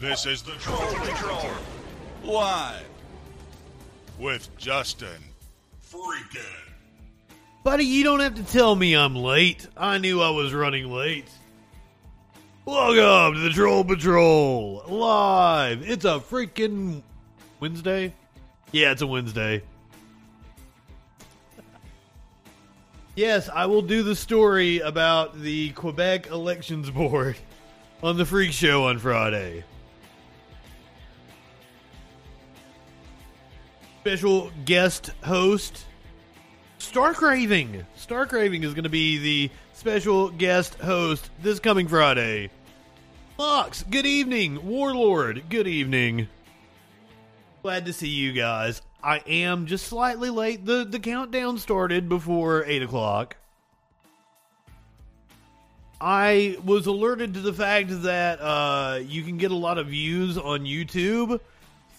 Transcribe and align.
This 0.00 0.24
is 0.24 0.40
the 0.40 0.52
Troll 0.52 0.78
Patrol. 0.78 1.50
Live. 2.24 2.86
With 4.18 4.48
Justin. 4.56 5.22
Freaking. 5.92 6.40
Buddy, 7.64 7.84
you 7.84 8.02
don't 8.02 8.20
have 8.20 8.34
to 8.36 8.42
tell 8.42 8.74
me 8.74 8.96
I'm 8.96 9.14
late. 9.14 9.68
I 9.76 9.98
knew 9.98 10.22
I 10.22 10.30
was 10.30 10.54
running 10.54 10.90
late. 10.90 11.28
Welcome 12.64 13.34
to 13.34 13.40
the 13.40 13.50
Troll 13.50 13.84
Patrol 13.84 14.84
live. 14.88 15.82
It's 15.82 16.06
a 16.06 16.18
freaking 16.18 17.02
Wednesday. 17.60 18.14
Yeah, 18.72 18.92
it's 18.92 19.02
a 19.02 19.06
Wednesday. 19.06 19.62
Yes, 23.16 23.50
I 23.50 23.66
will 23.66 23.82
do 23.82 24.02
the 24.02 24.16
story 24.16 24.78
about 24.78 25.38
the 25.38 25.72
Quebec 25.72 26.28
Elections 26.28 26.88
Board 26.88 27.36
on 28.02 28.16
the 28.16 28.24
Freak 28.24 28.52
Show 28.52 28.86
on 28.86 28.98
Friday. 28.98 29.64
Special 34.00 34.50
guest 34.64 35.10
host 35.22 35.84
Stark 36.78 37.20
Raving. 37.20 37.84
Stark 37.96 38.32
Raving 38.32 38.62
is 38.62 38.72
going 38.72 38.84
to 38.84 38.88
be 38.88 39.18
the 39.18 39.50
special 39.74 40.30
guest 40.30 40.76
host 40.76 41.28
this 41.42 41.60
coming 41.60 41.86
Friday. 41.86 42.48
Fox, 43.36 43.84
good 43.90 44.06
evening. 44.06 44.66
Warlord, 44.66 45.50
good 45.50 45.68
evening. 45.68 46.28
Glad 47.62 47.84
to 47.84 47.92
see 47.92 48.08
you 48.08 48.32
guys. 48.32 48.80
I 49.02 49.18
am 49.18 49.66
just 49.66 49.86
slightly 49.86 50.30
late. 50.30 50.64
The 50.64 50.86
the 50.86 50.98
countdown 50.98 51.58
started 51.58 52.08
before 52.08 52.64
eight 52.64 52.82
o'clock. 52.82 53.36
I 56.00 56.56
was 56.64 56.86
alerted 56.86 57.34
to 57.34 57.40
the 57.40 57.52
fact 57.52 57.90
that 58.04 58.40
uh, 58.40 59.00
you 59.06 59.22
can 59.24 59.36
get 59.36 59.50
a 59.50 59.56
lot 59.56 59.76
of 59.76 59.88
views 59.88 60.38
on 60.38 60.60
YouTube 60.60 61.38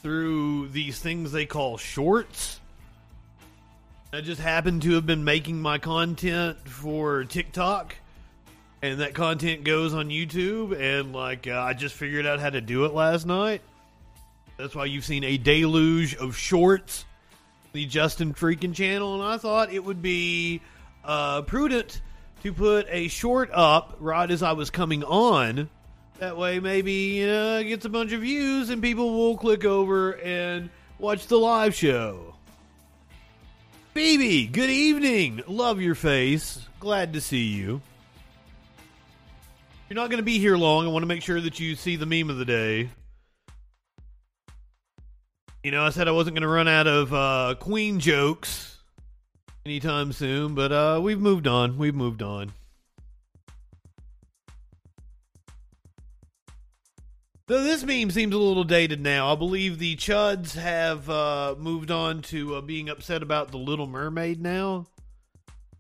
through 0.02 0.70
these 0.70 1.00
things 1.00 1.32
they 1.32 1.46
call 1.46 1.78
shorts. 1.78 2.60
I 4.14 4.22
just 4.22 4.42
happen 4.42 4.80
to 4.82 4.96
have 4.96 5.06
been 5.06 5.24
making 5.24 5.62
my 5.62 5.78
content 5.78 6.68
for 6.68 7.24
TikTok, 7.24 7.96
and 8.82 9.00
that 9.00 9.14
content 9.14 9.64
goes 9.64 9.94
on 9.94 10.10
YouTube. 10.10 10.78
And 10.78 11.14
like, 11.14 11.48
uh, 11.48 11.62
I 11.62 11.74
just 11.74 11.96
figured 11.96 12.26
out 12.26 12.40
how 12.40 12.50
to 12.50 12.62
do 12.62 12.86
it 12.86 12.94
last 12.94 13.26
night. 13.26 13.62
That's 14.58 14.76
why 14.76 14.86
you've 14.86 15.06
seen 15.06 15.24
a 15.24 15.38
deluge 15.38 16.16
of 16.16 16.36
shorts, 16.36 17.06
the 17.74 17.86
Justin 17.86 18.34
Freakin' 18.34 18.76
channel, 18.76 19.16
and 19.16 19.24
I 19.24 19.38
thought 19.38 19.72
it 19.72 19.84
would 19.84 20.02
be 20.02 20.62
uh, 21.06 21.44
prudent 21.44 22.02
to 22.44 22.54
put 22.54 22.88
a 22.90 23.08
short 23.08 23.50
up 23.54 23.96
right 24.00 24.30
as 24.30 24.44
I 24.44 24.52
was 24.52 24.70
coming 24.70 25.04
on. 25.04 25.70
That 26.22 26.38
way, 26.38 26.60
maybe 26.60 26.94
you 26.94 27.26
know, 27.26 27.64
gets 27.64 27.86
a 27.86 27.90
bunch 27.90 28.12
of 28.12 28.22
views, 28.22 28.70
and 28.70 28.80
people 28.80 29.12
will 29.12 29.36
click 29.36 29.66
over 29.66 30.20
and 30.20 30.70
watch 31.00 31.26
the 31.26 31.36
live 31.36 31.74
show. 31.74 32.36
Phoebe, 33.96 34.46
good 34.46 34.70
evening. 34.70 35.42
Love 35.48 35.82
your 35.82 35.96
face. 35.96 36.64
Glad 36.80 37.14
to 37.14 37.22
see 37.22 37.46
you. 37.46 37.82
You're 39.90 39.96
not 39.96 40.12
going 40.12 40.20
to 40.20 40.24
be 40.24 40.38
here 40.38 40.56
long. 40.58 40.86
I 40.86 40.90
want 40.92 41.02
to 41.02 41.08
make 41.08 41.24
sure 41.24 41.42
that 41.42 41.60
you 41.60 41.76
see 41.76 41.96
the 41.96 42.06
meme 42.06 42.30
of 42.30 42.38
the 42.38 42.46
day. 42.46 42.92
You 45.64 45.72
know, 45.72 45.84
I 45.84 45.90
said 45.90 46.08
I 46.08 46.12
wasn't 46.12 46.36
going 46.36 46.44
to 46.44 46.48
run 46.48 46.68
out 46.68 46.86
of 46.86 47.12
uh, 47.12 47.56
Queen 47.60 48.00
jokes 48.00 48.78
anytime 49.66 50.14
soon, 50.14 50.54
but 50.54 50.72
uh, 50.72 51.00
we've 51.02 51.20
moved 51.20 51.48
on. 51.48 51.80
We've 51.80 51.96
moved 51.96 52.22
on. 52.22 52.52
Though 57.52 57.66
this 57.66 57.84
meme 57.84 58.12
seems 58.12 58.34
a 58.34 58.38
little 58.38 58.64
dated 58.64 59.02
now. 59.02 59.34
I 59.34 59.36
believe 59.36 59.78
the 59.78 59.98
Chuds 59.98 60.54
have 60.54 61.10
uh, 61.10 61.56
moved 61.60 61.92
on 61.92 62.22
to 62.22 62.56
uh, 62.56 62.62
being 62.62 62.88
upset 62.88 63.22
about 63.22 63.52
the 63.52 63.58
Little 63.58 63.88
Mermaid 63.88 64.42
now. 64.42 64.86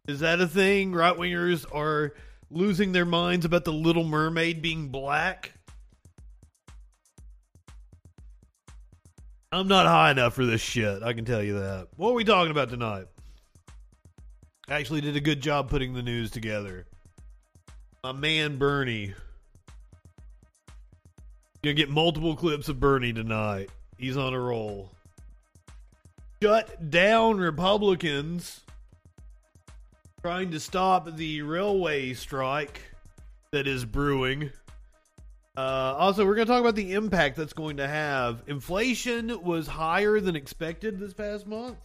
Is 0.05 0.19
that 0.19 0.41
a 0.41 0.47
thing? 0.47 0.91
Right 0.91 1.15
wingers 1.15 1.65
are 1.73 2.13
losing 2.49 2.91
their 2.91 3.05
minds 3.05 3.45
about 3.45 3.63
the 3.63 3.71
Little 3.71 4.03
Mermaid 4.03 4.61
being 4.61 4.89
black. 4.89 5.53
I'm 9.53 9.69
not 9.69 9.85
high 9.85 10.11
enough 10.11 10.33
for 10.33 10.45
this 10.45 10.59
shit. 10.59 11.01
I 11.03 11.13
can 11.13 11.23
tell 11.23 11.41
you 11.41 11.57
that. 11.57 11.87
What 11.95 12.09
are 12.09 12.15
we 12.15 12.25
talking 12.25 12.51
about 12.51 12.69
tonight? 12.69 13.05
Actually, 14.69 14.99
did 14.99 15.15
a 15.15 15.21
good 15.21 15.39
job 15.39 15.69
putting 15.69 15.93
the 15.93 16.03
news 16.03 16.31
together. 16.31 16.85
My 18.03 18.11
man 18.11 18.57
Bernie. 18.57 19.13
Gonna 21.63 21.73
get 21.73 21.89
multiple 21.89 22.35
clips 22.35 22.69
of 22.69 22.79
Bernie 22.79 23.13
tonight. 23.13 23.69
He's 23.97 24.17
on 24.17 24.33
a 24.33 24.39
roll. 24.39 24.89
Shut 26.41 26.89
down 26.89 27.37
Republicans 27.37 28.61
trying 30.21 30.51
to 30.51 30.59
stop 30.59 31.15
the 31.15 31.41
railway 31.41 32.13
strike 32.13 32.81
that 33.51 33.67
is 33.67 33.85
brewing. 33.85 34.51
Uh, 35.57 35.95
also, 35.97 36.25
we're 36.25 36.35
going 36.35 36.47
to 36.47 36.51
talk 36.51 36.61
about 36.61 36.75
the 36.75 36.93
impact 36.93 37.35
that's 37.35 37.53
going 37.53 37.77
to 37.77 37.87
have. 37.87 38.41
Inflation 38.47 39.43
was 39.43 39.67
higher 39.67 40.19
than 40.19 40.35
expected 40.35 40.99
this 40.99 41.13
past 41.13 41.45
month. 41.45 41.77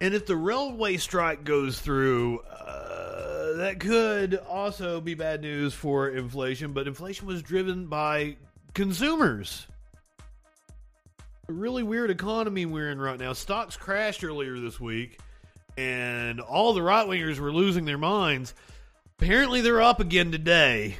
And 0.00 0.14
if 0.14 0.26
the 0.26 0.36
railway 0.36 0.96
strike 0.96 1.44
goes 1.44 1.80
through, 1.80 2.40
uh, 2.40 3.11
that 3.56 3.80
could 3.80 4.34
also 4.48 5.00
be 5.00 5.14
bad 5.14 5.42
news 5.42 5.74
for 5.74 6.08
inflation. 6.08 6.72
But 6.72 6.86
inflation 6.86 7.26
was 7.26 7.42
driven 7.42 7.86
by 7.86 8.36
consumers. 8.74 9.66
A 11.48 11.52
really 11.52 11.82
weird 11.82 12.10
economy 12.10 12.66
we're 12.66 12.90
in 12.90 13.00
right 13.00 13.18
now. 13.18 13.32
Stocks 13.32 13.76
crashed 13.76 14.22
earlier 14.22 14.58
this 14.58 14.78
week, 14.78 15.18
and 15.76 16.40
all 16.40 16.72
the 16.72 16.82
right 16.82 17.06
wingers 17.06 17.38
were 17.38 17.52
losing 17.52 17.84
their 17.84 17.98
minds. 17.98 18.54
Apparently, 19.18 19.60
they're 19.60 19.82
up 19.82 20.00
again 20.00 20.30
today. 20.30 20.96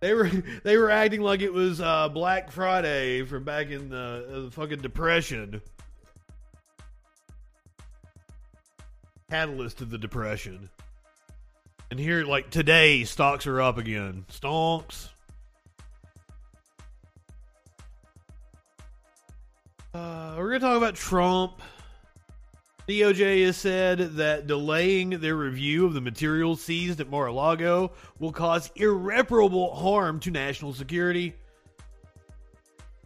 They 0.00 0.14
were 0.14 0.28
they 0.64 0.76
were 0.76 0.90
acting 0.90 1.22
like 1.22 1.40
it 1.40 1.52
was 1.52 1.80
uh, 1.80 2.08
Black 2.08 2.50
Friday 2.50 3.22
from 3.22 3.44
back 3.44 3.70
in 3.70 3.88
the, 3.88 4.44
the 4.46 4.50
fucking 4.50 4.80
depression. 4.80 5.62
Catalyst 9.32 9.80
of 9.80 9.88
the 9.88 9.96
depression. 9.96 10.68
And 11.90 11.98
here, 11.98 12.22
like 12.22 12.50
today, 12.50 13.04
stocks 13.04 13.46
are 13.46 13.62
up 13.62 13.78
again. 13.78 14.26
Stonks. 14.30 15.08
Uh, 19.94 20.34
we're 20.36 20.48
gonna 20.48 20.60
talk 20.60 20.76
about 20.76 20.96
Trump. 20.96 21.62
DOJ 22.86 23.46
has 23.46 23.56
said 23.56 24.16
that 24.16 24.46
delaying 24.46 25.08
their 25.20 25.36
review 25.36 25.86
of 25.86 25.94
the 25.94 26.02
materials 26.02 26.60
seized 26.60 27.00
at 27.00 27.08
Mar-a-Lago 27.08 27.92
will 28.18 28.32
cause 28.32 28.70
irreparable 28.76 29.74
harm 29.74 30.20
to 30.20 30.30
national 30.30 30.74
security. 30.74 31.34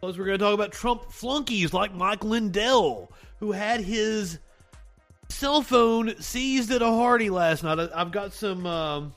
Plus, 0.00 0.18
we're 0.18 0.26
going 0.26 0.38
to 0.38 0.44
talk 0.44 0.54
about 0.54 0.72
Trump 0.72 1.12
flunkies 1.12 1.72
like 1.72 1.94
Mike 1.94 2.24
Lindell, 2.24 3.12
who 3.38 3.52
had 3.52 3.80
his 3.80 4.40
cell 5.28 5.62
phone 5.62 6.20
seized 6.20 6.70
at 6.70 6.82
a 6.82 6.86
Hardy 6.86 7.30
last 7.30 7.62
night. 7.64 7.78
I- 7.78 8.00
I've 8.00 8.12
got 8.12 8.32
some, 8.32 8.66
um, 8.66 9.14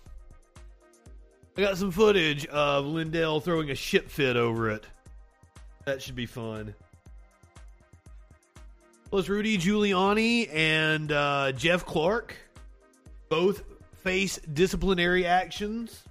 I 1.58 1.62
got 1.62 1.78
some 1.78 1.92
footage 1.92 2.46
of 2.48 2.86
Lindell 2.86 3.40
throwing 3.42 3.70
a 3.70 3.76
shit 3.76 4.10
fit 4.10 4.36
over 4.36 4.70
it. 4.70 4.86
That 5.86 6.02
should 6.02 6.16
be 6.16 6.26
fun. 6.26 6.74
Plus, 9.10 9.28
Rudy 9.28 9.58
Giuliani 9.58 10.54
and 10.54 11.12
uh, 11.12 11.52
Jeff 11.54 11.86
Clark 11.86 12.36
both 13.28 13.64
face 14.04 14.38
disciplinary 14.54 15.26
actions. 15.26 16.04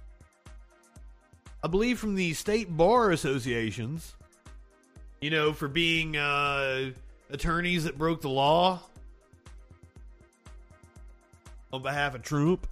I 1.63 1.67
believe 1.67 1.97
from 1.97 2.15
the 2.15 2.33
state 2.33 2.75
bar 2.75 3.11
associations. 3.11 4.15
You 5.21 5.29
know, 5.29 5.51
for 5.53 5.67
being 5.67 6.15
uh, 6.15 6.91
attorneys 7.29 7.85
that 7.85 7.97
broke 7.97 8.21
the 8.21 8.29
law 8.29 8.81
on 11.71 11.81
behalf 11.81 12.15
of 12.15 12.21
Trump. 12.23 12.67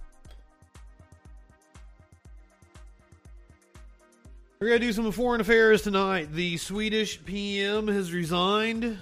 We're 4.60 4.68
going 4.68 4.80
to 4.80 4.86
do 4.86 4.92
some 4.92 5.12
foreign 5.12 5.40
affairs 5.40 5.82
tonight. 5.82 6.32
The 6.32 6.56
Swedish 6.56 7.24
PM 7.24 7.86
has 7.86 8.12
resigned. 8.12 8.98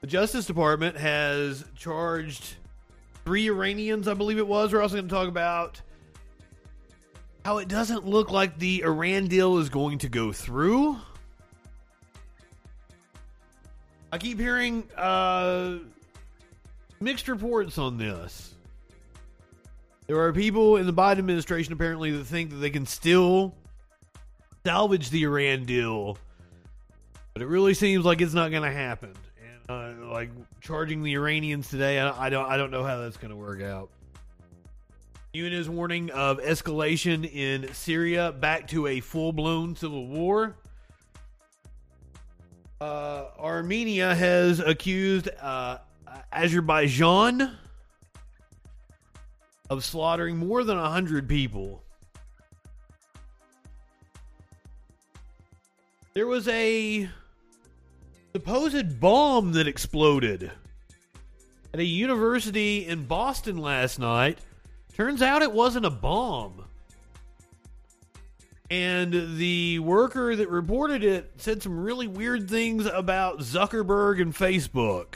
The 0.00 0.06
Justice 0.06 0.46
Department 0.46 0.96
has 0.96 1.64
charged 1.74 2.54
three 3.24 3.48
Iranians, 3.48 4.06
I 4.06 4.14
believe 4.14 4.38
it 4.38 4.46
was. 4.46 4.72
We're 4.72 4.82
also 4.82 4.94
going 4.94 5.08
to 5.08 5.14
talk 5.14 5.26
about 5.26 5.80
how 7.44 7.58
it 7.58 7.66
doesn't 7.66 8.06
look 8.06 8.30
like 8.30 8.58
the 8.58 8.82
Iran 8.82 9.26
deal 9.26 9.58
is 9.58 9.68
going 9.68 9.98
to 9.98 10.08
go 10.08 10.30
through. 10.32 10.96
I 14.12 14.18
keep 14.18 14.38
hearing 14.38 14.84
uh, 14.96 15.78
mixed 17.00 17.28
reports 17.28 17.78
on 17.78 17.98
this. 17.98 18.54
There 20.06 20.18
are 20.20 20.32
people 20.32 20.76
in 20.76 20.86
the 20.86 20.92
Biden 20.92 21.18
administration 21.18 21.72
apparently 21.72 22.10
that 22.12 22.24
think 22.24 22.50
that 22.50 22.56
they 22.56 22.70
can 22.70 22.86
still 22.86 23.54
salvage 24.64 25.10
the 25.10 25.24
Iran 25.24 25.64
deal, 25.64 26.16
but 27.34 27.42
it 27.42 27.46
really 27.46 27.74
seems 27.74 28.04
like 28.04 28.20
it's 28.20 28.34
not 28.34 28.50
going 28.50 28.62
to 28.62 28.72
happen. 28.72 29.12
And 29.68 30.04
uh, 30.04 30.10
like 30.10 30.30
charging 30.60 31.02
the 31.02 31.14
Iranians 31.14 31.68
today, 31.68 31.98
I, 32.00 32.26
I 32.26 32.30
don't 32.30 32.48
I 32.48 32.56
don't 32.56 32.70
know 32.70 32.84
how 32.84 32.98
that's 33.00 33.18
going 33.18 33.30
to 33.30 33.36
work 33.36 33.60
out. 33.60 33.90
UN 35.34 35.52
is 35.52 35.68
warning 35.68 36.10
of 36.10 36.38
escalation 36.38 37.30
in 37.30 37.72
Syria 37.74 38.32
back 38.32 38.66
to 38.68 38.86
a 38.86 39.00
full 39.00 39.32
blown 39.32 39.76
civil 39.76 40.06
war. 40.06 40.56
Uh, 42.80 43.26
Armenia 43.38 44.14
has 44.14 44.60
accused 44.60 45.28
uh, 45.40 45.78
Uh, 46.08 46.18
Azerbaijan 46.32 47.56
of 49.68 49.84
slaughtering 49.84 50.38
more 50.38 50.64
than 50.64 50.78
100 50.78 51.28
people. 51.28 51.82
There 56.14 56.26
was 56.26 56.48
a 56.48 57.08
supposed 58.32 58.98
bomb 58.98 59.52
that 59.52 59.68
exploded 59.68 60.50
at 61.74 61.80
a 61.80 61.84
university 61.84 62.86
in 62.86 63.04
Boston 63.04 63.58
last 63.58 63.98
night. 63.98 64.38
Turns 64.94 65.20
out 65.20 65.42
it 65.42 65.52
wasn't 65.52 65.84
a 65.84 65.90
bomb. 65.90 66.64
And 68.70 69.36
the 69.38 69.78
worker 69.78 70.36
that 70.36 70.48
reported 70.48 71.04
it 71.04 71.32
said 71.36 71.62
some 71.62 71.78
really 71.78 72.06
weird 72.06 72.50
things 72.50 72.86
about 72.86 73.40
Zuckerberg 73.40 74.20
and 74.20 74.34
Facebook. 74.34 75.14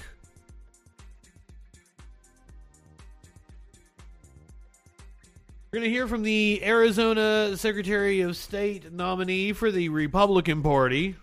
We're 5.73 5.79
going 5.79 5.91
to 5.91 5.97
hear 5.97 6.07
from 6.07 6.23
the 6.23 6.63
Arizona 6.63 7.57
Secretary 7.57 8.21
of 8.21 8.37
State 8.37 8.93
nominee 8.93 9.55
for 9.55 9.71
the 9.71 9.89
Republican 9.89 10.63
Party, 10.63 11.17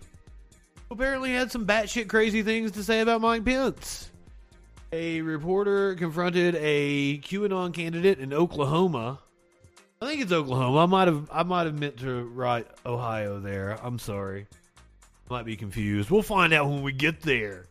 who 0.88 0.94
apparently 0.96 1.30
had 1.30 1.52
some 1.52 1.64
batshit 1.64 2.08
crazy 2.08 2.42
things 2.42 2.72
to 2.72 2.82
say 2.82 2.98
about 2.98 3.20
Mike 3.20 3.44
Pence. 3.44 4.10
A 4.90 5.20
reporter 5.20 5.94
confronted 5.94 6.56
a 6.56 7.18
QAnon 7.18 7.72
candidate 7.72 8.18
in 8.18 8.32
Oklahoma. 8.32 9.20
I 10.02 10.08
think 10.08 10.20
it's 10.20 10.32
Oklahoma. 10.32 10.78
I 10.82 10.86
might 10.86 11.06
have 11.06 11.30
I 11.30 11.44
might 11.44 11.66
have 11.66 11.78
meant 11.78 11.98
to 11.98 12.24
write 12.24 12.66
Ohio 12.84 13.38
there. 13.38 13.78
I'm 13.80 14.00
sorry. 14.00 14.48
Might 15.28 15.44
be 15.44 15.54
confused. 15.54 16.10
We'll 16.10 16.22
find 16.22 16.52
out 16.52 16.68
when 16.68 16.82
we 16.82 16.90
get 16.90 17.20
there. 17.20 17.66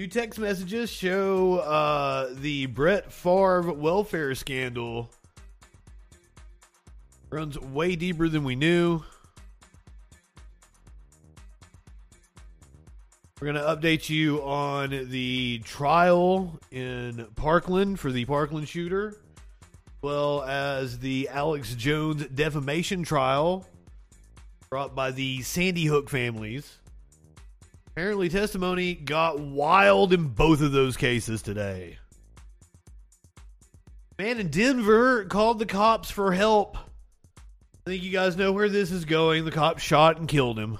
New 0.00 0.06
text 0.06 0.38
messages 0.38 0.88
show 0.90 1.58
uh, 1.58 2.30
the 2.32 2.64
Brett 2.64 3.12
Favre 3.12 3.70
welfare 3.70 4.34
scandal 4.34 5.10
runs 7.28 7.58
way 7.58 7.96
deeper 7.96 8.26
than 8.26 8.42
we 8.42 8.56
knew. 8.56 9.02
We're 13.38 13.52
going 13.52 13.62
to 13.62 13.76
update 13.76 14.08
you 14.08 14.42
on 14.42 14.88
the 15.10 15.58
trial 15.66 16.58
in 16.70 17.26
Parkland 17.36 18.00
for 18.00 18.10
the 18.10 18.24
Parkland 18.24 18.70
shooter, 18.70 19.08
as 19.08 19.16
well 20.00 20.44
as 20.44 21.00
the 21.00 21.28
Alex 21.28 21.74
Jones 21.74 22.24
defamation 22.28 23.02
trial 23.02 23.66
brought 24.70 24.94
by 24.94 25.10
the 25.10 25.42
Sandy 25.42 25.84
Hook 25.84 26.08
families. 26.08 26.79
Apparently, 27.92 28.28
testimony 28.28 28.94
got 28.94 29.40
wild 29.40 30.12
in 30.12 30.28
both 30.28 30.60
of 30.60 30.72
those 30.72 30.96
cases 30.96 31.42
today. 31.42 31.98
Man 34.18 34.38
in 34.38 34.48
Denver 34.48 35.24
called 35.24 35.58
the 35.58 35.66
cops 35.66 36.10
for 36.10 36.32
help. 36.32 36.76
I 36.76 37.90
think 37.90 38.02
you 38.02 38.10
guys 38.10 38.36
know 38.36 38.52
where 38.52 38.68
this 38.68 38.90
is 38.90 39.04
going. 39.04 39.44
The 39.44 39.50
cop 39.50 39.78
shot 39.78 40.18
and 40.18 40.28
killed 40.28 40.58
him. 40.58 40.78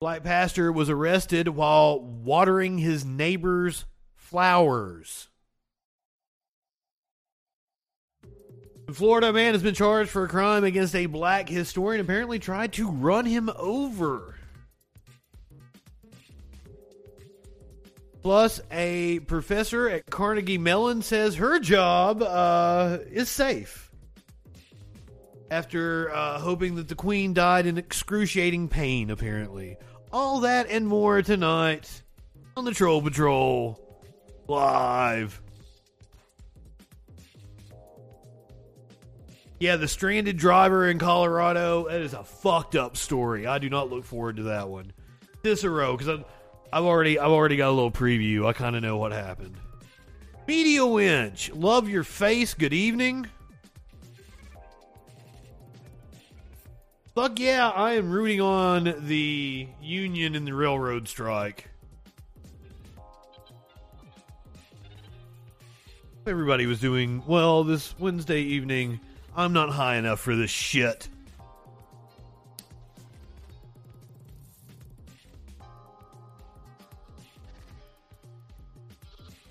Black 0.00 0.22
pastor 0.22 0.72
was 0.72 0.88
arrested 0.88 1.48
while 1.48 2.00
watering 2.00 2.78
his 2.78 3.04
neighbor's 3.04 3.84
flowers. 4.16 5.28
Florida 8.90 9.32
man 9.32 9.54
has 9.54 9.62
been 9.62 9.74
charged 9.74 10.10
for 10.10 10.24
a 10.24 10.28
crime 10.28 10.64
against 10.64 10.94
a 10.94 11.06
black 11.06 11.48
historian. 11.48 12.00
Apparently, 12.00 12.38
tried 12.38 12.72
to 12.74 12.90
run 12.90 13.24
him 13.24 13.50
over. 13.56 14.34
Plus, 18.22 18.60
a 18.70 19.18
professor 19.20 19.88
at 19.88 20.06
Carnegie 20.06 20.58
Mellon 20.58 21.02
says 21.02 21.34
her 21.36 21.58
job 21.58 22.22
uh, 22.22 22.98
is 23.10 23.28
safe 23.28 23.90
after 25.50 26.10
uh, 26.14 26.38
hoping 26.38 26.76
that 26.76 26.88
the 26.88 26.94
queen 26.94 27.34
died 27.34 27.66
in 27.66 27.76
excruciating 27.76 28.68
pain, 28.68 29.10
apparently. 29.10 29.76
All 30.12 30.40
that 30.40 30.70
and 30.70 30.88
more 30.88 31.20
tonight 31.20 32.02
on 32.56 32.64
the 32.64 32.72
Troll 32.72 33.02
Patrol 33.02 33.78
live. 34.48 35.41
Yeah, 39.62 39.76
the 39.76 39.86
stranded 39.86 40.38
driver 40.38 40.88
in 40.88 40.98
Colorado. 40.98 41.86
That 41.88 42.00
is 42.00 42.14
a 42.14 42.24
fucked 42.24 42.74
up 42.74 42.96
story. 42.96 43.46
I 43.46 43.60
do 43.60 43.70
not 43.70 43.90
look 43.90 44.04
forward 44.04 44.38
to 44.38 44.42
that 44.42 44.68
one. 44.68 44.92
Cicero, 45.44 45.96
because 45.96 46.24
I've, 46.72 46.82
already 46.82 47.16
I've 47.16 47.30
already 47.30 47.54
got 47.54 47.68
a 47.68 47.70
little 47.70 47.92
preview. 47.92 48.44
I 48.44 48.54
kind 48.54 48.74
of 48.74 48.82
know 48.82 48.96
what 48.96 49.12
happened. 49.12 49.54
Media 50.48 50.84
Winch, 50.84 51.52
love 51.52 51.88
your 51.88 52.02
face. 52.02 52.54
Good 52.54 52.72
evening. 52.72 53.28
Fuck 57.14 57.38
yeah, 57.38 57.68
I 57.68 57.92
am 57.92 58.10
rooting 58.10 58.40
on 58.40 58.92
the 59.06 59.68
union 59.80 60.34
in 60.34 60.44
the 60.44 60.54
railroad 60.54 61.06
strike. 61.06 61.68
Everybody 66.26 66.66
was 66.66 66.80
doing 66.80 67.22
well 67.28 67.62
this 67.62 67.96
Wednesday 68.00 68.40
evening. 68.40 68.98
I'm 69.34 69.52
not 69.52 69.70
high 69.70 69.96
enough 69.96 70.20
for 70.20 70.36
this 70.36 70.50
shit. 70.50 71.08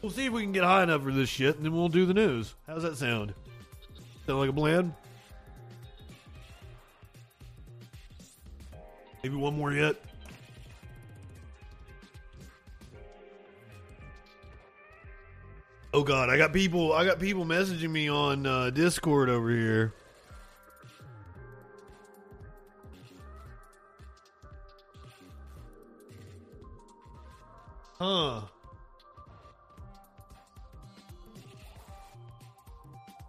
We'll 0.02 0.12
see 0.12 0.26
if 0.26 0.34
we 0.34 0.42
can 0.42 0.52
get 0.52 0.64
high 0.64 0.84
enough 0.84 1.04
for 1.04 1.12
this 1.12 1.30
shit, 1.30 1.58
and 1.58 1.66
then 1.66 1.74
we'll 1.74 1.88
do 1.88 2.06
the 2.06 2.14
news. 2.14 2.56
How's 2.68 2.84
that 2.84 2.98
sound? 2.98 3.34
Sound 4.26 4.40
like 4.40 4.50
a 4.50 4.54
plan? 4.54 4.96
Maybe 9.24 9.36
one 9.36 9.56
more 9.56 9.72
yet. 9.72 9.96
Oh 15.94 16.04
God, 16.04 16.30
I 16.30 16.38
got 16.38 16.54
people. 16.54 16.94
I 16.94 17.06
got 17.06 17.20
people 17.20 17.46
messaging 17.46 17.90
me 17.90 18.10
on 18.10 18.46
uh, 18.46 18.70
Discord 18.70 19.30
over 19.30 19.50
here. 19.50 19.94
Huh. 28.00 28.42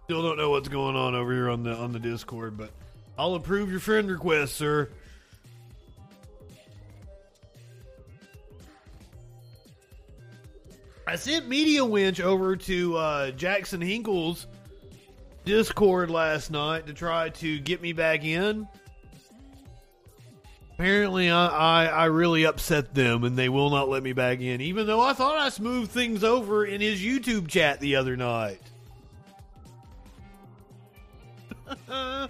Still 0.05 0.21
don't 0.21 0.37
know 0.37 0.49
what's 0.49 0.69
going 0.69 0.95
on 0.95 1.15
over 1.15 1.33
here 1.33 1.49
on 1.49 1.63
the 1.63 1.73
on 1.73 1.91
the 1.91 1.99
Discord, 1.99 2.57
but 2.57 2.71
I'll 3.17 3.35
approve 3.35 3.69
your 3.69 3.81
friend 3.81 4.09
request, 4.09 4.55
sir. 4.55 4.89
I 11.05 11.15
sent 11.17 11.47
Media 11.47 11.83
Winch 11.83 12.21
over 12.21 12.55
to 12.55 12.97
uh, 12.97 13.31
Jackson 13.31 13.81
Hinkle's 13.81 14.47
Discord 15.43 16.09
last 16.09 16.49
night 16.49 16.87
to 16.87 16.93
try 16.93 17.29
to 17.29 17.59
get 17.59 17.81
me 17.81 17.91
back 17.91 18.23
in. 18.23 18.67
Apparently, 20.73 21.29
I, 21.29 21.47
I, 21.47 21.85
I 21.85 22.05
really 22.05 22.45
upset 22.45 22.95
them 22.95 23.25
and 23.25 23.37
they 23.37 23.49
will 23.49 23.69
not 23.69 23.89
let 23.89 24.01
me 24.01 24.13
back 24.13 24.39
in, 24.39 24.61
even 24.61 24.87
though 24.87 25.01
I 25.01 25.13
thought 25.13 25.37
I 25.37 25.49
smoothed 25.49 25.91
things 25.91 26.23
over 26.23 26.65
in 26.65 26.81
his 26.81 27.01
YouTube 27.01 27.47
chat 27.47 27.79
the 27.79 27.97
other 27.97 28.15
night. 28.15 28.61
I, 31.89 32.29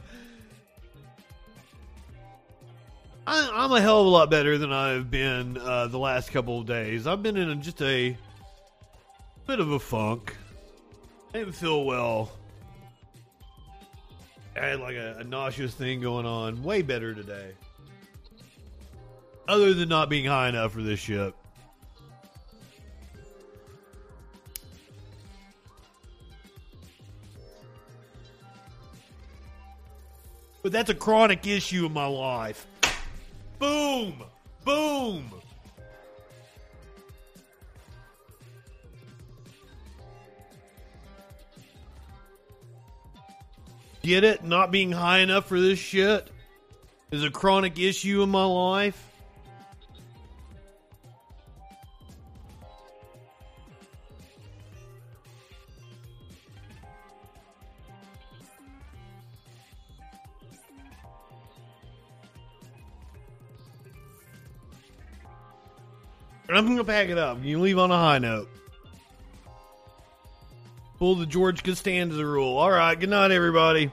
I'm 3.25 3.71
a 3.71 3.79
hell 3.79 4.01
of 4.01 4.07
a 4.07 4.09
lot 4.09 4.29
better 4.29 4.57
than 4.57 4.73
I've 4.73 5.09
been 5.09 5.57
uh, 5.57 5.87
the 5.87 5.99
last 5.99 6.31
couple 6.31 6.59
of 6.59 6.65
days. 6.65 7.07
I've 7.07 7.23
been 7.23 7.37
in 7.37 7.49
a, 7.49 7.55
just 7.55 7.81
a 7.81 8.17
bit 9.45 9.59
of 9.59 9.71
a 9.71 9.79
funk. 9.79 10.35
I 11.33 11.39
didn't 11.39 11.53
feel 11.53 11.83
well. 11.83 12.31
I 14.55 14.65
had 14.65 14.79
like 14.79 14.95
a, 14.95 15.17
a 15.19 15.23
nauseous 15.23 15.73
thing 15.73 16.01
going 16.01 16.25
on. 16.25 16.63
Way 16.63 16.81
better 16.81 17.13
today. 17.13 17.51
Other 19.47 19.73
than 19.73 19.89
not 19.89 20.09
being 20.09 20.25
high 20.25 20.49
enough 20.49 20.71
for 20.71 20.81
this 20.81 20.99
ship. 20.99 21.35
But 30.61 30.71
that's 30.71 30.89
a 30.89 30.95
chronic 30.95 31.45
issue 31.45 31.85
in 31.85 31.91
my 31.91 32.05
life. 32.05 32.65
Boom! 33.59 34.23
Boom! 34.63 35.29
Get 44.03 44.25
it? 44.25 44.43
Not 44.43 44.69
being 44.69 44.91
high 44.91 45.19
enough 45.19 45.47
for 45.47 45.57
this 45.57 45.79
shit 45.79 46.29
is 47.11 47.23
a 47.23 47.29
chronic 47.29 47.79
issue 47.79 48.21
in 48.21 48.29
my 48.29 48.43
life. 48.43 49.01
I'm 66.49 66.67
gonna 66.67 66.83
pack 66.83 67.07
it 67.07 67.17
up. 67.17 67.37
You 67.41 67.61
leave 67.61 67.79
on 67.79 67.89
a 67.89 67.97
high 67.97 68.19
note. 68.19 68.49
Pull 71.03 71.15
the 71.15 71.25
George 71.25 71.63
Costanza 71.63 72.25
rule. 72.25 72.57
All 72.57 72.71
right. 72.71 72.97
Good 72.97 73.09
night, 73.09 73.31
everybody. 73.31 73.91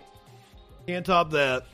Can't 0.87 1.05
top 1.05 1.33
that. 1.33 1.67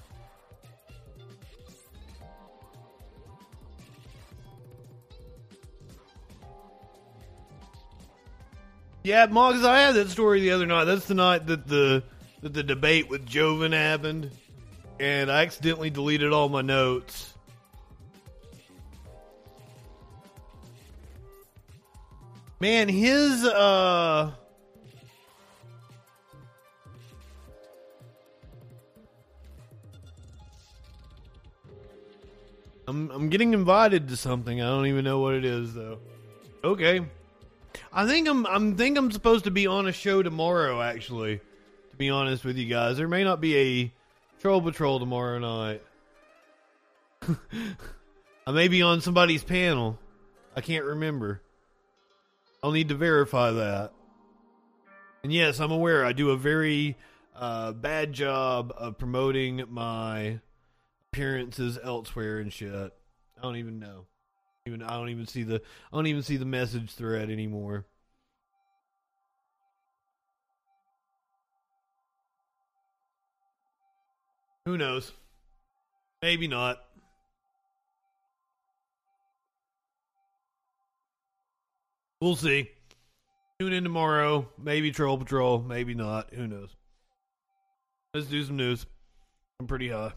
Yeah, 9.02 9.26
Moggs, 9.26 9.62
I 9.62 9.80
had 9.80 9.96
that 9.96 10.08
story 10.08 10.40
the 10.40 10.52
other 10.52 10.64
night. 10.64 10.84
That's 10.84 11.04
the 11.04 11.12
night 11.12 11.46
that 11.48 11.68
the 11.68 12.02
that 12.40 12.54
the 12.54 12.62
debate 12.62 13.10
with 13.10 13.26
Joven 13.26 13.72
happened, 13.72 14.30
and 14.98 15.30
I 15.30 15.42
accidentally 15.42 15.90
deleted 15.90 16.32
all 16.32 16.48
my 16.48 16.62
notes. 16.62 17.34
Man, 22.58 22.88
his 22.88 23.44
uh 23.44 24.32
I'm 32.88 33.10
I'm 33.10 33.28
getting 33.28 33.52
invited 33.52 34.08
to 34.08 34.16
something. 34.16 34.60
I 34.60 34.66
don't 34.66 34.86
even 34.86 35.04
know 35.04 35.18
what 35.18 35.34
it 35.34 35.44
is 35.44 35.74
though. 35.74 35.98
Okay. 36.62 37.04
I 37.92 38.06
think 38.06 38.28
I'm 38.28 38.46
I'm 38.46 38.76
think 38.76 38.96
I'm 38.96 39.10
supposed 39.10 39.44
to 39.44 39.50
be 39.50 39.66
on 39.66 39.86
a 39.86 39.92
show 39.92 40.22
tomorrow 40.22 40.80
actually. 40.80 41.40
To 41.90 41.96
be 41.96 42.10
honest 42.10 42.44
with 42.44 42.56
you 42.56 42.66
guys. 42.66 42.96
There 42.96 43.08
may 43.08 43.24
not 43.24 43.40
be 43.40 43.56
a 43.56 43.92
Troll 44.40 44.60
Patrol 44.60 44.98
tomorrow 44.98 45.38
night. 45.38 45.82
I 48.46 48.52
may 48.52 48.68
be 48.68 48.82
on 48.82 49.00
somebody's 49.00 49.42
panel. 49.42 49.98
I 50.54 50.60
can't 50.60 50.84
remember. 50.84 51.40
I'll 52.62 52.72
need 52.72 52.88
to 52.90 52.94
verify 52.94 53.50
that. 53.50 53.92
And 55.22 55.32
yes, 55.32 55.58
I'm 55.58 55.72
aware 55.72 56.04
I 56.04 56.12
do 56.12 56.30
a 56.30 56.36
very 56.36 56.96
uh, 57.34 57.72
bad 57.72 58.12
job 58.12 58.72
of 58.76 58.98
promoting 58.98 59.64
my 59.68 60.38
appearances 61.16 61.78
elsewhere 61.82 62.40
and 62.40 62.52
shit. 62.52 62.70
I 62.74 63.42
don't 63.42 63.56
even 63.56 63.78
know. 63.78 64.04
Even 64.66 64.82
I 64.82 64.98
don't 64.98 65.08
even 65.08 65.26
see 65.26 65.44
the 65.44 65.62
I 65.90 65.96
don't 65.96 66.06
even 66.08 66.22
see 66.22 66.36
the 66.36 66.44
message 66.44 66.90
thread 66.90 67.30
anymore. 67.30 67.86
Who 74.66 74.76
knows? 74.76 75.10
Maybe 76.22 76.48
not. 76.48 76.82
We'll 82.20 82.36
see. 82.36 82.70
Tune 83.58 83.72
in 83.72 83.84
tomorrow. 83.84 84.48
Maybe 84.58 84.90
Troll 84.90 85.16
Patrol. 85.16 85.62
Maybe 85.62 85.94
not. 85.94 86.34
Who 86.34 86.46
knows? 86.46 86.70
Let's 88.12 88.26
do 88.26 88.42
some 88.44 88.56
news. 88.56 88.84
I'm 89.60 89.66
pretty 89.66 89.88
high. 89.88 90.12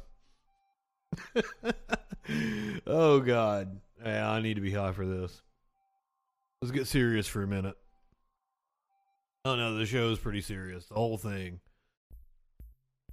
oh 2.88 3.20
God. 3.20 3.80
Yeah, 4.04 4.30
I 4.30 4.42
need 4.42 4.56
to 4.56 4.62
be 4.62 4.72
high 4.72 4.92
for 4.92 5.06
this. 5.06 5.42
Let's 6.62 6.72
get 6.72 6.88
serious 6.88 7.28
for 7.28 7.44
a 7.44 7.48
minute. 7.48 7.76
Oh 9.46 9.56
no, 9.56 9.76
the 9.76 9.86
show 9.86 10.10
is 10.12 10.20
pretty 10.20 10.42
serious. 10.42 10.86
The 10.88 10.96
whole 10.96 11.18
thing. 11.18 11.60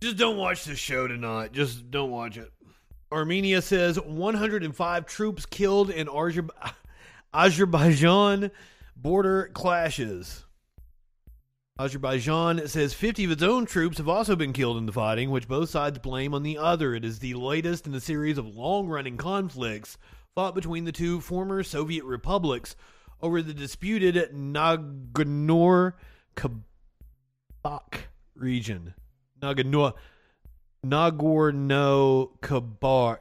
Just 0.01 0.17
don't 0.17 0.37
watch 0.37 0.65
the 0.65 0.77
show 0.77 1.07
tonight. 1.07 1.53
Just 1.53 1.91
don't 1.91 2.11
watch 2.11 2.37
it. 2.37 2.53
Armenia 3.13 3.63
says 3.63 4.01
105 4.01 5.07
troops 5.07 5.47
killed 5.47 5.91
in 5.91 6.09
Azerbaijan 7.35 8.51
border 8.97 9.51
clashes. 9.55 10.46
Azerbaijan 11.79 12.67
says 12.69 12.95
50 12.95 13.27
of 13.27 13.31
its 13.33 13.43
own 13.43 13.67
troops 13.67 13.99
have 13.99 14.09
also 14.09 14.35
been 14.35 14.55
killed 14.55 14.79
in 14.79 14.87
the 14.87 14.93
fighting, 14.93 15.31
which 15.31 15.47
both 15.47 15.69
sides 15.69 15.99
blame 15.99 16.33
on 16.33 16.43
the 16.43 16.57
other. 16.57 16.95
It 16.95 17.05
is 17.05 17.19
the 17.19 17.35
latest 17.35 17.87
in 17.87 17.95
a 17.95 18.01
series 18.01 18.39
of 18.39 18.47
long 18.47 18.87
running 18.87 19.19
conflicts 19.19 19.99
fought 20.35 20.55
between 20.55 20.87
the 20.87 20.93
two 20.93 21.21
former 21.21 21.63
Soviet 21.63 22.05
republics 22.05 22.77
over 23.21 23.43
the 23.43 23.53
disputed 23.53 24.15
Nagorno 24.35 25.93
Karabakh 26.35 27.99
region. 28.35 28.95
Nagorno 29.43 29.93
Karabakh. 32.41 33.19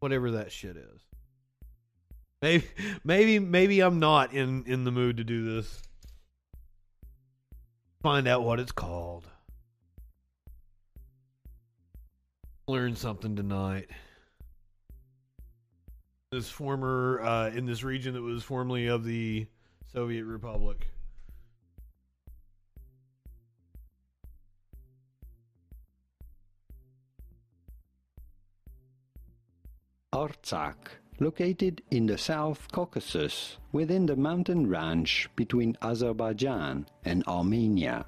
Whatever 0.00 0.32
that 0.32 0.52
shit 0.52 0.76
is. 0.76 1.00
Maybe 2.42 2.66
maybe 3.04 3.38
maybe 3.38 3.80
I'm 3.80 4.00
not 4.00 4.34
in 4.34 4.64
in 4.66 4.84
the 4.84 4.92
mood 4.92 5.16
to 5.16 5.24
do 5.24 5.54
this. 5.54 5.80
Find 8.04 8.28
out 8.28 8.44
what 8.44 8.60
it's 8.60 8.70
called. 8.70 9.26
Learn 12.68 12.96
something 12.96 13.34
tonight. 13.34 13.88
This 16.30 16.50
former 16.50 17.22
uh, 17.22 17.48
in 17.48 17.64
this 17.64 17.82
region 17.82 18.12
that 18.12 18.20
was 18.20 18.42
formerly 18.42 18.88
of 18.88 19.04
the 19.04 19.46
Soviet 19.90 20.26
Republic. 20.26 20.86
Artsakh, 30.12 30.88
located 31.20 31.82
in 31.90 32.06
the 32.06 32.18
South 32.18 32.66
Caucasus 32.72 33.58
within 33.72 34.06
the 34.06 34.16
mountain 34.16 34.66
range 34.66 35.28
between 35.36 35.76
Azerbaijan 35.82 36.86
and 37.04 37.24
Armenia. 37.26 38.04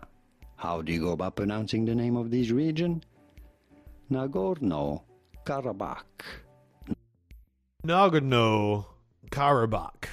How 0.57 0.83
do 0.83 0.93
you 0.93 1.01
go 1.01 1.13
about 1.13 1.37
pronouncing 1.37 1.85
the 1.85 1.95
name 1.95 2.17
of 2.17 2.31
this 2.31 2.51
region? 2.51 3.05
Nagorno 4.11 5.03
Karabakh. 5.45 6.25
Nagorno 7.85 8.87
Karabakh. 9.31 10.09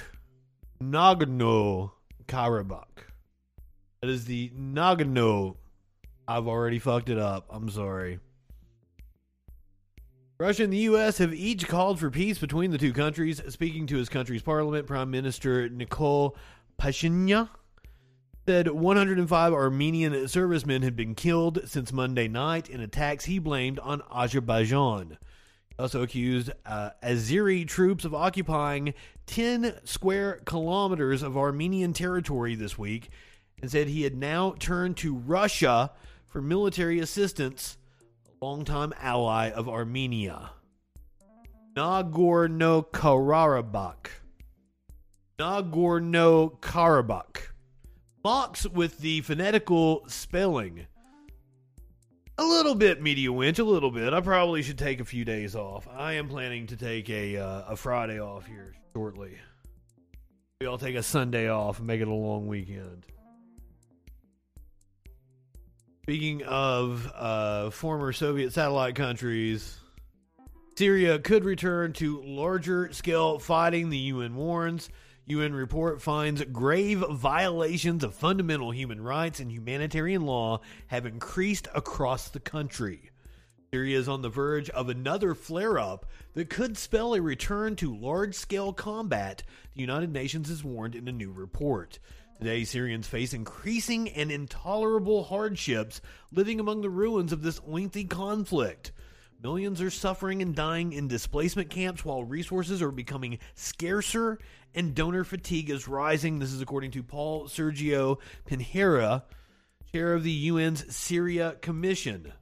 Nagorno 0.82 1.92
Karabakh. 2.26 2.84
That 4.00 4.10
is 4.10 4.26
the 4.26 4.50
Nagorno. 4.50 5.56
I've 6.28 6.46
already 6.46 6.78
fucked 6.78 7.08
it 7.08 7.18
up. 7.18 7.46
I'm 7.50 7.68
sorry. 7.70 8.20
Russia 10.36 10.64
and 10.64 10.72
the 10.72 10.78
U.S. 10.78 11.18
have 11.18 11.32
each 11.32 11.68
called 11.68 12.00
for 12.00 12.10
peace 12.10 12.38
between 12.38 12.72
the 12.72 12.78
two 12.78 12.92
countries. 12.92 13.40
Speaking 13.50 13.86
to 13.86 13.96
his 13.96 14.08
country's 14.08 14.42
parliament, 14.42 14.88
Prime 14.88 15.08
Minister 15.08 15.68
Nikol 15.68 16.34
Pashinyan 16.76 17.48
said 18.44 18.66
105 18.66 19.52
Armenian 19.52 20.26
servicemen 20.26 20.82
had 20.82 20.96
been 20.96 21.14
killed 21.14 21.60
since 21.66 21.92
Monday 21.92 22.26
night 22.26 22.68
in 22.68 22.80
attacks 22.80 23.26
he 23.26 23.38
blamed 23.38 23.78
on 23.78 24.02
Azerbaijan. 24.12 25.18
He 25.68 25.76
also 25.78 26.02
accused 26.02 26.50
uh, 26.66 26.90
Azeri 27.00 27.66
troops 27.66 28.04
of 28.04 28.12
occupying 28.12 28.92
10 29.26 29.76
square 29.84 30.40
kilometers 30.44 31.22
of 31.22 31.36
Armenian 31.36 31.92
territory 31.92 32.56
this 32.56 32.76
week 32.76 33.08
and 33.62 33.70
said 33.70 33.86
he 33.86 34.02
had 34.02 34.16
now 34.16 34.56
turned 34.58 34.96
to 34.96 35.14
Russia 35.14 35.92
for 36.26 36.42
military 36.42 36.98
assistance 36.98 37.78
longtime 38.40 38.92
ally 39.00 39.50
of 39.50 39.68
Armenia. 39.68 40.50
Nagorno 41.76 42.86
Karabakh. 42.90 44.08
Nagorno 45.38 46.58
Karabakh. 46.60 47.48
Mocks 48.22 48.66
with 48.66 48.98
the 48.98 49.20
phonetical 49.22 50.04
spelling. 50.08 50.86
A 52.38 52.44
little 52.44 52.74
bit, 52.74 53.02
Media 53.02 53.32
Winch, 53.32 53.58
a 53.58 53.64
little 53.64 53.90
bit. 53.90 54.12
I 54.12 54.20
probably 54.20 54.62
should 54.62 54.78
take 54.78 55.00
a 55.00 55.04
few 55.04 55.24
days 55.24 55.54
off. 55.54 55.86
I 55.88 56.14
am 56.14 56.28
planning 56.28 56.66
to 56.68 56.76
take 56.76 57.08
a 57.08 57.36
uh, 57.36 57.62
a 57.68 57.76
Friday 57.76 58.20
off 58.20 58.46
here 58.46 58.74
shortly. 58.92 59.36
I'll 60.62 60.78
take 60.78 60.96
a 60.96 61.02
Sunday 61.02 61.48
off 61.48 61.78
and 61.78 61.86
make 61.86 62.00
it 62.00 62.08
a 62.08 62.12
long 62.12 62.46
weekend. 62.46 63.06
Speaking 66.04 66.42
of 66.42 67.10
uh, 67.14 67.70
former 67.70 68.12
Soviet 68.12 68.52
satellite 68.52 68.94
countries, 68.94 69.78
Syria 70.76 71.18
could 71.18 71.46
return 71.46 71.94
to 71.94 72.20
larger 72.20 72.92
scale 72.92 73.38
fighting, 73.38 73.88
the 73.88 73.96
UN 73.96 74.36
warns. 74.36 74.90
UN 75.24 75.54
report 75.54 76.02
finds 76.02 76.44
grave 76.44 77.02
violations 77.10 78.04
of 78.04 78.14
fundamental 78.14 78.70
human 78.70 79.00
rights 79.00 79.40
and 79.40 79.50
humanitarian 79.50 80.26
law 80.26 80.60
have 80.88 81.06
increased 81.06 81.68
across 81.74 82.28
the 82.28 82.38
country. 82.40 83.10
Syria 83.72 83.98
is 83.98 84.06
on 84.06 84.20
the 84.20 84.28
verge 84.28 84.68
of 84.68 84.90
another 84.90 85.34
flare 85.34 85.78
up 85.78 86.04
that 86.34 86.50
could 86.50 86.76
spell 86.76 87.14
a 87.14 87.22
return 87.22 87.76
to 87.76 87.96
large 87.96 88.34
scale 88.34 88.74
combat, 88.74 89.42
the 89.74 89.80
United 89.80 90.12
Nations 90.12 90.50
has 90.50 90.62
warned 90.62 90.94
in 90.94 91.08
a 91.08 91.12
new 91.12 91.32
report. 91.32 91.98
Today, 92.38 92.64
Syrians 92.64 93.06
face 93.06 93.32
increasing 93.32 94.08
and 94.10 94.30
intolerable 94.30 95.24
hardships 95.24 96.00
living 96.32 96.60
among 96.60 96.82
the 96.82 96.90
ruins 96.90 97.32
of 97.32 97.42
this 97.42 97.60
lengthy 97.64 98.04
conflict. 98.04 98.92
Millions 99.42 99.80
are 99.80 99.90
suffering 99.90 100.42
and 100.42 100.54
dying 100.54 100.92
in 100.92 101.06
displacement 101.06 101.70
camps 101.70 102.04
while 102.04 102.24
resources 102.24 102.82
are 102.82 102.90
becoming 102.90 103.38
scarcer 103.54 104.38
and 104.74 104.94
donor 104.94 105.22
fatigue 105.22 105.70
is 105.70 105.86
rising. 105.86 106.38
This 106.38 106.52
is 106.52 106.60
according 106.60 106.90
to 106.92 107.02
Paul 107.02 107.44
Sergio 107.44 108.18
Pinheiro, 108.48 109.22
chair 109.92 110.14
of 110.14 110.24
the 110.24 110.48
UN's 110.48 110.94
Syria 110.94 111.56
Commission. 111.60 112.32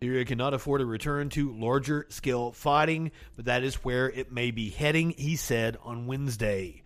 Syria 0.00 0.24
cannot 0.24 0.54
afford 0.54 0.80
a 0.80 0.86
return 0.86 1.30
to 1.30 1.52
larger 1.58 2.06
scale 2.10 2.52
fighting, 2.52 3.10
but 3.34 3.46
that 3.46 3.64
is 3.64 3.76
where 3.76 4.10
it 4.10 4.30
may 4.30 4.50
be 4.52 4.70
heading, 4.70 5.10
he 5.10 5.34
said 5.34 5.76
on 5.82 6.06
Wednesday 6.06 6.82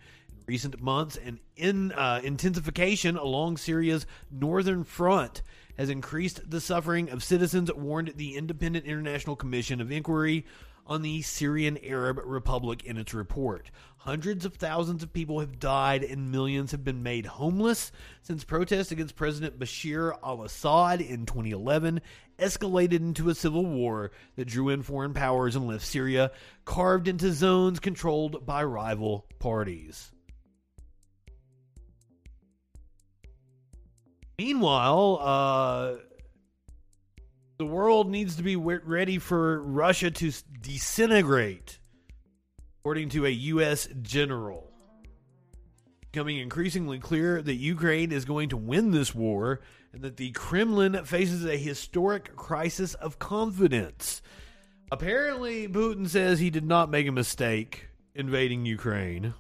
recent 0.51 0.83
months, 0.83 1.17
and 1.17 1.39
in, 1.55 1.93
uh, 1.93 2.21
intensification 2.25 3.17
along 3.17 3.57
Syria's 3.57 4.05
northern 4.33 4.83
front 4.83 5.43
has 5.79 5.89
increased 5.89 6.51
the 6.51 6.61
suffering 6.61 7.09
of 7.09 7.23
citizens, 7.23 7.73
warned 7.73 8.15
the 8.17 8.37
Independent 8.37 8.85
International 8.85 9.37
Commission 9.37 9.81
of 9.81 9.93
Inquiry 9.93 10.45
on 10.89 11.03
the 11.03 11.23
Syrian 11.23 11.79
Arab 11.85 12.21
Republic 12.25 12.85
in 12.85 12.97
its 12.97 13.15
report. 13.15 13.71
Hundreds 13.99 14.45
of 14.45 14.55
thousands 14.55 15.05
of 15.05 15.13
people 15.13 15.39
have 15.39 15.61
died 15.61 16.03
and 16.03 16.33
millions 16.33 16.73
have 16.73 16.83
been 16.83 17.05
made 17.05 17.27
homeless 17.27 17.93
since 18.23 18.43
protests 18.43 18.91
against 18.91 19.15
President 19.15 19.57
Bashar 19.57 20.19
al 20.25 20.43
Assad 20.43 21.01
in 21.01 21.27
2011 21.27 22.01
escalated 22.41 22.95
into 22.95 23.29
a 23.29 23.35
civil 23.37 23.65
war 23.65 24.11
that 24.35 24.49
drew 24.49 24.71
in 24.71 24.83
foreign 24.83 25.15
powers 25.15 25.55
and 25.55 25.69
left 25.69 25.87
Syria 25.87 26.33
carved 26.65 27.07
into 27.07 27.33
zones 27.33 27.79
controlled 27.79 28.45
by 28.45 28.65
rival 28.65 29.27
parties. 29.39 30.11
Meanwhile, 34.41 35.19
uh, 35.21 35.97
the 37.59 37.67
world 37.67 38.09
needs 38.09 38.37
to 38.37 38.43
be 38.43 38.57
ready 38.57 39.19
for 39.19 39.61
Russia 39.61 40.11
to 40.11 40.33
disintegrate, 40.63 41.79
according 42.79 43.11
to 43.11 43.27
a 43.27 43.29
U.S. 43.29 43.87
general. 44.01 44.73
Becoming 46.11 46.39
increasingly 46.39 46.99
clear 46.99 47.43
that 47.43 47.55
Ukraine 47.57 48.13
is 48.13 48.25
going 48.25 48.49
to 48.49 48.57
win 48.57 48.93
this 48.93 49.15
war 49.15 49.61
and 49.93 50.01
that 50.01 50.17
the 50.17 50.31
Kremlin 50.31 51.05
faces 51.05 51.45
a 51.45 51.59
historic 51.59 52.35
crisis 52.35 52.95
of 52.95 53.19
confidence. 53.19 54.23
Apparently, 54.91 55.69
Putin 55.69 56.09
says 56.09 56.39
he 56.39 56.49
did 56.49 56.65
not 56.65 56.89
make 56.89 57.07
a 57.07 57.13
mistake 57.13 57.89
invading 58.15 58.65
Ukraine. 58.65 59.35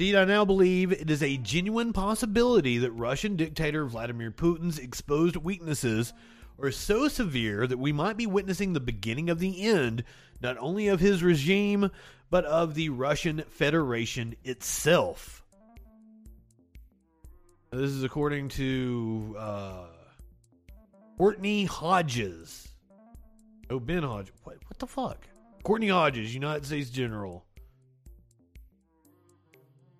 Indeed, 0.00 0.14
I 0.14 0.26
now 0.26 0.44
believe 0.44 0.92
it 0.92 1.10
is 1.10 1.24
a 1.24 1.38
genuine 1.38 1.92
possibility 1.92 2.78
that 2.78 2.92
Russian 2.92 3.34
dictator 3.34 3.84
Vladimir 3.84 4.30
Putin's 4.30 4.78
exposed 4.78 5.34
weaknesses 5.34 6.12
are 6.62 6.70
so 6.70 7.08
severe 7.08 7.66
that 7.66 7.80
we 7.80 7.90
might 7.90 8.16
be 8.16 8.24
witnessing 8.24 8.72
the 8.72 8.78
beginning 8.78 9.28
of 9.28 9.40
the 9.40 9.60
end, 9.64 10.04
not 10.40 10.56
only 10.58 10.86
of 10.86 11.00
his 11.00 11.24
regime, 11.24 11.90
but 12.30 12.44
of 12.44 12.76
the 12.76 12.90
Russian 12.90 13.42
Federation 13.48 14.36
itself. 14.44 15.42
This 17.72 17.90
is 17.90 18.04
according 18.04 18.50
to 18.50 19.34
uh, 19.36 19.86
Courtney 21.16 21.64
Hodges. 21.64 22.68
Oh, 23.68 23.80
Ben 23.80 24.04
Hodges. 24.04 24.32
What, 24.44 24.58
what 24.64 24.78
the 24.78 24.86
fuck? 24.86 25.26
Courtney 25.64 25.88
Hodges, 25.88 26.32
United 26.32 26.66
States 26.66 26.88
General. 26.88 27.44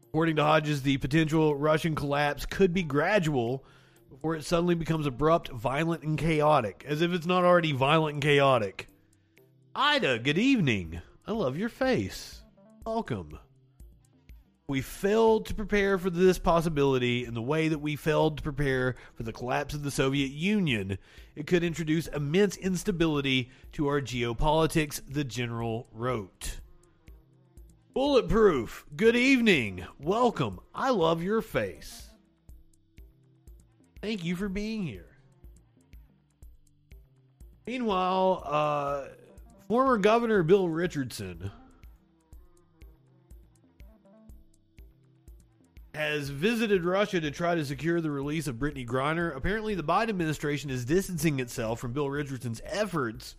According 0.08 0.36
to 0.36 0.42
Hodges, 0.42 0.82
the 0.82 0.96
potential 0.96 1.54
Russian 1.54 1.94
collapse 1.94 2.46
could 2.46 2.72
be 2.72 2.82
gradual 2.82 3.62
before 4.08 4.36
it 4.36 4.44
suddenly 4.44 4.74
becomes 4.74 5.06
abrupt, 5.06 5.50
violent, 5.50 6.02
and 6.02 6.16
chaotic, 6.16 6.82
as 6.88 7.02
if 7.02 7.12
it's 7.12 7.26
not 7.26 7.44
already 7.44 7.72
violent 7.72 8.14
and 8.14 8.22
chaotic. 8.22 8.88
Ida, 9.74 10.18
good 10.20 10.38
evening. 10.38 11.02
I 11.26 11.32
love 11.32 11.58
your 11.58 11.68
face. 11.68 12.40
Welcome. 12.86 13.38
We 14.66 14.80
failed 14.80 15.44
to 15.46 15.54
prepare 15.54 15.98
for 15.98 16.08
this 16.08 16.38
possibility 16.38 17.26
in 17.26 17.34
the 17.34 17.42
way 17.42 17.68
that 17.68 17.78
we 17.78 17.94
failed 17.94 18.38
to 18.38 18.42
prepare 18.42 18.96
for 19.14 19.24
the 19.24 19.32
collapse 19.32 19.74
of 19.74 19.82
the 19.82 19.90
Soviet 19.90 20.30
Union. 20.30 20.96
It 21.36 21.46
could 21.46 21.62
introduce 21.62 22.06
immense 22.06 22.56
instability 22.56 23.50
to 23.72 23.88
our 23.88 24.00
geopolitics, 24.00 25.02
the 25.06 25.24
general 25.24 25.86
wrote. 25.92 26.60
Bulletproof, 27.98 28.86
good 28.94 29.16
evening. 29.16 29.84
Welcome. 29.98 30.60
I 30.72 30.90
love 30.90 31.20
your 31.20 31.42
face. 31.42 32.08
Thank 34.00 34.24
you 34.24 34.36
for 34.36 34.48
being 34.48 34.84
here. 34.84 35.18
Meanwhile, 37.66 38.44
uh, 38.46 39.04
former 39.66 39.98
Governor 39.98 40.44
Bill 40.44 40.68
Richardson 40.68 41.50
has 45.92 46.28
visited 46.28 46.84
Russia 46.84 47.20
to 47.20 47.32
try 47.32 47.56
to 47.56 47.64
secure 47.64 48.00
the 48.00 48.12
release 48.12 48.46
of 48.46 48.60
Brittney 48.60 48.86
Griner. 48.86 49.34
Apparently, 49.34 49.74
the 49.74 49.82
Biden 49.82 50.10
administration 50.10 50.70
is 50.70 50.84
distancing 50.84 51.40
itself 51.40 51.80
from 51.80 51.94
Bill 51.94 52.08
Richardson's 52.08 52.62
efforts. 52.64 53.34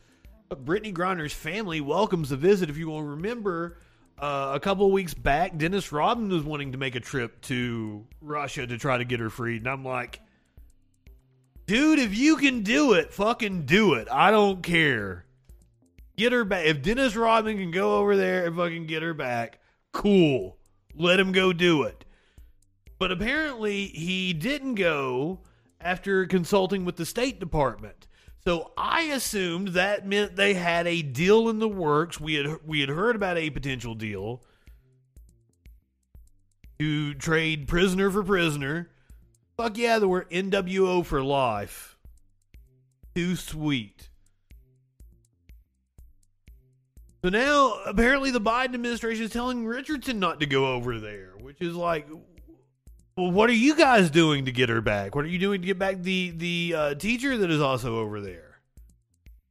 But 0.50 0.66
Brittney 0.66 0.94
Griner's 0.94 1.32
family 1.32 1.80
welcomes 1.80 2.28
the 2.28 2.36
visit. 2.36 2.70
If 2.70 2.76
you 2.76 2.90
will 2.90 3.04
remember, 3.04 3.78
uh, 4.20 4.52
a 4.54 4.60
couple 4.60 4.92
weeks 4.92 5.14
back, 5.14 5.58
Dennis 5.58 5.92
Rodman 5.92 6.30
was 6.30 6.44
wanting 6.44 6.74
to 6.74 6.78
make 6.78 6.96
a 6.96 7.00
trip 7.00 7.42
to 7.44 8.06
Russia 8.22 8.68
to 8.68 8.78
try 8.78 8.98
to 8.98 9.06
get 9.06 9.20
her 9.20 9.30
freed, 9.30 9.62
and 9.62 9.68
I'm 9.68 9.86
like, 9.86 10.20
dude, 11.66 12.00
if 12.00 12.18
you 12.18 12.36
can 12.36 12.64
do 12.64 12.94
it, 12.94 13.14
fucking 13.14 13.66
do 13.66 13.94
it. 13.94 14.08
I 14.12 14.32
don't 14.32 14.62
care. 14.62 15.26
Get 16.18 16.34
her 16.34 16.44
back. 16.44 16.66
If 16.66 16.82
Dennis 16.82 17.16
Rodman 17.16 17.58
can 17.58 17.72
go 17.72 17.98
over 17.98 18.18
there 18.18 18.46
and 18.46 18.56
fucking 18.56 18.88
get 18.88 19.04
her 19.04 19.14
back, 19.14 19.60
cool. 19.94 20.58
Let 20.94 21.20
him 21.20 21.32
go 21.32 21.54
do 21.54 21.84
it. 21.84 22.04
But 22.98 23.14
apparently, 23.14 23.86
he 23.86 24.34
didn't 24.34 24.76
go 24.76 25.40
after 25.80 26.26
consulting 26.26 26.84
with 26.84 26.98
the 26.98 27.06
State 27.06 27.40
Department. 27.40 28.08
So 28.46 28.72
I 28.78 29.02
assumed 29.02 29.70
that 29.70 30.08
meant 30.08 30.36
they 30.36 30.54
had 30.54 30.88
a 30.88 31.02
deal 31.02 31.50
in 31.50 31.60
the 31.60 31.68
works. 31.68 32.20
We 32.20 32.36
had 32.36 32.60
we 32.66 32.80
had 32.80 32.90
heard 32.90 33.16
about 33.16 33.38
a 33.38 33.50
potential 33.50 33.96
deal 33.96 34.44
to 36.80 37.14
trade 37.16 37.68
prisoner 37.68 38.10
for 38.10 38.24
prisoner. 38.24 38.90
Fuck 39.58 39.78
yeah, 39.78 40.00
there 40.00 40.08
were 40.08 40.26
NWO 40.32 41.06
for 41.06 41.22
life. 41.22 41.98
Too 43.14 43.36
sweet. 43.36 44.10
So 47.22 47.30
now, 47.30 47.82
apparently, 47.86 48.32
the 48.32 48.40
Biden 48.40 48.74
administration 48.76 49.26
is 49.26 49.32
telling 49.32 49.66
Richardson 49.66 50.20
not 50.20 50.40
to 50.40 50.46
go 50.46 50.74
over 50.74 51.00
there, 51.00 51.34
which 51.42 51.60
is 51.60 51.76
like, 51.76 52.08
well, 53.20 53.32
what 53.32 53.50
are 53.50 53.54
you 53.54 53.76
guys 53.76 54.10
doing 54.10 54.46
to 54.46 54.52
get 54.52 54.70
her 54.70 54.82
back? 54.82 55.16
What 55.16 55.26
are 55.26 55.30
you 55.30 55.40
doing 55.40 55.62
to 55.62 55.68
get 55.68 55.78
back 55.78 56.02
the 56.02 56.32
the 56.32 56.74
uh, 56.76 56.96
teacher 56.96 57.38
that 57.38 57.52
is 57.52 57.62
also 57.62 58.00
over 58.00 58.22
there? 58.22 58.50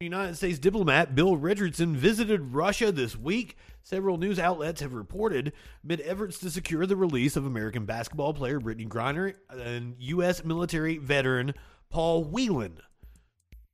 United 0.01 0.37
States 0.37 0.61
diplomat 0.61 1.17
Bill 1.17 1.37
Richardson 1.37 1.97
visited 1.97 2.55
Russia 2.55 2.93
this 2.93 3.17
week. 3.17 3.57
Several 3.83 4.17
news 4.17 4.39
outlets 4.39 4.81
have 4.81 4.95
reported 4.95 5.53
mid 5.83 6.01
efforts 6.05 6.39
to 6.39 6.51
secure 6.51 6.87
the 6.87 6.95
release 6.95 7.37
of 7.37 7.45
American 7.45 7.85
basketball 7.85 8.33
player 8.33 8.61
Brittney 8.61 8.87
Griner 8.87 9.35
and 9.51 9.97
U.S. 9.99 10.45
military 10.45 10.99
veteran 10.99 11.53
Paul 11.91 12.25
Whelan. 12.25 12.79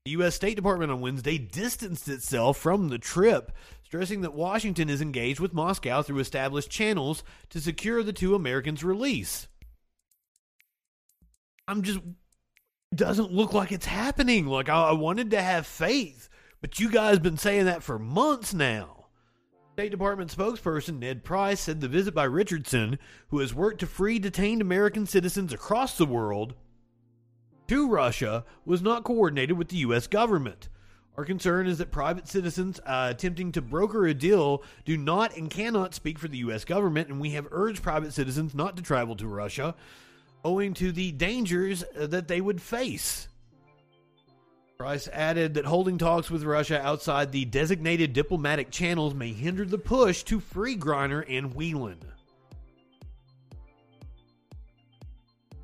The 0.06 0.12
U.S. 0.12 0.34
State 0.34 0.56
Department 0.56 0.90
on 0.90 1.00
Wednesday 1.00 1.36
distanced 1.36 2.08
itself 2.08 2.56
from 2.56 2.88
the 2.88 2.98
trip, 2.98 3.52
stressing 3.82 4.22
that 4.22 4.34
Washington 4.34 4.88
is 4.88 5.02
engaged 5.02 5.40
with 5.40 5.52
Moscow 5.52 6.00
through 6.02 6.20
established 6.20 6.70
channels 6.70 7.22
to 7.50 7.60
secure 7.60 8.02
the 8.02 8.12
two 8.12 8.34
Americans' 8.34 8.82
release. 8.82 9.46
I'm 11.66 11.82
just 11.82 12.00
doesn't 12.94 13.32
look 13.32 13.52
like 13.52 13.72
it's 13.72 13.86
happening. 13.86 14.46
Like 14.46 14.68
I, 14.68 14.90
I 14.90 14.92
wanted 14.92 15.30
to 15.32 15.42
have 15.42 15.66
faith, 15.66 16.28
but 16.60 16.78
you 16.78 16.90
guys 16.90 17.18
been 17.18 17.38
saying 17.38 17.64
that 17.64 17.82
for 17.82 17.98
months 17.98 18.54
now. 18.54 19.06
State 19.72 19.90
Department 19.90 20.34
spokesperson 20.34 21.00
Ned 21.00 21.24
Price 21.24 21.58
said 21.58 21.80
the 21.80 21.88
visit 21.88 22.14
by 22.14 22.24
Richardson, 22.24 22.98
who 23.28 23.40
has 23.40 23.52
worked 23.52 23.80
to 23.80 23.86
free 23.86 24.20
detained 24.20 24.62
American 24.62 25.04
citizens 25.04 25.52
across 25.52 25.98
the 25.98 26.06
world, 26.06 26.54
to 27.66 27.88
Russia 27.88 28.44
was 28.64 28.82
not 28.82 29.02
coordinated 29.02 29.58
with 29.58 29.68
the 29.68 29.78
U.S. 29.78 30.06
government. 30.06 30.68
Our 31.16 31.24
concern 31.24 31.66
is 31.66 31.78
that 31.78 31.90
private 31.90 32.28
citizens 32.28 32.78
uh, 32.86 33.08
attempting 33.10 33.50
to 33.52 33.62
broker 33.62 34.06
a 34.06 34.14
deal 34.14 34.62
do 34.84 34.96
not 34.96 35.36
and 35.36 35.50
cannot 35.50 35.94
speak 35.94 36.18
for 36.20 36.28
the 36.28 36.38
U.S. 36.38 36.64
government, 36.64 37.08
and 37.08 37.20
we 37.20 37.30
have 37.30 37.48
urged 37.50 37.82
private 37.82 38.12
citizens 38.12 38.54
not 38.54 38.76
to 38.76 38.82
travel 38.82 39.16
to 39.16 39.26
Russia 39.26 39.74
owing 40.44 40.74
to 40.74 40.92
the 40.92 41.12
dangers 41.12 41.82
uh, 41.98 42.06
that 42.06 42.28
they 42.28 42.40
would 42.40 42.60
face. 42.60 43.28
Price 44.78 45.08
added 45.08 45.54
that 45.54 45.64
holding 45.64 45.98
talks 45.98 46.30
with 46.30 46.42
Russia 46.42 46.80
outside 46.84 47.32
the 47.32 47.44
designated 47.44 48.12
diplomatic 48.12 48.70
channels 48.70 49.14
may 49.14 49.32
hinder 49.32 49.64
the 49.64 49.78
push 49.78 50.24
to 50.24 50.40
free 50.40 50.76
Griner 50.76 51.24
and 51.28 51.54
Whelan. 51.54 52.00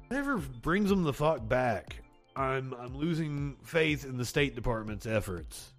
Whatever 0.06 0.38
brings 0.38 0.88
them 0.88 1.02
the 1.02 1.12
fuck 1.12 1.46
back, 1.46 1.96
I'm 2.34 2.72
I'm 2.74 2.96
losing 2.96 3.56
faith 3.62 4.04
in 4.04 4.16
the 4.16 4.24
State 4.24 4.54
Department's 4.54 5.06
efforts. 5.06 5.72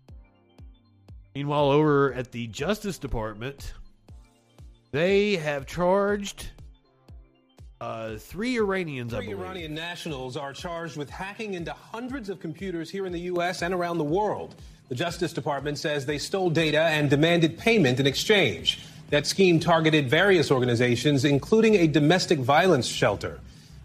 Meanwhile, 1.34 1.72
over 1.72 2.14
at 2.14 2.32
the 2.32 2.48
Justice 2.48 2.98
Department, 2.98 3.74
they 4.92 5.38
have 5.38 5.66
charged 5.66 6.50
uh, 7.82 8.16
three 8.16 8.58
Iranians, 8.58 9.12
three 9.12 9.32
Iranian 9.32 9.74
nationals 9.74 10.38
are 10.38 10.54
charged 10.54 10.98
with 10.98 11.10
hacking 11.10 11.56
into 11.56 11.74
hundreds 11.74 12.30
of 12.30 12.40
computers 12.40 12.92
here 12.92 13.08
in 13.08 13.12
the 13.12 13.22
U.S. 13.22 13.64
and 13.64 13.74
around 13.74 13.98
the 13.98 14.04
world. 14.04 14.54
The 14.90 14.96
Justice 14.96 15.34
Department 15.34 15.80
says 15.80 16.06
they 16.06 16.20
stole 16.20 16.52
data 16.52 16.82
and 16.82 17.10
demanded 17.10 17.58
payment 17.58 18.00
in 18.00 18.06
exchange. 18.06 18.82
That 19.10 19.26
scheme 19.26 19.60
targeted 19.60 20.10
various 20.10 20.52
organizations, 20.52 21.26
including 21.26 21.74
a 21.76 21.88
domestic 21.88 22.38
violence 22.38 22.86
shelter. 22.86 23.40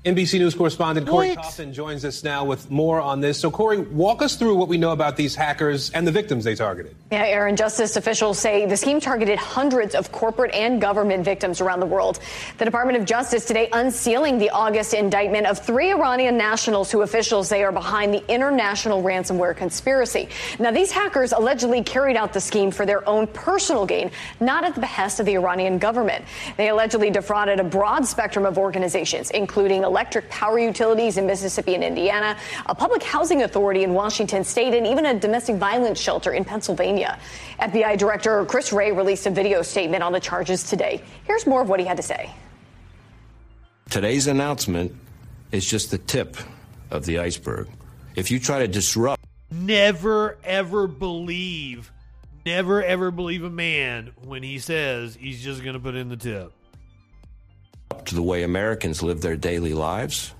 NBC 0.07 0.39
News 0.39 0.55
correspondent 0.55 1.09
Corey 1.09 1.31
what? 1.31 1.39
Coffin 1.39 1.73
joins 1.73 2.05
us 2.05 2.23
now 2.23 2.45
with 2.45 2.71
more 2.71 3.01
on 3.01 3.21
this. 3.21 3.41
So, 3.41 3.51
Corey, 3.51 3.79
walk 3.79 4.23
us 4.23 4.37
through 4.37 4.55
what 4.55 4.69
we 4.69 4.79
know 4.79 4.93
about 4.93 5.17
these 5.17 5.35
hackers 5.35 5.91
and 5.91 6.07
the 6.07 6.13
victims 6.13 6.45
they 6.45 6.55
targeted. 6.55 6.95
Yeah, 7.11 7.25
Aaron, 7.25 7.57
justice 7.57 7.97
officials 7.97 8.39
say 8.39 8.67
the 8.67 8.77
scheme 8.77 9.01
targeted 9.01 9.37
hundreds 9.37 9.97
of 9.97 10.13
corporate 10.13 10.55
and 10.55 10.81
government 10.81 11.25
victims 11.25 11.61
around 11.61 11.81
the 11.81 11.87
world. 11.87 12.21
The 12.59 12.65
Department 12.65 12.99
of 12.99 13.05
Justice 13.05 13.47
today 13.47 13.69
unsealing 13.73 14.39
the 14.39 14.49
August 14.51 14.95
indictment 14.95 15.45
of 15.49 15.59
three 15.59 15.91
Iranian 15.91 16.37
nationals 16.37 16.93
who 16.93 17.03
officials 17.03 17.49
say 17.49 17.65
are 17.65 17.73
behind 17.73 18.15
the 18.15 18.25
international 18.33 19.03
ransomware 19.03 19.57
conspiracy. 19.57 20.29
Now, 20.61 20.71
these 20.71 20.93
hackers 20.93 21.33
allegedly 21.33 21.83
carried 21.83 22.17
out 22.17 22.33
the 22.33 22.41
scheme 22.41 22.71
for 22.71 22.87
their 22.87 23.07
own 23.09 23.27
personal 23.27 23.85
gain, 23.85 24.13
not 24.39 24.63
at 24.63 24.77
the 24.77 24.81
behest 24.81 25.19
of 25.19 25.27
the 25.27 25.35
Iranian 25.35 25.79
government. 25.79 26.25
They 26.57 26.69
allegedly 26.69 27.11
defrauded 27.11 27.59
a 27.59 27.65
broad 27.65 28.07
spectrum 28.07 28.47
of 28.47 28.57
organizations, 28.57 29.33
including 29.33 29.83
electric 29.97 30.29
power 30.29 30.59
utilities 30.59 31.17
in 31.17 31.25
Mississippi 31.25 31.75
and 31.75 31.83
Indiana, 31.83 32.37
a 32.67 32.75
public 32.75 33.03
housing 33.03 33.45
authority 33.45 33.83
in 33.83 33.95
Washington 33.95 34.45
state, 34.45 34.75
and 34.75 34.87
even 34.87 35.07
a 35.07 35.19
domestic 35.19 35.57
violence 35.57 35.99
shelter 35.99 36.33
in 36.33 36.45
Pennsylvania. 36.45 37.19
FBI 37.61 37.97
Director 37.97 38.45
Chris 38.45 38.75
Wray 38.75 38.93
released 38.93 39.27
a 39.27 39.31
video 39.31 39.63
statement 39.63 40.03
on 40.03 40.13
the 40.13 40.21
charges 40.21 40.65
today. 40.65 41.03
Here's 41.25 41.47
more 41.47 41.63
of 41.63 41.71
what 41.71 41.81
he 41.81 41.87
had 41.87 41.97
to 41.97 42.03
say. 42.03 42.31
Today's 43.89 44.27
announcement 44.27 44.95
is 45.51 45.65
just 45.65 45.91
the 45.91 45.99
tip 45.99 46.37
of 46.91 47.07
the 47.07 47.19
iceberg. 47.19 47.67
If 48.17 48.31
you 48.31 48.39
try 48.39 48.59
to 48.59 48.69
disrupt. 48.69 49.25
Never 49.51 50.37
ever 50.45 50.87
believe, 50.87 51.91
never 52.45 52.83
ever 52.83 53.11
believe 53.11 53.45
a 53.45 53.51
man 53.51 54.13
when 54.25 54.43
he 54.43 54.59
says 54.59 55.15
he's 55.15 55.43
just 55.43 55.63
going 55.63 55.73
to 55.73 55.81
put 55.81 55.95
in 55.95 56.11
the 56.11 56.19
tip 56.19 56.53
to 58.07 58.15
the 58.15 58.23
way 58.23 58.43
Americans 58.43 59.03
live 59.03 59.21
their 59.21 59.37
daily 59.37 59.75
lives. 59.75 60.33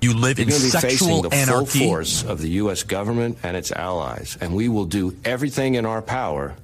You 0.00 0.14
live 0.14 0.38
You're 0.38 0.44
in 0.44 0.48
going 0.50 0.60
to 0.60 0.66
be 0.66 0.70
sexual 0.70 1.22
facing 1.22 1.30
the 1.30 1.36
anarchy. 1.36 1.78
full 1.80 1.88
force 1.88 2.24
of 2.24 2.40
the 2.40 2.48
U.S. 2.50 2.84
government 2.84 3.38
and 3.42 3.56
its 3.56 3.70
allies, 3.72 4.38
and 4.40 4.54
we 4.54 4.68
will 4.68 4.86
do 4.86 5.16
everything 5.24 5.74
in 5.74 5.84
our 5.84 6.00
power 6.00 6.54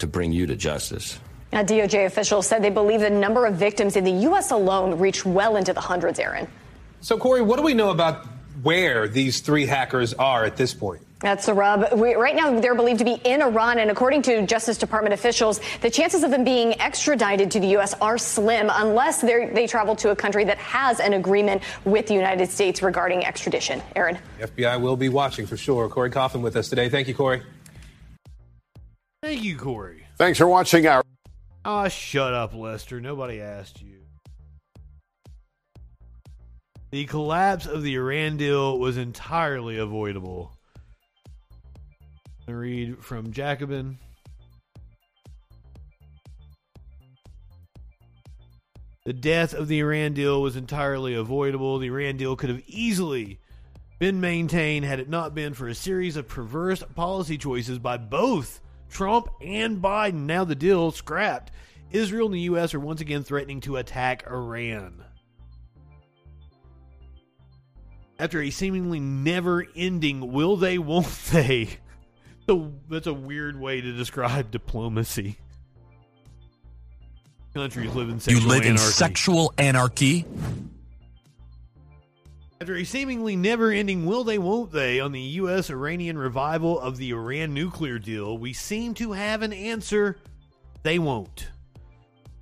to 0.00 0.06
bring 0.06 0.32
you 0.32 0.46
to 0.46 0.56
justice. 0.56 1.18
Now, 1.52 1.62
DOJ 1.62 2.04
officials 2.06 2.46
said 2.46 2.62
they 2.62 2.70
believe 2.70 3.00
the 3.00 3.08
number 3.10 3.46
of 3.46 3.54
victims 3.54 3.96
in 3.96 4.04
the 4.04 4.12
U.S. 4.12 4.50
alone 4.50 4.98
reached 4.98 5.24
well 5.24 5.56
into 5.56 5.72
the 5.72 5.80
hundreds, 5.80 6.18
Aaron. 6.18 6.46
So, 7.00 7.16
Corey, 7.16 7.40
what 7.40 7.56
do 7.56 7.62
we 7.62 7.74
know 7.74 7.90
about 7.90 8.26
where 8.62 9.08
these 9.08 9.40
three 9.40 9.64
hackers 9.64 10.12
are 10.14 10.44
at 10.44 10.56
this 10.56 10.74
point? 10.74 11.00
That's 11.20 11.46
the 11.46 11.54
rub. 11.54 11.98
We, 11.98 12.14
right 12.14 12.36
now, 12.36 12.60
they're 12.60 12.76
believed 12.76 13.00
to 13.00 13.04
be 13.04 13.14
in 13.24 13.42
Iran, 13.42 13.80
and 13.80 13.90
according 13.90 14.22
to 14.22 14.46
Justice 14.46 14.78
Department 14.78 15.12
officials, 15.12 15.60
the 15.80 15.90
chances 15.90 16.22
of 16.22 16.30
them 16.30 16.44
being 16.44 16.80
extradited 16.80 17.50
to 17.50 17.60
the 17.60 17.66
U.S. 17.68 17.92
are 17.94 18.18
slim 18.18 18.70
unless 18.72 19.20
they 19.20 19.66
travel 19.66 19.96
to 19.96 20.10
a 20.10 20.16
country 20.16 20.44
that 20.44 20.58
has 20.58 21.00
an 21.00 21.14
agreement 21.14 21.62
with 21.84 22.06
the 22.06 22.14
United 22.14 22.48
States 22.48 22.82
regarding 22.82 23.24
extradition. 23.24 23.82
Aaron. 23.96 24.16
The 24.38 24.46
FBI 24.46 24.80
will 24.80 24.96
be 24.96 25.08
watching 25.08 25.46
for 25.46 25.56
sure. 25.56 25.88
Corey 25.88 26.10
Coffin 26.10 26.40
with 26.40 26.54
us 26.54 26.68
today. 26.68 26.88
Thank 26.88 27.08
you, 27.08 27.14
Corey. 27.14 27.42
Thank 29.22 29.42
you, 29.42 29.56
Corey. 29.56 30.06
Thanks 30.16 30.38
for 30.38 30.46
watching 30.46 30.86
our. 30.86 31.02
Ah, 31.64 31.86
oh, 31.86 31.88
shut 31.88 32.32
up, 32.32 32.54
Lester. 32.54 33.00
Nobody 33.00 33.40
asked 33.40 33.82
you. 33.82 33.96
The 36.90 37.04
collapse 37.06 37.66
of 37.66 37.82
the 37.82 37.96
Iran 37.96 38.36
deal 38.36 38.78
was 38.78 38.96
entirely 38.96 39.76
avoidable 39.78 40.57
read 42.54 43.04
from 43.04 43.32
Jacobin. 43.32 43.98
The 49.04 49.12
death 49.14 49.54
of 49.54 49.68
the 49.68 49.80
Iran 49.80 50.12
deal 50.12 50.42
was 50.42 50.54
entirely 50.54 51.14
avoidable. 51.14 51.78
The 51.78 51.86
Iran 51.86 52.18
deal 52.18 52.36
could 52.36 52.50
have 52.50 52.62
easily 52.66 53.40
been 53.98 54.20
maintained 54.20 54.84
had 54.84 55.00
it 55.00 55.08
not 55.08 55.34
been 55.34 55.54
for 55.54 55.66
a 55.66 55.74
series 55.74 56.16
of 56.16 56.28
perverse 56.28 56.82
policy 56.94 57.38
choices 57.38 57.78
by 57.78 57.96
both 57.96 58.60
Trump 58.90 59.28
and 59.40 59.82
Biden. 59.82 60.26
Now 60.26 60.44
the 60.44 60.54
deal 60.54 60.90
scrapped. 60.90 61.52
Israel 61.90 62.26
and 62.26 62.34
the 62.34 62.40
U.S. 62.40 62.74
are 62.74 62.80
once 62.80 63.00
again 63.00 63.22
threatening 63.22 63.60
to 63.62 63.76
attack 63.76 64.26
Iran. 64.26 65.02
After 68.18 68.42
a 68.42 68.50
seemingly 68.50 69.00
never 69.00 69.66
ending 69.74 70.32
will 70.32 70.56
they, 70.56 70.76
won't 70.76 71.06
they 71.32 71.78
a, 72.48 72.70
that's 72.88 73.06
a 73.06 73.14
weird 73.14 73.58
way 73.58 73.80
to 73.80 73.92
describe 73.92 74.50
diplomacy. 74.50 75.38
Countries 77.54 77.94
live 77.94 78.08
in 78.08 78.20
sexual 78.20 78.42
You 78.42 78.48
live 78.48 78.62
anarchy. 78.62 78.70
in 78.70 78.78
sexual 78.78 79.54
anarchy? 79.58 80.26
After 82.60 82.74
a 82.76 82.84
seemingly 82.84 83.36
never 83.36 83.70
ending 83.70 84.04
will 84.04 84.24
they 84.24 84.38
won't 84.38 84.72
they 84.72 85.00
on 85.00 85.12
the 85.12 85.20
U.S. 85.20 85.70
Iranian 85.70 86.18
revival 86.18 86.78
of 86.78 86.96
the 86.96 87.10
Iran 87.10 87.54
nuclear 87.54 87.98
deal, 87.98 88.36
we 88.36 88.52
seem 88.52 88.94
to 88.94 89.12
have 89.12 89.42
an 89.42 89.52
answer 89.52 90.18
they 90.82 90.98
won't. 90.98 91.48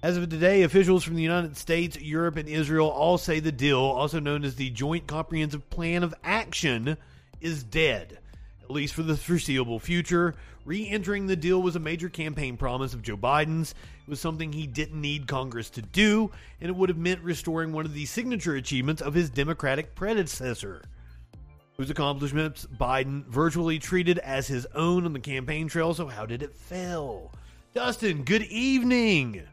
As 0.03 0.17
of 0.17 0.29
today, 0.29 0.63
officials 0.63 1.05
from 1.05 1.17
the 1.17 1.23
United 1.23 1.57
States, 1.57 2.01
Europe, 2.01 2.37
and 2.37 2.49
Israel 2.49 2.89
all 2.89 3.19
say 3.19 3.41
the 3.41 3.53
deal, 3.53 3.81
also 3.81 4.21
known 4.21 4.45
as 4.45 4.55
the 4.55 4.71
Joint 4.71 5.07
Comprehensive 5.07 5.69
Plan 5.69 6.03
of 6.03 6.15
Action, 6.23 6.97
is 7.41 7.63
dead 7.63 8.19
at 8.67 8.75
least 8.75 8.95
for 8.95 9.05
the 9.05 9.17
foreseeable 9.17 9.79
future. 9.79 10.35
Re 10.65 10.89
entering 10.89 11.29
the 11.29 11.37
deal 11.37 11.63
was 11.63 11.77
a 11.77 11.81
major 11.81 12.09
campaign 12.09 12.57
promise 12.57 12.95
of 12.95 13.03
Joe 13.03 13.17
Biden's. 13.17 13.71
It 13.71 14.11
was 14.11 14.21
something 14.21 14.53
he 14.53 14.67
didn't 14.67 15.01
need 15.01 15.29
Congress 15.29 15.71
to 15.71 15.83
do, 15.83 16.33
and 16.61 16.69
it 16.69 16.75
would 16.75 16.89
have 16.89 16.99
meant 16.99 17.23
restoring 17.23 17.73
one 17.73 17.87
of 17.87 17.95
the 17.95 18.07
signature 18.07 18.57
achievements 18.57 19.01
of 19.01 19.15
his 19.15 19.31
Democratic 19.31 19.95
predecessor, 19.95 20.83
whose 21.77 21.91
accomplishments 21.91 22.67
Biden 22.67 23.25
virtually 23.27 23.79
treated 23.79 24.19
as 24.19 24.49
his 24.49 24.67
own 24.75 25.05
on 25.05 25.13
the 25.13 25.21
campaign 25.21 25.69
trail. 25.69 25.95
So, 25.95 26.09
how 26.09 26.27
did 26.27 26.43
it 26.43 26.57
fail? 26.57 27.33
Dustin, 27.73 28.25
good 28.25 28.43
evening. 28.43 29.47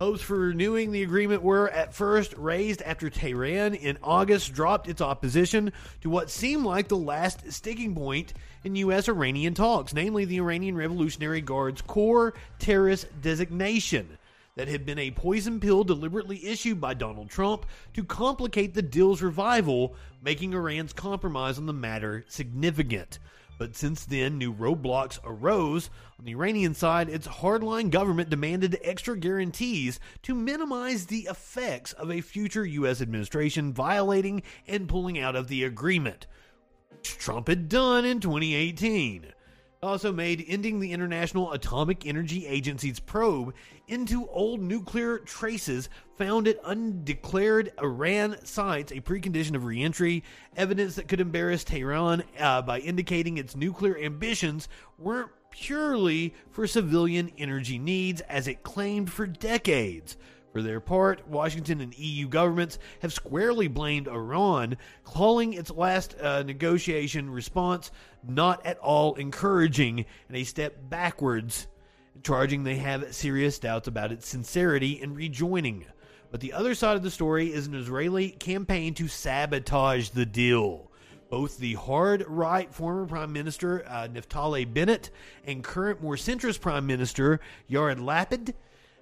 Hopes 0.00 0.22
for 0.22 0.38
renewing 0.38 0.92
the 0.92 1.02
agreement 1.02 1.42
were 1.42 1.68
at 1.70 1.92
first 1.92 2.32
raised 2.36 2.82
after 2.82 3.10
Tehran 3.10 3.74
in 3.74 3.98
August 4.00 4.52
dropped 4.52 4.88
its 4.88 5.00
opposition 5.00 5.72
to 6.02 6.10
what 6.10 6.30
seemed 6.30 6.64
like 6.64 6.86
the 6.86 6.96
last 6.96 7.50
sticking 7.50 7.96
point 7.96 8.32
in 8.62 8.76
U.S. 8.76 9.08
Iranian 9.08 9.54
talks, 9.54 9.92
namely 9.92 10.24
the 10.24 10.38
Iranian 10.38 10.76
Revolutionary 10.76 11.40
Guard's 11.40 11.82
Corps 11.82 12.34
terrorist 12.60 13.08
designation 13.20 14.18
that 14.54 14.68
had 14.68 14.86
been 14.86 15.00
a 15.00 15.10
poison 15.10 15.58
pill 15.58 15.82
deliberately 15.82 16.46
issued 16.46 16.80
by 16.80 16.94
Donald 16.94 17.28
Trump 17.28 17.66
to 17.94 18.04
complicate 18.04 18.74
the 18.74 18.82
deal's 18.82 19.20
revival, 19.20 19.96
making 20.22 20.52
Iran's 20.52 20.92
compromise 20.92 21.58
on 21.58 21.66
the 21.66 21.72
matter 21.72 22.24
significant. 22.28 23.18
But 23.58 23.74
since 23.74 24.04
then, 24.04 24.38
new 24.38 24.54
roadblocks 24.54 25.18
arose. 25.24 25.90
On 26.18 26.24
the 26.24 26.32
Iranian 26.32 26.74
side, 26.74 27.08
its 27.08 27.26
hardline 27.26 27.90
government 27.90 28.30
demanded 28.30 28.78
extra 28.82 29.18
guarantees 29.18 29.98
to 30.22 30.34
minimize 30.34 31.06
the 31.06 31.26
effects 31.28 31.92
of 31.92 32.10
a 32.10 32.20
future 32.20 32.64
U.S. 32.64 33.02
administration 33.02 33.72
violating 33.72 34.44
and 34.68 34.88
pulling 34.88 35.18
out 35.18 35.34
of 35.34 35.48
the 35.48 35.64
agreement, 35.64 36.28
which 36.90 37.18
Trump 37.18 37.48
had 37.48 37.68
done 37.68 38.04
in 38.04 38.20
2018. 38.20 39.32
Also 39.82 40.12
made 40.12 40.44
ending 40.48 40.80
the 40.80 40.92
International 40.92 41.52
Atomic 41.52 42.06
Energy 42.06 42.46
Agency's 42.46 43.00
probe 43.00 43.54
into 43.86 44.28
old 44.28 44.60
nuclear 44.60 45.18
traces 45.18 45.88
found 46.16 46.48
at 46.48 46.58
undeclared 46.64 47.72
Iran 47.80 48.36
sites 48.44 48.92
a 48.92 49.00
precondition 49.00 49.54
of 49.54 49.64
reentry, 49.64 50.24
evidence 50.56 50.96
that 50.96 51.08
could 51.08 51.20
embarrass 51.20 51.64
Tehran 51.64 52.22
uh, 52.38 52.62
by 52.62 52.80
indicating 52.80 53.38
its 53.38 53.56
nuclear 53.56 53.96
ambitions 53.98 54.68
weren't 54.98 55.30
purely 55.50 56.34
for 56.50 56.66
civilian 56.66 57.30
energy 57.38 57.78
needs 57.78 58.20
as 58.22 58.48
it 58.48 58.62
claimed 58.62 59.10
for 59.10 59.26
decades. 59.26 60.16
For 60.52 60.62
their 60.62 60.80
part, 60.80 61.28
Washington 61.28 61.80
and 61.80 61.96
EU 61.98 62.26
governments 62.26 62.78
have 63.00 63.12
squarely 63.12 63.68
blamed 63.68 64.08
Iran, 64.08 64.78
calling 65.04 65.52
its 65.52 65.70
last 65.70 66.18
uh, 66.20 66.42
negotiation 66.42 67.30
response 67.30 67.90
not 68.26 68.64
at 68.64 68.78
all 68.78 69.14
encouraging 69.14 70.06
and 70.28 70.36
a 70.36 70.44
step 70.44 70.76
backwards, 70.88 71.66
charging 72.22 72.64
they 72.64 72.76
have 72.76 73.14
serious 73.14 73.58
doubts 73.58 73.88
about 73.88 74.10
its 74.10 74.26
sincerity 74.26 74.92
in 74.92 75.14
rejoining. 75.14 75.84
But 76.30 76.40
the 76.40 76.54
other 76.54 76.74
side 76.74 76.96
of 76.96 77.02
the 77.02 77.10
story 77.10 77.52
is 77.52 77.66
an 77.66 77.74
Israeli 77.74 78.30
campaign 78.30 78.94
to 78.94 79.08
sabotage 79.08 80.10
the 80.10 80.26
deal. 80.26 80.90
Both 81.30 81.58
the 81.58 81.74
hard 81.74 82.24
right 82.26 82.72
former 82.72 83.04
Prime 83.06 83.32
Minister 83.32 83.84
uh, 83.86 84.08
Naftali 84.08 84.72
Bennett 84.72 85.10
and 85.44 85.62
current 85.62 86.02
more 86.02 86.16
centrist 86.16 86.62
Prime 86.62 86.86
Minister 86.86 87.40
Yair 87.70 87.94
Lapid 87.98 88.54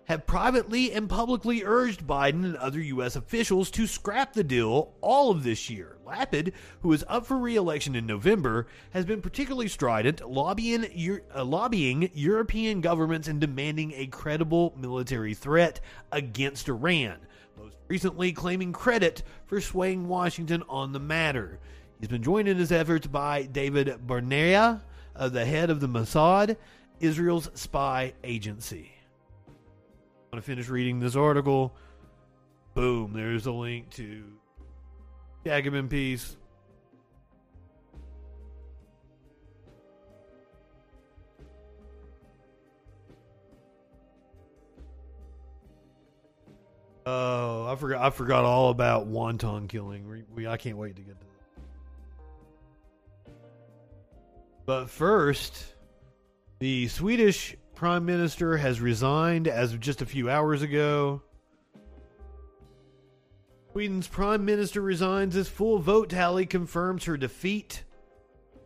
have 0.06 0.26
privately 0.26 0.92
and 0.92 1.08
publicly 1.08 1.62
urged 1.64 2.06
Biden 2.06 2.44
and 2.44 2.56
other 2.56 2.80
U.S. 2.80 3.16
officials 3.16 3.70
to 3.72 3.86
scrap 3.86 4.32
the 4.32 4.44
deal 4.44 4.94
all 5.00 5.30
of 5.30 5.42
this 5.42 5.68
year. 5.68 5.96
Lapid, 6.06 6.52
who 6.80 6.92
is 6.92 7.04
up 7.08 7.26
for 7.26 7.36
re 7.36 7.56
election 7.56 7.96
in 7.96 8.06
November, 8.06 8.68
has 8.90 9.04
been 9.04 9.20
particularly 9.20 9.66
strident, 9.66 10.28
lobbying, 10.28 11.20
uh, 11.34 11.44
lobbying 11.44 12.08
European 12.14 12.80
governments 12.80 13.26
and 13.26 13.40
demanding 13.40 13.92
a 13.94 14.06
credible 14.06 14.74
military 14.78 15.34
threat 15.34 15.80
against 16.12 16.68
Iran, 16.68 17.18
most 17.58 17.76
recently 17.88 18.32
claiming 18.32 18.72
credit 18.72 19.24
for 19.46 19.60
swaying 19.60 20.06
Washington 20.06 20.62
on 20.68 20.92
the 20.92 21.00
matter. 21.00 21.58
He's 21.98 22.08
been 22.08 22.22
joined 22.22 22.46
in 22.46 22.58
his 22.58 22.70
efforts 22.70 23.08
by 23.08 23.42
David 23.42 24.06
Barnea, 24.06 24.82
uh, 25.16 25.28
the 25.28 25.44
head 25.44 25.68
of 25.68 25.80
the 25.80 25.88
Mossad, 25.88 26.56
Israel's 27.00 27.50
spy 27.54 28.12
agency 28.22 28.95
want 30.36 30.44
to 30.44 30.52
finish 30.52 30.68
reading 30.68 31.00
this 31.00 31.16
article, 31.16 31.74
boom, 32.74 33.14
there's 33.14 33.46
a 33.46 33.50
link 33.50 33.88
to 33.88 34.22
Jacobin 35.46 35.88
piece. 35.88 36.36
Oh, 47.06 47.66
I 47.66 47.76
forgot. 47.76 48.02
I 48.02 48.10
forgot 48.10 48.44
all 48.44 48.68
about 48.68 49.06
wanton 49.06 49.68
killing. 49.68 50.06
We, 50.06 50.24
we 50.34 50.46
I 50.46 50.58
can't 50.58 50.76
wait 50.76 50.96
to 50.96 51.02
get 51.02 51.18
to 51.18 51.26
that. 53.24 53.32
But 54.66 54.90
first, 54.90 55.64
the 56.58 56.88
Swedish 56.88 57.56
Prime 57.76 58.06
Minister 58.06 58.56
has 58.56 58.80
resigned 58.80 59.46
as 59.46 59.74
of 59.74 59.80
just 59.80 60.00
a 60.00 60.06
few 60.06 60.30
hours 60.30 60.62
ago. 60.62 61.20
Sweden's 63.70 64.08
Prime 64.08 64.46
Minister 64.46 64.80
resigns 64.80 65.36
as 65.36 65.46
full 65.46 65.78
vote 65.78 66.08
tally 66.08 66.46
confirms 66.46 67.04
her 67.04 67.18
defeat. 67.18 67.84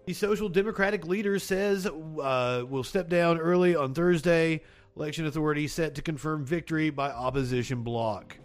The 0.06 0.12
Social 0.12 0.48
Democratic 0.48 1.08
leader 1.08 1.40
says 1.40 1.86
uh, 1.86 2.64
will 2.68 2.84
step 2.84 3.08
down 3.08 3.38
early 3.38 3.74
on 3.74 3.94
Thursday. 3.94 4.62
Election 4.94 5.26
authority 5.26 5.66
set 5.66 5.96
to 5.96 6.02
confirm 6.02 6.44
victory 6.44 6.90
by 6.90 7.10
opposition 7.10 7.82
bloc. 7.82 8.36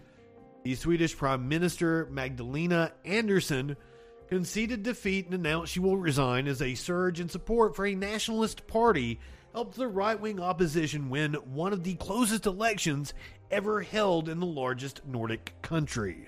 The 0.63 0.73
Swedish 0.73 1.15
Prime 1.15 1.47
Minister 1.47 2.07
Magdalena 2.09 2.91
Andersson 3.05 3.77
conceded 4.29 4.81
defeat 4.81 5.25
and 5.25 5.35
announced 5.35 5.73
she 5.73 5.79
will 5.79 5.97
resign 5.97 6.47
as 6.47 6.63
a 6.63 6.73
surge 6.73 7.19
in 7.19 7.29
support 7.29 7.75
for 7.75 7.85
a 7.85 7.93
nationalist 7.93 8.65
party 8.65 9.19
helped 9.55 9.75
the 9.75 9.87
right 9.87 10.19
wing 10.19 10.37
opposition 10.37 11.09
win 11.09 11.33
one 11.53 11.71
of 11.71 11.81
the 11.81 11.95
closest 11.95 12.45
elections 12.45 13.13
ever 13.49 13.79
held 13.79 14.27
in 14.27 14.41
the 14.41 14.45
largest 14.45 14.99
Nordic 15.07 15.53
country. 15.61 16.27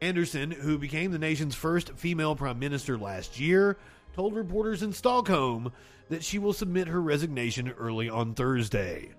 Andersson, 0.00 0.50
who 0.50 0.78
became 0.78 1.12
the 1.12 1.18
nation's 1.20 1.54
first 1.54 1.92
female 1.94 2.34
prime 2.34 2.58
minister 2.58 2.98
last 2.98 3.38
year, 3.38 3.78
told 4.14 4.34
reporters 4.34 4.82
in 4.82 4.92
Stockholm 4.92 5.70
that 6.08 6.24
she 6.24 6.40
will 6.40 6.52
submit 6.52 6.88
her 6.88 7.00
resignation 7.00 7.70
early 7.78 8.10
on 8.10 8.34
Thursday. 8.34 9.10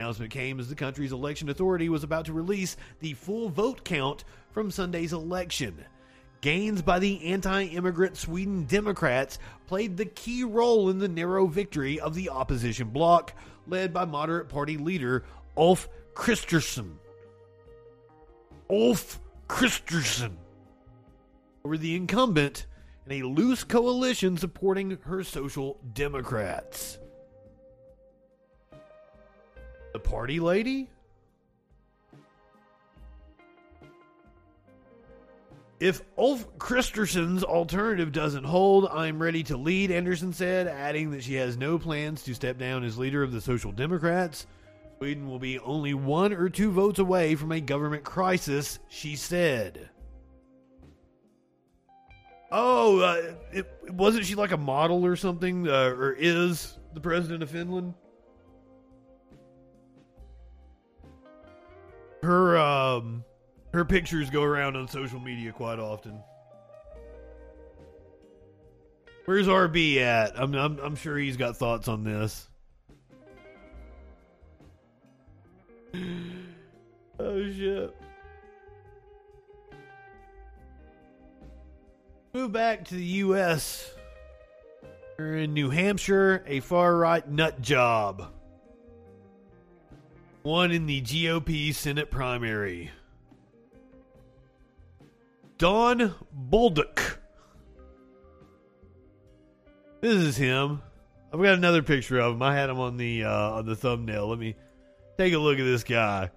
Announcement 0.00 0.32
came 0.32 0.58
as 0.58 0.70
the 0.70 0.74
country's 0.74 1.12
election 1.12 1.50
authority 1.50 1.90
was 1.90 2.04
about 2.04 2.24
to 2.24 2.32
release 2.32 2.78
the 3.00 3.12
full 3.12 3.50
vote 3.50 3.84
count 3.84 4.24
from 4.50 4.70
Sunday's 4.70 5.12
election. 5.12 5.84
Gains 6.44 6.82
by 6.82 6.98
the 6.98 7.24
anti 7.24 7.62
immigrant 7.68 8.18
Sweden 8.18 8.66
Democrats 8.66 9.38
played 9.66 9.96
the 9.96 10.04
key 10.04 10.44
role 10.44 10.90
in 10.90 10.98
the 10.98 11.08
narrow 11.08 11.46
victory 11.46 11.98
of 11.98 12.14
the 12.14 12.28
opposition 12.28 12.90
bloc, 12.90 13.32
led 13.66 13.94
by 13.94 14.04
moderate 14.04 14.50
party 14.50 14.76
leader 14.76 15.24
Ulf 15.56 15.88
Kristersson. 16.12 16.96
Ulf 18.68 19.20
Kristersson 19.48 20.32
over 21.64 21.78
the 21.78 21.96
incumbent 21.96 22.66
in 23.06 23.22
a 23.22 23.26
loose 23.26 23.64
coalition 23.64 24.36
supporting 24.36 24.98
her 25.04 25.24
social 25.24 25.78
democrats. 25.94 26.98
The 29.94 29.98
party 29.98 30.40
lady? 30.40 30.90
If 35.80 36.02
Ulf 36.16 36.56
Kristersson's 36.56 37.42
alternative 37.42 38.12
doesn't 38.12 38.44
hold, 38.44 38.88
I'm 38.92 39.20
ready 39.20 39.42
to 39.44 39.56
lead, 39.56 39.90
Andersson 39.90 40.32
said, 40.32 40.68
adding 40.68 41.10
that 41.10 41.24
she 41.24 41.34
has 41.34 41.56
no 41.56 41.78
plans 41.78 42.22
to 42.24 42.34
step 42.34 42.58
down 42.58 42.84
as 42.84 42.96
leader 42.96 43.22
of 43.22 43.32
the 43.32 43.40
Social 43.40 43.72
Democrats. 43.72 44.46
Sweden 44.98 45.28
will 45.28 45.40
be 45.40 45.58
only 45.58 45.92
one 45.92 46.32
or 46.32 46.48
two 46.48 46.70
votes 46.70 46.98
away 46.98 47.34
from 47.34 47.52
a 47.52 47.60
government 47.60 48.04
crisis, 48.04 48.78
she 48.88 49.16
said. 49.16 49.90
Oh, 52.52 53.00
uh, 53.00 53.34
it, 53.52 53.66
wasn't 53.90 54.24
she 54.24 54.36
like 54.36 54.52
a 54.52 54.56
model 54.56 55.04
or 55.04 55.16
something, 55.16 55.68
uh, 55.68 55.88
or 55.88 56.12
is 56.12 56.78
the 56.94 57.00
president 57.00 57.42
of 57.42 57.50
Finland? 57.50 57.94
Her, 62.22 62.56
um, 62.56 63.24
her 63.74 63.84
pictures 63.84 64.30
go 64.30 64.42
around 64.44 64.76
on 64.76 64.86
social 64.86 65.18
media 65.18 65.50
quite 65.50 65.80
often. 65.80 66.22
Where's 69.24 69.48
RB 69.48 69.96
at? 69.96 70.38
I'm, 70.38 70.54
I'm, 70.54 70.78
I'm 70.78 70.94
sure 70.94 71.18
he's 71.18 71.36
got 71.36 71.56
thoughts 71.56 71.88
on 71.88 72.04
this. 72.04 72.46
oh 77.18 77.50
shit. 77.50 77.96
Move 82.32 82.52
back 82.52 82.84
to 82.84 82.94
the 82.94 83.04
U.S. 83.04 83.90
We're 85.18 85.38
in 85.38 85.52
New 85.52 85.70
Hampshire, 85.70 86.44
a 86.46 86.60
far 86.60 86.96
right 86.96 87.28
nut 87.28 87.60
job. 87.60 88.30
One 90.42 90.70
in 90.70 90.86
the 90.86 91.02
GOP 91.02 91.74
Senate 91.74 92.12
primary. 92.12 92.92
Don 95.64 96.12
Bolduc. 96.50 97.16
This 100.02 100.12
is 100.12 100.36
him. 100.36 100.82
I've 101.32 101.40
got 101.40 101.54
another 101.54 101.82
picture 101.82 102.18
of 102.18 102.34
him. 102.34 102.42
I 102.42 102.54
had 102.54 102.68
him 102.68 102.78
on 102.78 102.98
the 102.98 103.24
uh, 103.24 103.52
on 103.52 103.64
the 103.64 103.74
thumbnail. 103.74 104.26
Let 104.28 104.38
me 104.38 104.56
take 105.16 105.32
a 105.32 105.38
look 105.38 105.58
at 105.58 105.64
this 105.64 105.82
guy. 105.82 106.30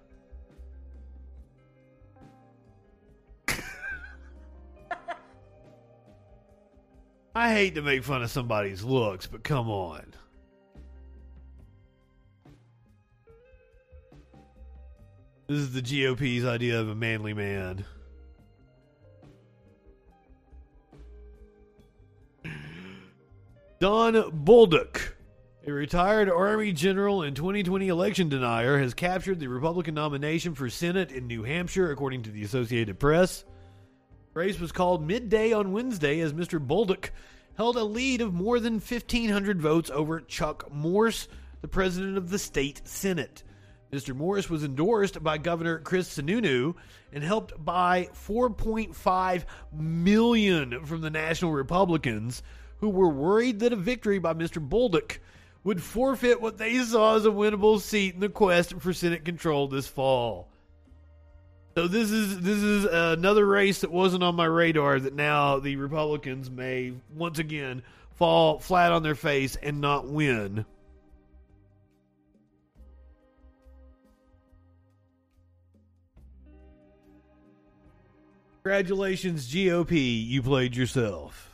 I 7.34 7.52
hate 7.52 7.74
to 7.74 7.82
make 7.82 8.04
fun 8.04 8.22
of 8.22 8.30
somebody's 8.30 8.82
looks, 8.82 9.26
but 9.26 9.44
come 9.44 9.68
on. 9.68 10.14
This 15.48 15.58
is 15.58 15.74
the 15.74 15.82
GOP's 15.82 16.46
idea 16.46 16.80
of 16.80 16.88
a 16.88 16.94
manly 16.94 17.34
man. 17.34 17.84
Don 23.80 24.14
Bolduc, 24.14 25.12
a 25.64 25.70
retired 25.70 26.28
Army 26.28 26.72
general 26.72 27.22
and 27.22 27.36
2020 27.36 27.86
election 27.86 28.28
denier, 28.28 28.76
has 28.76 28.92
captured 28.92 29.38
the 29.38 29.46
Republican 29.46 29.94
nomination 29.94 30.56
for 30.56 30.68
Senate 30.68 31.12
in 31.12 31.28
New 31.28 31.44
Hampshire, 31.44 31.92
according 31.92 32.24
to 32.24 32.32
the 32.32 32.42
Associated 32.42 32.98
Press. 32.98 33.44
Race 34.34 34.58
was 34.58 34.72
called 34.72 35.06
midday 35.06 35.52
on 35.52 35.70
Wednesday 35.70 36.18
as 36.18 36.32
Mr. 36.32 36.58
Bolduc 36.58 37.10
held 37.56 37.76
a 37.76 37.84
lead 37.84 38.20
of 38.20 38.34
more 38.34 38.58
than 38.58 38.80
1,500 38.80 39.62
votes 39.62 39.90
over 39.94 40.22
Chuck 40.22 40.72
Morse, 40.72 41.28
the 41.60 41.68
president 41.68 42.16
of 42.16 42.30
the 42.30 42.38
state 42.40 42.80
Senate. 42.82 43.44
Mr. 43.92 44.12
Morris 44.12 44.50
was 44.50 44.64
endorsed 44.64 45.22
by 45.22 45.38
Governor 45.38 45.78
Chris 45.78 46.18
Sununu 46.18 46.74
and 47.12 47.22
helped 47.22 47.64
by 47.64 48.08
4.5 48.12 49.44
million 49.72 50.84
from 50.84 51.00
the 51.00 51.10
National 51.10 51.52
Republicans, 51.52 52.42
who 52.80 52.88
were 52.88 53.08
worried 53.08 53.60
that 53.60 53.72
a 53.72 53.76
victory 53.76 54.18
by 54.18 54.34
Mr. 54.34 54.66
Bolduc 54.66 55.18
would 55.64 55.82
forfeit 55.82 56.40
what 56.40 56.58
they 56.58 56.78
saw 56.78 57.16
as 57.16 57.26
a 57.26 57.30
winnable 57.30 57.80
seat 57.80 58.14
in 58.14 58.20
the 58.20 58.28
quest 58.28 58.74
for 58.80 58.92
Senate 58.92 59.24
control 59.24 59.68
this 59.68 59.86
fall. 59.86 60.48
So 61.76 61.86
this 61.86 62.10
is 62.10 62.40
this 62.40 62.58
is 62.58 62.84
another 62.86 63.46
race 63.46 63.82
that 63.82 63.92
wasn't 63.92 64.24
on 64.24 64.34
my 64.34 64.46
radar 64.46 64.98
that 64.98 65.14
now 65.14 65.60
the 65.60 65.76
Republicans 65.76 66.50
may 66.50 66.92
once 67.14 67.38
again 67.38 67.82
fall 68.16 68.58
flat 68.58 68.90
on 68.90 69.04
their 69.04 69.14
face 69.14 69.56
and 69.56 69.80
not 69.80 70.08
win. 70.08 70.64
Congratulations, 78.64 79.48
GOP, 79.50 80.26
you 80.26 80.42
played 80.42 80.76
yourself. 80.76 81.47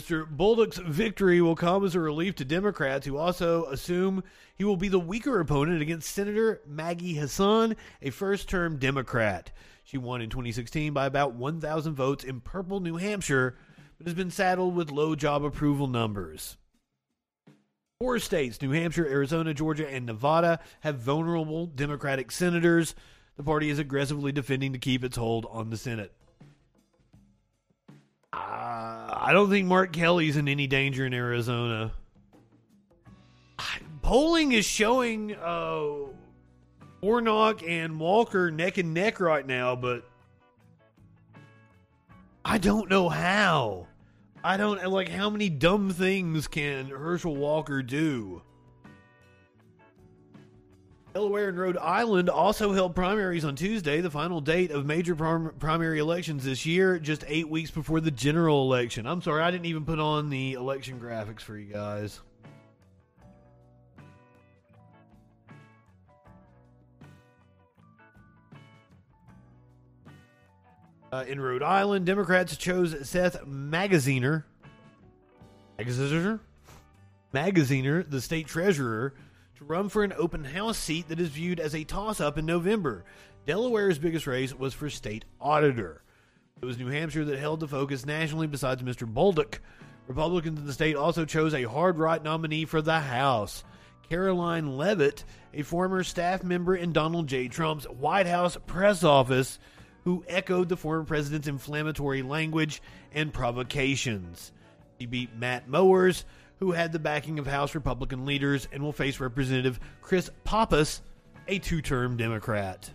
Mr. 0.00 0.26
Bolduc's 0.26 0.78
victory 0.78 1.42
will 1.42 1.54
come 1.54 1.84
as 1.84 1.94
a 1.94 2.00
relief 2.00 2.34
to 2.34 2.44
Democrats 2.44 3.04
who 3.04 3.18
also 3.18 3.66
assume 3.66 4.24
he 4.56 4.64
will 4.64 4.78
be 4.78 4.88
the 4.88 4.98
weaker 4.98 5.38
opponent 5.40 5.82
against 5.82 6.10
Senator 6.10 6.62
Maggie 6.66 7.16
Hassan, 7.16 7.76
a 8.00 8.08
first 8.08 8.48
term 8.48 8.78
Democrat. 8.78 9.50
She 9.84 9.98
won 9.98 10.22
in 10.22 10.30
2016 10.30 10.94
by 10.94 11.04
about 11.04 11.34
1,000 11.34 11.94
votes 11.94 12.24
in 12.24 12.40
purple 12.40 12.80
New 12.80 12.96
Hampshire, 12.96 13.58
but 13.98 14.06
has 14.06 14.14
been 14.14 14.30
saddled 14.30 14.74
with 14.74 14.90
low 14.90 15.14
job 15.14 15.44
approval 15.44 15.86
numbers. 15.86 16.56
Four 18.00 18.20
states, 18.20 18.62
New 18.62 18.70
Hampshire, 18.70 19.06
Arizona, 19.06 19.52
Georgia, 19.52 19.86
and 19.86 20.06
Nevada, 20.06 20.60
have 20.80 20.96
vulnerable 20.96 21.66
Democratic 21.66 22.30
senators. 22.30 22.94
The 23.36 23.42
party 23.42 23.68
is 23.68 23.78
aggressively 23.78 24.32
defending 24.32 24.72
to 24.72 24.78
keep 24.78 25.04
its 25.04 25.18
hold 25.18 25.46
on 25.50 25.68
the 25.68 25.76
Senate. 25.76 26.14
Uh, 28.32 28.36
I 28.36 29.30
don't 29.32 29.50
think 29.50 29.66
Mark 29.66 29.92
Kelly's 29.92 30.36
in 30.36 30.48
any 30.48 30.66
danger 30.66 31.04
in 31.06 31.12
Arizona. 31.12 31.92
Polling 34.02 34.50
is 34.50 34.64
showing 34.64 35.36
uh, 35.36 35.88
Warnock 37.00 37.62
and 37.62 38.00
Walker 38.00 38.50
neck 38.50 38.76
and 38.76 38.92
neck 38.92 39.20
right 39.20 39.46
now, 39.46 39.76
but 39.76 40.08
I 42.44 42.58
don't 42.58 42.90
know 42.90 43.08
how. 43.08 43.86
I 44.42 44.56
don't 44.56 44.84
like 44.90 45.08
how 45.08 45.30
many 45.30 45.48
dumb 45.48 45.90
things 45.90 46.48
can 46.48 46.88
Herschel 46.88 47.36
Walker 47.36 47.82
do. 47.82 48.42
Delaware 51.12 51.48
and 51.48 51.58
Rhode 51.58 51.76
Island 51.76 52.30
also 52.30 52.72
held 52.72 52.94
primaries 52.94 53.44
on 53.44 53.56
Tuesday, 53.56 54.00
the 54.00 54.10
final 54.10 54.40
date 54.40 54.70
of 54.70 54.86
major 54.86 55.16
prim- 55.16 55.52
primary 55.58 55.98
elections 55.98 56.44
this 56.44 56.64
year, 56.64 57.00
just 57.00 57.24
eight 57.26 57.48
weeks 57.48 57.72
before 57.72 58.00
the 58.00 58.12
general 58.12 58.62
election. 58.62 59.06
I'm 59.06 59.20
sorry, 59.20 59.42
I 59.42 59.50
didn't 59.50 59.66
even 59.66 59.84
put 59.84 59.98
on 59.98 60.30
the 60.30 60.52
election 60.52 61.00
graphics 61.00 61.40
for 61.40 61.56
you 61.56 61.72
guys. 61.72 62.20
Uh, 71.12 71.24
in 71.26 71.40
Rhode 71.40 71.64
Island, 71.64 72.06
Democrats 72.06 72.56
chose 72.56 73.08
Seth 73.08 73.44
Magaziner, 73.44 74.44
Magaziner, 75.76 76.38
Magaziner, 77.34 78.08
the 78.08 78.20
state 78.20 78.46
treasurer, 78.46 79.12
to 79.60 79.66
run 79.66 79.90
for 79.90 80.02
an 80.02 80.14
open 80.16 80.42
house 80.42 80.78
seat 80.78 81.08
that 81.08 81.20
is 81.20 81.28
viewed 81.28 81.60
as 81.60 81.74
a 81.74 81.84
toss 81.84 82.18
up 82.18 82.38
in 82.38 82.46
November. 82.46 83.04
Delaware's 83.46 83.98
biggest 83.98 84.26
race 84.26 84.54
was 84.54 84.72
for 84.72 84.88
state 84.88 85.26
auditor. 85.38 86.02
It 86.62 86.64
was 86.64 86.78
New 86.78 86.88
Hampshire 86.88 87.26
that 87.26 87.38
held 87.38 87.60
the 87.60 87.68
focus 87.68 88.06
nationally 88.06 88.46
besides 88.46 88.82
Mr. 88.82 89.10
Bolduc. 89.10 89.58
Republicans 90.08 90.58
in 90.58 90.66
the 90.66 90.72
state 90.72 90.96
also 90.96 91.26
chose 91.26 91.52
a 91.52 91.64
hard 91.64 91.98
right 91.98 92.22
nominee 92.22 92.64
for 92.64 92.80
the 92.80 93.00
House. 93.00 93.62
Karoline 94.10 94.78
Leavitt, 94.78 95.24
a 95.52 95.60
former 95.60 96.04
staff 96.04 96.42
member 96.42 96.74
in 96.74 96.94
Donald 96.94 97.26
J. 97.26 97.48
Trump's 97.48 97.84
White 97.84 98.26
House 98.26 98.56
press 98.66 99.04
office, 99.04 99.58
who 100.04 100.24
echoed 100.26 100.70
the 100.70 100.76
former 100.76 101.04
president's 101.04 101.48
inflammatory 101.48 102.22
language 102.22 102.80
and 103.12 103.30
provocations. 103.30 104.52
He 104.98 105.04
beat 105.04 105.36
Matt 105.36 105.68
Mowers, 105.68 106.24
who 106.60 106.72
had 106.72 106.92
the 106.92 106.98
backing 106.98 107.38
of 107.38 107.46
House 107.46 107.74
Republican 107.74 108.26
leaders 108.26 108.68
and 108.70 108.82
will 108.82 108.92
face 108.92 109.18
Representative 109.18 109.80
Chris 110.02 110.30
Pappas, 110.44 111.00
a 111.48 111.58
two 111.58 111.80
term 111.82 112.16
Democrat. 112.16 112.90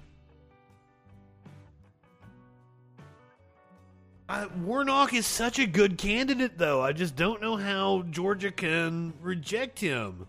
Uh, 4.28 4.47
Warnock 4.63 5.13
is 5.13 5.25
such 5.25 5.60
a 5.60 5.67
good 5.67 5.97
candidate, 5.97 6.58
though. 6.58 6.82
I 6.82 6.93
just 6.93 7.15
don't 7.15 7.41
know 7.41 7.58
how 7.58 8.04
Georgia 8.10 8.51
can 8.51 9.13
reject 9.21 9.80
him, 9.80 10.25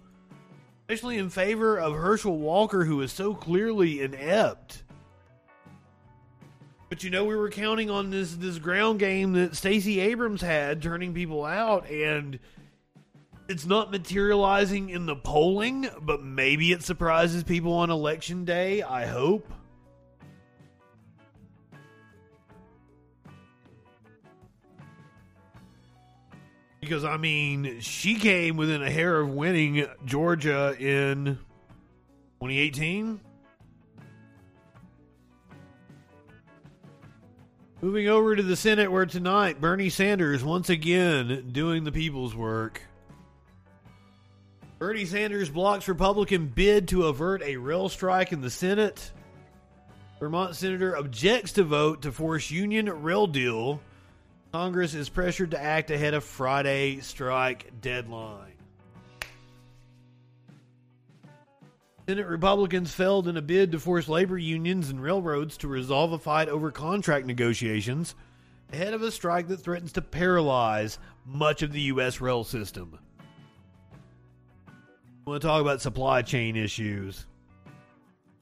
especially 0.83 1.17
in 1.17 1.31
favor 1.31 1.79
of 1.79 1.95
Herschel 1.95 2.37
Walker, 2.37 2.85
who 2.85 3.01
is 3.01 3.13
so 3.13 3.35
clearly 3.35 4.03
inept. 4.03 4.83
But 6.91 7.03
you 7.03 7.11
know, 7.11 7.25
we 7.25 7.35
were 7.35 7.51
counting 7.51 7.91
on 7.91 8.11
this 8.11 8.35
this 8.37 8.59
ground 8.59 8.99
game 8.99 9.33
that 9.33 9.57
Stacey 9.57 9.99
Abrams 10.01 10.43
had, 10.43 10.83
turning 10.83 11.15
people 11.15 11.45
out, 11.45 11.91
and 11.91 12.39
it's 13.49 13.67
not 13.67 13.91
materializing 13.91 14.91
in 14.91 15.07
the 15.07 15.17
polling. 15.17 15.89
But 16.01 16.23
maybe 16.23 16.73
it 16.73 16.83
surprises 16.83 17.45
people 17.45 17.73
on 17.75 17.91
election 17.91 18.45
day. 18.45 18.83
I 18.83 19.07
hope. 19.07 19.51
Because 26.81 27.05
I 27.05 27.17
mean, 27.17 27.81
she 27.81 28.15
came 28.15 28.57
within 28.57 28.83
a 28.83 28.91
hair 28.91 29.19
of 29.21 29.31
winning 29.31 29.87
Georgia 30.05 30.77
in 30.79 31.39
2018. 32.41 33.21
Moving 37.83 38.09
over 38.09 38.35
to 38.35 38.43
the 38.43 38.57
Senate, 38.57 38.91
where 38.91 39.05
tonight 39.05 39.61
Bernie 39.61 39.91
Sanders 39.91 40.43
once 40.43 40.71
again 40.71 41.51
doing 41.53 41.85
the 41.85 41.93
people's 41.93 42.35
work. 42.35 42.83
Bernie 44.79 45.07
Sanders 45.07 45.49
blocks 45.49 45.89
Republican 45.89 46.49
bid 46.49 46.89
to 46.89 47.07
avert 47.07 47.43
a 47.43 47.57
rail 47.57 47.89
strike 47.89 48.33
in 48.33 48.43
the 48.43 48.51
Senate. 48.51 49.11
Vermont 50.21 50.55
senator 50.55 50.95
objects 50.95 51.53
to 51.53 51.65
vote 51.65 52.03
to 52.03 52.13
force 52.13 52.51
union 52.51 53.03
rail 53.03 53.27
deal. 53.27 53.81
Congress 54.53 54.93
is 54.93 55.09
pressured 55.09 55.53
to 55.53 55.63
act 55.63 55.91
ahead 55.91 56.13
of 56.13 56.25
Friday 56.25 57.01
strike 57.01 57.73
deadline. 57.81 58.53
Senate 62.07 62.27
Republicans 62.27 62.93
failed 62.93 63.29
in 63.29 63.39
a 63.39 63.43
bid 63.43 63.73
to 63.73 63.81
force 63.81 64.09
labor 64.09 64.39
unions 64.39 64.91
and 64.91 65.03
railroads 65.03 65.57
to 65.57 65.69
resolve 65.69 66.13
a 66.13 66.19
fight 66.19 66.49
over 66.49 66.71
contract 66.71 67.27
negotiations 67.27 68.15
ahead 68.73 68.93
of 68.93 69.01
a 69.01 69.11
strike 69.11 69.49
that 69.49 69.57
threatens 69.57 69.93
to 69.93 70.03
paralyze 70.03 70.99
much 71.25 71.63
of 71.63 71.73
the 71.73 71.81
U.S. 71.83 72.21
rail 72.21 72.45
system. 72.45 72.99
Want 75.27 75.43
to 75.43 75.49
talk 75.49 75.61
about 75.61 75.83
supply 75.83 76.23
chain 76.23 76.55
issues. 76.55 77.27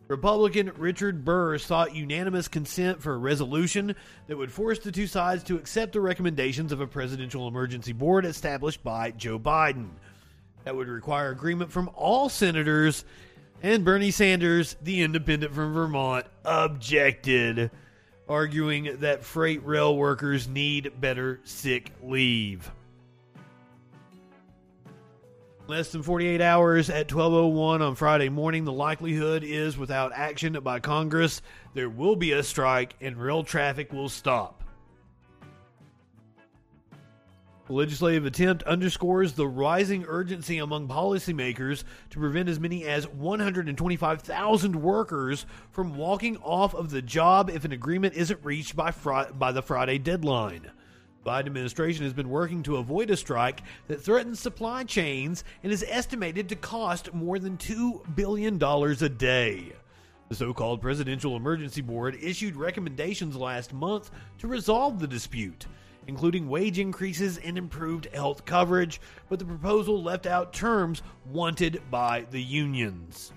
Republican 0.07 0.71
Richard 0.77 1.25
Burr 1.25 1.57
sought 1.57 1.95
unanimous 1.95 2.47
consent 2.47 3.01
for 3.01 3.15
a 3.15 3.17
resolution 3.17 3.97
that 4.27 4.37
would 4.37 4.53
force 4.53 4.81
the 4.81 4.93
two 4.93 5.07
sides 5.07 5.43
to 5.45 5.57
accept 5.57 5.95
the 5.95 6.03
recommendations 6.03 6.73
of 6.73 6.83
a 6.83 6.87
presidential 6.87 7.49
emergency 7.49 7.95
board 7.95 8.27
established 8.27 8.85
by 8.85 9.13
Joe 9.13 9.39
Biden. 9.39 9.89
That 10.65 10.77
would 10.77 10.89
require 10.89 11.31
agreement 11.31 11.73
from 11.73 11.91
all 11.95 12.29
senators 12.29 13.07
and 13.63 13.83
Bernie 13.83 14.11
Sanders, 14.11 14.77
the 14.83 15.01
independent 15.01 15.55
from 15.55 15.73
Vermont, 15.73 16.27
objected, 16.45 17.71
arguing 18.29 18.99
that 19.01 19.25
freight 19.25 19.65
rail 19.65 19.97
workers 19.97 20.47
need 20.47 21.01
better 21.01 21.41
sick 21.45 21.93
leave. 22.03 22.71
Less 25.67 25.91
than 25.93 26.03
48 26.03 26.43
hours 26.43 26.91
at 26.91 27.09
12:01 27.09 27.81
on 27.81 27.95
Friday 27.95 28.29
morning, 28.29 28.65
the 28.65 28.73
likelihood 28.73 29.43
is 29.43 29.79
without 29.79 30.13
action 30.15 30.53
by 30.63 30.79
Congress, 30.79 31.41
there 31.73 31.89
will 31.89 32.17
be 32.17 32.33
a 32.33 32.43
strike 32.43 32.95
and 33.01 33.17
rail 33.17 33.43
traffic 33.43 33.91
will 33.91 34.11
stop. 34.11 34.63
The 37.67 37.73
legislative 37.73 38.27
attempt 38.27 38.63
underscores 38.65 39.33
the 39.33 39.49
rising 39.49 40.05
urgency 40.07 40.59
among 40.59 40.87
policymakers 40.87 41.85
to 42.11 42.19
prevent 42.19 42.51
as 42.51 42.61
many 42.61 42.85
as 42.85 43.09
125,000 43.09 44.77
workers 44.83 45.47
from 45.71 45.97
walking 45.97 46.37
off 46.43 46.75
of 46.75 46.91
the 46.91 47.01
job 47.01 47.49
if 47.49 47.65
an 47.65 47.73
agreement 47.73 48.13
isn't 48.17 48.45
reached 48.45 48.77
by, 48.77 48.91
fr- 48.91 49.33
by 49.33 49.51
the 49.51 49.63
Friday 49.63 49.97
deadline. 49.97 50.73
Biden 51.25 51.47
administration 51.47 52.05
has 52.05 52.13
been 52.13 52.29
working 52.29 52.63
to 52.65 52.77
avoid 52.77 53.11
a 53.11 53.17
strike 53.17 53.63
that 53.89 54.03
threatens 54.03 54.41
supply 54.41 54.85
chains 54.85 55.43
and 55.63 55.73
is 55.73 55.85
estimated 55.89 56.49
to 56.51 56.57
cost 56.57 57.15
more 57.15 57.39
than 57.39 57.57
$2 57.57 58.15
billion 58.15 58.63
a 58.63 59.09
day. 59.09 59.73
The 60.29 60.35
so 60.35 60.53
called 60.53 60.83
Presidential 60.83 61.37
Emergency 61.37 61.81
Board 61.81 62.19
issued 62.21 62.57
recommendations 62.57 63.37
last 63.37 63.73
month 63.73 64.11
to 64.39 64.49
resolve 64.49 64.99
the 64.99 65.07
dispute, 65.07 65.67
including 66.07 66.49
wage 66.49 66.79
increases 66.79 67.39
and 67.39 67.57
improved 67.57 68.09
health 68.15 68.45
coverage, 68.45 69.01
but 69.29 69.39
the 69.39 69.45
proposal 69.45 70.03
left 70.03 70.27
out 70.27 70.53
terms 70.53 71.03
wanted 71.31 71.81
by 71.91 72.27
the 72.31 72.43
unions. 72.43 73.33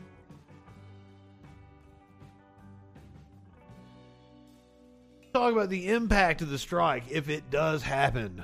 Talk 5.38 5.54
about 5.54 5.70
the 5.70 5.90
impact 5.90 6.42
of 6.42 6.50
the 6.50 6.58
strike 6.58 7.04
if 7.12 7.30
it 7.30 7.52
does 7.52 7.84
happen. 7.84 8.44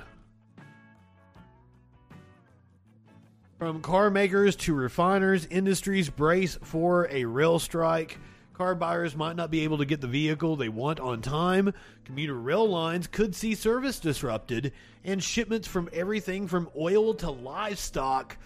From 3.58 3.82
car 3.82 4.10
makers 4.10 4.54
to 4.54 4.74
refiners, 4.74 5.44
industries 5.46 6.08
brace 6.08 6.56
for 6.62 7.08
a 7.10 7.24
rail 7.24 7.58
strike. 7.58 8.16
Car 8.52 8.76
buyers 8.76 9.16
might 9.16 9.34
not 9.34 9.50
be 9.50 9.64
able 9.64 9.78
to 9.78 9.84
get 9.84 10.00
the 10.00 10.06
vehicle 10.06 10.54
they 10.54 10.68
want 10.68 11.00
on 11.00 11.20
time. 11.20 11.74
Commuter 12.04 12.34
rail 12.34 12.68
lines 12.68 13.08
could 13.08 13.34
see 13.34 13.56
service 13.56 13.98
disrupted, 13.98 14.72
and 15.02 15.20
shipments 15.20 15.66
from 15.66 15.90
everything 15.92 16.46
from 16.46 16.70
oil 16.78 17.12
to 17.14 17.28
livestock 17.28 18.36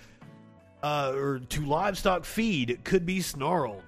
uh, 0.82 1.12
or 1.14 1.40
to 1.50 1.66
livestock 1.66 2.24
feed 2.24 2.80
could 2.82 3.04
be 3.04 3.20
snarled. 3.20 3.82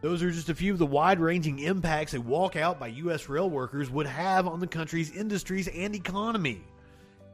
Those 0.00 0.22
are 0.22 0.30
just 0.30 0.48
a 0.48 0.54
few 0.54 0.72
of 0.72 0.78
the 0.78 0.86
wide 0.86 1.20
ranging 1.20 1.58
impacts 1.58 2.14
a 2.14 2.18
walkout 2.18 2.78
by 2.78 2.86
U.S. 2.88 3.28
rail 3.28 3.50
workers 3.50 3.90
would 3.90 4.06
have 4.06 4.46
on 4.46 4.58
the 4.58 4.66
country's 4.66 5.14
industries 5.14 5.68
and 5.68 5.94
economy. 5.94 6.62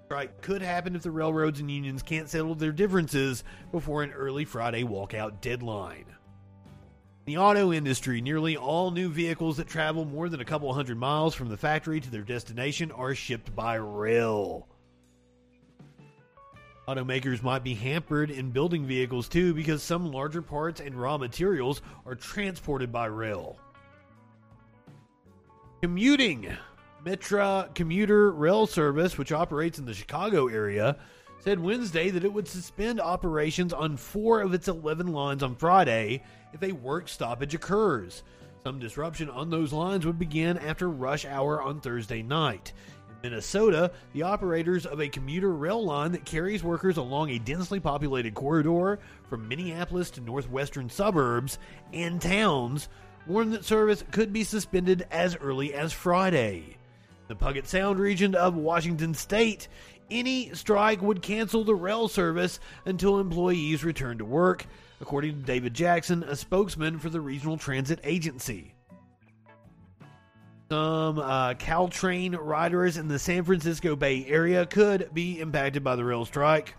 Strike 0.07 0.41
could 0.41 0.63
happen 0.63 0.97
if 0.97 1.03
the 1.03 1.11
railroads 1.11 1.61
and 1.61 1.71
unions 1.71 2.03
can't 2.03 2.29
settle 2.29 2.55
their 2.55 2.73
differences 2.73 3.45
before 3.71 4.03
an 4.03 4.13
early 4.13 4.45
Friday 4.45 4.83
walkout 4.83 5.41
deadline. 5.41 6.07
In 7.27 7.35
the 7.35 7.39
auto 7.39 7.73
industry, 7.73 8.21
nearly 8.21 8.57
all 8.57 8.91
new 8.91 9.09
vehicles 9.11 9.57
that 9.57 9.69
travel 9.69 10.05
more 10.05 10.29
than 10.29 10.41
a 10.41 10.45
couple 10.45 10.73
hundred 10.73 10.97
miles 10.97 11.35
from 11.35 11.49
the 11.49 11.57
factory 11.57 12.01
to 12.01 12.11
their 12.11 12.23
destination 12.23 12.93
are 12.93 13.15
shipped 13.15 13.55
by 13.55 13.75
rail. 13.77 14.69
Automakers 16.89 17.43
might 17.43 17.65
be 17.65 17.75
hampered 17.75 18.31
in 18.31 18.53
building 18.53 18.87
vehicles 18.87 19.29
too 19.29 19.53
because 19.53 19.83
some 19.83 20.13
larger 20.13 20.41
parts 20.41 20.81
and 20.81 20.95
raw 20.95 21.19
materials 21.19 21.83
are 22.05 22.15
transported 22.15 22.93
by 22.93 23.07
rail. 23.07 23.59
Commuting. 25.83 26.57
Metra 27.05 27.73
Commuter 27.75 28.33
Rail 28.33 28.67
Service, 28.67 29.19
which 29.19 29.31
operates 29.31 29.79
in 29.79 29.85
the 29.85 29.95
Chicago 29.95 30.49
area, 30.49 30.97
said 31.39 31.61
Wednesday 31.61 32.11
that 32.11 32.25
it 32.25 32.33
would 32.33 32.49
suspend 32.49 33.01
operations 33.01 33.73
on 33.73 33.97
four 33.97 34.41
of 34.41 34.55
its 34.55 34.67
11 34.67 35.09
lines 35.09 35.43
on 35.43 35.55
Friday 35.55 36.23
if 36.53 36.63
a 36.63 36.73
work 36.73 37.09
stoppage 37.09 37.55
occurs. 37.55 38.23
Some 38.65 38.81
disruption 38.81 39.31
on 39.31 39.51
those 39.51 39.73
lines 39.73 40.05
would 40.07 40.19
begin 40.19 40.59
after 40.59 40.89
rush 40.89 41.25
hour 41.25 41.63
on 41.63 41.81
Thursday 41.81 42.23
night. 42.23 42.73
In 43.27 43.33
Minnesota, 43.33 43.91
the 44.13 44.23
operators 44.23 44.87
of 44.87 45.01
a 45.01 45.09
commuter 45.09 45.53
rail 45.53 45.85
line 45.85 46.13
that 46.13 46.25
carries 46.25 46.63
workers 46.63 46.97
along 46.97 47.31
a 47.31 47.41
densely 47.41 47.81
populated 47.81 48.37
corridor 48.37 49.01
from 49.29 49.49
Minneapolis 49.49 50.11
to 50.13 50.21
northwestern 50.21 50.89
suburbs 50.89 51.59
and 51.93 52.23
towns 52.23 52.89
warned 53.27 53.53
that 53.53 53.65
service 53.65 54.05
could 54.13 54.33
be 54.33 54.45
suspended 54.45 55.09
as 55.11 55.35
early 55.35 55.75
as 55.75 55.93
Friday. 55.93 56.77
The 57.27 57.35
Puget 57.35 57.67
Sound 57.67 57.99
region 57.99 58.37
of 58.37 58.55
Washington 58.55 59.13
state, 59.13 59.67
any 60.09 60.55
strike 60.55 61.03
would 61.03 61.21
cancel 61.21 61.65
the 61.65 61.75
rail 61.75 62.07
service 62.07 62.61
until 62.85 63.19
employees 63.19 63.83
return 63.83 64.19
to 64.19 64.25
work, 64.25 64.67
according 65.01 65.41
to 65.41 65.43
David 65.45 65.75
Jackson, 65.75 66.23
a 66.23 66.37
spokesman 66.37 67.01
for 67.01 67.11
the 67.11 67.21
Regional 67.21 67.59
Transit 67.59 67.99
Agency. 68.05 68.76
Some 70.69 71.21
uh, 71.21 71.55
Caltrain 71.55 72.37
riders 72.41 72.97
in 72.97 73.07
the 73.07 73.21
San 73.21 73.45
Francisco 73.45 73.95
Bay 73.95 74.27
Area 74.27 74.67
could 74.67 75.15
be 75.15 75.39
impacted 75.39 75.85
by 75.85 75.95
the 75.95 76.05
rail 76.05 76.25
strike. 76.25 76.75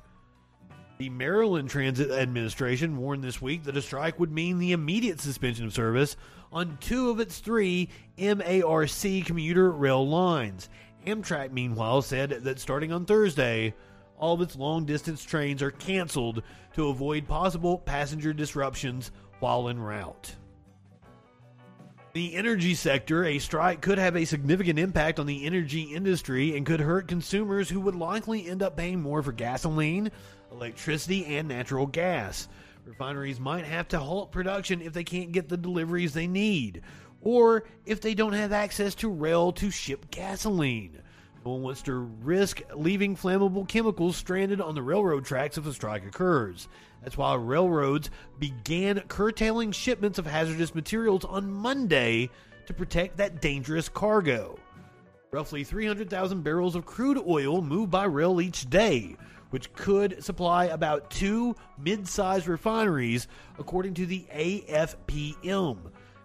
The 0.98 1.10
Maryland 1.10 1.70
Transit 1.70 2.12
Administration 2.12 2.98
warned 2.98 3.24
this 3.24 3.42
week 3.42 3.64
that 3.64 3.78
a 3.78 3.82
strike 3.82 4.20
would 4.20 4.32
mean 4.32 4.60
the 4.60 4.74
immediate 4.74 5.22
suspension 5.22 5.66
of 5.66 5.74
service 5.74 6.18
on 6.52 6.78
two 6.82 7.10
of 7.10 7.22
its 7.22 7.40
three 7.40 7.88
MARC 8.18 9.26
commuter 9.26 9.72
rail 9.72 10.06
lines. 10.06 10.68
Amtrak, 11.06 11.54
meanwhile, 11.54 12.02
said 12.02 12.32
that 12.32 12.60
starting 12.60 12.92
on 12.92 13.06
Thursday, 13.06 13.74
all 14.18 14.34
of 14.34 14.42
its 14.42 14.58
long 14.58 14.84
distance 14.84 15.24
trains 15.24 15.62
are 15.62 15.72
canceled 15.72 16.44
to 16.74 16.90
avoid 16.90 17.26
possible 17.26 17.78
passenger 17.78 18.34
disruptions 18.34 19.12
while 19.40 19.70
en 19.70 19.80
route. 19.80 20.36
The 22.18 22.34
energy 22.34 22.74
sector, 22.74 23.24
a 23.24 23.38
strike 23.38 23.82
could 23.82 24.00
have 24.00 24.16
a 24.16 24.26
significant 24.26 24.80
impact 24.80 25.20
on 25.20 25.28
the 25.28 25.46
energy 25.46 25.84
industry 25.84 26.58
and 26.58 26.66
could 26.66 26.80
hurt 26.80 27.08
consumers 27.08 27.70
who 27.70 27.80
would 27.82 27.94
likely 27.94 28.50
end 28.50 28.64
up 28.64 28.76
paying 28.76 29.04
more 29.04 29.22
for 29.22 29.32
gasoline, 29.32 30.10
electricity, 30.52 31.28
and 31.38 31.48
natural 31.48 31.86
gas. 31.86 32.48
Refineries 32.86 33.40
might 33.40 33.66
have 33.66 33.88
to 33.90 34.00
halt 34.00 34.32
production 34.32 34.82
if 34.82 34.94
they 34.94 35.04
can't 35.04 35.32
get 35.32 35.48
the 35.48 35.58
deliveries 35.58 36.16
they 36.16 36.26
need, 36.26 36.82
or 37.22 37.66
if 37.86 38.02
they 38.02 38.16
don't 38.16 38.34
have 38.34 38.52
access 38.52 38.96
to 38.96 39.10
rail 39.10 39.52
to 39.52 39.70
ship 39.70 40.10
gasoline. 40.10 40.98
No 41.46 41.52
one 41.52 41.62
wants 41.62 41.84
to 41.84 41.94
risk 41.94 42.64
leaving 42.74 43.16
flammable 43.16 43.68
chemicals 43.68 44.16
stranded 44.16 44.60
on 44.60 44.74
the 44.74 44.82
railroad 44.82 45.24
tracks 45.24 45.60
if 45.60 45.68
a 45.68 45.72
strike 45.72 46.04
occurs. 46.04 46.68
That's 47.08 47.18
why 47.18 47.36
railroads 47.36 48.10
began 48.38 49.00
curtailing 49.08 49.72
shipments 49.72 50.20
of 50.20 50.26
hazardous 50.26 50.76
materials 50.76 51.24
on 51.24 51.50
Monday 51.50 52.30
to 52.66 52.74
protect 52.74 53.16
that 53.16 53.42
dangerous 53.42 53.88
cargo. 53.88 54.60
Roughly 55.32 55.64
300,000 55.64 56.44
barrels 56.44 56.76
of 56.76 56.86
crude 56.86 57.18
oil 57.26 57.62
move 57.62 57.90
by 57.90 58.04
rail 58.04 58.42
each 58.42 58.70
day, 58.70 59.16
which 59.52 59.72
could 59.72 60.22
supply 60.22 60.66
about 60.66 61.10
two 61.10 61.56
mid 61.78 62.06
sized 62.10 62.50
refineries, 62.50 63.30
according 63.58 63.94
to 63.94 64.06
the 64.06 64.26
AFPM. 64.36 65.78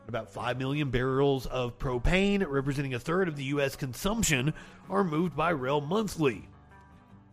About 0.08 0.32
5 0.32 0.58
million 0.58 0.90
barrels 0.90 1.46
of 1.46 1.78
propane, 1.78 2.44
representing 2.44 2.94
a 2.94 2.98
third 2.98 3.28
of 3.28 3.36
the 3.36 3.44
U.S. 3.44 3.76
consumption, 3.76 4.52
are 4.90 5.04
moved 5.04 5.36
by 5.36 5.50
rail 5.50 5.80
monthly. 5.80 6.48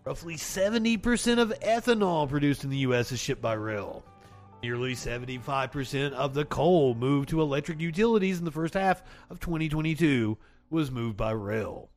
Roughly 0.10 0.38
70% 0.38 1.38
of 1.38 1.53
ethanol 1.60 2.28
produced 2.28 2.64
in 2.64 2.72
the 2.72 2.78
U.S. 2.78 3.12
is 3.12 3.20
shipped 3.20 3.43
by 3.43 3.53
rail. 3.53 4.03
Nearly 4.64 4.95
75% 4.95 6.14
of 6.14 6.34
the 6.34 6.45
coal 6.45 6.95
moved 6.95 7.30
to 7.30 7.43
electric 7.43 7.80
utilities 7.80 8.39
in 8.39 8.45
the 8.45 8.49
first 8.49 8.74
half 8.74 9.03
of 9.30 9.39
2022 9.39 10.36
was 10.72 10.89
moved 10.89 11.16
by 11.16 11.30
rail. 11.30 11.91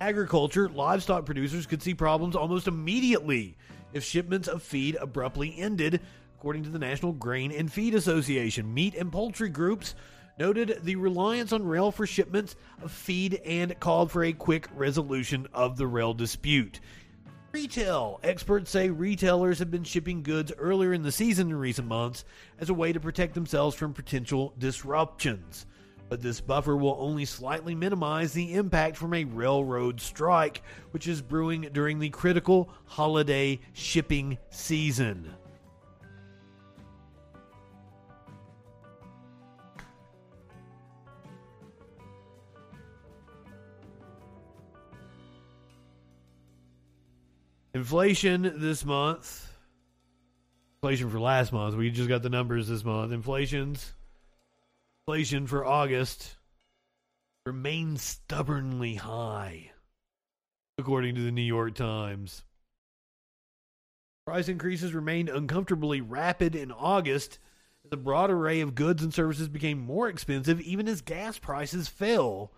Agriculture, 0.00 0.68
livestock 0.68 1.24
producers 1.26 1.64
could 1.64 1.80
see 1.80 1.94
problems 1.94 2.34
almost 2.34 2.66
immediately 2.66 3.56
if 3.92 4.02
shipments 4.02 4.48
of 4.48 4.64
feed 4.64 4.96
abruptly 4.96 5.54
ended, 5.56 6.00
according 6.36 6.64
to 6.64 6.70
the 6.70 6.78
National 6.80 7.12
Grain 7.12 7.52
and 7.52 7.72
Feed 7.72 7.94
Association. 7.94 8.74
Meat 8.74 8.96
and 8.96 9.12
poultry 9.12 9.48
groups 9.48 9.94
noted 10.38 10.80
the 10.82 10.96
reliance 10.96 11.52
on 11.52 11.66
rail 11.66 11.90
for 11.90 12.06
shipments 12.06 12.56
of 12.82 12.90
feed 12.90 13.40
and 13.44 13.78
called 13.80 14.10
for 14.10 14.24
a 14.24 14.32
quick 14.32 14.68
resolution 14.74 15.46
of 15.52 15.76
the 15.76 15.86
rail 15.86 16.14
dispute. 16.14 16.80
Retail. 17.52 18.18
Experts 18.22 18.70
say 18.70 18.88
retailers 18.88 19.58
have 19.58 19.70
been 19.70 19.84
shipping 19.84 20.22
goods 20.22 20.52
earlier 20.56 20.94
in 20.94 21.02
the 21.02 21.12
season 21.12 21.50
in 21.50 21.56
recent 21.56 21.86
months 21.86 22.24
as 22.58 22.70
a 22.70 22.74
way 22.74 22.94
to 22.94 23.00
protect 23.00 23.34
themselves 23.34 23.76
from 23.76 23.92
potential 23.92 24.54
disruptions. 24.58 25.66
But 26.08 26.22
this 26.22 26.40
buffer 26.40 26.76
will 26.76 26.96
only 26.98 27.24
slightly 27.26 27.74
minimize 27.74 28.32
the 28.32 28.54
impact 28.54 28.96
from 28.96 29.12
a 29.14 29.24
railroad 29.24 30.00
strike, 30.00 30.62
which 30.92 31.08
is 31.08 31.20
brewing 31.20 31.68
during 31.72 31.98
the 31.98 32.10
critical 32.10 32.70
holiday 32.86 33.60
shipping 33.74 34.38
season. 34.50 35.34
Inflation 47.74 48.52
this 48.56 48.84
month. 48.84 49.50
Inflation 50.82 51.08
for 51.08 51.18
last 51.18 51.52
month. 51.52 51.74
We 51.74 51.90
just 51.90 52.08
got 52.08 52.22
the 52.22 52.28
numbers 52.28 52.68
this 52.68 52.84
month. 52.84 53.12
Inflation's 53.12 53.94
inflation 55.00 55.46
for 55.46 55.64
August 55.64 56.36
remains 57.46 58.02
stubbornly 58.02 58.96
high, 58.96 59.70
according 60.76 61.14
to 61.14 61.22
the 61.22 61.32
New 61.32 61.40
York 61.40 61.74
Times. 61.74 62.44
Price 64.26 64.48
increases 64.48 64.92
remained 64.92 65.30
uncomfortably 65.30 66.02
rapid 66.02 66.54
in 66.54 66.70
August 66.72 67.38
as 67.86 67.92
a 67.92 67.96
broad 67.96 68.30
array 68.30 68.60
of 68.60 68.74
goods 68.74 69.02
and 69.02 69.14
services 69.14 69.48
became 69.48 69.80
more 69.80 70.08
expensive 70.08 70.60
even 70.60 70.86
as 70.88 71.00
gas 71.00 71.38
prices 71.38 71.88
fell 71.88 72.52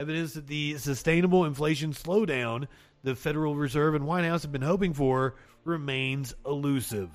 Evidence 0.00 0.34
that 0.34 0.46
the 0.46 0.78
sustainable 0.78 1.44
inflation 1.44 1.92
slowdown 1.92 2.68
the 3.02 3.14
Federal 3.14 3.54
Reserve 3.54 3.94
and 3.94 4.06
White 4.06 4.24
House 4.24 4.42
have 4.42 4.52
been 4.52 4.62
hoping 4.62 4.92
for 4.92 5.34
remains 5.64 6.34
elusive. 6.46 7.10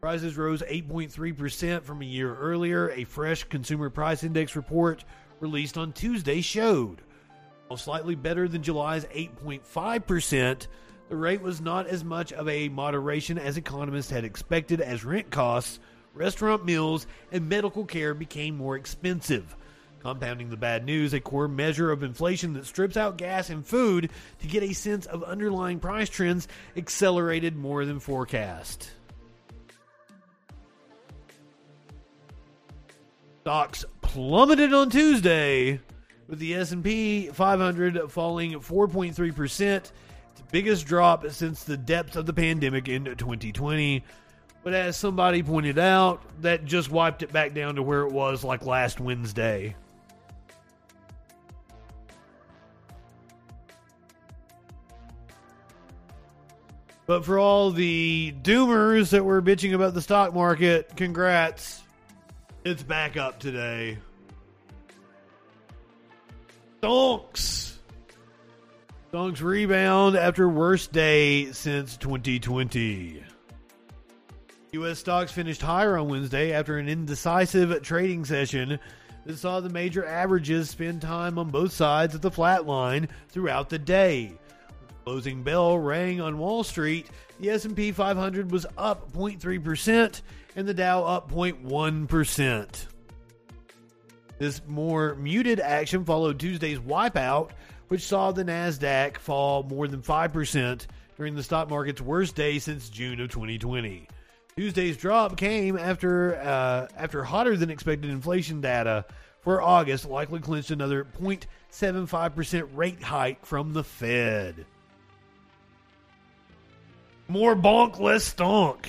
Prices 0.00 0.36
rose 0.36 0.62
8.3% 0.62 1.82
from 1.82 2.02
a 2.02 2.04
year 2.04 2.34
earlier. 2.36 2.90
A 2.90 3.04
fresh 3.04 3.44
consumer 3.44 3.90
price 3.90 4.22
index 4.22 4.54
report 4.54 5.04
released 5.40 5.76
on 5.76 5.92
Tuesday 5.92 6.40
showed. 6.40 7.02
While 7.66 7.76
slightly 7.76 8.14
better 8.14 8.48
than 8.48 8.62
July's 8.62 9.04
8.5%, 9.06 10.68
the 11.08 11.16
rate 11.16 11.42
was 11.42 11.60
not 11.60 11.86
as 11.86 12.04
much 12.04 12.32
of 12.32 12.48
a 12.48 12.68
moderation 12.68 13.38
as 13.38 13.56
economists 13.56 14.10
had 14.10 14.24
expected 14.24 14.80
as 14.80 15.04
rent 15.04 15.30
costs, 15.30 15.80
restaurant 16.14 16.64
meals, 16.64 17.06
and 17.32 17.48
medical 17.48 17.84
care 17.84 18.14
became 18.14 18.56
more 18.56 18.76
expensive. 18.76 19.56
Compounding 20.00 20.48
the 20.48 20.56
bad 20.56 20.84
news, 20.84 21.12
a 21.12 21.20
core 21.20 21.48
measure 21.48 21.90
of 21.90 22.02
inflation 22.02 22.52
that 22.52 22.66
strips 22.66 22.96
out 22.96 23.18
gas 23.18 23.50
and 23.50 23.66
food 23.66 24.10
to 24.38 24.46
get 24.46 24.62
a 24.62 24.72
sense 24.72 25.06
of 25.06 25.24
underlying 25.24 25.80
price 25.80 26.08
trends 26.08 26.46
accelerated 26.76 27.56
more 27.56 27.84
than 27.84 27.98
forecast. 27.98 28.90
Stocks 33.40 33.84
plummeted 34.02 34.72
on 34.72 34.90
Tuesday, 34.90 35.80
with 36.28 36.38
the 36.38 36.54
S&P 36.54 37.28
500 37.28 38.10
falling 38.10 38.52
4.3%, 38.52 39.64
its 39.64 39.92
biggest 40.52 40.86
drop 40.86 41.28
since 41.30 41.64
the 41.64 41.76
depths 41.76 42.14
of 42.14 42.26
the 42.26 42.32
pandemic 42.32 42.88
in 42.88 43.04
2020. 43.04 44.04
But 44.62 44.74
as 44.74 44.96
somebody 44.96 45.42
pointed 45.42 45.78
out, 45.78 46.22
that 46.42 46.66
just 46.66 46.90
wiped 46.90 47.22
it 47.22 47.32
back 47.32 47.54
down 47.54 47.76
to 47.76 47.82
where 47.82 48.02
it 48.02 48.12
was 48.12 48.44
like 48.44 48.66
last 48.66 49.00
Wednesday. 49.00 49.74
But 57.08 57.24
for 57.24 57.38
all 57.38 57.70
the 57.70 58.34
doomers 58.42 59.08
that 59.10 59.24
were 59.24 59.40
bitching 59.40 59.72
about 59.72 59.94
the 59.94 60.02
stock 60.02 60.34
market, 60.34 60.94
congrats. 60.94 61.82
It's 62.64 62.82
back 62.82 63.16
up 63.16 63.40
today. 63.40 63.96
Stonks. 66.82 67.76
Stonks 69.10 69.40
rebound 69.40 70.16
after 70.16 70.50
worst 70.50 70.92
day 70.92 71.50
since 71.52 71.96
2020. 71.96 73.24
U.S. 74.72 74.98
stocks 74.98 75.32
finished 75.32 75.62
higher 75.62 75.96
on 75.96 76.10
Wednesday 76.10 76.52
after 76.52 76.76
an 76.76 76.90
indecisive 76.90 77.80
trading 77.80 78.26
session 78.26 78.78
that 79.24 79.38
saw 79.38 79.60
the 79.60 79.70
major 79.70 80.04
averages 80.04 80.68
spend 80.68 81.00
time 81.00 81.38
on 81.38 81.48
both 81.48 81.72
sides 81.72 82.14
of 82.14 82.20
the 82.20 82.30
flat 82.30 82.66
line 82.66 83.08
throughout 83.30 83.70
the 83.70 83.78
day. 83.78 84.34
Closing 85.08 85.42
bell 85.42 85.78
rang 85.78 86.20
on 86.20 86.36
Wall 86.36 86.62
Street. 86.62 87.06
The 87.40 87.48
S&P 87.48 87.92
500 87.92 88.50
was 88.52 88.66
up 88.76 89.10
0.3% 89.14 90.20
and 90.54 90.68
the 90.68 90.74
Dow 90.74 91.02
up 91.02 91.32
0.1%. 91.32 92.86
This 94.38 94.60
more 94.66 95.14
muted 95.14 95.60
action 95.60 96.04
followed 96.04 96.38
Tuesday's 96.38 96.78
wipeout, 96.78 97.52
which 97.88 98.02
saw 98.02 98.32
the 98.32 98.44
Nasdaq 98.44 99.16
fall 99.16 99.62
more 99.62 99.88
than 99.88 100.02
5% 100.02 100.86
during 101.16 101.34
the 101.34 101.42
stock 101.42 101.70
market's 101.70 102.02
worst 102.02 102.34
day 102.34 102.58
since 102.58 102.90
June 102.90 103.18
of 103.18 103.30
2020. 103.30 104.06
Tuesday's 104.58 104.98
drop 104.98 105.38
came 105.38 105.78
after 105.78 106.36
uh, 106.36 106.86
after 106.98 107.24
hotter 107.24 107.56
than 107.56 107.70
expected 107.70 108.10
inflation 108.10 108.60
data 108.60 109.06
for 109.40 109.62
August 109.62 110.04
likely 110.04 110.40
clinched 110.40 110.70
another 110.70 111.06
0.75% 111.18 112.68
rate 112.74 113.02
hike 113.02 113.46
from 113.46 113.72
the 113.72 113.82
Fed. 113.82 114.66
More 117.28 117.54
bonk, 117.54 118.00
less 118.00 118.32
stonk. 118.32 118.86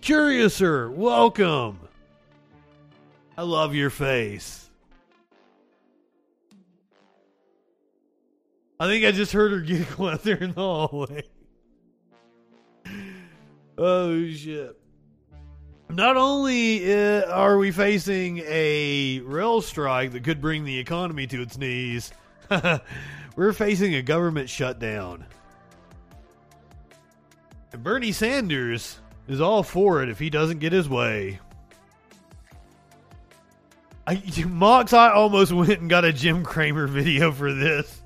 Curiouser, 0.00 0.90
welcome. 0.90 1.78
I 3.38 3.42
love 3.42 3.74
your 3.76 3.90
face. 3.90 4.68
I 8.80 8.86
think 8.86 9.04
I 9.04 9.12
just 9.12 9.32
heard 9.32 9.52
her 9.52 9.60
giggle 9.60 10.08
out 10.10 10.24
there 10.24 10.38
in 10.38 10.52
the 10.52 10.60
hallway. 10.60 11.22
Oh, 13.78 14.26
shit. 14.28 14.76
Not 15.88 16.16
only 16.16 16.92
uh, 16.92 17.26
are 17.30 17.56
we 17.56 17.70
facing 17.70 18.38
a 18.46 19.20
rail 19.20 19.60
strike 19.60 20.12
that 20.12 20.24
could 20.24 20.40
bring 20.40 20.64
the 20.64 20.78
economy 20.78 21.26
to 21.28 21.42
its 21.42 21.56
knees, 21.56 22.12
we're 23.36 23.52
facing 23.52 23.94
a 23.94 24.02
government 24.02 24.48
shutdown. 24.48 25.24
And 27.72 27.82
Bernie 27.82 28.12
Sanders 28.12 28.98
is 29.28 29.40
all 29.40 29.62
for 29.62 30.02
it 30.02 30.08
if 30.08 30.18
he 30.18 30.30
doesn't 30.30 30.58
get 30.58 30.72
his 30.72 30.88
way. 30.88 31.38
I, 34.06 34.22
Mox, 34.46 34.92
I 34.92 35.12
almost 35.12 35.52
went 35.52 35.80
and 35.80 35.88
got 35.88 36.04
a 36.04 36.12
Jim 36.12 36.44
Cramer 36.44 36.86
video 36.86 37.30
for 37.32 37.52
this. 37.52 38.02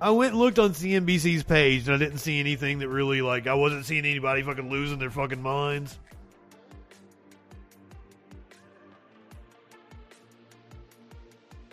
I 0.00 0.10
went 0.10 0.32
and 0.32 0.40
looked 0.40 0.58
on 0.58 0.70
CNBC's 0.70 1.42
page 1.42 1.86
and 1.86 1.94
I 1.94 1.98
didn't 1.98 2.18
see 2.18 2.40
anything 2.40 2.78
that 2.78 2.88
really, 2.88 3.20
like, 3.20 3.46
I 3.46 3.54
wasn't 3.54 3.84
seeing 3.84 4.06
anybody 4.06 4.42
fucking 4.42 4.70
losing 4.70 4.98
their 4.98 5.10
fucking 5.10 5.42
minds. 5.42 5.98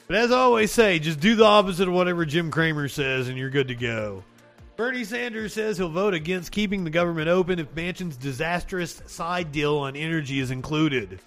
But 0.07 0.17
as 0.17 0.31
I 0.31 0.39
always 0.39 0.71
say, 0.71 0.99
just 0.99 1.19
do 1.19 1.35
the 1.35 1.45
opposite 1.45 1.87
of 1.87 1.93
whatever 1.93 2.25
Jim 2.25 2.51
Cramer 2.51 2.87
says 2.87 3.27
and 3.29 3.37
you're 3.37 3.49
good 3.49 3.69
to 3.69 3.75
go. 3.75 4.23
Bernie 4.77 5.03
Sanders 5.03 5.53
says 5.53 5.79
he'll 5.79 5.89
vote 5.89 6.13
against 6.13 6.51
keeping 6.51 6.83
the 6.83 6.91
government 6.91 7.27
open 7.27 7.57
if 7.57 7.73
Manchin's 7.73 8.15
disastrous 8.15 9.01
side 9.07 9.51
deal 9.51 9.77
on 9.77 9.95
energy 9.95 10.39
is 10.39 10.51
included. 10.51 11.19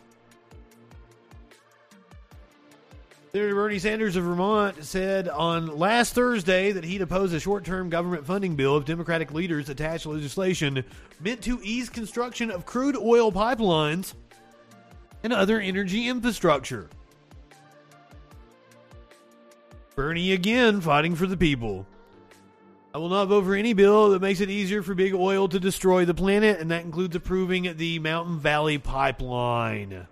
Senator 3.33 3.55
Bernie 3.57 3.81
Sanders 3.81 4.15
of 4.15 4.23
Vermont 4.23 4.85
said 4.85 5.29
on 5.29 5.67
last 5.79 6.15
Thursday 6.15 6.71
that 6.71 6.85
he'd 6.85 7.03
oppose 7.03 7.33
a 7.33 7.41
short 7.41 7.65
term 7.65 7.91
government 7.91 8.25
funding 8.25 8.55
bill 8.55 8.77
if 8.77 8.85
Democratic 8.85 9.33
leaders 9.33 9.69
attach 9.69 10.07
legislation 10.07 10.85
meant 11.19 11.43
to 11.43 11.61
ease 11.63 11.89
construction 11.89 12.53
of 12.53 12.65
crude 12.65 12.97
oil 12.97 13.33
pipelines 13.33 14.15
and 15.25 15.33
other 15.33 15.59
energy 15.59 16.09
infrastructure. 16.09 16.89
Bernie 19.97 20.33
again 20.33 20.81
fighting 20.81 21.17
for 21.17 21.27
the 21.27 21.37
people. 21.37 21.85
I 22.93 22.99
will 22.99 23.09
not 23.09 23.27
vote 23.27 23.45
for 23.45 23.55
any 23.55 23.73
bill 23.73 24.11
that 24.11 24.21
makes 24.21 24.41
it 24.41 24.51
easier 24.51 24.83
for 24.83 24.95
big 24.95 25.15
oil 25.15 25.49
to 25.49 25.61
destroy 25.61 26.05
the 26.05 26.15
planet, 26.15 26.59
and 26.59 26.71
that 26.73 26.85
includes 26.85 27.15
approving 27.15 27.77
the 27.77 28.01
Mountain 28.01 28.41
Valley 28.41 28.79
Pipeline. 28.79 30.09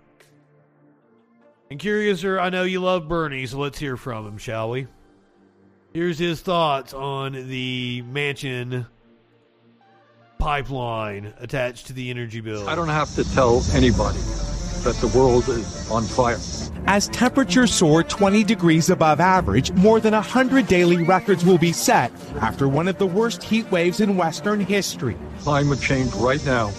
And 1.69 1.79
Curiouser, 1.79 2.39
I 2.39 2.49
know 2.49 2.63
you 2.63 2.79
love 2.79 3.07
Bernie, 3.07 3.45
so 3.45 3.59
let's 3.59 3.77
hear 3.77 3.97
from 3.97 4.25
him, 4.25 4.37
shall 4.37 4.69
we? 4.69 4.87
Here's 5.93 6.17
his 6.17 6.41
thoughts 6.41 6.93
on 6.93 7.33
the 7.33 8.03
Manchin 8.09 8.87
pipeline 10.37 11.33
attached 11.39 11.87
to 11.87 11.93
the 11.93 12.09
energy 12.09 12.39
bill. 12.39 12.67
I 12.69 12.75
don't 12.75 12.87
have 12.87 13.13
to 13.15 13.29
tell 13.33 13.61
anybody 13.73 14.19
that 14.83 14.95
the 14.95 15.07
world 15.07 15.47
is 15.49 15.89
on 15.91 16.03
fire. 16.03 16.37
As 16.87 17.07
temperatures 17.09 17.73
soar 17.73 18.03
20 18.03 18.43
degrees 18.43 18.89
above 18.89 19.19
average, 19.19 19.71
more 19.73 19.99
than 19.99 20.13
100 20.13 20.67
daily 20.67 21.03
records 21.03 21.45
will 21.45 21.57
be 21.57 21.71
set 21.71 22.11
after 22.41 22.67
one 22.67 22.87
of 22.87 22.97
the 22.97 23.05
worst 23.05 23.43
heat 23.43 23.69
waves 23.71 23.99
in 23.99 24.17
Western 24.17 24.59
history. 24.59 25.15
Climate 25.39 25.79
change 25.79 26.13
right 26.15 26.43
now 26.45 26.71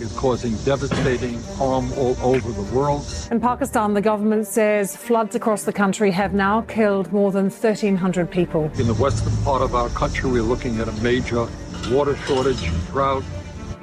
is 0.00 0.12
causing 0.16 0.56
devastating 0.64 1.40
harm 1.56 1.92
all 1.94 2.16
over 2.22 2.50
the 2.52 2.74
world. 2.74 3.04
In 3.30 3.40
Pakistan, 3.40 3.94
the 3.94 4.00
government 4.00 4.46
says 4.46 4.96
floods 4.96 5.34
across 5.34 5.64
the 5.64 5.72
country 5.72 6.10
have 6.10 6.34
now 6.34 6.62
killed 6.62 7.12
more 7.12 7.30
than 7.30 7.44
1,300 7.44 8.30
people. 8.30 8.70
In 8.78 8.86
the 8.86 8.94
western 8.94 9.36
part 9.44 9.62
of 9.62 9.74
our 9.74 9.88
country, 9.90 10.30
we're 10.30 10.42
looking 10.42 10.80
at 10.80 10.88
a 10.88 10.92
major 11.02 11.46
water 11.90 12.16
shortage, 12.26 12.70
drought. 12.88 13.22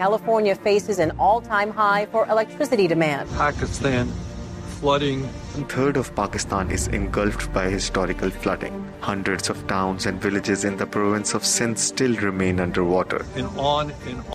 California 0.01 0.55
faces 0.55 0.97
an 0.97 1.11
all 1.19 1.39
time 1.39 1.69
high 1.69 2.07
for 2.07 2.25
electricity 2.27 2.87
demand. 2.87 3.29
Pakistan, 3.37 4.07
flooding. 4.79 5.21
One 5.53 5.67
third 5.67 5.95
of 5.95 6.15
Pakistan 6.15 6.71
is 6.71 6.87
engulfed 6.87 7.53
by 7.53 7.69
historical 7.69 8.31
flooding. 8.31 8.73
Hundreds 9.01 9.51
of 9.51 9.67
towns 9.67 10.07
and 10.07 10.19
villages 10.19 10.65
in 10.65 10.75
the 10.77 10.87
province 10.87 11.35
of 11.35 11.45
Sindh 11.45 11.77
still 11.77 12.15
remain 12.15 12.59
underwater. 12.59 13.23
And 13.35 13.45
on 13.59 13.91
and 14.07 14.17
on. 14.21 14.33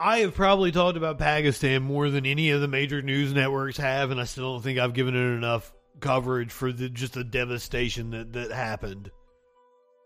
I 0.00 0.18
have 0.18 0.34
probably 0.34 0.70
talked 0.70 0.98
about 0.98 1.18
Pakistan 1.18 1.82
more 1.82 2.10
than 2.10 2.26
any 2.26 2.50
of 2.50 2.60
the 2.60 2.68
major 2.68 3.00
news 3.00 3.32
networks 3.32 3.78
have, 3.78 4.10
and 4.10 4.20
I 4.20 4.24
still 4.24 4.52
don't 4.52 4.62
think 4.62 4.78
I've 4.78 4.92
given 4.92 5.16
it 5.16 5.34
enough 5.38 5.72
coverage 6.00 6.52
for 6.52 6.72
the 6.72 6.90
just 6.90 7.14
the 7.14 7.24
devastation 7.24 8.10
that, 8.10 8.34
that 8.34 8.52
happened. 8.52 9.10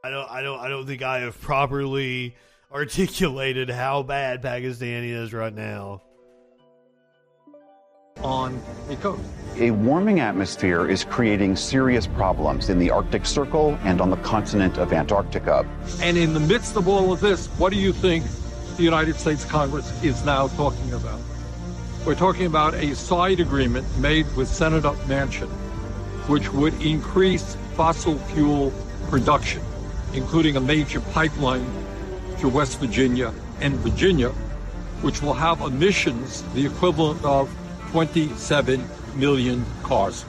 I 0.05 0.11
don't 0.11 0.31
I 0.31 0.41
don't 0.41 0.61
I 0.61 0.69
don't 0.69 0.87
think 0.87 1.03
I 1.03 1.19
have 1.23 1.41
properly 1.41 2.37
articulated 2.73 3.69
how 3.69 4.03
bad 4.03 4.43
Pakistan 4.43 5.05
is 5.05 5.33
right 5.33 5.55
now. 5.55 6.03
on 8.23 8.61
a 8.89 8.97
coast. 8.97 9.23
A 9.57 9.71
warming 9.71 10.21
atmosphere 10.21 10.89
is 10.89 11.05
creating 11.05 11.57
serious 11.57 12.07
problems 12.07 12.69
in 12.69 12.79
the 12.79 12.91
Arctic 12.91 13.27
Circle 13.27 13.77
and 13.83 14.01
on 14.01 14.11
the 14.11 14.17
continent 14.19 14.79
of 14.79 14.93
Antarctica. 14.93 15.67
And 16.01 16.17
in 16.17 16.33
the 16.33 16.41
midst 16.41 16.77
of 16.77 16.89
all 16.89 17.13
of 17.13 17.21
this, 17.21 17.49
what 17.59 17.73
do 17.73 17.79
you 17.79 17.93
think 17.93 18.25
the 18.77 18.83
United 18.83 19.17
States 19.17 19.45
Congress 19.45 19.91
is 20.05 20.25
now 20.25 20.49
talking 20.49 20.93
about? 20.93 21.21
We're 22.07 22.15
talking 22.15 22.47
about 22.47 22.75
a 22.75 22.95
side 22.95 23.41
agreement 23.41 23.87
made 23.99 24.27
with 24.37 24.49
Senator 24.49 24.93
Manchin, 25.07 25.49
which 26.29 26.53
would 26.53 26.81
increase 26.83 27.57
fossil 27.75 28.19
fuel 28.19 28.73
production, 29.09 29.63
including 30.15 30.57
a 30.57 30.61
major 30.61 31.01
pipeline 31.01 31.67
to 32.43 32.49
West 32.49 32.81
Virginia 32.81 33.33
and 33.61 33.75
Virginia, 33.77 34.31
which 35.01 35.23
will 35.23 35.33
have 35.33 35.61
emissions 35.61 36.43
the 36.55 36.67
equivalent 36.67 37.25
of 37.25 37.49
27 37.93 38.85
million 39.15 39.65
cars. 39.85 40.25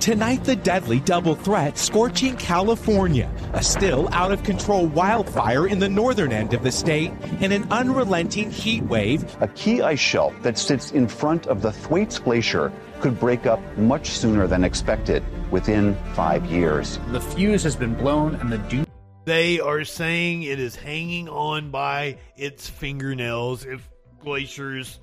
Tonight, 0.00 0.42
the 0.44 0.56
deadly 0.56 1.00
double 1.00 1.34
threat 1.34 1.76
scorching 1.76 2.34
California, 2.36 3.30
a 3.52 3.62
still 3.62 4.08
out 4.12 4.32
of 4.32 4.42
control 4.42 4.86
wildfire 4.86 5.66
in 5.66 5.80
the 5.80 5.88
northern 5.88 6.32
end 6.32 6.54
of 6.54 6.62
the 6.62 6.72
state, 6.72 7.12
and 7.40 7.52
an 7.52 7.70
unrelenting 7.70 8.50
heat 8.50 8.84
wave. 8.84 9.36
A 9.42 9.48
key 9.48 9.82
ice 9.82 10.00
shelf 10.00 10.32
that 10.42 10.56
sits 10.56 10.92
in 10.92 11.08
front 11.08 11.46
of 11.46 11.60
the 11.60 11.72
Thwaites 11.72 12.18
Glacier 12.18 12.72
could 13.00 13.20
break 13.20 13.44
up 13.44 13.60
much 13.76 14.08
sooner 14.08 14.46
than 14.46 14.64
expected, 14.64 15.22
within 15.50 15.94
five 16.14 16.46
years. 16.46 16.98
The 17.08 17.20
fuse 17.20 17.62
has 17.64 17.76
been 17.76 17.94
blown 17.94 18.36
and 18.36 18.50
the 18.50 18.58
doom. 18.58 18.85
They 19.26 19.58
are 19.58 19.82
saying 19.82 20.44
it 20.44 20.60
is 20.60 20.76
hanging 20.76 21.28
on 21.28 21.72
by 21.72 22.18
its 22.36 22.68
fingernails 22.68 23.66
if 23.66 23.90
glaciers 24.20 25.00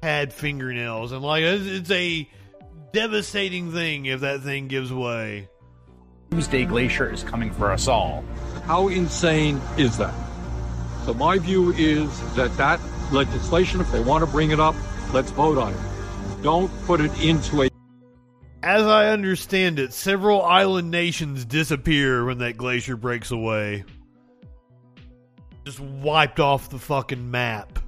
had 0.00 0.32
fingernails. 0.32 1.10
And 1.10 1.22
like, 1.22 1.42
it's, 1.42 1.66
it's 1.66 1.90
a 1.90 2.30
devastating 2.92 3.72
thing 3.72 4.06
if 4.06 4.20
that 4.20 4.42
thing 4.42 4.68
gives 4.68 4.92
way. 4.92 5.48
Doomsday 6.30 6.66
Glacier 6.66 7.12
is 7.12 7.24
coming 7.24 7.50
for 7.50 7.72
us 7.72 7.88
all. 7.88 8.22
How 8.66 8.86
insane 8.86 9.60
is 9.76 9.98
that? 9.98 10.14
So 11.04 11.12
my 11.12 11.38
view 11.38 11.72
is 11.72 12.08
that 12.36 12.56
that 12.56 12.78
legislation, 13.10 13.80
if 13.80 13.90
they 13.90 14.00
want 14.00 14.24
to 14.24 14.30
bring 14.30 14.52
it 14.52 14.60
up, 14.60 14.76
let's 15.12 15.32
vote 15.32 15.58
on 15.58 15.74
it. 15.74 16.42
Don't 16.44 16.70
put 16.84 17.00
it 17.00 17.10
into 17.20 17.62
a 17.62 17.70
As 18.62 18.82
I 18.82 19.10
understand 19.10 19.78
it, 19.78 19.92
several 19.92 20.42
island 20.42 20.90
nations 20.90 21.44
disappear 21.44 22.24
when 22.24 22.38
that 22.38 22.56
glacier 22.56 22.96
breaks 22.96 23.30
away. 23.30 23.84
Just 25.64 25.78
wiped 25.78 26.40
off 26.40 26.68
the 26.68 26.78
fucking 26.78 27.30
map. 27.30 27.78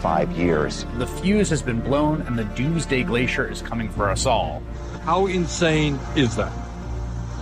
Five 0.00 0.30
years. 0.32 0.84
The 0.98 1.06
fuse 1.06 1.48
has 1.48 1.62
been 1.62 1.80
blown 1.80 2.20
and 2.22 2.38
the 2.38 2.44
Doomsday 2.44 3.02
Glacier 3.04 3.50
is 3.50 3.62
coming 3.62 3.88
for 3.88 4.10
us 4.10 4.26
all. 4.26 4.62
How 5.02 5.26
insane 5.26 5.98
is 6.16 6.36
that? 6.36 6.52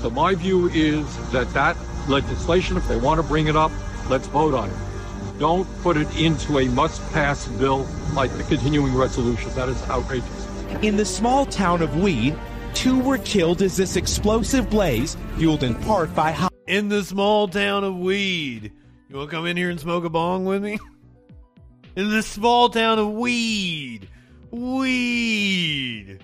So 0.02 0.10
my 0.10 0.36
view 0.36 0.68
is 0.68 1.32
that 1.32 1.52
that 1.52 1.76
legislation, 2.08 2.76
if 2.76 2.86
they 2.86 2.96
want 2.96 3.20
to 3.20 3.26
bring 3.26 3.48
it 3.48 3.56
up, 3.56 3.72
let's 4.08 4.28
vote 4.28 4.54
on 4.54 4.70
it. 4.70 4.76
Don't 5.40 5.66
put 5.82 5.96
it 5.96 6.16
into 6.16 6.60
a 6.60 6.68
must-pass 6.68 7.48
bill 7.48 7.88
like 8.14 8.30
the 8.36 8.44
continuing 8.44 8.94
resolution. 8.94 9.52
That 9.54 9.68
is 9.68 9.82
outrageous. 9.90 10.43
In 10.82 10.96
the 10.96 11.04
small 11.04 11.46
town 11.46 11.82
of 11.82 12.02
Weed, 12.02 12.36
two 12.74 13.00
were 13.00 13.18
killed 13.18 13.62
as 13.62 13.76
this 13.76 13.96
explosive 13.96 14.68
blaze, 14.68 15.16
fueled 15.36 15.62
in 15.62 15.74
part 15.74 16.14
by 16.14 16.32
high. 16.32 16.48
In 16.66 16.88
the 16.88 17.02
small 17.04 17.48
town 17.48 17.84
of 17.84 17.96
Weed. 17.96 18.72
You 19.08 19.16
want 19.16 19.30
to 19.30 19.36
come 19.36 19.46
in 19.46 19.56
here 19.56 19.70
and 19.70 19.80
smoke 19.80 20.04
a 20.04 20.10
bong 20.10 20.44
with 20.44 20.62
me? 20.62 20.78
In 21.96 22.10
the 22.10 22.22
small 22.22 22.68
town 22.68 22.98
of 22.98 23.12
Weed. 23.12 24.08
Weed. 24.50 26.18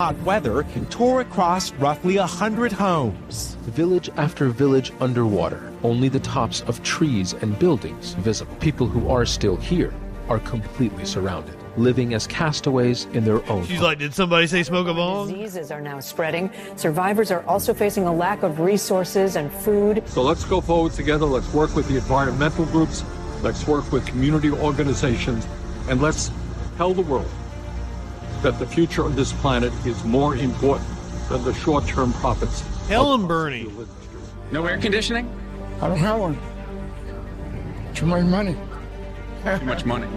Hot 0.00 0.18
weather 0.22 0.64
tore 0.90 1.20
across 1.20 1.72
roughly 1.74 2.16
a 2.16 2.26
hundred 2.26 2.72
homes. 2.72 3.56
Village 3.62 4.10
after 4.16 4.48
village 4.48 4.92
underwater, 5.00 5.72
only 5.84 6.08
the 6.08 6.20
tops 6.20 6.62
of 6.62 6.82
trees 6.82 7.34
and 7.34 7.58
buildings 7.58 8.14
visible. 8.14 8.54
People 8.56 8.86
who 8.86 9.08
are 9.08 9.24
still 9.24 9.56
here 9.56 9.94
are 10.28 10.40
completely 10.40 11.04
surrounded, 11.04 11.56
living 11.76 12.14
as 12.14 12.26
castaways 12.26 13.06
in 13.12 13.24
their 13.24 13.44
own. 13.50 13.66
She's 13.66 13.80
like, 13.80 13.98
did 13.98 14.14
somebody 14.14 14.46
say 14.46 14.62
smoke 14.62 14.88
a 14.88 14.94
bong? 14.94 15.28
Diseases 15.28 15.70
are 15.70 15.80
now 15.80 16.00
spreading. 16.00 16.50
Survivors 16.76 17.30
are 17.30 17.42
also 17.46 17.72
facing 17.72 18.06
a 18.06 18.12
lack 18.12 18.42
of 18.42 18.60
resources 18.60 19.36
and 19.36 19.50
food. 19.52 20.02
So 20.06 20.22
let's 20.22 20.44
go 20.44 20.60
forward 20.60 20.92
together. 20.92 21.26
Let's 21.26 21.52
work 21.52 21.74
with 21.74 21.88
the 21.88 21.96
environmental 21.96 22.66
groups. 22.66 23.04
Let's 23.42 23.66
work 23.66 23.90
with 23.90 24.06
community 24.06 24.50
organizations. 24.50 25.46
And 25.88 26.00
let's 26.00 26.30
tell 26.76 26.94
the 26.94 27.02
world 27.02 27.30
that 28.42 28.58
the 28.58 28.66
future 28.66 29.04
of 29.04 29.16
this 29.16 29.32
planet 29.32 29.72
is 29.86 30.02
more 30.04 30.36
important 30.36 30.88
than 31.28 31.44
the 31.44 31.54
short 31.54 31.86
term 31.86 32.12
profits. 32.14 32.60
Helen 32.88 33.26
Bernie. 33.26 33.70
No 34.50 34.66
air 34.66 34.78
conditioning? 34.78 35.30
I 35.80 35.88
don't 35.88 35.96
have 35.96 36.20
one. 36.20 36.38
Too 37.94 38.06
much 38.06 38.24
money. 38.24 38.56
Too 39.44 39.64
much 39.64 39.84
money. 39.84 40.08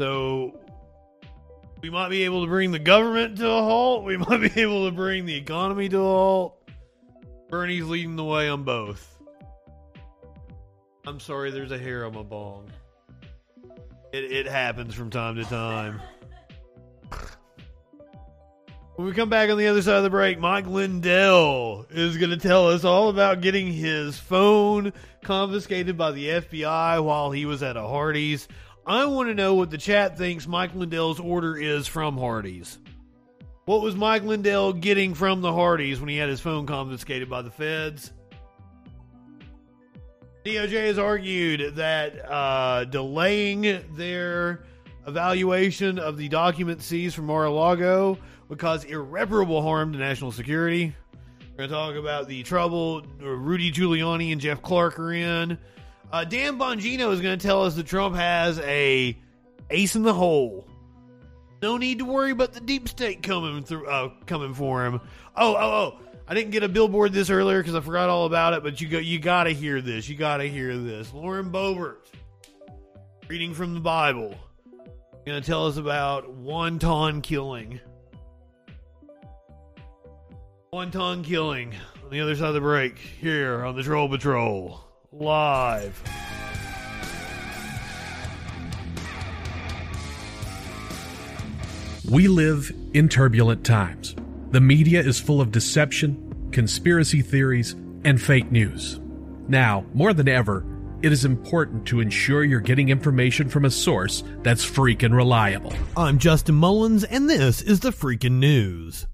So 0.00 0.56
we 1.82 1.90
might 1.90 2.08
be 2.08 2.22
able 2.22 2.44
to 2.44 2.48
bring 2.48 2.70
the 2.70 2.78
government 2.78 3.36
to 3.38 3.50
a 3.50 3.62
halt. 3.62 4.04
We 4.04 4.16
might 4.28 4.54
be 4.54 4.62
able 4.62 4.86
to 4.86 4.94
bring 4.94 5.26
the 5.26 5.34
economy 5.34 5.88
to 5.88 5.98
a 5.98 6.02
halt. 6.02 6.70
Bernie's 7.50 7.84
leading 7.84 8.14
the 8.14 8.24
way 8.24 8.48
on 8.48 8.62
both. 8.62 9.16
I'm 11.04 11.18
sorry, 11.18 11.50
there's 11.50 11.72
a 11.72 11.78
hair 11.78 12.04
on 12.06 12.14
my 12.14 12.22
bong. 12.22 12.70
It, 14.12 14.24
it 14.30 14.46
happens 14.46 14.94
from 14.94 15.10
time 15.10 15.34
to 15.36 15.44
time. 15.44 16.00
When 18.94 19.06
we 19.06 19.14
come 19.14 19.28
back 19.28 19.48
on 19.48 19.58
the 19.58 19.68
other 19.68 19.80
side 19.80 19.98
of 19.98 20.02
the 20.02 20.10
break, 20.10 20.40
Mike 20.40 20.66
Lindell 20.66 21.86
is 21.88 22.16
going 22.16 22.30
to 22.30 22.36
tell 22.36 22.66
us 22.66 22.82
all 22.82 23.10
about 23.10 23.40
getting 23.40 23.72
his 23.72 24.18
phone 24.18 24.92
confiscated 25.22 25.96
by 25.96 26.10
the 26.10 26.26
FBI 26.26 27.04
while 27.04 27.30
he 27.30 27.46
was 27.46 27.62
at 27.62 27.76
a 27.76 27.82
Hardee's. 27.82 28.48
I 28.88 29.04
want 29.04 29.28
to 29.28 29.34
know 29.34 29.54
what 29.54 29.68
the 29.68 29.76
chat 29.76 30.16
thinks 30.16 30.48
Mike 30.48 30.74
Lindell's 30.74 31.20
order 31.20 31.54
is 31.54 31.86
from 31.86 32.16
Hardee's. 32.16 32.78
What 33.66 33.82
was 33.82 33.94
Mike 33.94 34.22
Lindell 34.22 34.72
getting 34.72 35.12
from 35.12 35.42
the 35.42 35.52
Hardee's 35.52 36.00
when 36.00 36.08
he 36.08 36.16
had 36.16 36.30
his 36.30 36.40
phone 36.40 36.64
confiscated 36.64 37.28
by 37.28 37.42
the 37.42 37.50
feds? 37.50 38.14
DOJ 40.46 40.86
has 40.86 40.98
argued 40.98 41.76
that 41.76 42.30
uh, 42.30 42.84
delaying 42.84 43.84
their 43.94 44.64
evaluation 45.06 45.98
of 45.98 46.16
the 46.16 46.30
documents 46.30 46.86
seized 46.86 47.14
from 47.14 47.26
Mar-a-Lago 47.26 48.16
would 48.48 48.58
cause 48.58 48.84
irreparable 48.84 49.60
harm 49.60 49.92
to 49.92 49.98
national 49.98 50.32
security. 50.32 50.96
We're 51.50 51.66
going 51.66 51.68
to 51.68 51.74
talk 51.74 51.94
about 51.96 52.26
the 52.26 52.42
trouble 52.42 53.02
Rudy 53.20 53.70
Giuliani 53.70 54.32
and 54.32 54.40
Jeff 54.40 54.62
Clark 54.62 54.98
are 54.98 55.12
in. 55.12 55.58
Uh, 56.10 56.24
Dan 56.24 56.58
Bongino 56.58 57.12
is 57.12 57.20
going 57.20 57.38
to 57.38 57.46
tell 57.46 57.64
us 57.64 57.74
that 57.74 57.86
Trump 57.86 58.16
has 58.16 58.58
a 58.60 59.16
ace 59.70 59.94
in 59.94 60.02
the 60.02 60.14
hole. 60.14 60.66
No 61.60 61.76
need 61.76 61.98
to 61.98 62.04
worry 62.04 62.30
about 62.30 62.52
the 62.52 62.60
deep 62.60 62.88
state 62.88 63.22
coming 63.22 63.62
through, 63.62 63.86
uh, 63.86 64.10
coming 64.26 64.54
for 64.54 64.86
him. 64.86 65.00
Oh, 65.36 65.54
oh, 65.56 65.58
oh! 65.58 66.00
I 66.26 66.34
didn't 66.34 66.52
get 66.52 66.62
a 66.62 66.68
billboard 66.68 67.12
this 67.12 67.30
earlier 67.30 67.60
because 67.60 67.74
I 67.74 67.80
forgot 67.80 68.08
all 68.08 68.26
about 68.26 68.54
it. 68.54 68.62
But 68.62 68.80
you 68.80 68.88
go, 68.88 68.98
you 68.98 69.18
got 69.18 69.44
to 69.44 69.50
hear 69.50 69.80
this. 69.80 70.08
You 70.08 70.16
got 70.16 70.38
to 70.38 70.48
hear 70.48 70.76
this. 70.76 71.12
Lauren 71.12 71.50
Boebert, 71.50 71.96
reading 73.28 73.54
from 73.54 73.74
the 73.74 73.80
Bible, 73.80 74.34
going 75.26 75.42
to 75.42 75.46
tell 75.46 75.66
us 75.66 75.76
about 75.76 76.30
wanton 76.30 77.20
killing. 77.20 77.80
Wanton 80.72 81.22
killing 81.22 81.74
on 82.04 82.10
the 82.10 82.20
other 82.20 82.34
side 82.34 82.48
of 82.48 82.54
the 82.54 82.60
break 82.60 82.98
here 82.98 83.64
on 83.64 83.76
the 83.76 83.82
Troll 83.82 84.08
Patrol 84.08 84.87
live. 85.20 86.02
We 92.08 92.28
live 92.28 92.72
in 92.94 93.08
turbulent 93.08 93.64
times. 93.66 94.14
The 94.50 94.60
media 94.60 95.00
is 95.00 95.20
full 95.20 95.40
of 95.40 95.50
deception, 95.50 96.48
conspiracy 96.52 97.20
theories, 97.20 97.72
and 98.04 98.20
fake 98.20 98.50
news. 98.50 99.00
Now, 99.48 99.84
more 99.92 100.14
than 100.14 100.28
ever, 100.28 100.64
it 101.02 101.12
is 101.12 101.24
important 101.24 101.86
to 101.86 102.00
ensure 102.00 102.44
you're 102.44 102.60
getting 102.60 102.88
information 102.88 103.48
from 103.48 103.64
a 103.64 103.70
source 103.70 104.24
that's 104.42 104.64
freaking 104.64 105.14
reliable. 105.14 105.72
I'm 105.96 106.18
Justin 106.18 106.54
Mullins, 106.54 107.04
and 107.04 107.28
this 107.28 107.60
is 107.60 107.80
the 107.80 107.90
freaking 107.90 108.38
news. 108.38 109.06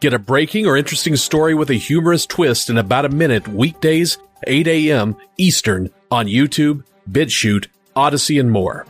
Get 0.00 0.12
a 0.12 0.18
breaking 0.18 0.66
or 0.66 0.76
interesting 0.76 1.16
story 1.16 1.54
with 1.54 1.70
a 1.70 1.74
humorous 1.74 2.26
twist 2.26 2.68
in 2.68 2.76
about 2.76 3.06
a 3.06 3.08
minute 3.08 3.48
weekdays, 3.48 4.18
8 4.46 4.66
a.m. 4.68 5.16
Eastern 5.38 5.90
on 6.10 6.26
YouTube, 6.26 6.84
BitChute, 7.10 7.68
Odysee, 7.96 8.38
and 8.38 8.50
more. 8.50 8.86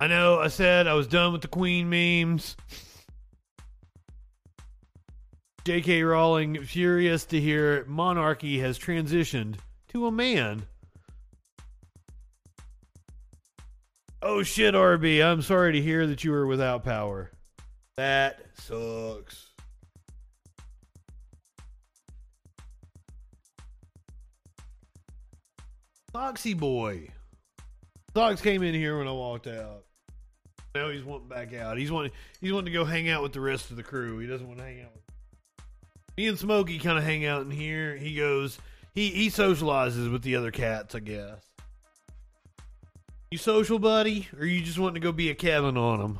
I 0.00 0.08
know. 0.08 0.40
I 0.40 0.48
said 0.48 0.86
I 0.86 0.94
was 0.94 1.06
done 1.06 1.32
with 1.32 1.42
the 1.42 1.48
Queen 1.48 1.88
memes. 1.88 2.56
J.K. 5.64 6.02
Rowling 6.02 6.64
furious 6.64 7.24
to 7.26 7.40
hear 7.40 7.84
monarchy 7.86 8.58
has 8.58 8.80
transitioned 8.80 9.58
to 9.90 10.06
a 10.06 10.10
man. 10.10 10.66
Oh 14.24 14.44
shit, 14.44 14.74
RB. 14.74 15.24
I'm 15.24 15.42
sorry 15.42 15.72
to 15.72 15.80
hear 15.80 16.06
that 16.06 16.22
you 16.22 16.30
were 16.30 16.46
without 16.46 16.84
power. 16.84 17.32
That 17.96 18.40
sucks. 18.54 19.48
Foxy 26.12 26.54
boy. 26.54 27.08
Fox 28.14 28.40
came 28.40 28.62
in 28.62 28.74
here 28.74 28.98
when 28.98 29.08
I 29.08 29.12
walked 29.12 29.48
out. 29.48 29.84
Now 30.74 30.90
he's 30.90 31.02
wanting 31.02 31.28
back 31.28 31.52
out. 31.52 31.76
He's 31.76 31.90
wanting 31.90 32.12
he's 32.40 32.52
wanting 32.52 32.72
to 32.72 32.78
go 32.78 32.84
hang 32.84 33.08
out 33.08 33.22
with 33.22 33.32
the 33.32 33.40
rest 33.40 33.70
of 33.70 33.76
the 33.76 33.82
crew. 33.82 34.18
He 34.18 34.26
doesn't 34.26 34.46
want 34.46 34.58
to 34.58 34.64
hang 34.64 34.82
out 34.82 34.92
with 34.94 35.02
me 36.16 36.28
and 36.28 36.38
Smokey 36.38 36.78
kind 36.78 36.98
of 36.98 37.04
hang 37.04 37.24
out 37.24 37.42
in 37.42 37.50
here. 37.50 37.96
He 37.96 38.14
goes 38.14 38.58
he 38.94 39.10
he 39.10 39.28
socializes 39.28 40.12
with 40.12 40.22
the 40.22 40.36
other 40.36 40.50
cats, 40.50 40.94
I 40.94 41.00
guess. 41.00 41.51
You 43.32 43.38
social 43.38 43.78
buddy, 43.78 44.28
or 44.38 44.44
you 44.44 44.60
just 44.60 44.78
want 44.78 44.92
to 44.94 45.00
go 45.00 45.10
be 45.10 45.30
a 45.30 45.34
Kevin 45.34 45.78
on 45.78 46.18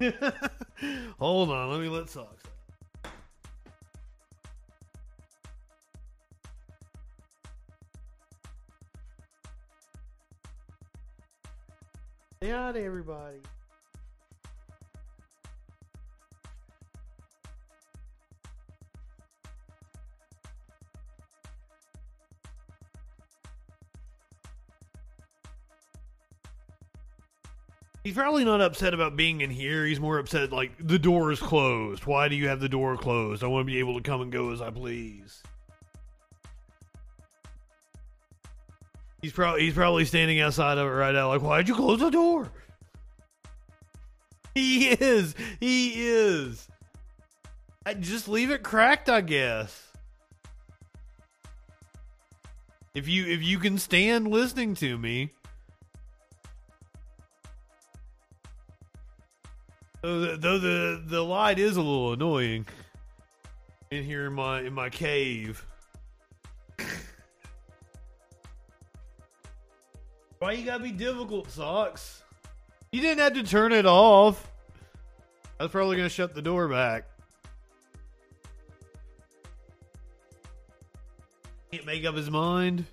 him? 0.00 0.12
Hold 1.18 1.50
on, 1.50 1.72
let 1.72 1.80
me 1.80 1.88
let 1.88 2.08
Socks. 2.08 2.44
Say 12.40 12.52
everybody. 12.52 13.38
He's 28.08 28.14
probably 28.14 28.42
not 28.42 28.62
upset 28.62 28.94
about 28.94 29.16
being 29.16 29.42
in 29.42 29.50
here. 29.50 29.84
He's 29.84 30.00
more 30.00 30.18
upset 30.18 30.50
like 30.50 30.72
the 30.80 30.98
door 30.98 31.30
is 31.30 31.40
closed. 31.40 32.06
Why 32.06 32.28
do 32.28 32.36
you 32.36 32.48
have 32.48 32.58
the 32.58 32.66
door 32.66 32.96
closed? 32.96 33.44
I 33.44 33.48
want 33.48 33.66
to 33.66 33.70
be 33.70 33.80
able 33.80 33.96
to 33.96 34.00
come 34.00 34.22
and 34.22 34.32
go 34.32 34.50
as 34.50 34.62
I 34.62 34.70
please. 34.70 35.42
He's 39.20 39.34
probably 39.34 39.60
he's 39.60 39.74
probably 39.74 40.06
standing 40.06 40.40
outside 40.40 40.78
of 40.78 40.86
it 40.86 40.90
right 40.90 41.12
now, 41.12 41.28
like, 41.28 41.42
why'd 41.42 41.68
you 41.68 41.74
close 41.74 42.00
the 42.00 42.08
door? 42.08 42.48
He 44.54 44.88
is. 44.88 45.34
He 45.60 46.08
is. 46.08 46.66
I 47.84 47.92
just 47.92 48.26
leave 48.26 48.50
it 48.50 48.62
cracked, 48.62 49.10
I 49.10 49.20
guess. 49.20 49.86
If 52.94 53.06
you 53.06 53.26
if 53.26 53.42
you 53.42 53.58
can 53.58 53.76
stand 53.76 54.28
listening 54.28 54.74
to 54.76 54.96
me. 54.96 55.32
Though 60.00 60.58
the, 60.58 61.02
the 61.04 61.22
light 61.22 61.58
is 61.58 61.76
a 61.76 61.82
little 61.82 62.12
annoying 62.12 62.66
in 63.90 64.04
here 64.04 64.26
in 64.26 64.34
my 64.34 64.60
in 64.60 64.72
my 64.72 64.90
cave. 64.90 65.66
Why 70.38 70.52
you 70.52 70.64
gotta 70.64 70.84
be 70.84 70.92
difficult, 70.92 71.50
socks? 71.50 72.22
You 72.92 73.00
didn't 73.00 73.18
have 73.18 73.34
to 73.34 73.42
turn 73.42 73.72
it 73.72 73.86
off. 73.86 74.52
I 75.58 75.64
was 75.64 75.72
probably 75.72 75.96
gonna 75.96 76.08
shut 76.08 76.32
the 76.34 76.42
door 76.42 76.68
back. 76.68 77.04
Can't 81.72 81.84
make 81.84 82.04
up 82.04 82.14
his 82.14 82.30
mind. 82.30 82.84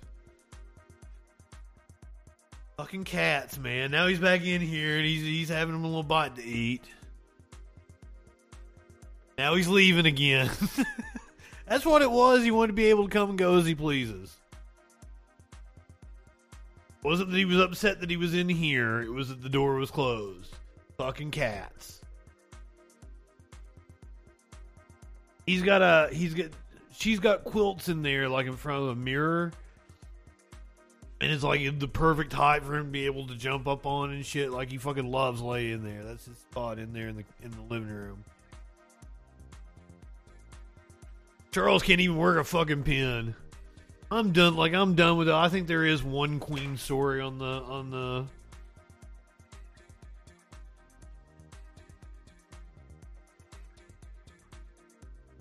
Fucking 2.76 3.04
cats, 3.04 3.58
man. 3.58 3.90
Now 3.90 4.06
he's 4.06 4.18
back 4.18 4.44
in 4.44 4.60
here 4.60 4.98
and 4.98 5.06
he's 5.06 5.22
he's 5.22 5.48
having 5.48 5.74
him 5.74 5.84
a 5.84 5.86
little 5.86 6.02
bite 6.02 6.34
to 6.36 6.44
eat. 6.44 6.82
Now 9.38 9.54
he's 9.54 9.68
leaving 9.68 10.06
again. 10.06 10.50
That's 11.68 11.84
what 11.84 12.00
it 12.02 12.10
was. 12.10 12.42
He 12.42 12.50
wanted 12.50 12.68
to 12.68 12.72
be 12.72 12.86
able 12.86 13.04
to 13.04 13.10
come 13.10 13.30
and 13.30 13.38
go 13.38 13.58
as 13.58 13.66
he 13.66 13.74
pleases. 13.74 14.34
Wasn't 17.02 17.30
that 17.30 17.36
he 17.36 17.44
was 17.44 17.60
upset 17.60 18.00
that 18.00 18.10
he 18.10 18.16
was 18.16 18.34
in 18.34 18.48
here, 18.48 19.00
it 19.00 19.12
was 19.12 19.28
that 19.28 19.42
the 19.42 19.48
door 19.48 19.74
was 19.74 19.90
closed. 19.90 20.54
Fucking 20.96 21.30
cats. 21.30 22.00
He's 25.44 25.62
got 25.62 25.82
a 25.82 26.12
he's 26.12 26.34
got 26.34 26.50
she's 26.92 27.20
got 27.20 27.44
quilts 27.44 27.88
in 27.88 28.02
there 28.02 28.28
like 28.28 28.46
in 28.46 28.56
front 28.56 28.82
of 28.82 28.88
a 28.88 28.96
mirror. 28.96 29.52
And 31.20 31.30
it's 31.30 31.44
like 31.44 31.78
the 31.78 31.88
perfect 31.88 32.32
height 32.32 32.62
for 32.64 32.76
him 32.76 32.86
to 32.86 32.90
be 32.90 33.06
able 33.06 33.26
to 33.28 33.34
jump 33.36 33.68
up 33.68 33.86
on 33.86 34.10
and 34.10 34.24
shit. 34.26 34.50
Like 34.50 34.70
he 34.70 34.76
fucking 34.76 35.10
loves 35.10 35.40
laying 35.40 35.84
there. 35.84 36.02
That's 36.04 36.26
his 36.26 36.38
spot 36.38 36.78
in 36.78 36.92
there 36.92 37.08
in 37.08 37.16
the 37.16 37.24
in 37.42 37.52
the 37.52 37.62
living 37.72 37.88
room. 37.88 38.24
Charles 41.56 41.82
can't 41.82 42.02
even 42.02 42.18
work 42.18 42.36
a 42.36 42.44
fucking 42.44 42.82
pen. 42.82 43.34
I'm 44.10 44.32
done. 44.32 44.56
Like 44.56 44.74
I'm 44.74 44.94
done 44.94 45.16
with 45.16 45.30
it. 45.30 45.34
I 45.34 45.48
think 45.48 45.66
there 45.66 45.86
is 45.86 46.02
one 46.02 46.38
Queen 46.38 46.76
story 46.76 47.22
on 47.22 47.38
the 47.38 47.46
on 47.46 47.90
the. 47.90 48.26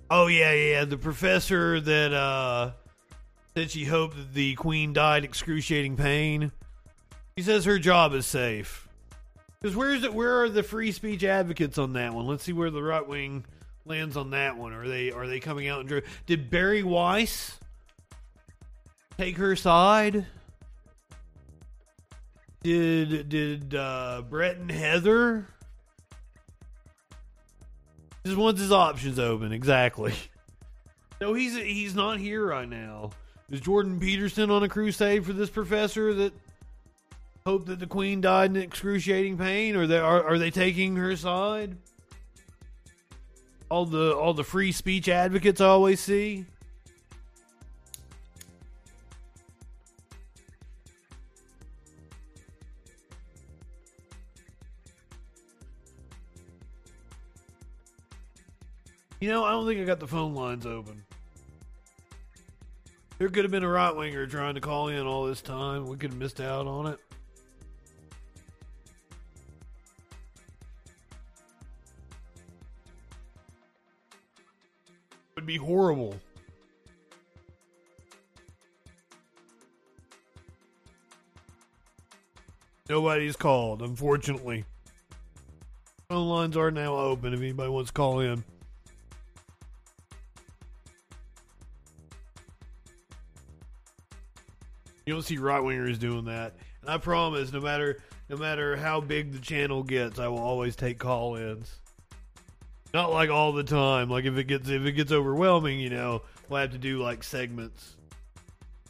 Oh 0.10 0.28
yeah, 0.28 0.54
yeah. 0.54 0.86
The 0.86 0.98
professor 0.98 1.82
that 1.82 2.14
uh 2.14 2.72
said 3.54 3.72
she 3.72 3.84
hoped 3.84 4.16
that 4.16 4.34
the 4.34 4.56
Queen 4.56 4.94
died 4.94 5.26
excruciating 5.26 5.98
pain. 5.98 6.54
She 7.38 7.44
says 7.44 7.66
her 7.66 7.78
job 7.78 8.14
is 8.14 8.26
safe. 8.26 8.88
Because 9.62 9.76
where's 9.76 10.06
it? 10.06 10.14
Where 10.14 10.44
are 10.44 10.48
the 10.48 10.64
free 10.64 10.94
speech 10.94 11.26
advocates 11.26 11.78
on 11.78 11.92
that 11.92 12.14
one? 12.14 12.26
Let's 12.26 12.46
see 12.46 12.54
where 12.54 12.72
the 12.72 12.82
right 12.82 13.06
wing 13.06 13.44
lands 13.86 14.18
on 14.18 14.32
that 14.32 14.58
one. 14.58 14.74
Are 14.74 14.88
they 14.88 15.12
are 15.12 15.28
they 15.28 15.40
coming 15.40 15.68
out 15.68 15.80
and 15.82 15.90
dr- 15.90 16.04
did 16.26 16.50
Bari 16.50 16.84
Weiss 16.84 17.58
take 19.18 19.38
her 19.38 19.56
side? 19.56 20.26
Did 22.64 23.30
did 23.30 23.76
uh, 23.76 24.24
Brett 24.28 24.58
and 24.58 24.72
Heather? 24.72 25.48
Just 28.26 28.38
wants 28.38 28.60
his 28.60 28.72
options 28.72 29.20
open. 29.20 29.52
Exactly. 29.52 30.14
No, 31.22 31.34
he's 31.34 31.56
he's 31.56 31.96
not 31.96 32.20
here 32.20 32.46
right 32.46 32.68
now. 32.68 33.12
Is 33.50 33.62
Jordan 33.62 34.02
Peterson 34.02 34.52
on 34.52 34.64
a 34.64 34.68
crusade 34.68 35.26
for 35.26 35.32
this 35.32 35.50
professor 35.50 36.14
that 36.14 36.34
hoped 37.46 37.68
that 37.68 37.80
the 37.80 37.88
queen 37.88 38.20
died 38.20 38.50
in 38.50 38.62
excruciating 38.62 39.38
pain, 39.38 39.78
or 39.78 39.88
they 39.88 39.98
are 39.98 40.22
are 40.26 40.38
they 40.38 40.52
taking 40.52 40.98
her 40.98 41.16
side? 41.16 41.78
All 43.70 43.86
the 43.86 44.16
all 44.16 44.34
the 44.34 44.44
free 44.44 44.72
speech 44.72 45.10
advocates 45.10 45.60
always 45.60 46.00
see. 46.00 46.46
You 59.20 59.32
know, 59.32 59.44
I 59.44 59.52
don't 59.52 59.66
think 59.66 59.82
I 59.82 59.86
got 59.86 60.00
the 60.00 60.08
phone 60.08 60.36
lines 60.36 60.68
open. 60.68 61.02
There 63.18 63.30
could 63.30 63.44
have 63.44 63.52
been 63.52 63.64
a 63.64 63.70
right 63.70 63.96
winger 63.96 64.28
trying 64.28 64.54
to 64.54 64.62
call 64.62 64.90
in 64.90 65.08
all 65.08 65.26
this 65.26 65.42
time. 65.42 65.88
We 65.88 65.98
could 65.98 66.12
have 66.12 66.20
missed 66.20 66.40
out 66.40 66.68
on 66.68 66.86
it. 66.88 67.00
Would 75.46 75.54
be 75.54 75.58
horrible. 75.58 76.16
Nobody's 82.90 83.36
called, 83.36 83.84
unfortunately. 83.84 84.66
Phone 86.10 86.30
lines 86.30 86.58
are 86.58 86.72
now 86.72 86.96
open 86.96 87.34
if 87.34 87.40
anybody 87.40 87.70
wants 87.70 87.90
to 87.90 87.94
call 87.94 88.22
in. 88.22 88.44
You 95.06 95.14
don't 95.14 95.22
see 95.22 95.38
right 95.38 95.62
wingers 95.62 96.00
doing 96.00 96.26
that. 96.26 96.56
And 96.82 96.90
I 96.90 96.98
promise, 96.98 97.54
no 97.54 97.60
matter 97.60 97.98
no 98.30 98.38
matter 98.38 98.76
how 98.76 99.00
big 99.02 99.32
the 99.32 99.40
channel 99.40 99.84
gets, 99.84 100.18
I 100.18 100.28
will 100.28 100.40
always 100.40 100.76
take 100.76 100.98
call 100.98 101.36
ins. 101.36 101.80
Not 102.96 103.12
like 103.12 103.30
all 103.30 103.52
the 103.52 103.62
time. 103.62 104.10
Like 104.10 104.24
if 104.24 104.38
it 104.38 104.46
gets 104.46 104.70
if 104.70 104.84
it 104.84 104.94
gets 104.94 105.12
overwhelming, 105.12 105.82
you 105.82 105.90
know, 105.90 106.22
we'll 106.48 106.62
have 106.62 106.72
to 106.72 106.78
do 106.78 107.04
like 107.04 107.26
segments, 107.26 107.98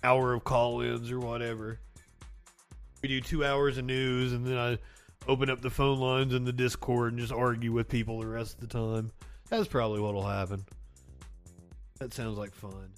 hour 0.03 0.34
of 0.34 0.43
call 0.43 0.82
ins 0.82 1.10
or 1.10 1.20
whatever. 1.20 1.80
We 3.01 3.10
do 3.10 3.20
two 3.20 3.43
hours 3.43 3.80
of 3.80 3.86
news, 3.86 4.32
and 4.32 4.45
then 4.45 4.60
I 4.60 4.78
open 5.28 5.49
up 5.49 5.60
the 5.62 5.72
phone 5.72 5.97
lines 5.97 6.36
in 6.36 6.45
the 6.45 6.53
Discord 6.53 7.14
and 7.14 7.20
just 7.20 7.34
argue 7.34 7.72
with 7.72 7.89
people 7.89 8.20
the 8.20 8.28
rest 8.28 8.62
of 8.62 8.70
the 8.70 8.78
time. 8.78 9.10
That's 9.49 9.68
probably 9.68 10.01
what'll 10.01 10.22
happen. 10.22 10.64
That 11.97 12.14
sounds 12.14 12.38
like 12.38 12.53
fun. 12.53 12.91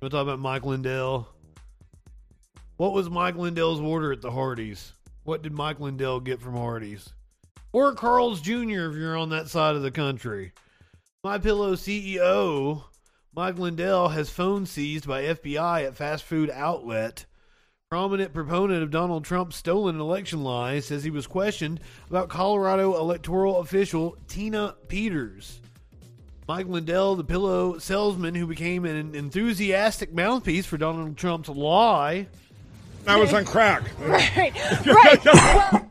We'll 0.00 0.08
talk 0.08 0.22
about 0.22 0.38
Mike 0.38 0.64
Lindell. 0.64 1.28
What 2.78 2.94
was 2.94 3.10
Mike 3.10 3.36
Lindell's 3.36 3.80
order 3.80 4.10
at 4.10 4.22
the 4.22 4.30
Hardee's? 4.30 4.94
What 5.24 5.42
did 5.42 5.52
Mike 5.52 5.80
Lindell 5.80 6.18
get 6.18 6.40
from 6.40 6.54
Hardee's? 6.54 7.12
Or 7.72 7.94
Carl's 7.94 8.40
Jr. 8.40 8.90
if 8.90 8.96
you're 8.96 9.16
on 9.16 9.30
that 9.30 9.48
side 9.48 9.76
of 9.76 9.82
the 9.82 9.90
country. 9.90 10.52
My 11.22 11.38
Pillow 11.38 11.74
CEO 11.74 12.84
Mike 13.34 13.58
Lindell 13.58 14.08
has 14.08 14.28
phone 14.28 14.66
seized 14.66 15.06
by 15.06 15.22
FBI 15.22 15.86
at 15.86 15.96
fast 15.96 16.24
food 16.24 16.50
outlet. 16.50 17.26
Prominent 17.88 18.32
proponent 18.32 18.82
of 18.82 18.90
Donald 18.90 19.24
Trump's 19.24 19.56
stolen 19.56 20.00
election 20.00 20.42
lies 20.42 20.86
says 20.86 21.04
he 21.04 21.10
was 21.10 21.28
questioned 21.28 21.80
about 22.08 22.28
Colorado 22.28 22.96
electoral 22.98 23.58
official 23.58 24.16
Tina 24.26 24.74
Peters. 24.88 25.60
Mike 26.48 26.66
Lindell, 26.66 27.14
the 27.14 27.22
pillow 27.22 27.78
salesman 27.78 28.34
who 28.34 28.46
became 28.46 28.84
an 28.84 29.14
enthusiastic 29.14 30.12
mouthpiece 30.12 30.66
for 30.66 30.76
Donald 30.76 31.16
Trump's 31.16 31.48
lie. 31.48 32.26
I 33.06 33.16
was 33.16 33.32
on 33.32 33.44
crack. 33.44 33.84
Right, 34.00 34.86
right. 34.86 35.84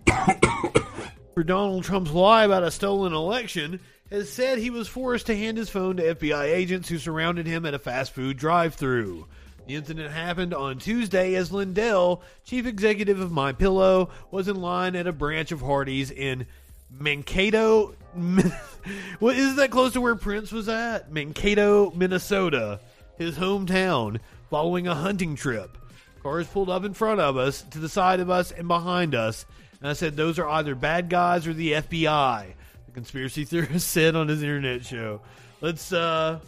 For 1.40 1.44
Donald 1.46 1.86
Trump's 1.86 2.12
lie 2.12 2.44
about 2.44 2.64
a 2.64 2.70
stolen 2.70 3.14
election, 3.14 3.80
has 4.12 4.30
said 4.30 4.58
he 4.58 4.70
was 4.70 4.90
forced 4.90 5.28
to 5.28 5.38
hand 5.38 5.58
his 5.58 5.70
phone 5.70 5.96
to 5.96 6.16
FBI 6.16 6.44
agents 6.44 6.90
who 6.90 6.98
surrounded 6.98 7.48
him 7.48 7.66
at 7.66 7.74
a 7.74 7.80
fast 7.80 8.12
food 8.12 8.36
drive 8.36 8.74
through. 8.76 9.26
The 9.66 9.76
incident 9.76 10.12
happened 10.12 10.54
on 10.54 10.80
Tuesday 10.80 11.36
as 11.36 11.50
Lindell, 11.50 12.24
chief 12.44 12.66
executive 12.66 13.22
of 13.22 13.32
My 13.32 13.54
Pillow, 13.54 14.10
was 14.32 14.50
in 14.50 14.58
line 14.58 14.98
at 14.98 15.08
a 15.08 15.14
branch 15.14 15.54
of 15.54 15.62
Hardee's 15.62 16.12
in 16.12 16.46
Mankato. 16.92 17.96
what 19.20 19.38
is 19.38 19.56
that 19.56 19.72
close 19.72 19.94
to 19.94 20.02
where 20.02 20.16
Prince 20.16 20.52
was 20.52 20.68
at? 20.68 21.10
Mankato, 21.10 21.90
Minnesota, 21.92 22.82
his 23.18 23.38
hometown, 23.38 24.20
following 24.50 24.88
a 24.88 24.96
hunting 24.96 25.38
trip. 25.38 25.78
Cars 26.22 26.48
pulled 26.48 26.70
up 26.70 26.84
in 26.84 26.94
front 26.94 27.22
of 27.22 27.38
us, 27.38 27.62
to 27.72 27.80
the 27.80 27.88
side 27.88 28.20
of 28.20 28.30
us, 28.30 28.52
and 28.52 28.68
behind 28.68 29.16
us. 29.16 29.46
And 29.82 29.90
I 29.90 29.94
said, 29.94 30.16
those 30.16 30.40
are 30.40 30.48
either 30.48 30.76
bad 30.76 31.10
guys 31.10 31.48
or 31.48 31.54
the 31.54 31.74
FBI. 31.74 32.54
The 32.86 32.92
conspiracy 32.92 33.46
theorist 33.46 33.88
said 33.88 34.16
on 34.16 34.28
his 34.28 34.42
internet 34.42 34.86
show. 34.86 35.22
Let's, 35.62 35.92
uh. 35.94 36.40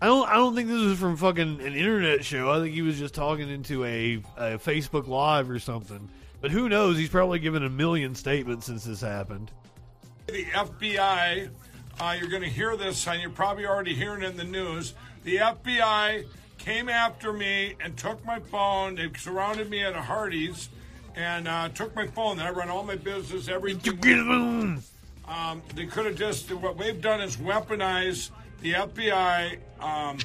I 0.00 0.06
don't. 0.06 0.28
I 0.28 0.34
don't 0.34 0.54
think 0.54 0.68
this 0.68 0.82
was 0.82 0.98
from 0.98 1.16
fucking 1.16 1.60
an 1.60 1.74
internet 1.74 2.22
show. 2.22 2.50
I 2.50 2.60
think 2.60 2.74
he 2.74 2.82
was 2.82 2.98
just 2.98 3.14
talking 3.14 3.48
into 3.48 3.82
a, 3.84 4.16
a 4.36 4.58
Facebook 4.58 5.08
Live 5.08 5.48
or 5.48 5.58
something. 5.58 6.10
But 6.42 6.50
who 6.50 6.68
knows? 6.68 6.98
He's 6.98 7.08
probably 7.08 7.38
given 7.38 7.64
a 7.64 7.70
million 7.70 8.14
statements 8.14 8.66
since 8.66 8.84
this 8.84 9.00
happened. 9.00 9.50
The 10.26 10.44
FBI, 10.44 11.48
uh, 11.98 12.16
you're 12.18 12.28
going 12.28 12.42
to 12.42 12.48
hear 12.48 12.76
this, 12.76 13.06
and 13.06 13.20
you're 13.22 13.30
probably 13.30 13.64
already 13.64 13.94
hearing 13.94 14.22
it 14.22 14.30
in 14.30 14.36
the 14.36 14.44
news. 14.44 14.94
The 15.24 15.36
FBI 15.36 16.26
came 16.66 16.88
after 16.88 17.32
me 17.32 17.76
and 17.78 17.96
took 17.96 18.22
my 18.24 18.40
phone. 18.40 18.96
They 18.96 19.08
surrounded 19.16 19.70
me 19.70 19.84
at 19.84 19.94
a 19.94 20.02
Hardee's 20.02 20.68
and 21.14 21.46
uh, 21.46 21.68
took 21.68 21.94
my 21.94 22.08
phone. 22.08 22.40
I 22.40 22.50
run 22.50 22.68
all 22.68 22.82
my 22.82 22.96
business, 22.96 23.48
everything. 23.48 24.82
Um, 25.28 25.62
they 25.76 25.86
could 25.86 26.06
have 26.06 26.16
just, 26.16 26.52
what 26.52 26.76
they've 26.76 27.00
done 27.00 27.20
is 27.20 27.36
weaponize 27.36 28.30
the 28.62 28.72
FBI. 28.72 29.58
Um, 29.80 30.18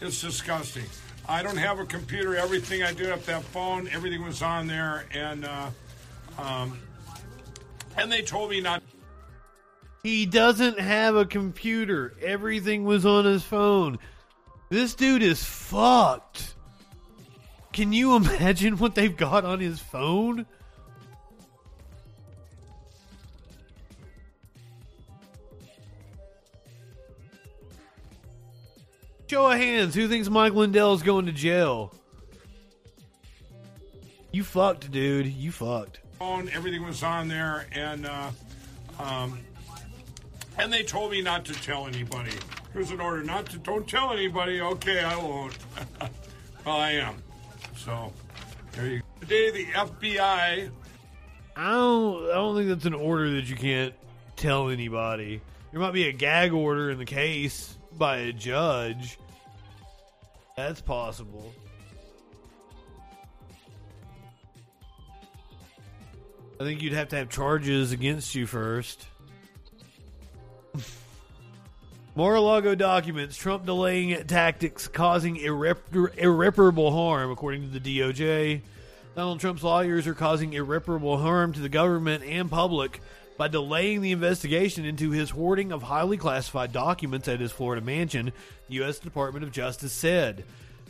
it's 0.00 0.18
disgusting. 0.22 0.86
I 1.28 1.42
don't 1.42 1.58
have 1.58 1.78
a 1.78 1.84
computer. 1.84 2.36
Everything 2.36 2.82
I 2.82 2.94
do 2.94 3.04
have 3.04 3.24
that 3.26 3.42
phone, 3.44 3.86
everything 3.88 4.24
was 4.24 4.40
on 4.40 4.66
there. 4.66 5.04
And, 5.12 5.44
uh, 5.44 5.70
um, 6.38 6.78
and 7.98 8.10
they 8.10 8.22
told 8.22 8.48
me 8.48 8.62
not. 8.62 8.82
He 10.02 10.24
doesn't 10.24 10.80
have 10.80 11.16
a 11.16 11.26
computer. 11.26 12.14
Everything 12.22 12.84
was 12.84 13.04
on 13.04 13.26
his 13.26 13.42
phone. 13.42 13.98
This 14.72 14.94
dude 14.94 15.22
is 15.22 15.44
fucked. 15.44 16.54
Can 17.74 17.92
you 17.92 18.16
imagine 18.16 18.78
what 18.78 18.94
they've 18.94 19.14
got 19.14 19.44
on 19.44 19.60
his 19.60 19.78
phone? 19.80 20.46
Show 29.28 29.50
of 29.50 29.58
hands, 29.58 29.94
who 29.94 30.08
thinks 30.08 30.30
Mike 30.30 30.54
Lindell 30.54 30.94
is 30.94 31.02
going 31.02 31.26
to 31.26 31.32
jail? 31.32 31.92
You 34.30 34.42
fucked, 34.42 34.90
dude. 34.90 35.26
You 35.26 35.52
fucked. 35.52 36.00
Phone, 36.18 36.48
everything 36.48 36.82
was 36.82 37.02
on 37.02 37.28
there, 37.28 37.66
and 37.72 38.06
uh, 38.06 38.30
um, 38.98 39.38
and 40.56 40.72
they 40.72 40.82
told 40.82 41.10
me 41.10 41.20
not 41.20 41.44
to 41.44 41.52
tell 41.52 41.86
anybody. 41.86 42.32
Here's 42.72 42.90
an 42.90 43.00
order 43.00 43.22
not 43.22 43.46
to 43.46 43.58
don't 43.58 43.86
tell 43.86 44.12
anybody. 44.12 44.60
Okay, 44.60 45.00
I 45.00 45.16
won't. 45.16 45.56
well, 46.64 46.76
I 46.76 46.92
am. 46.92 47.22
So 47.76 48.12
there 48.72 48.86
you 48.86 48.98
go. 48.98 49.04
Today, 49.20 49.50
the 49.50 49.64
FBI. 49.66 50.70
I 51.54 51.70
don't. 51.70 52.30
I 52.30 52.34
don't 52.34 52.56
think 52.56 52.68
that's 52.68 52.86
an 52.86 52.94
order 52.94 53.30
that 53.32 53.48
you 53.48 53.56
can't 53.56 53.94
tell 54.36 54.70
anybody. 54.70 55.42
There 55.70 55.80
might 55.80 55.92
be 55.92 56.08
a 56.08 56.12
gag 56.12 56.52
order 56.52 56.90
in 56.90 56.98
the 56.98 57.04
case 57.04 57.76
by 57.98 58.18
a 58.18 58.32
judge. 58.32 59.18
That's 60.56 60.80
possible. 60.80 61.52
I 66.60 66.64
think 66.64 66.82
you'd 66.82 66.92
have 66.92 67.08
to 67.08 67.16
have 67.16 67.28
charges 67.28 67.92
against 67.92 68.34
you 68.34 68.46
first. 68.46 69.06
Mar-a-Lago 72.14 72.74
documents 72.74 73.38
Trump 73.38 73.64
delaying 73.64 74.26
tactics 74.26 74.86
causing 74.86 75.38
irrepar- 75.38 76.14
irreparable 76.18 76.90
harm, 76.90 77.30
according 77.30 77.62
to 77.62 77.78
the 77.78 78.00
DOJ. 78.00 78.60
Donald 79.16 79.40
Trump's 79.40 79.62
lawyers 79.62 80.06
are 80.06 80.12
causing 80.12 80.52
irreparable 80.52 81.16
harm 81.16 81.54
to 81.54 81.60
the 81.60 81.70
government 81.70 82.22
and 82.22 82.50
public 82.50 83.00
by 83.38 83.48
delaying 83.48 84.02
the 84.02 84.12
investigation 84.12 84.84
into 84.84 85.10
his 85.10 85.30
hoarding 85.30 85.72
of 85.72 85.84
highly 85.84 86.18
classified 86.18 86.70
documents 86.70 87.28
at 87.28 87.40
his 87.40 87.50
Florida 87.50 87.80
mansion, 87.80 88.30
the 88.68 88.74
U.S. 88.74 88.98
Department 88.98 89.42
of 89.42 89.50
Justice 89.50 89.92
said. 89.92 90.44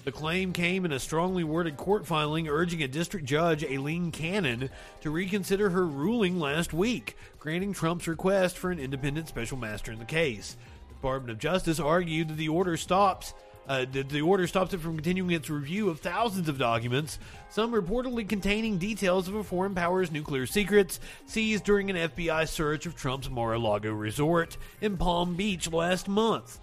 The 0.05 0.11
claim 0.11 0.53
came 0.53 0.85
in 0.85 0.91
a 0.91 0.99
strongly 0.99 1.45
worded 1.45 1.77
court 1.77 2.05
filing 2.05 2.49
urging 2.49 2.83
a 2.83 2.89
district 2.89 3.27
judge, 3.27 3.63
Aileen 3.63 4.11
Cannon, 4.11 4.71
to 5.03 5.11
reconsider 5.11 5.71
her 5.71 5.87
ruling 5.87 6.41
last 6.41 6.73
week, 6.73 7.17
granting 7.39 7.73
Trump's 7.73 8.09
request 8.09 8.59
for 8.59 8.73
an 8.73 8.81
independent 8.81 9.29
special 9.29 9.57
master 9.57 9.93
in 9.93 10.01
the 10.01 10.05
case. 10.05 10.57
Department 11.03 11.33
of 11.33 11.39
Justice 11.39 11.81
argued 11.81 12.29
that 12.29 12.37
the 12.37 12.49
order 12.49 12.77
stops 12.77 13.35
uh, 13.69 13.85
that 13.93 14.09
the 14.09 14.21
order 14.21 14.47
stops 14.47 14.73
it 14.73 14.81
from 14.81 14.95
continuing 14.95 15.33
its 15.33 15.51
review 15.51 15.89
of 15.89 15.99
thousands 15.99 16.49
of 16.49 16.59
documents, 16.59 17.19
some 17.49 17.73
reportedly 17.73 18.29
containing 18.29 18.79
details 18.79 19.27
of 19.27 19.35
a 19.35 19.43
foreign 19.43 19.75
power's 19.75 20.13
nuclear 20.13 20.47
secrets 20.47 21.01
seized 21.27 21.65
during 21.65 21.91
an 21.91 21.97
FBI 22.11 22.49
search 22.49 22.87
of 22.87 22.97
Trump's 22.97 23.31
Mar-a-Lago 23.31 23.93
resort 23.93 24.57
in 24.81 24.97
Palm 24.97 25.35
Beach 25.35 25.71
last 25.73 26.09
month. 26.09 26.61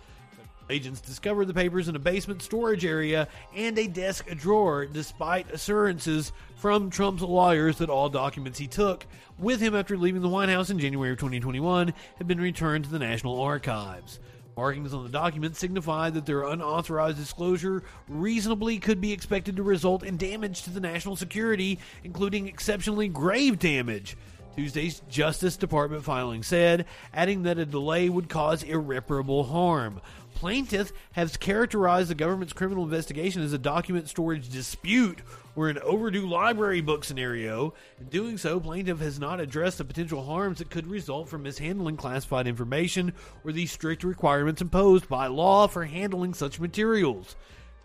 Agents 0.69 1.01
discovered 1.01 1.45
the 1.45 1.53
papers 1.53 1.87
in 1.87 1.95
a 1.95 1.99
basement 1.99 2.41
storage 2.43 2.85
area 2.85 3.27
and 3.55 3.77
a 3.79 3.87
desk 3.87 4.27
drawer, 4.37 4.85
despite 4.85 5.51
assurances 5.51 6.31
from 6.57 6.89
Trump's 6.91 7.23
lawyers 7.23 7.77
that 7.79 7.89
all 7.89 8.07
documents 8.07 8.59
he 8.59 8.67
took 8.67 9.05
with 9.39 9.59
him 9.61 9.73
after 9.73 9.97
leaving 9.97 10.21
the 10.21 10.29
White 10.29 10.49
House 10.49 10.69
in 10.69 10.77
January 10.77 11.11
of 11.11 11.17
2021 11.17 11.93
had 12.17 12.27
been 12.27 12.39
returned 12.39 12.83
to 12.83 12.91
the 12.91 12.99
National 12.99 13.41
Archives. 13.41 14.19
Markings 14.60 14.93
on 14.93 15.03
the 15.03 15.10
document 15.10 15.55
signify 15.55 16.10
that 16.10 16.26
their 16.26 16.43
unauthorized 16.43 17.16
disclosure 17.16 17.82
reasonably 18.10 18.78
could 18.78 18.99
be 18.99 19.14
expected 19.14 19.55
to 19.55 19.64
result 19.64 20.03
in 20.03 20.18
damage 20.18 20.64
to 20.64 20.70
the 20.70 20.82
national 20.82 21.16
security, 21.16 21.80
including 22.03 22.45
exceptionally 22.45 23.07
grave 23.07 23.57
damage. 23.57 24.18
Tuesday's 24.57 25.01
Justice 25.07 25.55
Department 25.55 26.03
filing 26.03 26.43
said, 26.43 26.86
adding 27.14 27.43
that 27.43 27.57
a 27.57 27.66
delay 27.66 28.10
would 28.10 28.28
cause 28.28 28.62
irreparable 28.64 29.45
harm. 29.45 30.01
Plaintiff 30.39 30.93
has 31.11 31.35
characterized 31.35 32.09
the 32.09 32.15
government's 32.15 32.53
criminal 32.53 32.85
investigation 32.85 33.41
as 33.41 33.51
a 33.51 33.57
document 33.57 34.07
storage 34.07 34.47
dispute 34.47 35.19
or 35.53 35.67
an 35.67 35.77
overdue 35.79 36.25
library 36.25 36.79
book 36.79 37.03
scenario. 37.03 37.73
In 37.99 38.05
doing 38.05 38.37
so, 38.37 38.57
plaintiff 38.57 38.99
has 38.99 39.19
not 39.19 39.41
addressed 39.41 39.79
the 39.79 39.83
potential 39.83 40.23
harms 40.23 40.59
that 40.59 40.69
could 40.69 40.87
result 40.87 41.27
from 41.27 41.43
mishandling 41.43 41.97
classified 41.97 42.47
information 42.47 43.11
or 43.43 43.51
the 43.51 43.65
strict 43.65 44.05
requirements 44.05 44.61
imposed 44.61 45.09
by 45.09 45.27
law 45.27 45.67
for 45.67 45.83
handling 45.83 46.33
such 46.33 46.57
materials. 46.57 47.35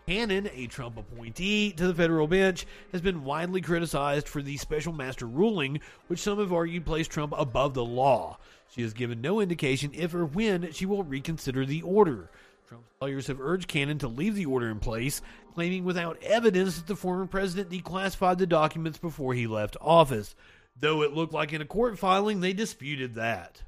Cannon, 0.07 0.49
a 0.53 0.67
Trump 0.67 0.97
appointee 0.97 1.71
to 1.71 1.87
the 1.87 1.93
federal 1.93 2.27
bench, 2.27 2.65
has 2.91 3.01
been 3.01 3.23
widely 3.23 3.61
criticized 3.61 4.27
for 4.27 4.41
the 4.41 4.57
special 4.57 4.93
master 4.93 5.25
ruling, 5.25 5.79
which 6.07 6.19
some 6.19 6.37
have 6.39 6.53
argued 6.53 6.85
placed 6.85 7.11
Trump 7.11 7.33
above 7.35 7.73
the 7.73 7.85
law. 7.85 8.37
She 8.69 8.81
has 8.83 8.93
given 8.93 9.21
no 9.21 9.39
indication 9.39 9.91
if 9.93 10.13
or 10.13 10.25
when 10.25 10.71
she 10.71 10.85
will 10.85 11.03
reconsider 11.03 11.65
the 11.65 11.81
order. 11.81 12.29
Trump's 12.67 12.89
lawyers 13.01 13.27
have 13.27 13.41
urged 13.41 13.67
Cannon 13.67 13.99
to 13.99 14.07
leave 14.07 14.35
the 14.35 14.45
order 14.45 14.69
in 14.69 14.79
place, 14.79 15.21
claiming 15.53 15.83
without 15.83 16.21
evidence 16.21 16.77
that 16.77 16.87
the 16.87 16.95
former 16.95 17.25
president 17.25 17.69
declassified 17.69 18.37
the 18.37 18.47
documents 18.47 18.97
before 18.97 19.33
he 19.33 19.47
left 19.47 19.77
office. 19.81 20.35
Though 20.79 21.01
it 21.03 21.13
looked 21.13 21.33
like 21.33 21.53
in 21.53 21.61
a 21.61 21.65
court 21.65 21.97
filing 21.97 22.41
they 22.41 22.53
disputed 22.53 23.15
that. 23.15 23.63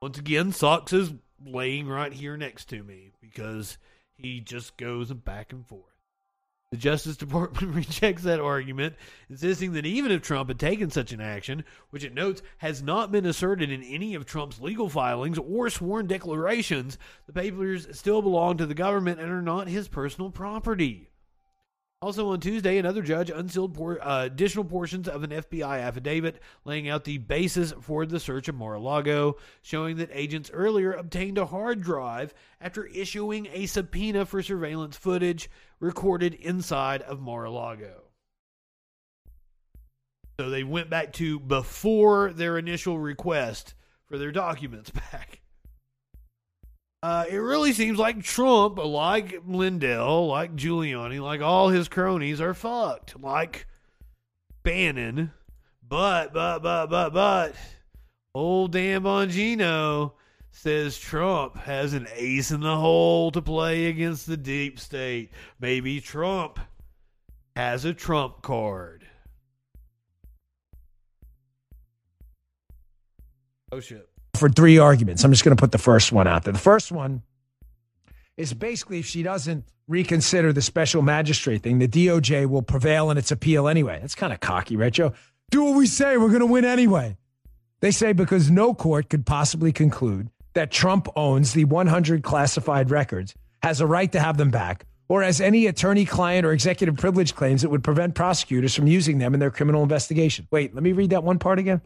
Once 0.00 0.18
again, 0.18 0.52
Socks 0.52 0.92
is 0.92 1.12
laying 1.44 1.86
right 1.86 2.12
here 2.12 2.36
next 2.36 2.68
to 2.70 2.82
me 2.82 3.10
because 3.20 3.78
he 4.18 4.40
just 4.40 4.76
goes 4.76 5.12
back 5.12 5.52
and 5.52 5.64
forth. 5.64 5.84
The 6.70 6.76
Justice 6.76 7.16
Department 7.18 7.74
rejects 7.74 8.24
that 8.24 8.40
argument, 8.40 8.96
insisting 9.30 9.72
that 9.72 9.86
even 9.86 10.10
if 10.10 10.22
Trump 10.22 10.50
had 10.50 10.58
taken 10.58 10.90
such 10.90 11.12
an 11.12 11.20
action, 11.20 11.64
which 11.90 12.04
it 12.04 12.14
notes 12.14 12.42
has 12.58 12.82
not 12.82 13.10
been 13.10 13.24
asserted 13.24 13.70
in 13.70 13.82
any 13.82 14.14
of 14.14 14.26
Trump's 14.26 14.60
legal 14.60 14.88
filings 14.88 15.38
or 15.38 15.70
sworn 15.70 16.06
declarations, 16.06 16.98
the 17.26 17.32
papers 17.32 17.86
still 17.96 18.20
belong 18.20 18.58
to 18.58 18.66
the 18.66 18.74
government 18.74 19.20
and 19.20 19.30
are 19.30 19.40
not 19.40 19.68
his 19.68 19.88
personal 19.88 20.30
property. 20.30 21.07
Also 22.00 22.28
on 22.28 22.38
Tuesday, 22.38 22.78
another 22.78 23.02
judge 23.02 23.28
unsealed 23.28 23.74
por- 23.74 24.00
uh, 24.00 24.24
additional 24.24 24.64
portions 24.64 25.08
of 25.08 25.24
an 25.24 25.30
FBI 25.30 25.80
affidavit 25.80 26.40
laying 26.64 26.88
out 26.88 27.02
the 27.02 27.18
basis 27.18 27.72
for 27.80 28.06
the 28.06 28.20
search 28.20 28.46
of 28.46 28.54
Mar-a-Lago, 28.54 29.36
showing 29.62 29.96
that 29.96 30.08
agents 30.12 30.48
earlier 30.52 30.92
obtained 30.92 31.38
a 31.38 31.46
hard 31.46 31.80
drive 31.80 32.32
after 32.60 32.86
issuing 32.86 33.48
a 33.52 33.66
subpoena 33.66 34.24
for 34.24 34.42
surveillance 34.42 34.96
footage 34.96 35.50
recorded 35.80 36.34
inside 36.34 37.02
of 37.02 37.18
Mar-a-Lago. 37.18 38.04
So 40.38 40.50
they 40.50 40.62
went 40.62 40.90
back 40.90 41.12
to 41.14 41.40
before 41.40 42.32
their 42.32 42.58
initial 42.58 42.96
request 43.00 43.74
for 44.06 44.18
their 44.18 44.30
documents 44.30 44.90
back. 45.12 45.40
Uh, 47.00 47.24
it 47.30 47.36
really 47.36 47.72
seems 47.72 47.96
like 47.98 48.22
Trump, 48.22 48.78
like 48.78 49.40
Lindell, 49.46 50.26
like 50.26 50.56
Giuliani, 50.56 51.20
like 51.20 51.40
all 51.40 51.68
his 51.68 51.88
cronies 51.88 52.40
are 52.40 52.54
fucked. 52.54 53.20
Like 53.20 53.66
Bannon. 54.64 55.32
But, 55.86 56.34
but, 56.34 56.58
but, 56.62 56.88
but, 56.88 57.10
but, 57.10 57.54
old 58.34 58.72
Dan 58.72 59.02
Bongino 59.02 60.12
says 60.50 60.98
Trump 60.98 61.56
has 61.56 61.94
an 61.94 62.08
ace 62.14 62.50
in 62.50 62.60
the 62.60 62.76
hole 62.76 63.30
to 63.30 63.40
play 63.40 63.86
against 63.86 64.26
the 64.26 64.36
deep 64.36 64.80
state. 64.80 65.30
Maybe 65.60 66.00
Trump 66.00 66.58
has 67.54 67.84
a 67.84 67.94
Trump 67.94 68.42
card. 68.42 69.06
Oh, 73.70 73.78
shit 73.78 74.07
for 74.38 74.48
three 74.48 74.78
arguments. 74.78 75.24
I'm 75.24 75.32
just 75.32 75.44
going 75.44 75.56
to 75.56 75.60
put 75.60 75.72
the 75.72 75.78
first 75.78 76.12
one 76.12 76.26
out 76.26 76.44
there. 76.44 76.52
The 76.52 76.58
first 76.58 76.92
one 76.92 77.22
is 78.36 78.54
basically 78.54 79.00
if 79.00 79.06
she 79.06 79.22
doesn't 79.22 79.64
reconsider 79.88 80.52
the 80.52 80.62
special 80.62 81.02
magistrate 81.02 81.62
thing, 81.62 81.78
the 81.78 81.88
DOJ 81.88 82.46
will 82.46 82.62
prevail 82.62 83.10
in 83.10 83.18
its 83.18 83.30
appeal 83.30 83.68
anyway. 83.68 83.98
That's 84.00 84.14
kind 84.14 84.32
of 84.32 84.40
cocky, 84.40 84.76
right, 84.76 84.92
Joe? 84.92 85.12
Do 85.50 85.64
what 85.64 85.76
we 85.76 85.86
say. 85.86 86.16
We're 86.16 86.28
going 86.28 86.40
to 86.40 86.46
win 86.46 86.64
anyway. 86.64 87.16
They 87.80 87.90
say 87.90 88.12
because 88.12 88.50
no 88.50 88.74
court 88.74 89.08
could 89.08 89.24
possibly 89.24 89.72
conclude 89.72 90.30
that 90.54 90.70
Trump 90.70 91.08
owns 91.16 91.52
the 91.52 91.64
100 91.64 92.22
classified 92.22 92.90
records, 92.90 93.34
has 93.62 93.80
a 93.80 93.86
right 93.86 94.10
to 94.12 94.20
have 94.20 94.36
them 94.36 94.50
back, 94.50 94.84
or 95.08 95.22
has 95.22 95.40
any 95.40 95.66
attorney 95.66 96.04
client 96.04 96.44
or 96.44 96.52
executive 96.52 96.96
privilege 96.96 97.34
claims 97.34 97.62
that 97.62 97.70
would 97.70 97.84
prevent 97.84 98.14
prosecutors 98.14 98.74
from 98.74 98.86
using 98.86 99.18
them 99.18 99.32
in 99.32 99.40
their 99.40 99.50
criminal 99.50 99.82
investigation. 99.82 100.46
Wait, 100.50 100.74
let 100.74 100.82
me 100.82 100.92
read 100.92 101.10
that 101.10 101.24
one 101.24 101.38
part 101.38 101.58
again 101.58 101.80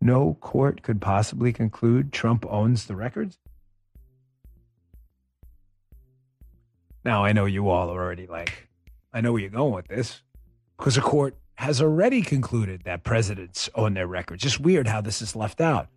no 0.00 0.36
court 0.40 0.82
could 0.82 1.00
possibly 1.00 1.52
conclude 1.52 2.12
Trump 2.12 2.46
owns 2.48 2.86
the 2.86 2.96
records? 2.96 3.38
Now, 7.04 7.24
I 7.24 7.32
know 7.32 7.46
you 7.46 7.68
all 7.68 7.90
are 7.90 8.02
already 8.02 8.26
like, 8.26 8.68
I 9.12 9.20
know 9.20 9.32
where 9.32 9.40
you're 9.40 9.50
going 9.50 9.72
with 9.72 9.88
this 9.88 10.22
because 10.76 10.96
the 10.96 11.00
court 11.00 11.36
has 11.54 11.80
already 11.80 12.22
concluded 12.22 12.82
that 12.84 13.04
presidents 13.04 13.68
own 13.74 13.94
their 13.94 14.06
records. 14.06 14.42
Just 14.42 14.60
weird 14.60 14.86
how 14.86 15.00
this 15.00 15.20
is 15.20 15.36
left 15.36 15.60
out. 15.60 15.88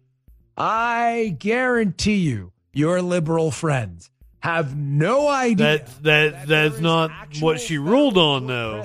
I 0.58 1.36
guarantee 1.40 2.18
you, 2.18 2.52
your 2.74 3.02
liberal 3.02 3.52
friends 3.52 4.10
have 4.42 4.76
no 4.76 5.28
idea. 5.28 5.78
That, 5.78 6.04
that, 6.04 6.32
that 6.32 6.48
that's 6.48 6.80
not 6.80 7.12
what 7.40 7.62
she 7.62 7.78
ruled 7.78 8.18
on, 8.18 8.48
though. 8.48 8.84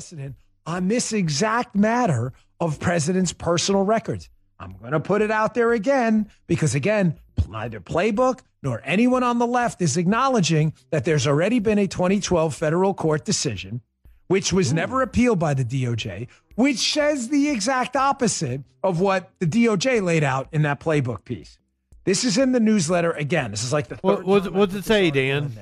On 0.66 0.88
this 0.88 1.12
exact 1.12 1.74
matter 1.74 2.32
of 2.60 2.78
presidents' 2.78 3.32
personal 3.32 3.82
records. 3.82 4.28
I'm 4.60 4.76
going 4.78 4.92
to 4.92 5.00
put 5.00 5.22
it 5.22 5.30
out 5.30 5.54
there 5.54 5.72
again 5.72 6.28
because, 6.46 6.74
again, 6.74 7.18
neither 7.48 7.80
Playbook 7.80 8.40
nor 8.62 8.80
anyone 8.84 9.22
on 9.22 9.38
the 9.38 9.46
left 9.46 9.80
is 9.80 9.96
acknowledging 9.96 10.72
that 10.90 11.04
there's 11.04 11.26
already 11.26 11.60
been 11.60 11.78
a 11.78 11.86
2012 11.86 12.54
federal 12.54 12.92
court 12.92 13.24
decision, 13.24 13.80
which 14.26 14.52
was 14.52 14.72
Ooh. 14.72 14.76
never 14.76 15.02
appealed 15.02 15.38
by 15.38 15.54
the 15.54 15.64
DOJ, 15.64 16.28
which 16.56 16.78
says 16.78 17.28
the 17.28 17.50
exact 17.50 17.94
opposite 17.94 18.62
of 18.82 19.00
what 19.00 19.30
the 19.38 19.46
DOJ 19.46 20.02
laid 20.02 20.24
out 20.24 20.48
in 20.52 20.62
that 20.62 20.80
Playbook 20.80 21.24
piece. 21.24 21.58
This 22.04 22.24
is 22.24 22.38
in 22.38 22.52
the 22.52 22.60
newsletter 22.60 23.12
again. 23.12 23.50
This 23.50 23.62
is 23.62 23.72
like 23.72 23.88
the 23.88 23.96
third. 23.96 24.24
What, 24.24 24.52
what's 24.52 24.74
it 24.74 24.84
say, 24.84 25.10
Dan? 25.10 25.52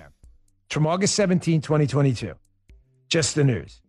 From 0.70 0.86
August 0.86 1.14
17, 1.16 1.60
2022. 1.60 2.34
Just 3.08 3.34
the 3.34 3.44
news. 3.44 3.82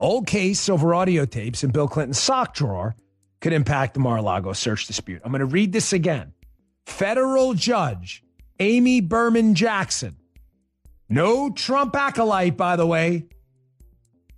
Old 0.00 0.26
case 0.26 0.68
over 0.68 0.94
audio 0.94 1.24
tapes 1.24 1.64
in 1.64 1.70
Bill 1.70 1.88
Clinton's 1.88 2.18
sock 2.18 2.54
drawer 2.54 2.94
could 3.44 3.52
impact 3.52 3.92
the 3.92 4.00
Mar 4.00 4.16
a 4.16 4.22
Lago 4.22 4.54
search 4.54 4.86
dispute. 4.86 5.20
I'm 5.22 5.30
going 5.30 5.40
to 5.40 5.44
read 5.44 5.70
this 5.70 5.92
again. 5.92 6.32
Federal 6.86 7.52
judge 7.52 8.24
Amy 8.58 9.02
Berman 9.02 9.54
Jackson, 9.54 10.16
no 11.10 11.50
Trump 11.50 11.94
acolyte, 11.94 12.56
by 12.56 12.76
the 12.76 12.86
way, 12.86 13.26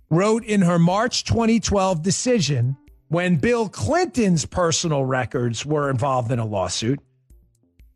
wrote 0.09 0.43
in 0.43 0.61
her 0.61 0.77
March 0.77 1.23
2012 1.23 2.03
decision 2.03 2.75
when 3.07 3.37
Bill 3.37 3.69
Clinton's 3.69 4.45
personal 4.45 5.05
records 5.05 5.65
were 5.65 5.89
involved 5.89 6.29
in 6.29 6.39
a 6.39 6.45
lawsuit 6.45 6.99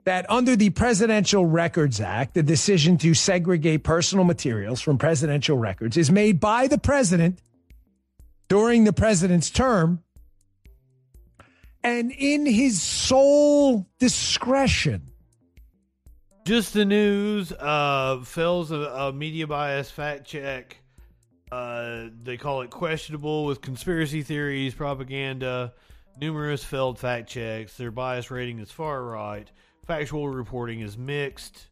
that 0.06 0.26
under 0.32 0.56
the 0.56 0.70
Presidential 0.70 1.46
Records 1.46 2.00
Act, 2.00 2.36
the 2.36 2.44
decision 2.44 2.98
to 3.00 3.14
segregate 3.14 3.84
personal 3.84 4.24
materials 4.24 4.80
from 4.80 4.98
presidential 4.98 5.58
records 5.58 5.98
is 5.98 6.10
made 6.10 6.40
by 6.40 6.68
the 6.68 6.78
president 6.78 7.42
during 8.48 8.86
the 8.86 8.94
president's 8.94 9.50
term 9.50 10.02
and 11.84 12.12
in 12.12 12.46
his 12.46 12.82
sole 12.82 13.88
discretion. 14.00 15.12
Just 16.46 16.74
the 16.74 16.86
news 16.86 17.52
uh, 17.52 18.22
fails 18.26 18.72
a, 18.72 18.76
a 18.76 19.14
media 19.14 19.46
bias 19.48 19.92
fact 19.92 20.26
check. 20.26 20.78
Uh, 21.52 22.06
they 22.24 22.38
call 22.38 22.62
it 22.62 22.70
questionable 22.70 23.46
with 23.46 23.62
conspiracy 23.62 24.24
theories, 24.24 24.74
propaganda, 24.74 25.74
numerous 26.20 26.64
failed 26.64 26.98
fact 26.98 27.30
checks. 27.30 27.78
Their 27.78 27.92
bias 27.92 28.32
rating 28.32 28.60
is 28.60 28.72
far 28.72 29.04
right. 29.04 29.50
Factual 29.86 30.30
reporting 30.30 30.80
is 30.80 30.98
mixed. 30.98 31.68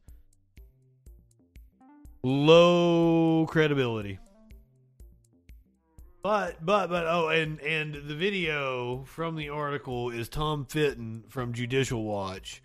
Low 2.22 3.46
credibility. 3.48 4.20
But 6.22 6.66
but 6.66 6.90
but 6.90 7.08
oh 7.08 7.30
and 7.30 7.62
and 7.62 7.96
the 7.96 8.16
video 8.16 9.04
from 9.06 9.38
the 9.38 9.50
article 9.50 10.10
is 10.10 10.28
Tom 10.28 10.66
Fitton 10.66 11.24
from 11.30 11.54
Judicial 11.54 12.04
Watch. 12.04 12.62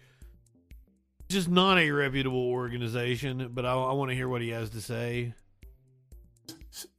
Just 1.29 1.49
not 1.49 1.79
a 1.79 1.91
reputable 1.91 2.49
organization, 2.49 3.51
but 3.55 3.65
I, 3.65 3.75
I 3.75 3.93
want 3.93 4.11
to 4.11 4.15
hear 4.15 4.29
what 4.29 4.43
he 4.43 4.51
has 4.51 4.71
to 4.71 4.81
say. 4.81 5.35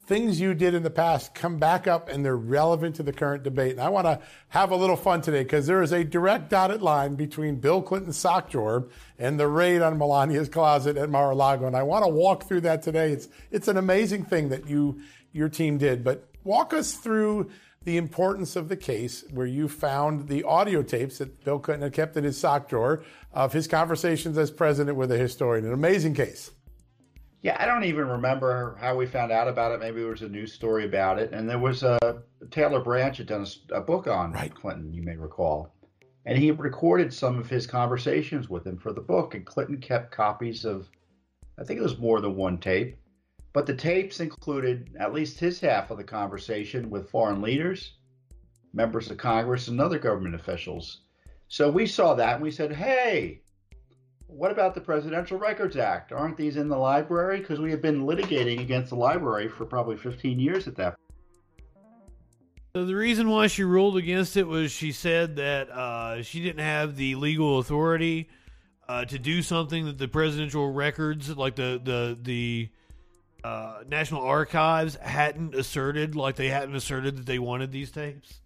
Things 0.08 0.40
you 0.40 0.54
did 0.54 0.74
in 0.76 0.84
the 0.84 0.90
past 0.90 1.34
come 1.36 1.58
back 1.58 1.88
up 1.88 2.10
and 2.10 2.24
they're 2.24 2.38
relevant 2.38 2.96
to 2.96 3.04
the 3.04 3.12
current 3.12 3.44
debate. 3.44 3.72
And 3.72 3.82
I 3.82 3.90
want 3.90 4.06
to 4.06 4.22
have 4.50 4.72
a 4.72 4.76
little 4.76 4.96
fun 4.96 5.22
today 5.22 5.44
because 5.44 5.68
there 5.68 5.82
is 5.82 5.92
a 5.92 6.04
direct 6.04 6.50
dotted 6.50 6.82
line 6.82 7.16
between 7.16 7.56
Bill 7.56 7.82
Clinton's 7.82 8.16
sock 8.16 8.50
drawer 8.50 8.88
and 9.18 9.40
the 9.40 9.48
raid 9.48 9.82
on 9.82 9.98
Melania's 9.98 10.48
closet 10.48 10.96
at 10.96 11.10
Mar-a-Lago. 11.10 11.66
And 11.66 11.76
I 11.76 11.84
want 11.84 12.06
to 12.06 12.10
walk 12.10 12.44
through 12.44 12.62
that 12.62 12.82
today. 12.82 13.12
It's 13.12 13.28
it's 13.52 13.68
an 13.68 13.78
amazing 13.78 14.26
thing 14.26 14.50
that 14.50 14.70
you 14.70 15.02
your 15.34 15.50
team 15.50 15.78
did. 15.78 16.04
But 16.04 16.30
walk 16.46 16.74
us 16.74 16.94
through 16.94 17.50
the 17.84 17.98
importance 17.98 18.56
of 18.56 18.70
the 18.70 18.78
case 18.78 19.26
where 19.32 19.46
you 19.46 19.68
found 19.68 20.28
the 20.28 20.44
audio 20.44 20.82
tapes 20.82 21.18
that 21.18 21.44
Bill 21.44 21.60
Clinton 21.60 21.84
had 21.84 21.94
kept 21.94 22.16
in 22.16 22.24
his 22.24 22.38
sock 22.38 22.70
drawer 22.70 23.04
of 23.34 23.54
his 23.54 23.68
conversations 23.68 24.38
as 24.38 24.50
president 24.50 24.98
with 24.98 25.12
a 25.12 25.18
historian. 25.18 25.66
An 25.66 25.74
amazing 25.74 26.14
case. 26.14 26.52
Yeah, 27.44 27.58
I 27.60 27.68
don't 27.68 27.84
even 27.84 28.08
remember 28.08 28.76
how 28.82 28.96
we 28.96 29.06
found 29.06 29.32
out 29.32 29.48
about 29.48 29.72
it. 29.72 29.80
Maybe 29.80 30.00
there 30.00 30.10
was 30.10 30.24
a 30.24 30.30
news 30.30 30.52
story 30.52 30.86
about 30.86 31.20
it. 31.20 31.32
And 31.32 31.48
there 31.48 31.60
was 31.60 31.84
a 31.84 32.24
Taylor 32.50 32.80
Branch 32.80 33.16
had 33.16 33.28
done 33.28 33.46
a, 33.72 33.76
a 33.76 33.82
book 33.82 34.08
on 34.08 34.32
right. 34.32 34.54
Clinton, 34.54 34.92
you 34.92 35.04
may 35.04 35.16
recall. 35.16 35.72
And 36.26 36.40
he 36.40 36.50
recorded 36.50 37.14
some 37.14 37.38
of 37.38 37.48
his 37.48 37.68
conversations 37.68 38.50
with 38.50 38.66
him 38.66 38.80
for 38.80 38.94
the 38.94 39.02
book. 39.02 39.36
And 39.36 39.46
Clinton 39.46 39.78
kept 39.78 40.12
copies 40.12 40.66
of, 40.66 40.90
I 41.60 41.64
think 41.64 41.80
it 41.80 41.84
was 41.84 42.00
more 42.00 42.20
than 42.20 42.36
one 42.36 42.58
tape. 42.58 42.98
But 43.56 43.66
the 43.66 43.74
tapes 43.74 44.20
included 44.20 44.98
at 45.00 45.14
least 45.14 45.40
his 45.40 45.62
half 45.62 45.90
of 45.90 45.96
the 45.96 46.04
conversation 46.04 46.90
with 46.90 47.10
foreign 47.10 47.42
leaders, 47.42 47.94
members 48.74 49.10
of 49.10 49.16
Congress, 49.16 49.70
and 49.70 49.80
other 49.80 49.98
government 49.98 50.36
officials. 50.36 51.04
So 51.48 51.72
we 51.72 51.86
saw 51.86 52.16
that 52.16 52.34
and 52.34 52.44
we 52.44 52.52
said, 52.52 52.74
hey, 52.74 53.40
what 54.28 54.52
about 54.52 54.76
the 54.76 54.82
Presidential 54.82 55.40
Records 55.40 55.78
Act? 55.78 56.12
Aren't 56.12 56.36
these 56.36 56.58
in 56.58 56.68
the 56.68 56.76
library? 56.76 57.40
Because 57.40 57.62
we 57.62 57.72
have 57.72 57.82
been 57.82 58.06
litigating 58.06 58.60
against 58.60 58.90
the 58.90 58.98
library 58.98 59.48
for 59.48 59.64
probably 59.64 59.96
15 59.96 60.38
years 60.38 60.68
at 60.68 60.76
that. 60.76 60.98
So 62.74 62.86
the 62.86 62.96
reason 62.96 63.30
why 63.30 63.48
she 63.48 63.64
ruled 63.64 63.96
against 63.96 64.36
it 64.36 64.48
was 64.48 64.70
she 64.74 64.92
said 64.92 65.38
that 65.38 65.70
uh, 65.70 66.24
she 66.24 66.44
didn't 66.44 66.60
have 66.60 66.98
the 66.98 67.16
legal 67.16 67.60
authority 67.60 68.28
uh, 68.90 69.06
to 69.06 69.18
do 69.18 69.42
something 69.42 69.86
that 69.86 69.98
the 69.98 70.10
presidential 70.10 70.74
records, 70.74 71.30
like 71.38 71.56
the 71.56 71.80
the 71.82 72.20
the 72.22 72.70
uh, 73.46 73.84
National 73.88 74.24
Archives, 74.24 74.96
hadn't 74.96 75.54
asserted, 75.54 76.16
like 76.16 76.36
they 76.36 76.50
hadn't 76.50 76.76
asserted 76.76 77.16
that 77.16 77.28
they 77.28 77.38
wanted 77.38 77.72
these 77.72 77.92
tapes. 77.92 78.40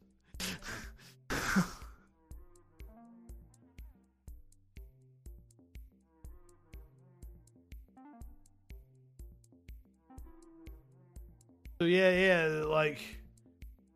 So 11.80 11.86
yeah, 11.86 12.12
yeah, 12.12 12.64
like 12.66 13.00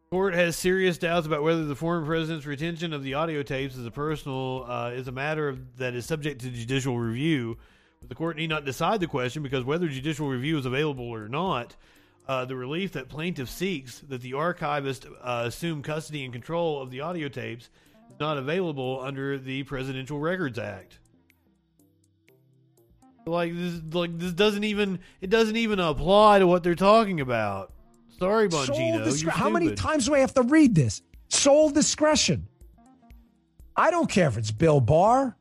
court 0.10 0.36
has 0.36 0.56
serious 0.56 0.98
doubts 0.98 1.28
about 1.28 1.44
whether 1.44 1.66
the 1.66 1.76
former 1.76 2.06
president's 2.06 2.46
retention 2.46 2.94
of 2.94 3.04
the 3.04 3.16
audio 3.16 3.44
tapes 3.44 3.76
is 3.76 3.86
a 3.86 3.92
personal 3.92 4.66
uh, 4.70 4.92
is 4.92 5.10
a 5.10 5.12
matter 5.12 5.50
of, 5.50 5.80
that 5.80 5.96
is 5.96 6.06
subject 6.06 6.40
to 6.44 6.50
judicial 6.50 6.98
review. 6.98 7.58
The 8.08 8.16
court 8.16 8.38
need 8.38 8.48
not 8.48 8.66
decide 8.66 9.00
the 9.00 9.08
question 9.08 9.44
because 9.44 9.64
whether 9.64 9.88
judicial 9.88 10.28
review 10.28 10.58
is 10.58 10.66
available 10.66 11.06
or 11.06 11.28
not, 11.28 11.76
uh, 12.28 12.46
the 12.46 12.56
relief 12.56 12.94
that 12.94 13.10
plaintiff 13.10 13.50
seeks 13.50 14.00
that 14.00 14.22
the 14.22 14.34
archivist 14.34 15.06
uh, 15.22 15.44
assume 15.46 15.82
custody 15.82 16.24
and 16.24 16.34
control 16.34 16.82
of 16.82 16.92
the 16.92 17.02
audio 17.02 17.28
tapes 17.28 17.70
is 18.10 18.20
not 18.20 18.38
available 18.38 19.02
under 19.02 19.38
the 19.38 19.64
Presidential 19.64 20.20
Records 20.20 20.60
Act. 20.60 21.00
Like 23.26 23.54
this, 23.56 23.82
like 23.94 24.18
this 24.18 24.34
doesn't 24.34 24.66
even 24.66 25.00
it 25.22 25.30
doesn't 25.30 25.56
even 25.56 25.80
apply 25.80 26.40
to 26.40 26.48
what 26.48 26.62
they're 26.62 26.76
talking 26.76 27.22
about. 27.22 27.72
Sorry, 28.20 28.50
Bongino. 28.50 29.06
Discre- 29.06 29.30
How 29.30 29.50
many 29.50 29.74
times 29.76 30.06
do 30.08 30.14
I 30.14 30.20
have 30.20 30.34
to 30.34 30.44
read 30.44 30.76
this? 30.76 31.02
Sole 31.30 31.70
discretion. 31.70 32.48
I 33.76 33.92
don't 33.92 34.10
care 34.10 34.28
if 34.28 34.38
it's 34.38 34.52
Bill 34.52 34.82
Barr. 34.82 35.38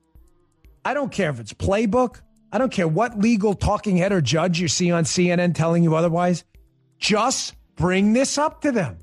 I 0.84 0.94
don't 0.94 1.12
care 1.12 1.30
if 1.30 1.38
it's 1.38 1.52
Playbook. 1.52 2.20
I 2.53 2.59
don't 2.59 2.70
care 2.70 2.86
what 2.86 3.18
legal 3.18 3.55
talking 3.55 3.96
head 3.96 4.12
or 4.12 4.20
judge 4.20 4.61
you 4.61 4.68
see 4.68 4.90
on 4.90 5.05
CNN 5.05 5.55
telling 5.55 5.82
you 5.82 5.94
otherwise. 5.94 6.44
Just 6.98 7.55
bring 7.76 8.12
this 8.12 8.38
up 8.38 8.61
to 8.61 8.70
them. 8.72 8.98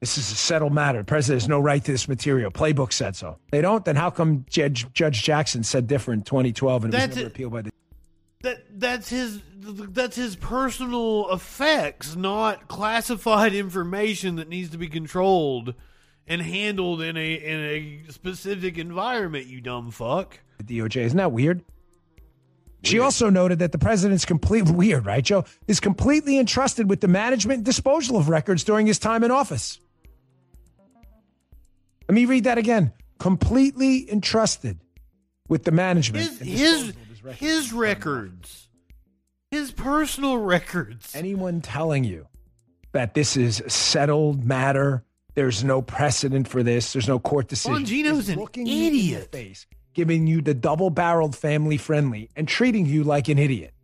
This 0.00 0.18
is 0.18 0.30
a 0.30 0.34
settled 0.34 0.72
matter. 0.72 0.98
The 0.98 1.04
president 1.04 1.42
has 1.42 1.48
no 1.48 1.58
right 1.58 1.82
to 1.82 1.92
this 1.92 2.08
material. 2.08 2.50
Playbook 2.50 2.92
said 2.92 3.16
so. 3.16 3.38
They 3.50 3.60
don't, 3.60 3.84
then 3.84 3.96
how 3.96 4.10
come 4.10 4.44
Judge, 4.48 4.92
Judge 4.92 5.22
Jackson 5.22 5.62
said 5.62 5.86
different 5.86 6.20
in 6.20 6.24
2012 6.24 6.84
and 6.84 6.94
it 6.94 6.96
That's 6.96 7.08
was 7.08 7.16
never 7.16 7.28
appealed 7.28 7.52
by 7.52 7.62
the 7.62 7.70
that 8.42 8.80
that's 8.80 9.08
his 9.08 9.40
that's 9.56 10.16
his 10.16 10.36
personal 10.36 11.30
effects, 11.32 12.14
not 12.16 12.68
classified 12.68 13.54
information 13.54 14.36
that 14.36 14.48
needs 14.48 14.70
to 14.70 14.78
be 14.78 14.88
controlled 14.88 15.74
and 16.26 16.40
handled 16.40 17.02
in 17.02 17.16
a 17.16 17.34
in 17.34 17.60
a 17.60 18.12
specific 18.12 18.78
environment. 18.78 19.46
You 19.46 19.60
dumb 19.60 19.90
fuck. 19.90 20.38
The 20.58 20.78
DOJ? 20.78 20.96
Isn't 21.02 21.18
that 21.18 21.32
weird? 21.32 21.64
She 22.82 22.98
also 22.98 23.28
noted 23.28 23.58
that 23.58 23.72
the 23.72 23.78
president's 23.78 24.24
completely 24.24 24.72
weird, 24.76 25.06
right, 25.06 25.24
Joe? 25.24 25.44
Is 25.66 25.80
completely 25.80 26.38
entrusted 26.38 26.88
with 26.88 27.00
the 27.00 27.08
management 27.08 27.58
and 27.58 27.64
disposal 27.64 28.16
of 28.16 28.28
records 28.28 28.64
during 28.64 28.86
his 28.86 28.98
time 28.98 29.24
in 29.24 29.30
office. 29.30 29.80
Let 32.08 32.14
me 32.14 32.24
read 32.24 32.44
that 32.44 32.56
again. 32.56 32.92
Completely 33.18 34.10
entrusted 34.10 34.78
with 35.48 35.64
the 35.64 35.72
management. 35.72 36.38
His 36.40 36.94
his 36.94 36.94
records. 37.22 37.40
his 37.40 37.72
records, 37.72 38.68
his 39.50 39.72
personal 39.72 40.38
records. 40.38 41.14
Anyone 41.14 41.60
telling 41.60 42.04
you 42.04 42.28
that 42.92 43.14
this 43.14 43.36
is 43.36 43.60
a 43.60 43.68
settled 43.68 44.44
matter, 44.44 45.04
there's 45.34 45.64
no 45.64 45.82
precedent 45.82 46.48
for 46.48 46.62
this, 46.62 46.92
there's 46.92 47.08
no 47.08 47.18
court 47.18 47.48
decision. 47.48 47.84
Bongino's 47.84 48.28
an 48.28 48.38
looking 48.38 48.66
in 48.66 48.72
the 48.72 48.86
idiot. 48.86 49.58
Giving 49.98 50.28
you 50.28 50.40
the 50.40 50.54
double-barreled 50.54 51.34
family 51.34 51.76
friendly 51.76 52.30
and 52.36 52.46
treating 52.46 52.86
you 52.86 53.02
like 53.02 53.26
an 53.28 53.36
idiot. 53.36 53.74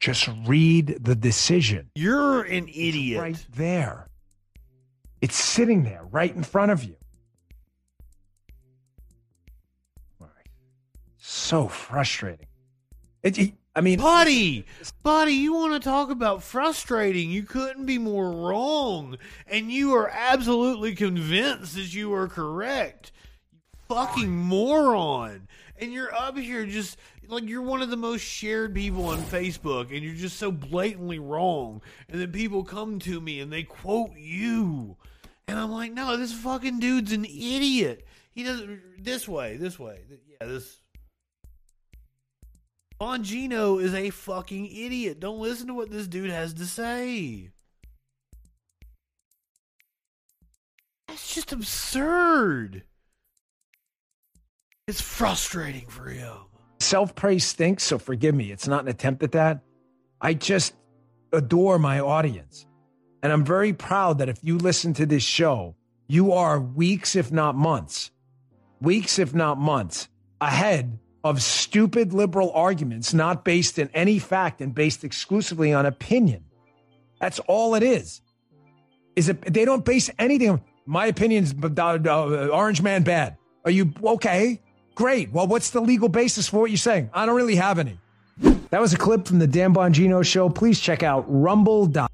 Just 0.00 0.28
read 0.44 0.98
the 1.00 1.14
decision. 1.14 1.88
You're 1.94 2.42
an 2.42 2.66
idiot. 2.66 3.20
right 3.20 3.46
there. 3.54 4.08
It's 5.20 5.36
sitting 5.36 5.84
there 5.84 6.02
right 6.10 6.34
in 6.34 6.42
front 6.42 6.72
of 6.72 6.82
you. 6.82 6.96
So 11.16 11.68
frustrating. 11.68 12.46
It, 13.22 13.38
it- 13.38 13.54
I 13.76 13.80
mean, 13.80 14.00
buddy, 14.00 14.66
buddy, 15.04 15.34
you 15.34 15.52
want 15.54 15.80
to 15.80 15.88
talk 15.88 16.10
about 16.10 16.42
frustrating? 16.42 17.30
You 17.30 17.44
couldn't 17.44 17.86
be 17.86 17.98
more 17.98 18.32
wrong, 18.32 19.18
and 19.46 19.70
you 19.70 19.94
are 19.94 20.08
absolutely 20.08 20.96
convinced 20.96 21.76
that 21.76 21.94
you 21.94 22.12
are 22.12 22.26
correct. 22.26 23.12
Fucking 23.88 24.30
moron! 24.30 25.48
And 25.80 25.92
you're 25.92 26.14
up 26.14 26.36
here 26.36 26.66
just 26.66 26.98
like 27.28 27.48
you're 27.48 27.62
one 27.62 27.82
of 27.82 27.90
the 27.90 27.96
most 27.96 28.20
shared 28.20 28.74
people 28.74 29.06
on 29.06 29.18
Facebook, 29.18 29.94
and 29.94 30.04
you're 30.04 30.14
just 30.14 30.38
so 30.38 30.50
blatantly 30.50 31.18
wrong. 31.18 31.80
And 32.08 32.20
then 32.20 32.32
people 32.32 32.64
come 32.64 32.98
to 33.00 33.20
me 33.20 33.40
and 33.40 33.52
they 33.52 33.62
quote 33.62 34.16
you, 34.16 34.96
and 35.46 35.58
I'm 35.58 35.70
like, 35.70 35.92
no, 35.92 36.16
this 36.16 36.32
fucking 36.32 36.80
dude's 36.80 37.12
an 37.12 37.24
idiot. 37.24 38.06
He 38.32 38.44
doesn't 38.44 39.02
this 39.02 39.26
way, 39.26 39.56
this 39.56 39.78
way, 39.78 40.00
yeah, 40.28 40.46
this. 40.46 40.80
Bongino 43.00 43.80
is 43.80 43.94
a 43.94 44.10
fucking 44.10 44.66
idiot. 44.66 45.20
Don't 45.20 45.38
listen 45.38 45.68
to 45.68 45.74
what 45.74 45.90
this 45.90 46.08
dude 46.08 46.30
has 46.30 46.52
to 46.54 46.66
say. 46.66 47.50
That's 51.06 51.32
just 51.32 51.52
absurd. 51.52 52.82
It's 54.88 55.02
frustrating 55.02 55.86
for 55.86 56.08
him. 56.08 56.34
self 56.80 57.14
praise 57.14 57.44
stinks, 57.44 57.82
so 57.82 57.98
forgive 57.98 58.34
me. 58.34 58.50
It's 58.50 58.66
not 58.66 58.82
an 58.82 58.88
attempt 58.88 59.22
at 59.22 59.32
that. 59.32 59.60
I 60.18 60.32
just 60.32 60.72
adore 61.30 61.78
my 61.78 62.00
audience. 62.00 62.64
And 63.22 63.30
I'm 63.30 63.44
very 63.44 63.74
proud 63.74 64.16
that 64.18 64.30
if 64.30 64.38
you 64.42 64.56
listen 64.56 64.94
to 64.94 65.04
this 65.04 65.22
show, 65.22 65.76
you 66.08 66.32
are 66.32 66.58
weeks, 66.58 67.16
if 67.16 67.30
not 67.30 67.54
months, 67.54 68.10
weeks, 68.80 69.18
if 69.18 69.34
not 69.34 69.58
months, 69.58 70.08
ahead 70.40 70.98
of 71.22 71.42
stupid 71.42 72.14
liberal 72.14 72.50
arguments 72.52 73.12
not 73.12 73.44
based 73.44 73.78
in 73.78 73.90
any 73.92 74.18
fact 74.18 74.62
and 74.62 74.74
based 74.74 75.04
exclusively 75.04 75.70
on 75.70 75.84
opinion. 75.84 76.44
That's 77.20 77.40
all 77.40 77.74
it 77.74 77.82
is. 77.82 78.22
Is 79.16 79.28
it 79.28 79.52
they 79.52 79.66
don't 79.66 79.84
base 79.84 80.08
anything 80.18 80.48
on 80.48 80.62
my 80.86 81.04
opinions, 81.04 81.54
uh, 81.62 82.48
Orange 82.50 82.80
Man 82.80 83.02
bad. 83.02 83.36
Are 83.66 83.70
you 83.70 83.92
okay? 84.02 84.62
Great. 84.98 85.30
Well, 85.32 85.46
what's 85.46 85.70
the 85.70 85.80
legal 85.80 86.08
basis 86.08 86.48
for 86.48 86.58
what 86.58 86.70
you're 86.72 86.76
saying? 86.76 87.08
I 87.14 87.24
don't 87.24 87.36
really 87.36 87.54
have 87.54 87.78
any. 87.78 88.00
That 88.70 88.80
was 88.80 88.92
a 88.92 88.96
clip 88.96 89.28
from 89.28 89.38
the 89.38 89.46
Dan 89.46 89.72
Bongino 89.72 90.26
show. 90.26 90.48
Please 90.50 90.80
check 90.80 91.04
out 91.04 91.24
rumble. 91.28 91.86
That 91.86 92.10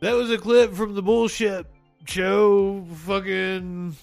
was 0.00 0.30
a 0.30 0.38
clip 0.38 0.72
from 0.72 0.94
the 0.94 1.02
bullshit 1.02 1.66
show 2.04 2.84
fucking 2.94 3.96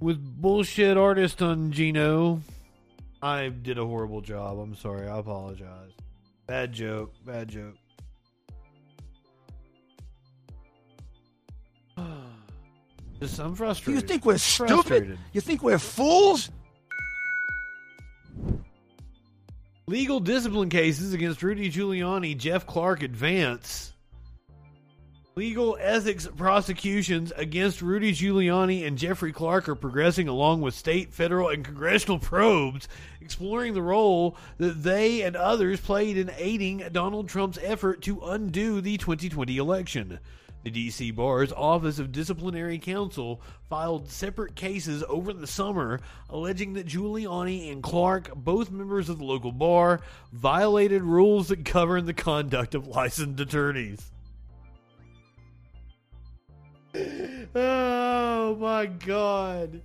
with 0.00 0.40
bullshit 0.40 0.96
artist 0.96 1.42
on 1.42 1.70
Gino. 1.70 2.40
I 3.20 3.50
did 3.50 3.76
a 3.76 3.84
horrible 3.84 4.22
job. 4.22 4.58
I'm 4.58 4.74
sorry. 4.74 5.06
I 5.06 5.18
apologize. 5.18 5.90
Bad 6.46 6.72
joke. 6.72 7.12
Bad 7.26 7.48
joke. 7.50 7.74
Just 13.20 13.38
I'm 13.38 13.54
frustrated. 13.54 14.00
You 14.00 14.08
think 14.08 14.24
we're 14.24 14.38
Frustrated. 14.38 14.84
stupid? 14.86 15.18
You 15.34 15.42
think 15.42 15.62
we're 15.62 15.78
fools? 15.78 16.48
Legal 19.88 20.18
discipline 20.18 20.68
cases 20.68 21.12
against 21.12 21.44
Rudy 21.44 21.70
Giuliani, 21.70 22.36
Jeff 22.36 22.66
Clark 22.66 23.04
advance. 23.04 23.92
Legal 25.36 25.78
ethics 25.80 26.26
prosecutions 26.36 27.32
against 27.36 27.80
Rudy 27.80 28.12
Giuliani 28.12 28.84
and 28.84 28.98
Jeffrey 28.98 29.32
Clark 29.32 29.68
are 29.68 29.76
progressing 29.76 30.26
along 30.26 30.60
with 30.60 30.74
state, 30.74 31.12
federal, 31.12 31.50
and 31.50 31.64
congressional 31.64 32.18
probes 32.18 32.88
exploring 33.20 33.74
the 33.74 33.82
role 33.82 34.36
that 34.58 34.82
they 34.82 35.22
and 35.22 35.36
others 35.36 35.80
played 35.80 36.16
in 36.16 36.32
aiding 36.36 36.82
Donald 36.90 37.28
Trump's 37.28 37.58
effort 37.62 38.02
to 38.02 38.20
undo 38.24 38.80
the 38.80 38.96
2020 38.96 39.56
election. 39.56 40.18
The 40.66 40.72
D.C. 40.72 41.12
Bar's 41.12 41.52
Office 41.52 42.00
of 42.00 42.10
Disciplinary 42.10 42.80
Counsel 42.80 43.40
filed 43.70 44.10
separate 44.10 44.56
cases 44.56 45.04
over 45.08 45.32
the 45.32 45.46
summer 45.46 46.00
alleging 46.28 46.72
that 46.72 46.88
Giuliani 46.88 47.70
and 47.70 47.80
Clark, 47.80 48.34
both 48.34 48.72
members 48.72 49.08
of 49.08 49.18
the 49.18 49.24
local 49.24 49.52
bar, 49.52 50.00
violated 50.32 51.04
rules 51.04 51.46
that 51.50 51.62
govern 51.62 52.04
the 52.06 52.12
conduct 52.12 52.74
of 52.74 52.88
licensed 52.88 53.38
attorneys. 53.38 54.10
Oh 57.54 58.56
my 58.56 58.86
god. 58.86 59.82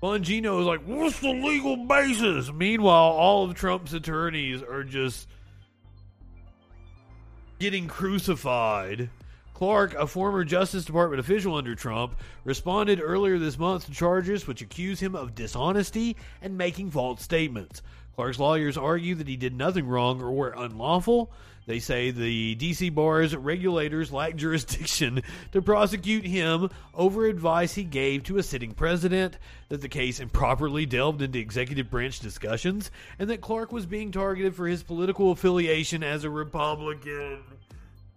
Bongino 0.00 0.60
is 0.60 0.66
like, 0.66 0.82
what's 0.84 1.18
the 1.18 1.30
legal 1.30 1.76
basis? 1.76 2.52
Meanwhile, 2.52 3.10
all 3.10 3.44
of 3.44 3.56
Trump's 3.56 3.92
attorneys 3.92 4.62
are 4.62 4.84
just 4.84 5.26
getting 7.58 7.88
crucified. 7.88 9.10
Clark, 9.54 9.94
a 9.94 10.06
former 10.06 10.44
Justice 10.44 10.84
Department 10.84 11.18
official 11.18 11.56
under 11.56 11.74
Trump, 11.74 12.14
responded 12.44 13.00
earlier 13.02 13.38
this 13.38 13.58
month 13.58 13.86
to 13.86 13.92
charges 13.92 14.46
which 14.46 14.62
accuse 14.62 15.00
him 15.00 15.16
of 15.16 15.34
dishonesty 15.34 16.16
and 16.40 16.56
making 16.56 16.92
false 16.92 17.22
statements. 17.22 17.82
Clark's 18.14 18.38
lawyers 18.38 18.76
argue 18.76 19.16
that 19.16 19.26
he 19.26 19.36
did 19.36 19.56
nothing 19.56 19.86
wrong 19.88 20.20
or 20.20 20.30
were 20.30 20.54
unlawful. 20.56 21.32
They 21.68 21.80
say 21.80 22.10
the 22.10 22.54
D.C. 22.54 22.88
bar's 22.88 23.36
regulators 23.36 24.10
lack 24.10 24.36
jurisdiction 24.36 25.22
to 25.52 25.60
prosecute 25.60 26.24
him 26.24 26.70
over 26.94 27.26
advice 27.26 27.74
he 27.74 27.84
gave 27.84 28.22
to 28.22 28.38
a 28.38 28.42
sitting 28.42 28.72
president, 28.72 29.36
that 29.68 29.82
the 29.82 29.88
case 29.90 30.18
improperly 30.18 30.86
delved 30.86 31.20
into 31.20 31.38
executive 31.38 31.90
branch 31.90 32.20
discussions, 32.20 32.90
and 33.18 33.28
that 33.28 33.42
Clark 33.42 33.70
was 33.70 33.84
being 33.84 34.10
targeted 34.10 34.54
for 34.54 34.66
his 34.66 34.82
political 34.82 35.30
affiliation 35.30 36.02
as 36.02 36.24
a 36.24 36.30
Republican. 36.30 37.40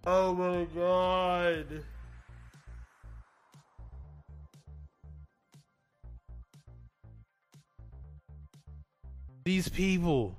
Oh 0.08 0.34
my 0.34 0.66
god. 0.74 1.84
These 9.44 9.68
people. 9.68 10.38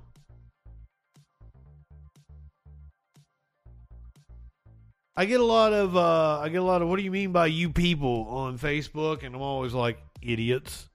I 5.15 5.25
get 5.25 5.39
a 5.39 5.45
lot 5.45 5.73
of 5.73 5.95
uh 5.95 6.39
I 6.39 6.49
get 6.49 6.61
a 6.61 6.63
lot 6.63 6.81
of 6.81 6.87
what 6.87 6.97
do 6.97 7.03
you 7.03 7.11
mean 7.11 7.31
by 7.31 7.45
you 7.47 7.69
people 7.69 8.25
on 8.29 8.57
Facebook 8.57 9.23
and 9.23 9.35
I'm 9.35 9.41
always 9.41 9.73
like 9.73 9.99
idiots. 10.21 10.89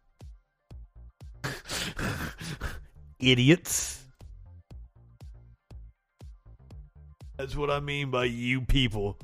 idiots. 3.20 4.02
That's 7.36 7.54
what 7.54 7.70
I 7.70 7.78
mean 7.78 8.10
by 8.10 8.24
you 8.24 8.60
people. 8.62 9.16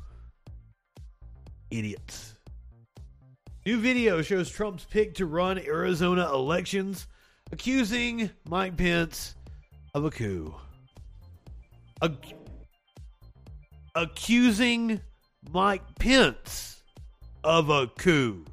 Idiots. 1.73 2.35
New 3.67 3.81
video 3.81 4.23
shows 4.23 4.49
Trump's 4.49 4.85
pick 4.85 5.15
to 5.15 5.27
run 5.27 5.59
Arizona 5.59 6.31
elections, 6.33 7.09
accusing 7.51 8.31
Mike 8.47 8.77
Pence 8.77 9.35
of 9.95 10.05
a 10.05 10.11
coup. 10.11 10.55
Ac- 12.03 12.35
accusing 13.95 15.01
Mike 15.51 15.83
Pence 15.99 16.83
of 17.43 17.71
a 17.71 17.87
coup. 17.87 18.45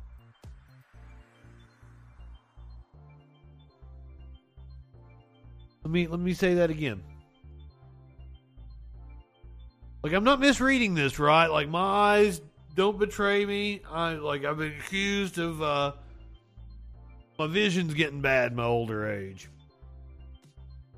Let 5.83 5.91
me 5.91 6.07
let 6.07 6.19
me 6.19 6.33
say 6.33 6.55
that 6.55 6.69
again. 6.69 7.01
Like 10.03 10.13
I'm 10.13 10.23
not 10.23 10.39
misreading 10.39 10.93
this, 10.93 11.19
right? 11.19 11.47
Like 11.47 11.69
my 11.69 11.79
eyes 11.79 12.41
don't 12.75 12.97
betray 12.99 13.45
me. 13.45 13.81
I 13.89 14.13
like 14.13 14.45
I've 14.45 14.57
been 14.57 14.73
accused 14.79 15.37
of 15.37 15.61
uh 15.61 15.93
my 17.39 17.47
vision's 17.47 17.93
getting 17.93 18.21
bad 18.21 18.51
in 18.51 18.57
my 18.57 18.63
older 18.63 19.11
age. 19.11 19.49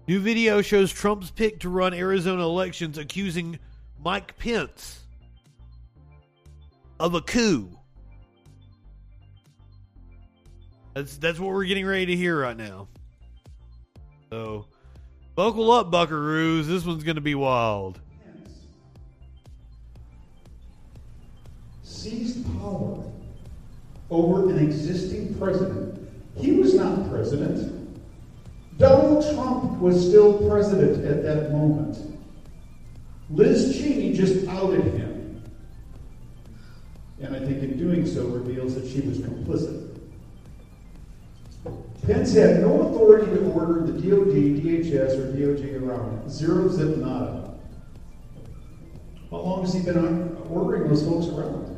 New 0.07 0.19
video 0.19 0.61
shows 0.61 0.91
Trump's 0.91 1.31
pick 1.31 1.61
to 1.61 1.69
run 1.69 1.93
Arizona 1.93 2.43
elections 2.43 2.97
accusing 2.97 3.57
Mike 4.03 4.37
Pence 4.37 5.01
of 6.99 7.13
a 7.15 7.21
coup. 7.21 7.69
That's 10.93 11.17
that's 11.17 11.39
what 11.39 11.51
we're 11.51 11.65
getting 11.65 11.85
ready 11.85 12.05
to 12.07 12.15
hear 12.15 12.39
right 12.39 12.57
now. 12.57 12.87
So, 14.29 14.65
buckle 15.35 15.71
up, 15.71 15.91
Buckaroos. 15.91 16.65
This 16.65 16.85
one's 16.85 17.03
going 17.03 17.15
to 17.15 17.21
be 17.21 17.35
wild. 17.35 17.99
seized 21.83 22.45
power 22.59 23.01
over 24.09 24.49
an 24.49 24.59
existing 24.59 25.33
president. 25.35 26.09
He 26.35 26.51
was 26.51 26.73
not 26.73 27.09
president. 27.09 27.97
Donald 28.77 29.23
Trump 29.33 29.79
was 29.79 30.05
still 30.05 30.49
president 30.49 31.05
at 31.05 31.23
that 31.23 31.51
moment. 31.51 32.12
Liz 33.33 33.75
Cheney 33.75 34.13
just 34.13 34.47
outed 34.47 34.83
him. 34.83 35.43
And 37.19 37.35
I 37.35 37.39
think 37.39 37.63
in 37.63 37.77
doing 37.77 38.05
so 38.05 38.27
reveals 38.27 38.75
that 38.75 38.87
she 38.87 39.01
was 39.01 39.17
complicit. 39.19 39.97
Pence 42.05 42.33
had 42.33 42.59
no 42.59 42.81
authority 42.81 43.31
to 43.31 43.39
order 43.51 43.81
the 43.81 43.93
DOD, 43.93 44.61
DHS, 44.61 45.17
or 45.17 45.31
DOJ 45.31 45.81
around. 45.81 46.29
Zero 46.29 46.67
zip 46.67 46.97
nada. 46.97 47.55
How 49.31 49.37
long 49.37 49.61
has 49.61 49.73
he 49.73 49.81
been 49.81 50.37
ordering 50.49 50.87
those 50.89 51.03
folks 51.03 51.27
around? 51.27 51.75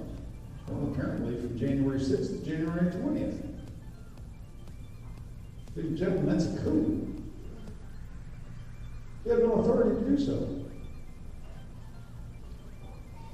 Well, 0.67 0.91
apparently 0.91 1.39
from 1.39 1.57
January 1.57 1.99
6th 1.99 2.39
to 2.39 2.45
January 2.45 2.91
20th. 2.91 3.39
Ladies 5.75 5.91
and 5.91 5.97
gentlemen, 5.97 6.37
that's 6.37 6.45
a 6.45 6.63
coup. 6.63 7.23
He 9.23 9.29
had 9.29 9.39
no 9.39 9.53
authority 9.53 10.03
to 10.03 10.09
do 10.09 10.25
so. 10.25 10.64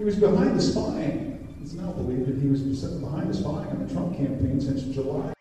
He 0.02 0.06
was 0.06 0.15
behind 0.15 0.57
the 0.57 0.64
spying. 0.64 1.48
It's 1.61 1.73
now 1.73 1.91
believed 1.91 2.26
that 2.26 2.41
he 2.41 2.49
was 2.49 2.61
behind 2.61 3.30
the 3.30 3.36
spying 3.36 3.68
on 3.68 3.86
the 3.86 3.94
Trump 3.94 4.18
campaign 4.18 4.60
since 4.60 4.82
July. 4.82 5.32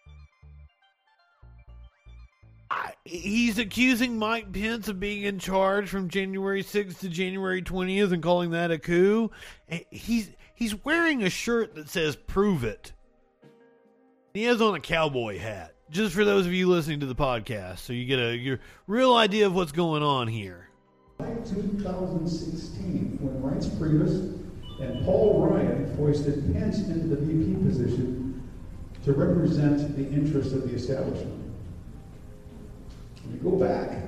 He's 3.05 3.59
accusing 3.59 4.19
Mike 4.19 4.53
Pence 4.53 4.89
of 4.89 5.01
being 5.01 5.23
in 5.23 5.39
charge 5.39 5.89
from 5.89 6.11
January 6.11 6.63
6th 6.63 6.99
to 6.99 7.09
January 7.09 7.63
20th 7.63 8.13
and 8.13 8.23
calling 8.23 8.51
that 8.51 8.71
a 8.71 8.79
coup. 8.79 9.31
Eh, 9.71 9.81
he's 9.91 10.31
he's 10.55 10.85
wearing 10.85 11.23
a 11.23 11.31
shirt 11.31 11.75
that 11.77 11.89
says 11.89 12.15
"Prove 12.15 12.63
It." 12.63 12.93
He 14.35 14.43
has 14.43 14.61
on 14.61 14.75
a 14.75 14.81
cowboy 14.81 15.39
hat. 15.39 15.73
Just 15.89 16.15
for 16.15 16.27
those 16.27 16.45
of 16.45 16.53
you 16.53 16.69
listening 16.69 17.01
to 17.01 17.07
the 17.07 17.15
podcast, 17.15 17.79
so 17.79 17.95
you 17.95 18.05
get 18.05 18.19
a 18.19 18.37
your 18.37 18.61
real 18.87 19.15
idea 19.15 19.47
of 19.47 19.55
what's 19.55 19.73
going 19.73 20.03
on 20.03 20.29
here. 20.29 20.69
2016, 21.19 23.19
when 23.21 23.43
Reince 23.43 23.69
Priebus 23.79 24.50
and 24.81 25.05
Paul 25.05 25.47
Ryan 25.47 25.95
foisted 25.97 26.53
Pence 26.55 26.79
into 26.79 27.07
the 27.07 27.17
VP 27.17 27.63
position 27.65 28.43
to 29.05 29.13
represent 29.13 29.97
the 29.97 30.09
interests 30.09 30.53
of 30.53 30.69
the 30.69 30.75
establishment. 30.75 31.53
When 33.25 33.35
you 33.35 33.41
go 33.43 33.57
back, 33.57 33.99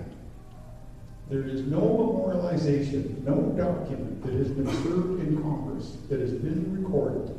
there 1.28 1.44
is 1.44 1.62
no 1.62 1.80
memorialization, 1.80 3.22
no 3.24 3.54
document 3.56 4.22
that 4.24 4.34
has 4.34 4.48
been 4.48 4.66
served 4.66 5.20
in 5.20 5.42
Congress 5.42 5.96
that 6.08 6.20
has 6.20 6.32
been 6.32 6.82
recorded 6.82 7.38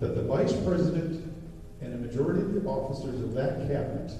that 0.00 0.16
the 0.16 0.22
vice 0.22 0.52
president 0.64 1.32
and 1.80 1.94
a 1.94 1.96
majority 1.96 2.40
of 2.40 2.54
the 2.54 2.68
officers 2.68 3.20
of 3.20 3.34
that 3.34 3.68
cabinet 3.68 4.12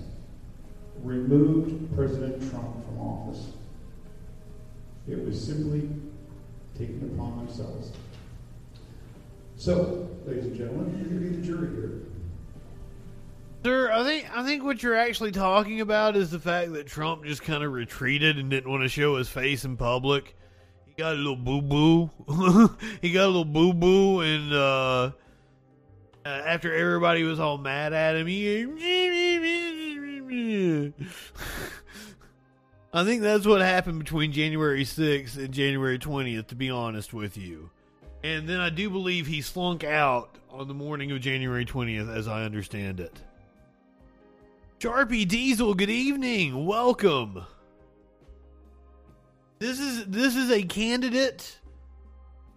removed 1.02 1.94
President 1.96 2.38
Trump 2.50 2.84
from 2.84 2.98
office. 3.00 3.48
It 5.08 5.24
was 5.24 5.44
simply 5.44 5.88
taken 6.78 7.10
upon 7.14 7.46
themselves. 7.46 7.92
So, 9.56 10.08
ladies 10.26 10.46
and 10.46 10.56
gentlemen, 10.56 10.98
you're 10.98 11.08
going 11.08 11.22
to 11.22 11.30
be 11.30 11.36
the 11.36 11.46
jury 11.46 11.74
here. 11.74 12.00
Sir, 13.64 13.92
I 13.92 14.02
think 14.02 14.36
I 14.36 14.44
think 14.44 14.64
what 14.64 14.82
you're 14.82 14.96
actually 14.96 15.30
talking 15.30 15.80
about 15.80 16.16
is 16.16 16.30
the 16.30 16.40
fact 16.40 16.72
that 16.72 16.88
Trump 16.88 17.24
just 17.24 17.42
kind 17.42 17.62
of 17.62 17.72
retreated 17.72 18.38
and 18.38 18.50
didn't 18.50 18.68
want 18.68 18.82
to 18.82 18.88
show 18.88 19.16
his 19.16 19.28
face 19.28 19.64
in 19.64 19.76
public. 19.76 20.34
He 20.86 20.94
got 20.94 21.12
a 21.12 21.16
little 21.16 21.36
boo 21.36 21.62
boo. 21.62 22.10
he 23.00 23.12
got 23.12 23.24
a 23.24 23.26
little 23.26 23.44
boo 23.44 23.72
boo, 23.72 24.20
and 24.20 24.52
uh, 24.52 25.12
after 26.24 26.74
everybody 26.74 27.22
was 27.22 27.38
all 27.38 27.56
mad 27.56 27.92
at 27.92 28.16
him, 28.16 28.26
he. 28.26 28.64
I 32.94 33.04
think 33.04 33.22
that's 33.22 33.46
what 33.46 33.62
happened 33.62 34.00
between 34.00 34.32
January 34.32 34.84
6th 34.84 35.38
and 35.38 35.50
January 35.50 35.98
20th, 35.98 36.48
to 36.48 36.54
be 36.54 36.68
honest 36.68 37.14
with 37.14 37.38
you. 37.38 37.70
And 38.22 38.46
then 38.46 38.60
I 38.60 38.68
do 38.68 38.90
believe 38.90 39.26
he 39.26 39.40
slunk 39.40 39.82
out 39.82 40.36
on 40.50 40.68
the 40.68 40.74
morning 40.74 41.10
of 41.10 41.20
January 41.20 41.64
20th, 41.64 42.14
as 42.14 42.28
I 42.28 42.44
understand 42.44 43.00
it. 43.00 43.18
Sharpie 44.78 45.26
Diesel, 45.26 45.72
good 45.74 45.88
evening. 45.88 46.66
Welcome. 46.66 47.44
This 49.58 49.80
is 49.80 50.06
this 50.06 50.36
is 50.36 50.50
a 50.50 50.62
candidate 50.62 51.60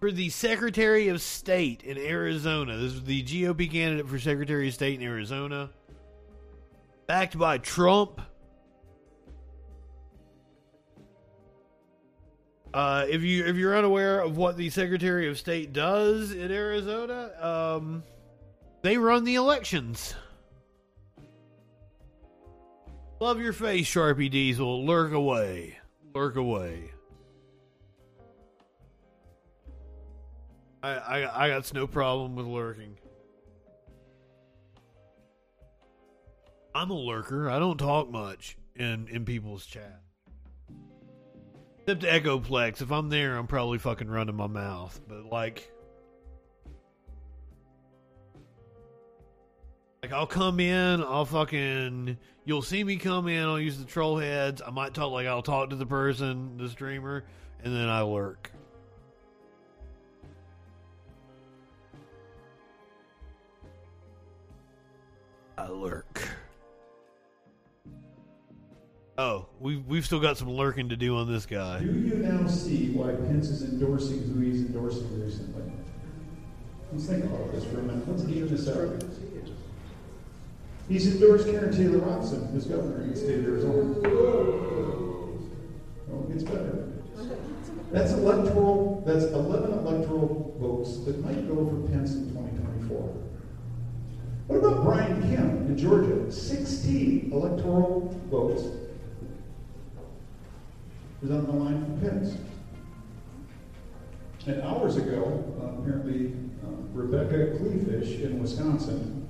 for 0.00 0.10
the 0.10 0.28
Secretary 0.28 1.08
of 1.08 1.22
State 1.22 1.82
in 1.82 1.96
Arizona. 1.96 2.76
This 2.76 2.92
is 2.92 3.04
the 3.04 3.22
GOP 3.22 3.70
candidate 3.70 4.08
for 4.08 4.18
Secretary 4.18 4.68
of 4.68 4.74
State 4.74 5.00
in 5.00 5.06
Arizona. 5.06 5.70
Backed 7.06 7.38
by 7.38 7.58
Trump. 7.58 8.20
Uh, 12.76 13.06
if 13.08 13.22
you 13.22 13.42
if 13.46 13.56
you're 13.56 13.74
unaware 13.74 14.20
of 14.20 14.36
what 14.36 14.58
the 14.58 14.68
Secretary 14.68 15.30
of 15.30 15.38
State 15.38 15.72
does 15.72 16.32
in 16.32 16.52
Arizona, 16.52 17.30
um, 17.40 18.04
They 18.82 18.98
run 18.98 19.24
the 19.24 19.36
elections. 19.36 20.14
Love 23.18 23.40
your 23.40 23.54
face, 23.54 23.86
Sharpie 23.86 24.30
Diesel. 24.30 24.84
Lurk 24.84 25.12
away. 25.12 25.78
Lurk 26.14 26.36
away. 26.36 26.90
I, 30.82 30.90
I, 30.90 31.44
I 31.46 31.48
got 31.48 31.72
no 31.72 31.86
problem 31.86 32.36
with 32.36 32.44
lurking. 32.44 32.98
I'm 36.74 36.90
a 36.90 36.94
lurker. 36.94 37.48
I 37.48 37.58
don't 37.58 37.78
talk 37.78 38.10
much 38.10 38.58
in, 38.74 39.08
in 39.08 39.24
people's 39.24 39.64
chat. 39.64 40.02
Except 41.88 42.02
Echoplex. 42.02 42.82
If 42.82 42.90
I'm 42.90 43.08
there, 43.10 43.36
I'm 43.36 43.46
probably 43.46 43.78
fucking 43.78 44.08
running 44.08 44.34
my 44.34 44.48
mouth. 44.48 45.00
But 45.06 45.26
like, 45.26 45.70
like 50.02 50.12
I'll 50.12 50.26
come 50.26 50.58
in. 50.58 51.00
I'll 51.00 51.24
fucking. 51.24 52.18
You'll 52.44 52.62
see 52.62 52.82
me 52.82 52.96
come 52.96 53.28
in. 53.28 53.44
I'll 53.44 53.60
use 53.60 53.78
the 53.78 53.84
troll 53.84 54.18
heads. 54.18 54.60
I 54.66 54.70
might 54.70 54.94
talk 54.94 55.12
like 55.12 55.28
I'll 55.28 55.42
talk 55.42 55.70
to 55.70 55.76
the 55.76 55.86
person, 55.86 56.56
the 56.56 56.68
streamer, 56.68 57.24
and 57.62 57.72
then 57.72 57.88
I 57.88 58.02
lurk. 58.02 58.50
I 65.56 65.68
lurk. 65.68 66.28
Oh, 69.18 69.46
we've 69.60 69.86
we've 69.86 70.04
still 70.04 70.20
got 70.20 70.36
some 70.36 70.50
lurking 70.50 70.90
to 70.90 70.96
do 70.96 71.16
on 71.16 71.32
this 71.32 71.46
guy. 71.46 71.80
Do 71.80 71.86
you 71.86 72.16
now 72.16 72.46
see 72.46 72.90
why 72.90 73.12
Pence 73.12 73.48
is 73.48 73.62
endorsing 73.62 74.22
who 74.24 74.40
he's 74.40 74.60
endorsing 74.60 75.24
recently? 75.24 75.62
Let's 76.92 77.06
think 77.06 77.24
about 77.24 77.50
this 77.52 77.64
for 77.64 77.78
a 77.78 77.82
minute. 77.82 78.06
Let's 78.06 78.24
even 78.28 78.48
this 78.48 78.68
out. 78.68 79.02
He's 80.88 81.14
endorsed 81.14 81.46
Karrin 81.46 81.74
Taylor 81.74 81.98
Robinson 81.98 82.54
as 82.54 82.66
governor 82.66 83.02
in 83.02 83.10
the 83.10 83.16
state 83.16 83.38
of 83.38 83.46
Arizona. 83.46 83.94
Oh, 86.12 86.26
it 86.28 86.32
gets 86.32 86.44
better. 86.44 86.88
That's 87.92 88.12
electoral. 88.12 89.02
That's 89.06 89.24
11 89.24 89.72
electoral 89.72 90.54
votes 90.60 90.98
that 91.06 91.24
might 91.24 91.48
go 91.48 91.66
for 91.66 91.90
Pence 91.90 92.12
in 92.12 92.28
2024. 92.34 93.14
What 94.46 94.56
about 94.58 94.84
Brian 94.84 95.22
Kemp 95.22 95.68
in 95.68 95.78
Georgia? 95.78 96.30
16 96.30 97.30
electoral 97.32 98.14
votes 98.30 98.62
is 101.22 101.30
on 101.30 101.46
the 101.46 101.52
line 101.52 101.84
for 102.00 102.08
Pence. 102.08 102.36
And 104.46 104.62
hours 104.62 104.96
ago, 104.96 105.44
uh, 105.60 105.80
apparently, 105.80 106.32
uh, 106.64 106.70
Rebecca 106.92 107.56
Kleefisch 107.58 108.22
in 108.22 108.40
Wisconsin 108.40 109.26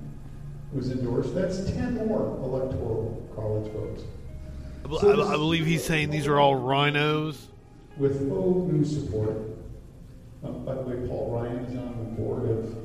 was 0.72 0.90
endorsed. 0.90 1.34
That's 1.34 1.70
10 1.70 1.94
more 2.06 2.36
electoral 2.42 3.26
college 3.34 3.72
votes. 3.72 4.02
I, 4.84 4.88
bel- 4.88 5.22
I 5.30 5.34
I 5.34 5.36
believe 5.36 5.64
he's 5.64 5.84
saying 5.84 6.10
these 6.10 6.26
are 6.26 6.38
all 6.38 6.54
RINOs. 6.54 7.46
With 7.96 8.28
faux 8.28 8.70
news 8.72 8.94
support. 8.94 9.36
Uh, 10.44 10.48
by 10.48 10.74
the 10.74 10.82
way, 10.82 11.08
Paul 11.08 11.40
Ryan 11.40 11.64
is 11.64 11.78
on 11.78 11.96
the 11.98 12.22
board 12.22 12.50
of 12.50 12.76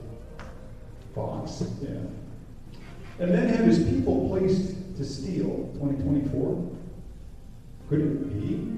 Fox. 1.14 1.64
Yeah. 1.82 1.90
And 3.20 3.34
then 3.34 3.50
have 3.50 3.66
his 3.66 3.84
people 3.84 4.30
placed 4.30 4.98
to 4.98 5.06
steal 5.06 5.70
2024. 5.74 6.72
Could 7.90 8.02
it 8.02 8.40
be 8.40 8.78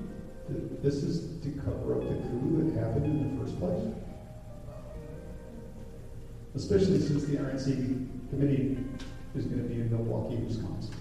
this 0.82 0.96
is 0.96 1.42
to 1.42 1.52
cover 1.62 1.96
up 1.96 2.02
the 2.02 2.16
coup 2.28 2.64
that 2.72 2.80
happened 2.80 3.06
in 3.06 3.38
the 3.38 3.44
first 3.44 3.60
place? 3.60 3.94
Especially 6.56 7.00
since 7.00 7.24
the 7.26 7.38
RNC 7.38 8.30
committee 8.30 8.78
is 9.36 9.46
going 9.46 9.64
to 9.64 9.68
be 9.68 9.82
in 9.82 9.90
Milwaukee, 9.92 10.36
Wisconsin. 10.38 10.94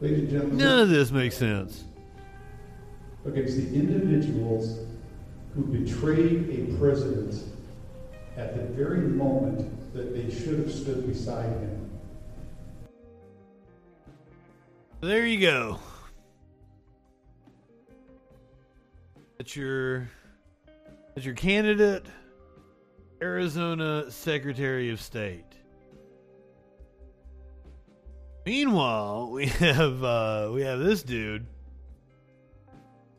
Ladies 0.00 0.20
and 0.20 0.30
gentlemen, 0.30 0.56
None 0.58 0.78
of 0.80 0.88
this 0.88 1.10
makes 1.10 1.36
sense. 1.36 1.84
against 3.26 3.56
the 3.56 3.66
individuals 3.74 4.78
who 5.54 5.62
betrayed 5.64 6.48
a 6.50 6.78
president 6.78 7.34
at 8.36 8.56
the 8.56 8.62
very 8.74 9.00
moment 9.00 9.92
that 9.92 10.14
they 10.14 10.30
should 10.32 10.58
have 10.60 10.72
stood 10.72 11.06
beside 11.06 11.50
him. 11.50 11.90
There 15.00 15.26
you 15.26 15.40
go. 15.40 15.80
That's 19.40 19.56
your 19.56 20.06
that's 21.14 21.24
your 21.24 21.34
candidate, 21.34 22.04
Arizona 23.22 24.10
Secretary 24.10 24.90
of 24.90 25.00
State. 25.00 25.46
Meanwhile, 28.44 29.30
we 29.32 29.46
have 29.46 30.04
uh, 30.04 30.50
we 30.52 30.60
have 30.60 30.80
this 30.80 31.02
dude 31.02 31.46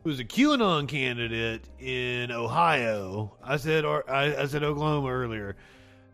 who's 0.04 0.20
a 0.20 0.24
QAnon 0.24 0.88
candidate 0.88 1.68
in 1.80 2.32
Ohio. 2.32 3.36
I 3.44 3.58
said 3.58 3.84
or 3.84 4.08
I, 4.08 4.44
I 4.44 4.46
said 4.46 4.62
Oklahoma 4.62 5.10
earlier. 5.10 5.56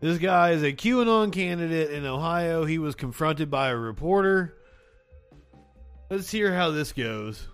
This 0.00 0.16
guy 0.16 0.52
is 0.52 0.62
a 0.62 0.72
QAnon 0.72 1.30
candidate 1.34 1.90
in 1.90 2.06
Ohio. 2.06 2.64
He 2.64 2.78
was 2.78 2.94
confronted 2.94 3.50
by 3.50 3.68
a 3.68 3.76
reporter. 3.76 4.56
Let's 6.08 6.30
hear 6.30 6.54
how 6.54 6.70
this 6.70 6.94
goes. 6.94 7.46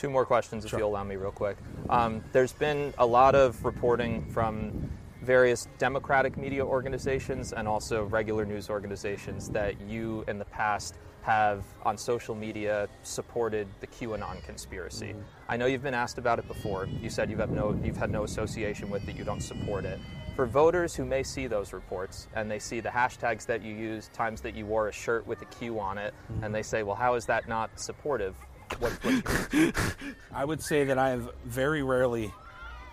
Two 0.00 0.08
more 0.08 0.24
questions, 0.24 0.64
if 0.64 0.72
you'll 0.72 0.88
allow 0.88 1.04
me, 1.04 1.16
real 1.16 1.30
quick. 1.30 1.58
Um, 1.90 2.24
there's 2.32 2.54
been 2.54 2.94
a 2.96 3.04
lot 3.04 3.34
of 3.34 3.62
reporting 3.66 4.24
from 4.30 4.90
various 5.20 5.68
Democratic 5.76 6.38
media 6.38 6.64
organizations 6.64 7.52
and 7.52 7.68
also 7.68 8.04
regular 8.04 8.46
news 8.46 8.70
organizations 8.70 9.50
that 9.50 9.78
you, 9.82 10.24
in 10.26 10.38
the 10.38 10.46
past, 10.46 10.94
have 11.20 11.66
on 11.82 11.98
social 11.98 12.34
media 12.34 12.88
supported 13.02 13.68
the 13.80 13.86
QAnon 13.86 14.42
conspiracy. 14.42 15.14
I 15.50 15.58
know 15.58 15.66
you've 15.66 15.82
been 15.82 15.92
asked 15.92 16.16
about 16.16 16.38
it 16.38 16.48
before. 16.48 16.86
You 16.86 17.10
said 17.10 17.30
you 17.30 17.36
have 17.36 17.50
no, 17.50 17.78
you've 17.84 17.98
had 17.98 18.10
no 18.10 18.24
association 18.24 18.88
with 18.88 19.06
it. 19.06 19.16
You 19.16 19.24
don't 19.24 19.42
support 19.42 19.84
it. 19.84 19.98
For 20.34 20.46
voters 20.46 20.94
who 20.94 21.04
may 21.04 21.22
see 21.22 21.46
those 21.46 21.74
reports 21.74 22.26
and 22.34 22.50
they 22.50 22.58
see 22.58 22.80
the 22.80 22.88
hashtags 22.88 23.44
that 23.44 23.62
you 23.62 23.74
use, 23.74 24.08
times 24.14 24.40
that 24.40 24.54
you 24.56 24.64
wore 24.64 24.88
a 24.88 24.92
shirt 24.92 25.26
with 25.26 25.42
a 25.42 25.46
Q 25.46 25.78
on 25.78 25.98
it, 25.98 26.14
and 26.40 26.54
they 26.54 26.62
say, 26.62 26.82
"Well, 26.84 26.96
how 26.96 27.16
is 27.16 27.26
that 27.26 27.48
not 27.48 27.78
supportive?" 27.78 28.34
What, 28.78 28.92
what's 29.02 29.94
I 30.32 30.44
would 30.44 30.62
say 30.62 30.84
that 30.84 30.98
I 30.98 31.10
have 31.10 31.30
very 31.44 31.82
rarely 31.82 32.32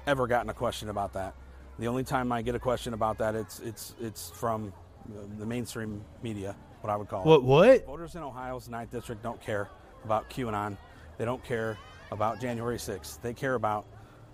ever 0.05 0.27
gotten 0.27 0.49
a 0.49 0.53
question 0.53 0.89
about 0.89 1.13
that. 1.13 1.33
The 1.79 1.87
only 1.87 2.03
time 2.03 2.31
I 2.31 2.41
get 2.41 2.55
a 2.55 2.59
question 2.59 2.93
about 2.93 3.19
that, 3.19 3.35
it's 3.35 3.59
it's 3.59 3.93
it's 4.01 4.29
from 4.31 4.73
the 5.37 5.45
mainstream 5.45 6.03
media, 6.23 6.55
what 6.81 6.89
I 6.91 6.95
would 6.95 7.07
call 7.07 7.23
What- 7.23 7.37
it. 7.39 7.43
what? 7.43 7.85
Voters 7.85 8.15
in 8.15 8.23
Ohio's 8.23 8.67
ninth 8.67 8.91
district 8.91 9.23
don't 9.23 9.39
care 9.41 9.69
about 10.03 10.29
QAnon. 10.29 10.77
They 11.17 11.25
don't 11.25 11.43
care 11.43 11.77
about 12.11 12.39
January 12.41 12.77
6th. 12.77 13.21
They 13.21 13.33
care 13.33 13.55
about 13.55 13.85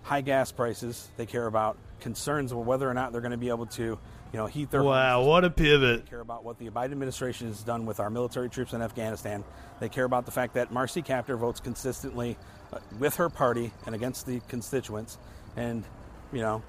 high 0.02 0.20
gas 0.20 0.52
prices. 0.52 1.08
They 1.16 1.26
care 1.26 1.46
about 1.46 1.76
concerns 2.00 2.52
of 2.52 2.58
whether 2.58 2.88
or 2.88 2.94
not 2.94 3.12
they're 3.12 3.20
going 3.20 3.30
to 3.32 3.36
be 3.38 3.48
able 3.48 3.66
to, 3.66 3.98
you 4.34 4.40
know, 4.40 4.46
heat 4.46 4.68
their 4.72 4.82
Wow, 4.82 5.22
what 5.22 5.44
a 5.44 5.50
pivot. 5.50 6.06
They 6.06 6.10
care 6.10 6.18
about 6.18 6.42
what 6.42 6.58
the 6.58 6.68
Biden 6.68 6.90
administration 6.90 7.46
has 7.46 7.62
done 7.62 7.86
with 7.86 8.00
our 8.00 8.10
military 8.10 8.50
troops 8.50 8.72
in 8.72 8.82
Afghanistan. 8.82 9.44
They 9.78 9.88
care 9.88 10.02
about 10.02 10.26
the 10.26 10.32
fact 10.32 10.54
that 10.54 10.72
Marcy 10.72 11.02
Kaptur 11.02 11.38
votes 11.38 11.60
consistently 11.60 12.36
uh, 12.72 12.80
with 12.98 13.14
her 13.14 13.28
party 13.28 13.70
and 13.86 13.94
against 13.94 14.26
the 14.26 14.40
constituents. 14.48 15.18
And, 15.54 15.84
you 16.32 16.40
know, 16.40 16.64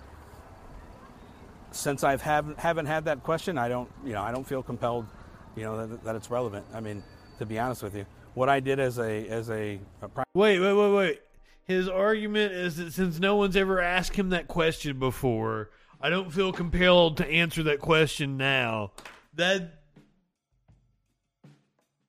since 1.71 2.03
I've 2.03 2.21
haven't 2.21 2.59
haven't 2.59 2.85
had 2.85 3.05
that 3.05 3.23
question, 3.23 3.57
I 3.57 3.67
don't, 3.67 3.89
you 4.05 4.13
know, 4.13 4.21
I 4.21 4.31
don't 4.31 4.45
feel 4.45 4.61
compelled, 4.61 5.07
you 5.55 5.63
know, 5.63 5.87
that, 5.87 6.03
that 6.03 6.15
it's 6.15 6.29
relevant. 6.29 6.67
I 6.71 6.81
mean, 6.81 7.01
to 7.39 7.47
be 7.47 7.57
honest 7.57 7.81
with 7.81 7.95
you, 7.95 8.05
what 8.35 8.47
I 8.47 8.59
did 8.59 8.79
as 8.79 8.99
a 8.99 9.27
as 9.27 9.49
a, 9.49 9.79
a 10.03 10.25
Wait, 10.35 10.59
wait, 10.59 10.73
wait, 10.73 10.93
wait. 10.93 11.21
His 11.63 11.89
argument 11.89 12.53
is 12.53 12.77
that 12.77 12.93
since 12.93 13.19
no 13.19 13.37
one's 13.37 13.55
ever 13.55 13.81
asked 13.81 14.15
him 14.15 14.29
that 14.29 14.47
question 14.47 14.99
before, 14.99 15.71
I 16.05 16.09
don't 16.09 16.31
feel 16.31 16.53
compelled 16.53 17.17
to 17.17 17.27
answer 17.27 17.63
that 17.63 17.79
question 17.79 18.37
now. 18.37 18.91
That. 19.33 19.79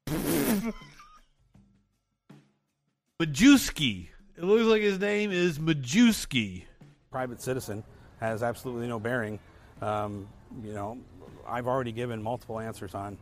Majewski. 3.19 4.09
It 4.37 4.45
looks 4.45 4.65
like 4.65 4.83
his 4.83 5.01
name 5.01 5.33
is 5.33 5.59
Majewski. 5.59 6.65
private 7.11 7.41
citizen 7.41 7.83
has 8.21 8.43
absolutely 8.43 8.87
no 8.87 9.01
bearing. 9.01 9.39
Um, 9.81 10.29
you 10.63 10.75
know, 10.75 10.99
I've 11.49 11.67
already 11.67 11.93
given 11.93 12.23
multiple 12.23 12.61
answers 12.61 12.95
on, 12.95 13.17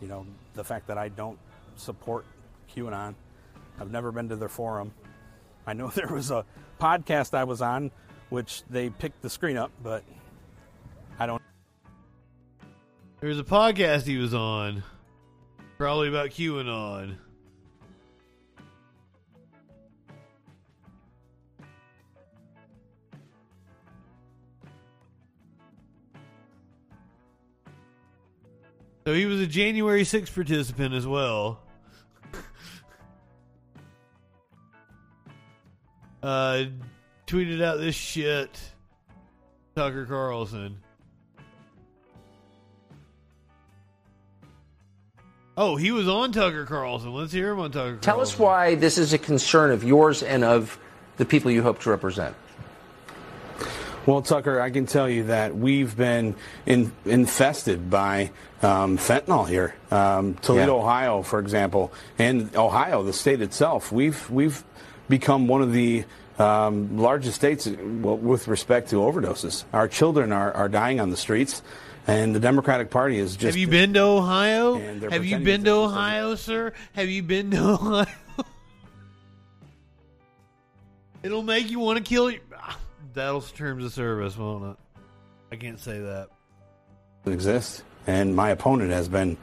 you 0.00 0.06
know, 0.06 0.24
the 0.54 0.62
fact 0.62 0.86
that 0.86 0.96
I 0.96 1.08
don't 1.08 1.40
support 1.74 2.24
QAnon. 2.72 3.16
I've 3.80 3.90
never 3.90 4.12
been 4.12 4.28
to 4.28 4.36
their 4.36 4.48
forum. 4.48 4.92
I 5.66 5.72
know 5.72 5.88
there 5.92 6.06
was 6.06 6.30
a 6.30 6.44
podcast 6.80 7.34
I 7.34 7.42
was 7.42 7.60
on, 7.60 7.90
which 8.28 8.62
they 8.70 8.90
picked 8.90 9.22
the 9.22 9.30
screen 9.30 9.56
up, 9.56 9.72
but 9.82 10.04
There's 13.20 13.38
a 13.38 13.44
podcast 13.44 14.04
he 14.04 14.16
was 14.16 14.32
on, 14.32 14.82
probably 15.76 16.08
about 16.08 16.30
QAnon. 16.30 17.16
So 29.06 29.12
he 29.12 29.26
was 29.26 29.40
a 29.40 29.46
January 29.46 30.04
6th 30.04 30.34
participant 30.34 30.94
as 30.94 31.06
well. 31.06 31.60
uh, 36.22 36.64
tweeted 37.26 37.62
out 37.62 37.80
this 37.80 37.94
shit. 37.94 38.58
Tucker 39.76 40.06
Carlson. 40.06 40.78
Oh, 45.62 45.76
he 45.76 45.92
was 45.92 46.08
on 46.08 46.32
Tucker 46.32 46.64
Carlson. 46.64 47.12
Let's 47.12 47.32
hear 47.32 47.50
him 47.50 47.60
on 47.60 47.70
Tucker 47.70 47.98
Tell 48.00 48.22
us 48.22 48.38
why 48.38 48.76
this 48.76 48.96
is 48.96 49.12
a 49.12 49.18
concern 49.18 49.72
of 49.72 49.84
yours 49.84 50.22
and 50.22 50.42
of 50.42 50.78
the 51.18 51.26
people 51.26 51.50
you 51.50 51.60
hope 51.62 51.80
to 51.80 51.90
represent. 51.90 52.34
Well, 54.06 54.22
Tucker, 54.22 54.58
I 54.58 54.70
can 54.70 54.86
tell 54.86 55.06
you 55.06 55.24
that 55.24 55.54
we've 55.54 55.94
been 55.94 56.34
in, 56.64 56.90
infested 57.04 57.90
by 57.90 58.30
um, 58.62 58.96
fentanyl 58.96 59.46
here. 59.46 59.74
Um, 59.90 60.32
Toledo, 60.36 60.76
Yeah. 60.76 60.82
Ohio, 60.82 61.20
for 61.20 61.38
example, 61.38 61.92
and 62.18 62.56
Ohio, 62.56 63.02
the 63.02 63.12
state 63.12 63.42
itself, 63.42 63.92
we've 63.92 64.30
we've 64.30 64.64
become 65.10 65.46
one 65.46 65.60
of 65.60 65.74
the 65.74 66.04
um, 66.38 66.96
largest 66.96 67.36
states 67.36 67.66
with 67.66 68.48
respect 68.48 68.88
to 68.90 68.96
overdoses. 68.96 69.64
Our 69.74 69.88
children 69.88 70.32
are, 70.32 70.52
are 70.52 70.70
dying 70.70 71.00
on 71.00 71.10
the 71.10 71.18
streets, 71.18 71.60
and 72.10 72.34
the 72.34 72.40
Democratic 72.40 72.90
Party 72.90 73.18
is 73.18 73.32
just. 73.32 73.44
Have 73.44 73.56
you 73.56 73.68
been 73.68 73.94
to 73.94 74.00
Ohio? 74.00 74.78
Have 75.10 75.24
you 75.24 75.38
been 75.38 75.64
to 75.64 75.70
Ohio, 75.72 76.34
sir? 76.34 76.72
Have 76.92 77.08
you 77.08 77.22
been 77.22 77.50
to 77.52 77.58
Ohio? 77.80 78.06
It'll 81.22 81.42
make 81.42 81.70
you 81.70 81.78
want 81.78 81.98
to 81.98 82.04
kill 82.04 82.30
you. 82.30 82.40
That'll 83.12 83.42
terms 83.42 83.84
of 83.84 83.92
service, 83.92 84.36
won't 84.36 84.72
it? 84.72 84.76
I 85.52 85.56
can't 85.56 85.78
say 85.78 85.98
that. 85.98 86.28
exist. 87.26 87.82
And 88.06 88.34
my 88.34 88.50
opponent 88.50 88.92
has 88.92 89.08
been 89.08 89.36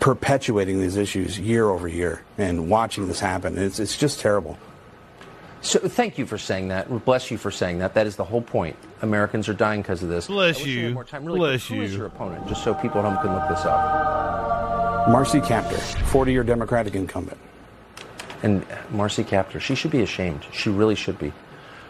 perpetuating 0.00 0.80
these 0.80 0.96
issues 0.96 1.38
year 1.38 1.68
over 1.68 1.88
year 1.88 2.22
and 2.36 2.68
watching 2.68 3.06
this 3.06 3.20
happen. 3.20 3.56
It's, 3.56 3.78
it's 3.78 3.96
just 3.96 4.20
terrible. 4.20 4.58
So 5.62 5.78
thank 5.78 6.16
you 6.16 6.24
for 6.24 6.38
saying 6.38 6.68
that. 6.68 7.04
Bless 7.04 7.30
you 7.30 7.36
for 7.36 7.50
saying 7.50 7.78
that. 7.78 7.94
That 7.94 8.06
is 8.06 8.16
the 8.16 8.24
whole 8.24 8.40
point. 8.40 8.76
Americans 9.02 9.48
are 9.48 9.54
dying 9.54 9.82
because 9.82 10.02
of 10.02 10.08
this. 10.08 10.26
Bless 10.26 10.56
I 10.56 10.60
wish 10.60 10.66
we 10.66 10.74
had 10.76 10.84
you. 10.84 10.94
More 10.94 11.04
time. 11.04 11.24
Really 11.24 11.38
Bless 11.38 11.66
quick, 11.66 11.78
Who 11.78 11.84
is 11.84 11.94
your 11.94 12.06
opponent? 12.06 12.48
Just 12.48 12.64
so 12.64 12.72
people 12.74 13.00
at 13.00 13.04
home 13.04 13.18
can 13.22 13.34
look 13.34 13.48
this 13.48 13.64
up. 13.66 15.08
Marcy 15.08 15.40
Kaptur, 15.40 15.78
40 16.08 16.32
year 16.32 16.44
Democratic 16.44 16.94
incumbent. 16.94 17.38
And 18.42 18.62
uh, 18.64 18.76
Marcy 18.90 19.22
Kaptur, 19.22 19.60
she 19.60 19.74
should 19.74 19.90
be 19.90 20.02
ashamed. 20.02 20.46
She 20.52 20.70
really 20.70 20.94
should 20.94 21.18
be. 21.18 21.32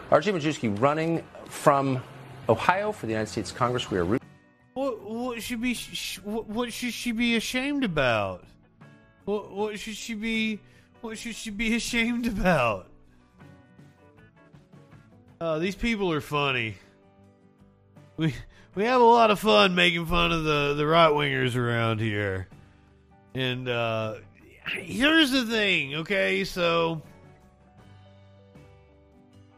RJ 0.09 0.33
Majewski 0.33 0.81
running 0.81 1.23
from 1.45 2.03
Ohio 2.49 2.91
for 2.91 3.05
the 3.05 3.13
United 3.13 3.31
States 3.31 3.51
Congress. 3.51 3.89
We 3.89 3.97
are 3.97 4.03
rooting. 4.03 4.27
What 4.73 5.01
what 5.01 5.41
should 5.41 5.61
be 5.61 5.73
sh- 5.73 6.19
what, 6.23 6.47
what 6.47 6.73
should 6.73 6.93
she 6.93 7.11
be 7.13 7.37
ashamed 7.37 7.85
about? 7.85 8.43
What 9.25 9.51
what 9.51 9.79
should 9.79 9.95
she 9.95 10.13
be 10.13 10.59
what 10.99 11.17
should 11.17 11.35
she 11.35 11.49
be 11.49 11.75
ashamed 11.81 12.27
about? 12.27 12.90
Oh, 15.43 15.57
these 15.57 15.75
people 15.75 16.11
are 16.11 16.21
funny. 16.21 16.75
We 18.15 18.35
we 18.75 18.83
have 18.83 19.01
a 19.01 19.03
lot 19.03 19.31
of 19.31 19.39
fun 19.39 19.73
making 19.73 20.05
fun 20.05 20.31
of 20.31 20.43
the 20.43 20.75
the 20.75 20.85
right 20.85 21.11
wingers 21.11 21.55
around 21.55 21.99
here. 21.99 22.47
And 23.33 23.67
uh 23.67 24.17
here's 24.67 25.31
the 25.31 25.43
thing, 25.47 25.95
okay? 25.95 26.43
So 26.43 27.01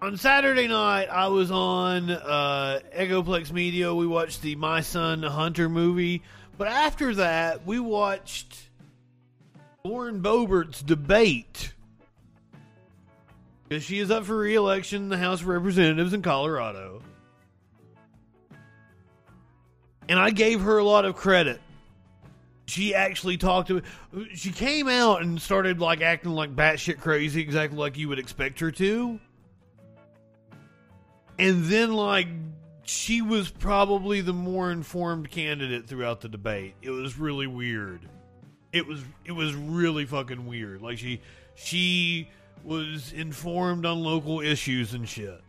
on 0.01 0.15
Saturday 0.15 0.69
night, 0.69 1.09
I 1.11 1.27
was 1.27 1.51
on 1.51 2.09
uh, 2.09 2.79
Egoplex 2.95 3.51
Media. 3.51 3.93
We 3.93 4.07
watched 4.07 4.41
the 4.41 4.55
My 4.55 4.79
Son 4.79 5.21
Hunter 5.21 5.67
movie. 5.67 6.23
But 6.57 6.69
after 6.69 7.15
that, 7.15 7.65
we 7.65 7.79
watched 7.79 8.69
Lauren 9.83 10.21
Boebert's 10.21 10.81
debate. 10.81 11.73
Because 13.73 13.85
she 13.85 13.97
is 13.97 14.11
up 14.11 14.25
for 14.25 14.37
re 14.37 14.53
election 14.53 15.01
in 15.01 15.09
the 15.09 15.17
House 15.17 15.41
of 15.41 15.47
Representatives 15.47 16.13
in 16.13 16.21
Colorado. 16.21 17.01
And 20.07 20.19
I 20.19 20.29
gave 20.29 20.61
her 20.61 20.77
a 20.77 20.83
lot 20.83 21.05
of 21.05 21.15
credit. 21.15 21.59
She 22.67 22.93
actually 22.93 23.37
talked 23.37 23.69
to 23.69 23.81
me. 24.13 24.29
She 24.35 24.51
came 24.51 24.87
out 24.87 25.23
and 25.23 25.41
started 25.41 25.79
like 25.79 26.01
acting 26.01 26.33
like 26.33 26.55
batshit 26.55 26.99
crazy, 26.99 27.41
exactly 27.41 27.79
like 27.79 27.97
you 27.97 28.09
would 28.09 28.19
expect 28.19 28.59
her 28.59 28.69
to 28.73 29.19
and 31.39 31.65
then 31.65 31.93
like 31.93 32.27
she 32.83 33.23
was 33.23 33.49
probably 33.49 34.21
the 34.21 34.33
more 34.33 34.71
informed 34.71 35.31
candidate 35.31 35.87
throughout 35.87 36.21
the 36.21 36.29
debate. 36.29 36.75
It 36.83 36.91
was 36.91 37.17
really 37.17 37.47
weird. 37.47 38.07
It 38.71 38.85
was 38.85 39.03
it 39.25 39.31
was 39.31 39.55
really 39.55 40.05
fucking 40.05 40.45
weird. 40.45 40.83
Like 40.83 40.99
she 40.99 41.21
she 41.55 42.29
was 42.63 43.11
informed 43.13 43.85
on 43.85 44.01
local 44.01 44.41
issues 44.41 44.93
and 44.93 45.07
shit. 45.07 45.41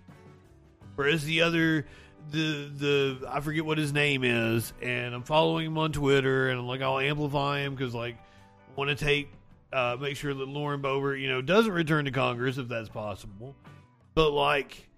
Whereas 0.96 1.24
the 1.24 1.42
other 1.42 1.86
the 2.30 2.70
the 2.76 3.28
I 3.28 3.40
forget 3.40 3.64
what 3.64 3.78
his 3.78 3.92
name 3.92 4.24
is, 4.24 4.72
and 4.80 5.14
I'm 5.14 5.22
following 5.22 5.66
him 5.66 5.78
on 5.78 5.92
Twitter, 5.92 6.48
and 6.48 6.58
I'm 6.60 6.66
like 6.66 6.82
I'll 6.82 6.98
amplify 6.98 7.60
him 7.60 7.74
because 7.74 7.94
like 7.94 8.16
want 8.76 8.90
to 8.90 8.96
take 8.96 9.30
uh, 9.72 9.96
make 10.00 10.16
sure 10.16 10.32
that 10.32 10.48
Lauren 10.48 10.80
Boebert 10.80 11.20
you 11.20 11.28
know 11.28 11.42
doesn't 11.42 11.72
return 11.72 12.04
to 12.04 12.10
Congress 12.10 12.58
if 12.58 12.68
that's 12.68 12.88
possible, 12.88 13.54
but 14.14 14.30
like 14.30 14.88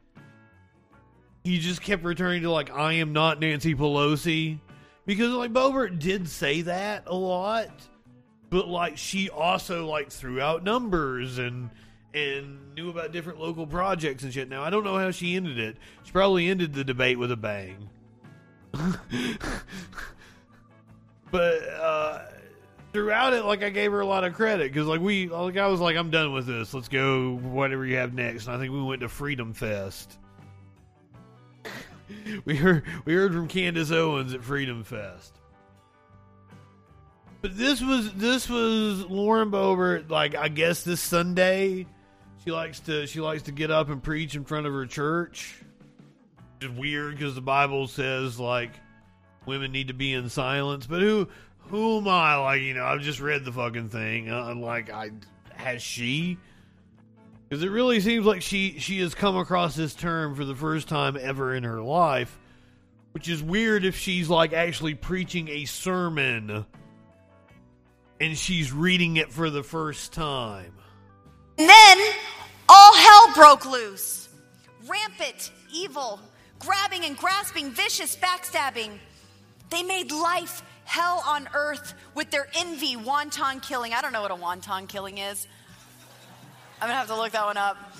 he 1.45 1.59
just 1.59 1.81
kept 1.81 2.05
returning 2.05 2.43
to 2.43 2.51
like 2.51 2.71
I 2.71 2.95
am 2.95 3.13
not 3.13 3.41
Nancy 3.41 3.75
Pelosi 3.75 4.59
because 5.07 5.33
like 5.33 5.53
Boebert 5.53 5.99
did 5.99 6.29
say 6.29 6.63
that 6.63 7.05
a 7.07 7.15
lot, 7.15 7.71
but 8.51 8.69
like 8.69 8.97
she 8.97 9.31
also 9.31 9.87
like 9.87 10.11
threw 10.11 10.41
out 10.41 10.63
numbers 10.63 11.39
and 11.39 11.71
and 12.17 12.75
knew 12.75 12.89
about 12.89 13.13
different 13.13 13.39
local 13.39 13.67
projects 13.67 14.25
and 14.25 14.33
shit. 14.33 14.49
Now 14.49 14.63
I 14.63 14.71
don't 14.71 14.85
know 14.85 14.99
how 14.99 15.11
she 15.11 15.37
ended 15.37 15.59
it. 15.59 15.77
She 16.05 16.13
probably 16.13 16.49
ended 16.49 16.73
the 16.73 16.83
debate 16.83 17.19
with 17.19 17.31
a 17.31 17.37
bang. 17.37 17.91
but 21.31 21.63
uh 21.63 22.23
throughout 22.93 23.33
it 23.33 23.45
like 23.45 23.63
I 23.63 23.71
gave 23.71 23.93
her 23.93 24.01
a 24.01 24.07
lot 24.07 24.25
of 24.25 24.35
credit 24.35 24.73
cuz 24.75 24.87
like 24.87 25.01
we 25.01 25.29
like 25.29 25.57
I 25.57 25.69
was 25.69 25.81
like 25.81 25.97
I'm 25.97 26.11
done 26.11 26.33
with 26.33 26.47
this. 26.47 26.73
Let's 26.73 26.89
go 26.89 27.37
whatever 27.37 27.85
you 27.85 27.97
have 27.97 28.15
next. 28.15 28.47
And 28.47 28.57
I 28.57 28.59
think 28.59 28.73
we 28.73 28.83
went 28.83 29.03
to 29.03 29.09
Freedom 29.09 29.53
Fest. 29.53 30.19
we 32.47 32.57
heard 32.57 32.85
we 33.05 33.13
heard 33.13 33.33
from 33.33 33.47
Candace 33.49 33.91
Owens 33.91 34.33
at 34.33 34.43
Freedom 34.43 34.85
Fest. 34.85 35.35
But 37.43 37.57
this 37.57 37.83
was 37.83 38.13
this 38.15 38.49
was 38.49 39.05
Lauren 39.05 39.51
Boebert. 39.51 40.11
Like 40.11 40.35
I 40.35 40.49
guess 40.49 40.83
this 40.83 41.01
Sunday, 41.01 41.87
she 42.47 42.53
likes 42.53 42.79
to 42.79 43.07
she 43.09 43.21
likes 43.21 43.43
to 43.43 43.53
get 43.53 43.73
up 43.73 43.89
and 43.89 44.01
preach 44.01 44.37
in 44.37 44.45
front 44.45 44.67
of 44.67 44.73
her 44.73 44.87
church. 44.87 45.59
It's 46.61 46.73
weird 46.73 47.17
because 47.17 47.35
the 47.35 47.41
Bible 47.41 47.89
says 47.89 48.39
like 48.39 48.71
women 49.47 49.73
need 49.73 49.89
to 49.89 49.95
be 49.95 50.13
in 50.13 50.29
silence. 50.29 50.87
But 50.87 51.01
who 51.01 51.27
who 51.59 51.99
am 51.99 52.07
I? 52.07 52.37
Like 52.37 52.63
you 52.63 52.75
know, 52.75 52.85
I've 52.85 53.01
just 53.01 53.19
read 53.19 53.45
the 53.45 53.51
fucking 53.51 53.89
thing. 53.89 54.31
Uh, 54.31 54.55
like 54.55 54.91
I 54.91 55.11
has 55.55 55.83
she. 55.83 56.39
Because 57.49 57.65
it 57.65 57.71
really 57.71 57.99
seems 57.99 58.25
like 58.25 58.43
she 58.43 58.79
she 58.79 59.01
has 59.01 59.13
come 59.13 59.37
across 59.37 59.75
this 59.75 59.95
term 59.95 60.37
for 60.37 60.45
the 60.45 60.55
first 60.55 60.87
time 60.87 61.19
ever 61.21 61.53
in 61.53 61.65
her 61.65 61.83
life, 61.83 62.39
which 63.11 63.29
is 63.29 63.43
weird 63.43 63.85
if 63.85 63.97
she's 63.97 64.29
like 64.29 64.53
actually 64.53 64.95
preaching 64.95 65.49
a 65.49 65.65
sermon 65.65 66.65
and 68.21 68.39
she's 68.39 68.73
reading 68.73 69.17
it 69.17 69.33
for 69.33 69.51
the 69.51 69.65
first 69.65 70.13
time. 70.13 70.73
And 71.59 71.69
then 71.69 71.99
all 72.69 72.95
hell 72.95 73.35
broke 73.35 73.65
loose. 73.65 74.29
Rampant, 74.87 75.51
evil, 75.73 76.21
grabbing 76.59 77.05
and 77.05 77.17
grasping, 77.17 77.71
vicious 77.71 78.17
backstabbing. 78.17 78.99
They 79.71 79.83
made 79.83 80.13
life 80.13 80.63
hell 80.85 81.23
on 81.27 81.49
earth 81.55 81.95
with 82.15 82.31
their 82.31 82.49
envy, 82.55 82.97
wonton 82.97 83.63
killing. 83.63 83.93
I 83.93 84.01
don't 84.01 84.13
know 84.13 84.23
what 84.23 84.31
a 84.31 84.37
wonton 84.37 84.89
killing 84.89 85.19
is. 85.19 85.47
I'm 86.81 86.89
gonna 86.89 86.99
have 86.99 87.09
to 87.09 87.17
look 87.17 87.33
that 87.33 87.47
one 87.47 87.57
up. 87.57 87.77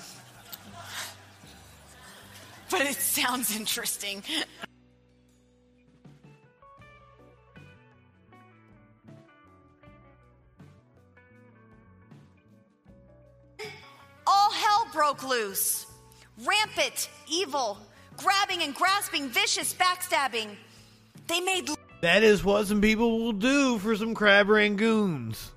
But 2.69 2.81
it 2.81 2.95
sounds 2.95 3.55
interesting. 3.55 4.23
All 14.27 14.51
hell 14.51 14.87
broke 14.93 15.27
loose. 15.27 15.85
Rampant, 16.45 17.09
evil, 17.27 17.77
grabbing 18.17 18.61
and 18.61 18.75
grasping, 18.75 19.29
vicious 19.29 19.73
backstabbing. 19.73 20.49
They 21.27 21.39
made 21.39 21.69
That 22.01 22.23
is 22.23 22.43
what 22.43 22.67
some 22.67 22.81
people 22.81 23.19
will 23.19 23.33
do 23.33 23.79
for 23.79 23.95
some 23.95 24.13
crab 24.13 24.47
rangoons. 24.47 25.49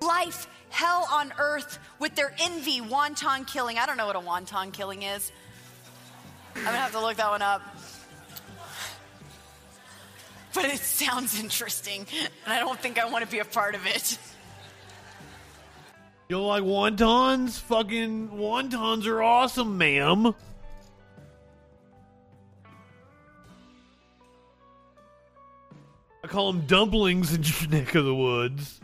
life 0.00 0.46
hell 0.70 1.08
on 1.10 1.32
earth 1.38 1.78
with 1.98 2.14
their 2.14 2.34
envy, 2.38 2.80
wonton 2.80 3.46
killing. 3.46 3.78
I 3.78 3.86
don't 3.86 3.96
know 3.96 4.06
what 4.06 4.16
a 4.16 4.20
wonton 4.20 4.72
killing 4.72 5.02
is. 5.02 5.32
I'm 6.54 6.64
gonna 6.64 6.76
have 6.76 6.92
to 6.92 7.00
look 7.00 7.16
that 7.16 7.30
one 7.30 7.42
up. 7.42 7.62
but 10.54 10.66
it 10.66 10.80
sounds 10.80 11.38
interesting, 11.40 12.06
and 12.44 12.52
I 12.52 12.60
don't 12.60 12.78
think 12.78 12.98
I 12.98 13.06
want 13.10 13.24
to 13.24 13.30
be 13.30 13.40
a 13.40 13.44
part 13.44 13.74
of 13.74 13.86
it. 13.86 14.18
You 16.28 16.36
don't 16.36 16.46
like 16.46 16.64
wontons? 16.64 17.60
Fucking 17.60 18.30
wontons 18.30 19.06
are 19.06 19.22
awesome, 19.22 19.78
ma'am. 19.78 20.34
I 26.24 26.26
call 26.26 26.52
them 26.52 26.66
dumplings 26.66 27.32
in 27.32 27.42
your 27.70 27.80
neck 27.80 27.94
of 27.94 28.04
the 28.04 28.14
woods. 28.14 28.80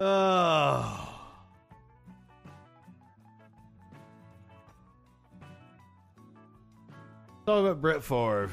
Oh. 0.00 1.00
Talk 7.46 7.60
about 7.60 7.80
Brett 7.80 8.02
Favre. 8.02 8.50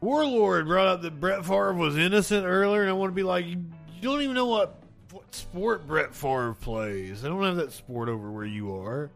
Warlord 0.00 0.66
brought 0.66 0.86
up 0.86 1.02
that 1.02 1.20
Brett 1.20 1.44
Favre 1.44 1.72
was 1.72 1.96
innocent 1.96 2.46
earlier, 2.46 2.82
and 2.82 2.90
I 2.90 2.92
want 2.92 3.10
to 3.10 3.14
be 3.14 3.22
like, 3.22 3.46
you, 3.46 3.64
don't 4.00 4.22
even 4.22 4.34
know 4.34 4.46
what, 4.46 4.82
what 5.10 5.34
sport 5.34 5.86
Brett 5.86 6.14
Favre 6.14 6.54
plays. 6.54 7.24
I 7.24 7.28
don't 7.28 7.42
have 7.42 7.56
that 7.56 7.72
sport 7.72 8.08
over 8.08 8.30
where 8.30 8.44
you 8.44 8.76
are. 8.76 9.10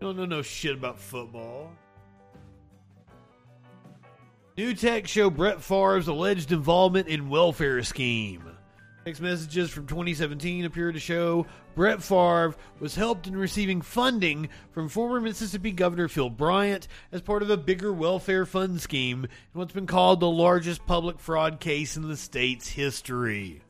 You 0.00 0.06
don't 0.06 0.16
know 0.16 0.26
no 0.26 0.42
shit 0.42 0.74
about 0.74 0.98
football. 0.98 1.72
New 4.56 4.74
tech 4.74 5.06
show 5.06 5.30
Brett 5.30 5.62
Favre's 5.62 6.08
alleged 6.08 6.50
involvement 6.50 7.06
in 7.06 7.28
welfare 7.28 7.82
scheme. 7.84 8.47
Text 9.08 9.22
messages 9.22 9.70
from 9.70 9.86
2017 9.86 10.66
appear 10.66 10.92
to 10.92 11.00
show 11.00 11.46
Brett 11.74 12.02
Favre 12.02 12.54
was 12.78 12.94
helped 12.94 13.26
in 13.26 13.34
receiving 13.34 13.80
funding 13.80 14.50
from 14.70 14.90
former 14.90 15.18
Mississippi 15.18 15.72
Governor 15.72 16.08
Phil 16.08 16.28
Bryant 16.28 16.88
as 17.10 17.22
part 17.22 17.42
of 17.42 17.48
a 17.48 17.56
bigger 17.56 17.90
welfare 17.90 18.44
fund 18.44 18.82
scheme 18.82 19.24
in 19.24 19.30
what's 19.54 19.72
been 19.72 19.86
called 19.86 20.20
the 20.20 20.28
largest 20.28 20.84
public 20.84 21.18
fraud 21.18 21.58
case 21.58 21.96
in 21.96 22.06
the 22.06 22.18
state's 22.18 22.68
history. 22.68 23.62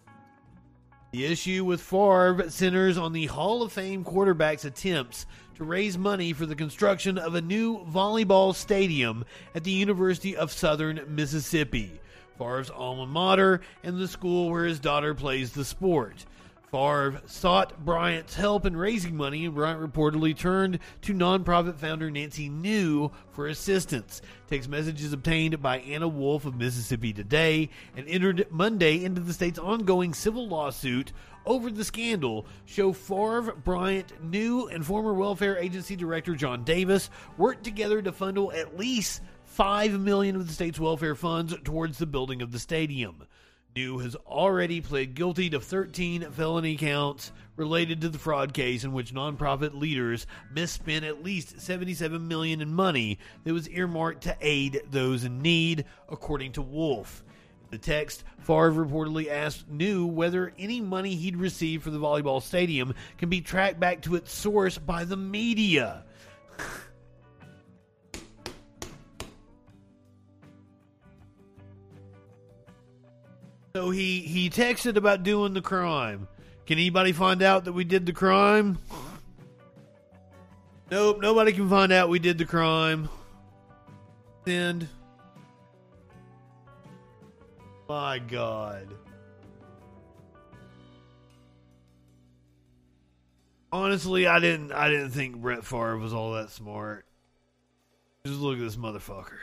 The 1.12 1.26
issue 1.26 1.64
with 1.64 1.82
Favre 1.82 2.50
centers 2.50 2.98
on 2.98 3.12
the 3.12 3.26
Hall 3.26 3.62
of 3.62 3.72
Fame 3.72 4.02
quarterback's 4.02 4.64
attempts 4.64 5.24
to 5.54 5.62
raise 5.62 5.96
money 5.96 6.32
for 6.32 6.46
the 6.46 6.56
construction 6.56 7.16
of 7.16 7.36
a 7.36 7.40
new 7.40 7.84
volleyball 7.84 8.56
stadium 8.56 9.24
at 9.54 9.62
the 9.62 9.70
University 9.70 10.36
of 10.36 10.50
Southern 10.50 11.00
Mississippi, 11.06 12.00
Favre's 12.38 12.70
alma 12.70 13.06
mater 13.06 13.60
and 13.82 13.98
the 13.98 14.08
school 14.08 14.50
where 14.50 14.64
his 14.64 14.80
daughter 14.80 15.14
plays 15.14 15.52
the 15.52 15.64
sport. 15.64 16.24
Favre 16.70 17.22
sought 17.24 17.82
Bryant's 17.82 18.34
help 18.34 18.66
in 18.66 18.76
raising 18.76 19.16
money, 19.16 19.46
and 19.46 19.54
Bryant 19.54 19.80
reportedly 19.80 20.36
turned 20.36 20.78
to 21.02 21.14
nonprofit 21.14 21.76
founder 21.76 22.10
Nancy 22.10 22.50
New 22.50 23.10
for 23.30 23.46
assistance. 23.46 24.20
Text 24.48 24.68
messages 24.68 25.14
obtained 25.14 25.62
by 25.62 25.78
Anna 25.78 26.08
Wolfe 26.08 26.44
of 26.44 26.56
Mississippi 26.56 27.14
Today 27.14 27.70
and 27.96 28.06
entered 28.06 28.48
Monday 28.50 29.02
into 29.02 29.22
the 29.22 29.32
state's 29.32 29.58
ongoing 29.58 30.12
civil 30.12 30.46
lawsuit 30.46 31.12
over 31.46 31.70
the 31.70 31.84
scandal 31.84 32.44
show 32.66 32.92
Favre, 32.92 33.54
Bryant, 33.54 34.22
New, 34.22 34.68
and 34.68 34.84
former 34.84 35.14
welfare 35.14 35.56
agency 35.56 35.96
director 35.96 36.34
John 36.34 36.64
Davis 36.64 37.08
worked 37.38 37.64
together 37.64 38.02
to 38.02 38.12
funnel 38.12 38.52
at 38.52 38.76
least 38.76 39.22
five 39.58 39.98
million 39.98 40.36
of 40.36 40.46
the 40.46 40.52
state's 40.52 40.78
welfare 40.78 41.16
funds 41.16 41.52
towards 41.64 41.98
the 41.98 42.06
building 42.06 42.42
of 42.42 42.52
the 42.52 42.60
stadium. 42.60 43.26
New 43.74 43.98
has 43.98 44.14
already 44.14 44.80
pled 44.80 45.16
guilty 45.16 45.50
to 45.50 45.58
13 45.58 46.30
felony 46.30 46.76
counts 46.76 47.32
related 47.56 48.00
to 48.00 48.08
the 48.08 48.20
fraud 48.20 48.54
case 48.54 48.84
in 48.84 48.92
which 48.92 49.12
nonprofit 49.12 49.74
leaders 49.74 50.28
misspent 50.52 51.04
at 51.04 51.24
least 51.24 51.60
77 51.60 52.28
million 52.28 52.60
in 52.60 52.72
money 52.72 53.18
that 53.42 53.52
was 53.52 53.68
earmarked 53.70 54.22
to 54.22 54.36
aid 54.40 54.80
those 54.92 55.24
in 55.24 55.40
need, 55.40 55.86
according 56.08 56.52
to 56.52 56.62
Wolfe. 56.62 57.24
The 57.70 57.78
text, 57.78 58.22
Favre 58.38 58.70
reportedly 58.70 59.28
asked 59.28 59.68
New 59.68 60.06
whether 60.06 60.52
any 60.56 60.80
money 60.80 61.16
he'd 61.16 61.36
received 61.36 61.82
for 61.82 61.90
the 61.90 61.98
volleyball 61.98 62.40
stadium 62.40 62.94
can 63.16 63.28
be 63.28 63.40
tracked 63.40 63.80
back 63.80 64.02
to 64.02 64.14
its 64.14 64.32
source 64.32 64.78
by 64.78 65.02
the 65.02 65.16
media. 65.16 66.04
So 73.78 73.90
he 73.90 74.22
he 74.22 74.50
texted 74.50 74.96
about 74.96 75.22
doing 75.22 75.54
the 75.54 75.60
crime. 75.60 76.26
Can 76.66 76.78
anybody 76.78 77.12
find 77.12 77.42
out 77.42 77.66
that 77.66 77.74
we 77.74 77.84
did 77.84 78.06
the 78.06 78.12
crime? 78.12 78.76
Nope, 80.90 81.20
nobody 81.22 81.52
can 81.52 81.68
find 81.70 81.92
out 81.92 82.08
we 82.08 82.18
did 82.18 82.38
the 82.38 82.44
crime. 82.44 83.08
Send. 84.44 84.88
My 87.88 88.18
God. 88.18 88.88
Honestly, 93.70 94.26
I 94.26 94.40
didn't 94.40 94.72
I 94.72 94.88
didn't 94.88 95.10
think 95.10 95.36
Brett 95.36 95.64
Favre 95.64 95.98
was 95.98 96.12
all 96.12 96.32
that 96.32 96.50
smart. 96.50 97.06
Just 98.26 98.40
look 98.40 98.58
at 98.58 98.60
this 98.60 98.74
motherfucker. 98.74 99.38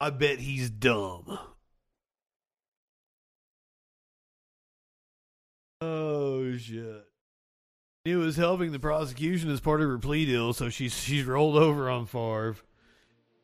I 0.00 0.10
bet 0.10 0.38
he's 0.38 0.70
dumb. 0.70 1.38
Oh 5.80 6.56
shit. 6.56 7.04
He 8.04 8.14
was 8.16 8.36
helping 8.36 8.72
the 8.72 8.78
prosecution 8.78 9.50
as 9.50 9.60
part 9.60 9.80
of 9.80 9.88
her 9.88 9.98
plea 9.98 10.26
deal, 10.26 10.52
so 10.52 10.68
she's 10.68 11.02
she's 11.02 11.24
rolled 11.24 11.56
over 11.56 11.88
on 11.88 12.06
Favre. 12.06 12.56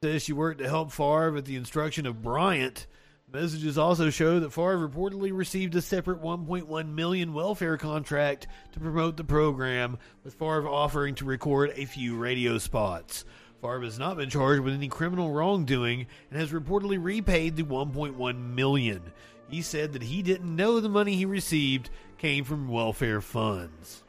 Says 0.03 0.23
she 0.23 0.33
worked 0.33 0.61
to 0.61 0.69
help 0.69 0.93
Favre 0.93 1.37
at 1.37 1.45
the 1.45 1.57
instruction 1.57 2.07
of 2.07 2.23
Bryant. 2.23 2.87
Messages 3.33 3.79
also 3.79 4.11
show 4.11 4.41
that 4.41 4.53
Favre 4.53 4.89
reportedly 4.89 5.31
received 5.33 5.75
a 5.77 5.81
separate 5.83 6.21
1.1 6.21 6.95
million 6.95 7.33
welfare 7.33 7.77
contract 7.77 8.49
to 8.73 8.81
promote 8.81 9.17
the 9.17 9.25
program, 9.25 9.99
with 10.25 10.35
Favre 10.35 10.69
offering 10.69 11.15
to 11.17 11.25
record 11.25 11.73
a 11.77 11.85
few 11.85 12.17
radio 12.17 12.59
spots. 12.59 13.25
Favre 13.61 13.83
has 13.83 13.99
not 13.99 14.17
been 14.17 14.31
charged 14.31 14.63
with 14.63 14.75
any 14.75 14.89
criminal 14.89 15.33
wrongdoing 15.33 16.07
and 16.31 16.41
has 16.41 16.51
reportedly 16.51 17.03
repaid 17.03 17.57
the 17.57 17.63
1.1 17.63 18.55
million. 18.55 19.03
He 19.49 19.63
said 19.63 19.93
that 19.93 20.03
he 20.03 20.23
didn't 20.23 20.55
know 20.55 20.81
the 20.81 20.89
money 20.89 21.17
he 21.17 21.27
received 21.27 21.91
came 22.19 22.45
from 22.45 22.69
welfare 22.69 23.21
funds. 23.21 24.03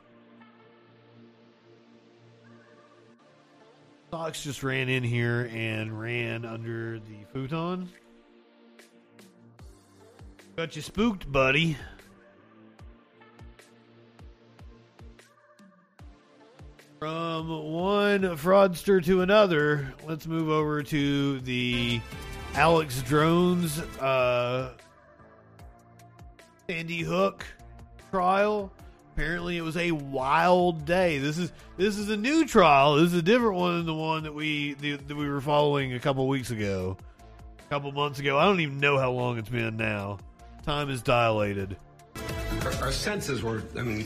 Fox 4.10 4.44
just 4.44 4.62
ran 4.62 4.90
in 4.90 5.04
here 5.04 5.50
and 5.54 6.00
ran 6.00 6.46
under 6.46 7.00
the 7.00 7.26
futon. 7.32 7.90
Got 10.58 10.76
you 10.76 10.82
spooked, 10.82 11.32
buddy. 11.32 11.78
From 17.02 17.50
one 17.74 18.22
fraudster 18.38 19.04
to 19.06 19.22
another, 19.22 19.92
let's 20.08 20.28
move 20.28 20.50
over 20.50 20.84
to 20.84 21.40
the 21.40 22.00
Alex 22.54 23.02
Drones 23.02 23.80
uh, 24.00 24.70
Sandy 26.70 27.00
Hook 27.00 27.44
trial. 28.12 28.72
Apparently, 29.16 29.58
it 29.58 29.62
was 29.62 29.78
a 29.78 29.94
wild 29.94 30.86
day. 30.86 31.18
This 31.18 31.40
is 31.40 31.52
this 31.76 31.98
is 31.98 32.12
a 32.12 32.18
new 32.18 32.46
trial. 32.46 32.98
This 32.98 33.14
is 33.14 33.16
a 33.16 33.24
different 33.24 33.56
one 33.56 33.78
than 33.78 33.88
the 33.88 33.96
one 33.96 34.22
that 34.22 34.36
we 34.36 34.76
the, 34.76 34.98
that 34.98 35.16
we 35.18 35.28
were 35.28 35.42
following 35.42 35.96
a 35.96 36.00
couple 36.00 36.28
weeks 36.28 36.52
ago, 36.52 36.98
a 37.58 37.70
couple 37.72 37.92
months 37.94 38.20
ago. 38.20 38.38
I 38.38 38.46
don't 38.46 38.60
even 38.60 38.80
know 38.80 39.00
how 39.00 39.10
long 39.10 39.40
it's 39.40 39.50
been 39.50 39.76
now. 39.76 40.20
Time 40.68 40.92
is 40.92 41.02
dilated. 41.02 41.78
Our, 42.64 42.74
our 42.74 42.92
senses 42.92 43.42
were. 43.42 43.64
I 43.76 43.82
mean, 43.82 44.06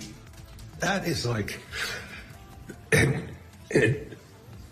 that 0.80 1.05
is 1.05 1.26
like 1.26 1.59
it, 2.95 3.30
it 3.69 4.17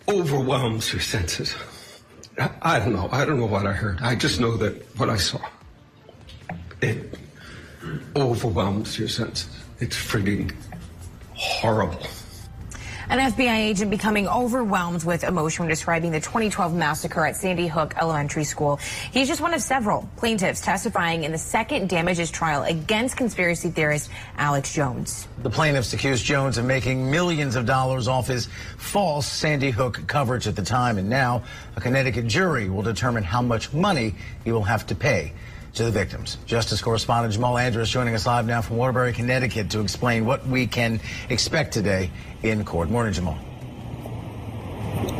overwhelms 0.08 0.92
your 0.92 1.02
senses. 1.02 1.56
I, 2.40 2.50
I 2.62 2.80
don't 2.80 2.94
know. 2.94 3.10
I 3.12 3.26
don't 3.26 3.40
know 3.40 3.46
what 3.46 3.66
I 3.66 3.74
heard. 3.74 4.00
I 4.02 4.16
just 4.16 4.40
know 4.40 4.58
that 4.58 4.98
what 4.98 5.10
I 5.10 5.18
saw. 5.18 5.40
It 6.82 7.18
overwhelms 8.16 8.98
your 8.98 9.08
senses. 9.08 9.50
It's 9.80 9.96
freaking 9.96 10.54
horrible. 11.34 12.08
An 13.10 13.20
FBI 13.20 13.58
agent 13.58 13.92
becoming 13.92 14.30
overwhelmed 14.30 15.04
with 15.04 15.26
emotion 15.26 15.64
when 15.64 15.70
describing 15.70 16.12
the 16.12 16.22
2012 16.22 16.74
massacre 16.74 17.26
at 17.26 17.36
Sandy 17.36 17.68
Hook 17.68 17.94
Elementary 18.00 18.46
School. 18.46 18.78
He's 19.12 19.28
just 19.28 19.42
one 19.42 19.54
of 19.54 19.62
several 19.62 20.10
plaintiffs 20.16 20.62
testifying 20.62 21.26
in 21.26 21.34
the 21.34 21.38
second 21.38 21.90
damages 21.90 22.32
trial 22.32 22.64
against 22.64 23.18
conspiracy 23.18 23.72
theorist 23.72 24.10
Alex 24.38 24.74
Jones. 24.74 25.28
The 25.42 25.50
plaintiffs 25.50 25.92
accused 25.92 26.24
Jones 26.24 26.58
of 26.58 26.64
making 26.64 27.12
millions 27.12 27.58
of 27.58 27.66
dollars 27.66 28.08
off 28.08 28.28
his 28.28 28.48
false 28.78 29.28
Sandy 29.28 29.72
Hook 29.72 30.08
coverage 30.08 30.48
at 30.48 30.56
the 30.56 30.64
time, 30.64 30.98
and 30.98 31.10
now 31.10 31.44
a 31.76 31.82
Connecticut 31.82 32.28
jury 32.28 32.70
will 32.70 32.84
determine 32.84 33.24
how 33.24 33.42
much 33.42 33.74
money 33.74 34.16
he 34.46 34.54
will 34.54 34.64
have 34.64 34.88
to 34.88 34.96
pay. 34.96 35.34
To 35.76 35.84
the 35.86 35.92
victims. 35.92 36.38
Justice 36.46 36.84
correspondent 36.84 37.34
Jamal 37.34 37.58
Andrews 37.58 37.90
joining 37.90 38.14
us 38.14 38.28
live 38.28 38.46
now 38.46 38.62
from 38.62 38.78
Waterbury, 38.78 39.12
Connecticut 39.12 39.72
to 39.72 39.80
explain 39.80 40.24
what 40.24 40.46
we 40.46 40.68
can 40.68 41.00
expect 41.30 41.74
today 41.74 42.12
in 42.44 42.64
court. 42.64 42.92
Morning, 42.92 43.12
Jamal. 43.12 43.40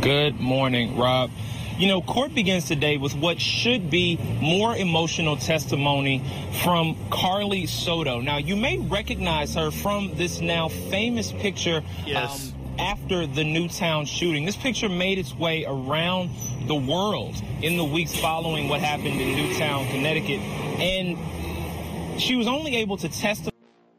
Good 0.02 0.40
morning, 0.40 0.96
Rob. 0.96 1.32
You 1.80 1.88
know, 1.88 2.04
court 2.04 2.36
begins 2.36 2.68
today 2.68 2.98
with 2.98 3.16
what 3.16 3.42
should 3.42 3.90
be 3.90 4.20
more 4.42 4.76
emotional 4.76 5.38
testimony 5.38 6.24
from 6.64 6.98
Carlee 7.10 7.68
Soto. 7.68 8.22
Now, 8.22 8.38
you 8.38 8.56
may 8.56 8.78
recognize 8.78 9.56
her 9.56 9.72
from 9.72 10.14
this 10.14 10.40
now 10.40 10.68
famous 10.68 11.32
picture. 11.32 11.82
Yes. 12.06 12.50
Um, 12.50 12.53
after 12.80 13.26
the 13.28 13.44
Newtown 13.44 14.06
shooting. 14.06 14.46
This 14.46 14.56
picture 14.56 14.90
made 14.90 15.18
its 15.18 15.34
way 15.36 15.66
around 15.66 16.32
the 16.68 16.76
world 16.76 17.36
in 17.62 17.78
the 17.78 17.84
weeks 17.84 18.16
following 18.16 18.68
what 18.68 18.80
happened 18.80 19.20
in 19.20 19.36
Newtown, 19.36 19.88
Connecticut. 19.88 20.40
And 20.80 22.22
she 22.22 22.36
was 22.36 22.48
only 22.48 22.76
able 22.78 22.98
to 22.98 23.10
testify. 23.10 23.50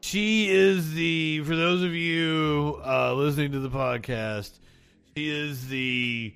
She 0.01 0.49
is 0.49 0.93
the, 0.93 1.41
for 1.43 1.55
those 1.55 1.83
of 1.83 1.93
you 1.93 2.79
uh, 2.85 3.13
listening 3.13 3.51
to 3.53 3.59
the 3.59 3.69
podcast, 3.69 4.51
she 5.15 5.29
is 5.29 5.67
the 5.67 6.33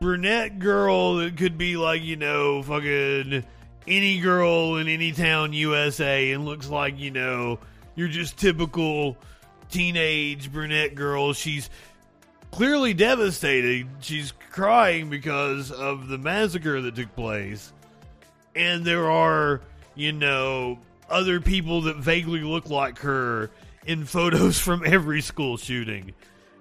brunette 0.00 0.58
girl 0.58 1.16
that 1.16 1.36
could 1.36 1.58
be 1.58 1.76
like, 1.76 2.02
you 2.02 2.16
know, 2.16 2.62
fucking 2.62 3.44
any 3.86 4.20
girl 4.20 4.76
in 4.76 4.88
any 4.88 5.12
town 5.12 5.52
USA 5.52 6.32
and 6.32 6.44
looks 6.44 6.68
like, 6.68 6.98
you 6.98 7.10
know, 7.10 7.58
you're 7.94 8.08
just 8.08 8.38
typical 8.38 9.16
teenage 9.74 10.52
brunette 10.52 10.94
girl. 10.94 11.32
She's 11.32 11.68
clearly 12.52 12.94
devastated. 12.94 13.88
She's 14.00 14.32
crying 14.52 15.10
because 15.10 15.72
of 15.72 16.06
the 16.06 16.16
massacre 16.16 16.80
that 16.80 16.94
took 16.94 17.14
place. 17.16 17.72
And 18.54 18.84
there 18.84 19.10
are, 19.10 19.60
you 19.96 20.12
know, 20.12 20.78
other 21.10 21.40
people 21.40 21.82
that 21.82 21.96
vaguely 21.96 22.42
look 22.42 22.70
like 22.70 23.00
her 23.00 23.50
in 23.84 24.04
photos 24.04 24.58
from 24.60 24.84
every 24.86 25.20
school 25.20 25.56
shooting. 25.56 26.12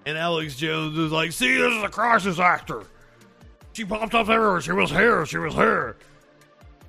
And 0.08 0.18
Alex 0.18 0.56
Jones 0.56 0.98
is 0.98 1.12
like, 1.12 1.32
see, 1.32 1.56
this 1.56 1.72
is 1.72 1.84
a 1.84 1.90
crisis 1.90 2.40
actor. 2.40 2.84
She 3.74 3.86
popped 3.86 4.16
up 4.16 4.28
everywhere. 4.28 4.62
She 4.62 4.72
was 4.72 4.90
here. 4.90 5.26
She 5.28 5.38
was 5.38 5.54
here. 5.54 5.98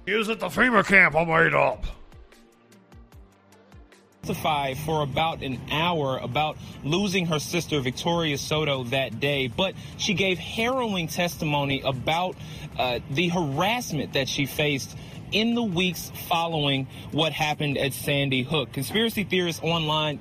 She 0.07 0.15
was 0.15 0.29
at 0.31 0.41
the 0.41 0.49
FEMA 0.49 0.85
camp 0.87 1.15
I 1.15 1.25
made 1.25 1.55
up. 1.55 1.85
Testify 4.25 4.73
for 4.73 5.03
about 5.03 5.43
an 5.43 5.61
hour 5.71 6.17
about 6.17 6.57
losing 6.83 7.27
her 7.27 7.39
sister 7.39 7.81
Victoria 7.81 8.39
Soto 8.39 8.85
that 8.85 9.21
day, 9.21 9.49
but 9.49 9.75
she 9.99 10.15
gave 10.15 10.39
harrowing 10.39 11.09
testimony 11.09 11.83
about 11.83 12.35
uh, 12.79 13.01
the 13.11 13.29
harassment 13.29 14.15
that 14.15 14.27
she 14.27 14.47
faced 14.47 14.97
in 15.31 15.55
the 15.55 15.63
weeks 15.63 16.11
following 16.27 16.87
what 17.13 17.33
happened 17.35 17.77
at 17.77 17.93
Sandy 17.93 18.43
Hook. 18.43 18.73
Conspiracy 18.73 19.25
theorists 19.25 19.61
online 19.63 20.21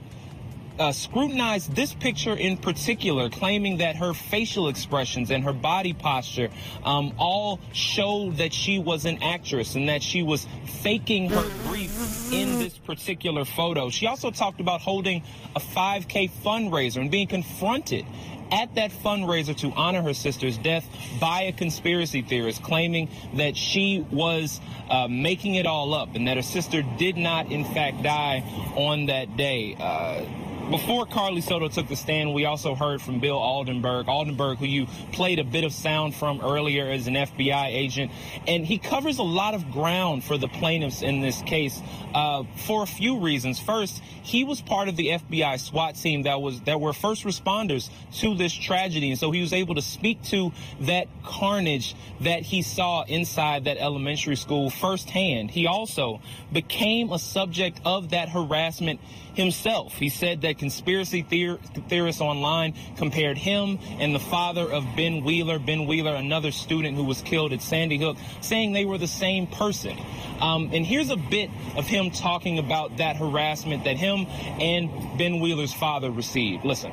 uh, 0.80 0.92
scrutinized 0.92 1.76
this 1.76 1.94
picture 1.94 2.34
in 2.34 2.58
particular, 2.58 3.30
claiming 3.30 3.78
that 3.78 3.96
her 3.96 4.14
facial 4.14 4.68
expressions 4.68 5.32
and 5.32 5.44
her 5.44 5.54
body 5.54 5.94
posture 5.94 6.50
um, 6.84 7.14
all 7.18 7.60
showed 7.74 8.38
that 8.38 8.54
she 8.54 8.80
was 8.80 9.06
an 9.06 9.22
actress 9.22 9.76
and 9.76 9.90
that 9.90 10.02
she 10.02 10.24
was 10.24 10.48
faking 10.82 11.30
her 11.30 11.50
grief 11.68 12.32
in 12.32 12.60
this 12.60 12.78
particular 12.78 13.46
photo. 13.46 13.90
She 13.90 14.08
also 14.08 14.32
talked 14.32 14.60
about 14.60 14.82
holding 14.82 15.24
a 15.56 15.60
5K 15.60 16.32
fundraiser 16.44 17.02
and 17.02 17.12
being 17.12 17.28
confronted 17.28 18.06
at 18.52 18.76
that 18.76 18.92
fundraiser 18.92 19.56
to 19.58 19.72
honor 19.72 20.02
her 20.02 20.14
sister's 20.14 20.58
death 20.60 20.86
by 21.20 21.44
a 21.44 21.52
conspiracy 21.52 22.22
theorist 22.22 22.62
claiming 22.62 23.10
that 23.36 23.58
she 23.58 24.06
was 24.12 24.62
uh, 24.90 25.08
making 25.08 25.56
it 25.56 25.66
all 25.66 25.94
up 25.94 26.14
and 26.16 26.28
that 26.28 26.38
her 26.38 26.44
sister 26.44 26.84
did 26.98 27.18
not, 27.18 27.52
in 27.52 27.66
fact, 27.66 28.04
die 28.04 28.44
on 28.76 29.08
that 29.08 29.36
day. 29.38 29.76
Uh, 29.80 30.26
before 30.70 31.06
Carlee 31.06 31.44
Soto 31.44 31.68
took 31.68 31.88
the 31.88 31.96
stand, 31.96 32.34
we 32.34 32.46
also 32.46 32.76
heard 32.76 33.02
from 33.02 33.20
Bill 33.20 33.38
Aldenberg. 33.38 34.06
Aldenberg, 34.06 34.58
who 34.58 34.66
you 34.66 34.88
played 35.12 35.40
a 35.40 35.44
bit 35.44 35.64
of 35.64 35.74
sound 35.74 36.16
from 36.16 36.42
earlier 36.42 36.90
as 36.90 37.08
an 37.08 37.16
FBI 37.16 37.68
agent, 37.68 38.12
and 38.48 38.66
he 38.66 38.78
covers 38.78 39.18
a 39.18 39.24
lot 39.24 39.54
of 39.54 39.72
ground 39.72 40.24
for 40.24 40.38
the 40.38 40.48
plaintiffs 40.48 41.02
in 41.02 41.22
this 41.22 41.42
case 41.44 41.82
uh, 42.14 42.44
for 42.56 42.84
a 42.84 42.88
few 42.88 43.20
reasons. 43.20 43.60
First, 43.60 44.02
he 44.24 44.44
was 44.44 44.62
part 44.62 44.88
of 44.88 44.96
the 44.96 45.10
FBI 45.10 45.60
SWAT 45.60 45.96
team 45.96 46.24
that 46.24 46.42
was 46.42 46.62
that 46.62 46.80
were 46.80 46.94
first 46.94 47.24
responders 47.24 47.90
to 48.20 48.36
this 48.36 48.54
tragedy, 48.54 49.10
and 49.10 49.20
so 49.20 49.32
he 49.32 49.42
was 49.42 49.54
able 49.54 49.76
to 49.76 49.82
speak 49.82 50.22
to 50.24 50.52
that 50.82 51.08
carnage 51.24 51.96
that 52.22 52.42
he 52.42 52.62
saw 52.62 53.04
inside 53.04 53.66
that 53.66 53.78
elementary 53.78 54.36
school 54.36 54.70
firsthand. 54.70 55.52
He 55.52 55.68
also 55.68 56.22
became 56.52 57.12
a 57.12 57.20
subject 57.20 57.82
of 57.86 58.12
that 58.12 58.30
harassment 58.30 59.00
himself. 59.36 59.94
He 59.94 60.10
said 60.10 60.42
that 60.42 60.58
conspiracy 60.58 61.24
theor- 61.24 61.60
theorists 61.90 62.22
online 62.22 62.74
compared 62.98 63.38
him 63.38 63.80
and 64.00 64.14
the 64.14 64.20
father 64.20 64.72
of 64.72 64.86
Ben 64.96 65.24
Wheeler, 65.24 65.60
Ben 65.60 65.86
Wheeler, 65.86 66.16
another 66.16 66.52
student 66.52 66.98
who 66.98 67.04
was 67.04 67.22
killed 67.22 67.54
at 67.54 67.62
Sandy 67.62 67.98
Hook, 67.98 68.18
saying 68.42 68.74
they 68.74 68.86
were 68.86 68.98
the 68.98 69.08
same 69.08 69.48
person. 69.48 69.98
Um, 70.40 70.70
and 70.74 70.86
here's 70.86 71.10
a 71.10 71.16
bit 71.16 71.50
of 71.76 71.86
him 71.86 72.12
talking 72.12 72.60
about 72.60 72.98
that 72.98 73.16
harassment 73.16 73.84
that 73.86 73.98
him 73.98 74.26
and 74.60 75.18
Ben 75.18 75.40
Wheeler's 75.40 75.74
father 75.74 76.12
received. 76.12 76.66
Listen. 76.66 76.92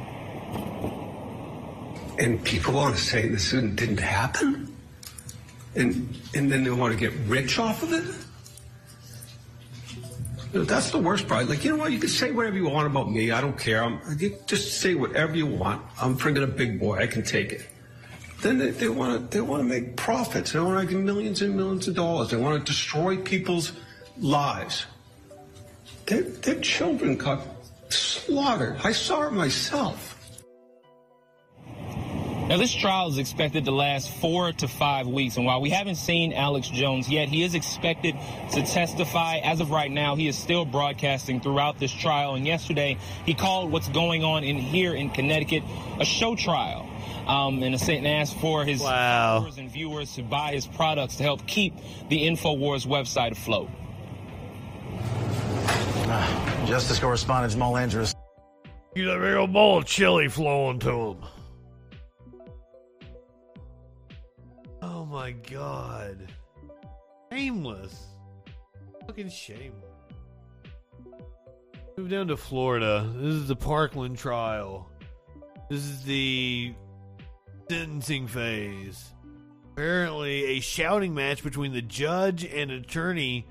And 2.18 2.44
people 2.44 2.74
want 2.74 2.96
to 2.96 3.02
say 3.02 3.28
this 3.28 3.50
didn't 3.50 4.00
happen? 4.00 4.76
And, 5.74 6.16
and 6.34 6.50
then 6.50 6.64
they 6.64 6.70
want 6.70 6.92
to 6.92 6.98
get 6.98 7.12
rich 7.26 7.58
off 7.58 7.82
of 7.82 7.92
it? 7.92 8.04
That's 10.52 10.90
the 10.90 10.98
worst 10.98 11.28
part. 11.28 11.48
Like, 11.48 11.64
you 11.64 11.70
know 11.70 11.76
what? 11.76 11.92
You 11.92 12.00
can 12.00 12.08
say 12.08 12.32
whatever 12.32 12.56
you 12.56 12.68
want 12.68 12.86
about 12.86 13.10
me. 13.10 13.30
I 13.30 13.40
don't 13.40 13.56
care. 13.56 13.84
I'm, 13.84 14.00
just 14.46 14.80
say 14.80 14.94
whatever 14.94 15.36
you 15.36 15.46
want. 15.46 15.82
I'm 16.00 16.16
friggin' 16.16 16.42
a 16.42 16.46
big 16.48 16.80
boy. 16.80 16.98
I 16.98 17.06
can 17.06 17.22
take 17.22 17.52
it. 17.52 17.68
Then 18.42 18.58
they, 18.58 18.70
they 18.70 18.88
want 18.88 19.30
to 19.30 19.36
they 19.36 19.40
want 19.42 19.62
to 19.62 19.68
make 19.68 19.96
profits. 19.96 20.52
They 20.52 20.60
want 20.60 20.88
to 20.88 20.96
make 20.96 21.04
millions 21.04 21.42
and 21.42 21.54
millions 21.54 21.86
of 21.88 21.94
dollars. 21.94 22.30
They 22.30 22.36
want 22.36 22.58
to 22.58 22.72
destroy 22.72 23.18
people's 23.18 23.72
lives. 24.18 24.86
Their, 26.06 26.22
their 26.22 26.60
children 26.60 27.16
got 27.16 27.42
slaughtered. 27.92 28.78
I 28.82 28.92
saw 28.92 29.26
it 29.28 29.32
myself. 29.32 30.16
Now, 32.50 32.56
this 32.56 32.74
trial 32.74 33.06
is 33.08 33.18
expected 33.18 33.64
to 33.66 33.70
last 33.70 34.10
four 34.10 34.50
to 34.50 34.66
five 34.66 35.06
weeks, 35.06 35.36
and 35.36 35.46
while 35.46 35.60
we 35.60 35.70
haven't 35.70 35.94
seen 35.94 36.32
Alex 36.32 36.66
Jones 36.66 37.08
yet, 37.08 37.28
he 37.28 37.44
is 37.44 37.54
expected 37.54 38.16
to 38.50 38.62
testify. 38.66 39.36
As 39.36 39.60
of 39.60 39.70
right 39.70 39.88
now, 39.88 40.16
he 40.16 40.26
is 40.26 40.36
still 40.36 40.64
broadcasting 40.64 41.40
throughout 41.40 41.78
this 41.78 41.92
trial, 41.92 42.34
and 42.34 42.44
yesterday 42.44 42.98
he 43.24 43.34
called 43.34 43.70
what's 43.70 43.88
going 43.90 44.24
on 44.24 44.42
in 44.42 44.56
here 44.56 44.94
in 44.94 45.10
Connecticut 45.10 45.62
a 46.00 46.04
show 46.04 46.34
trial. 46.34 46.88
Um, 47.28 47.62
and 47.62 47.76
asked 48.04 48.36
for 48.38 48.64
his 48.64 48.82
followers 48.82 49.58
and 49.58 49.70
viewers 49.70 50.12
to 50.16 50.24
buy 50.24 50.50
his 50.50 50.66
products 50.66 51.18
to 51.18 51.22
help 51.22 51.46
keep 51.46 51.76
the 52.08 52.26
InfoWars 52.26 52.84
website 52.84 53.30
afloat. 53.30 53.68
Justice 56.66 56.98
correspondent 56.98 57.52
Jamal 57.52 57.76
Andrews. 57.76 58.12
You 58.96 59.04
got 59.04 59.18
a 59.18 59.20
real 59.20 59.46
bowl 59.46 59.78
of 59.78 59.84
chili 59.84 60.26
flowing 60.26 60.80
to 60.80 60.90
him. 60.90 61.16
My 65.10 65.32
god. 65.32 66.32
Shameless. 67.32 68.06
Fucking 69.06 69.28
shameless. 69.28 69.84
Move 71.96 72.08
down 72.08 72.28
to 72.28 72.36
Florida. 72.36 73.10
This 73.16 73.34
is 73.34 73.48
the 73.48 73.56
Parkland 73.56 74.16
trial. 74.16 74.88
This 75.68 75.80
is 75.80 76.04
the 76.04 76.72
sentencing 77.68 78.28
phase. 78.28 79.12
Apparently, 79.72 80.44
a 80.44 80.60
shouting 80.60 81.12
match 81.12 81.42
between 81.42 81.72
the 81.72 81.82
judge 81.82 82.44
and 82.44 82.70
attorney 82.70 83.46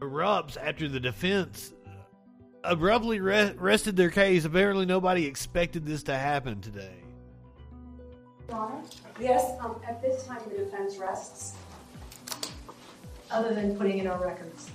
erupts 0.00 0.58
after 0.62 0.88
the 0.88 1.00
defense 1.00 1.72
abruptly 2.64 3.20
re- 3.20 3.54
rested 3.56 3.96
their 3.96 4.10
case. 4.10 4.44
Apparently, 4.44 4.84
nobody 4.84 5.24
expected 5.24 5.86
this 5.86 6.02
to 6.04 6.16
happen 6.16 6.60
today. 6.60 7.02
Yes, 9.18 9.52
um, 9.60 9.76
at 9.86 10.02
this 10.02 10.26
time, 10.26 10.40
the 10.48 10.56
defense 10.56 10.96
rests, 10.98 11.54
other 13.30 13.54
than 13.54 13.74
putting 13.76 13.98
in 13.98 14.06
our 14.06 14.22
records. 14.22 14.70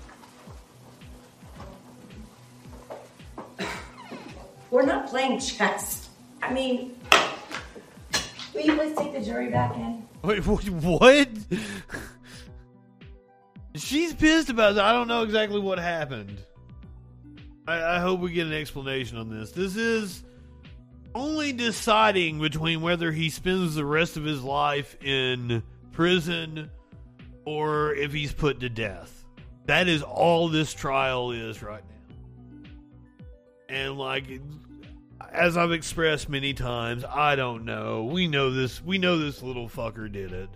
We're 4.71 4.85
not 4.85 5.07
playing 5.07 5.39
chess. 5.39 6.09
I 6.41 6.51
mean, 6.53 6.97
will 8.53 8.61
you 8.61 8.75
please 8.75 8.97
take 8.97 9.13
the 9.13 9.21
jury 9.21 9.49
back 9.49 9.75
in? 9.75 10.07
Wait, 10.23 10.39
what? 10.39 11.29
She's 13.75 14.13
pissed 14.13 14.49
about 14.49 14.75
that. 14.75 14.85
I 14.85 14.91
don't 14.91 15.07
know 15.07 15.23
exactly 15.23 15.59
what 15.59 15.77
happened. 15.77 16.41
I, 17.67 17.97
I 17.97 17.99
hope 17.99 18.19
we 18.21 18.31
get 18.31 18.47
an 18.47 18.53
explanation 18.53 19.17
on 19.17 19.29
this. 19.29 19.51
This 19.51 19.75
is 19.75 20.23
only 21.13 21.53
deciding 21.53 22.39
between 22.39 22.81
whether 22.81 23.11
he 23.11 23.29
spends 23.29 23.75
the 23.75 23.85
rest 23.85 24.17
of 24.17 24.23
his 24.23 24.41
life 24.43 24.95
in 25.03 25.63
prison 25.91 26.69
or 27.45 27.93
if 27.95 28.13
he's 28.13 28.33
put 28.33 28.59
to 28.61 28.69
death. 28.69 29.25
That 29.65 29.87
is 29.87 30.03
all 30.03 30.49
this 30.49 30.73
trial 30.73 31.31
is 31.31 31.61
right 31.61 31.83
now. 31.83 32.65
And 33.69 33.97
like 33.97 34.25
as 35.31 35.55
I've 35.55 35.71
expressed 35.71 36.29
many 36.29 36.53
times, 36.53 37.05
I 37.05 37.35
don't 37.35 37.65
know. 37.65 38.03
We 38.03 38.27
know 38.27 38.51
this 38.51 38.83
we 38.83 38.97
know 38.97 39.17
this 39.17 39.41
little 39.41 39.69
fucker 39.69 40.11
did 40.11 40.31
it. 40.31 40.49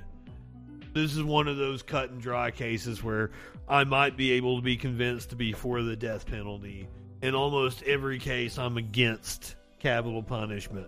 This 0.94 1.16
is 1.16 1.24
one 1.24 1.48
of 1.48 1.58
those 1.58 1.84
cut 1.84 2.10
and 2.10 2.22
dry 2.22 2.52
cases 2.52 3.04
where 3.04 3.32
I 3.68 3.84
might 3.84 4.16
be 4.16 4.32
able 4.34 4.58
to 4.58 4.62
be 4.62 4.78
convinced 4.78 5.32
to 5.32 5.36
be 5.36 5.52
for 5.52 5.82
the 5.82 5.96
death 5.96 6.26
penalty. 6.26 6.88
In 7.22 7.36
almost 7.36 7.84
every 7.84 8.20
case 8.20 8.58
I'm 8.58 8.78
against 8.78 9.56
capital 9.86 10.24
punishment. 10.24 10.88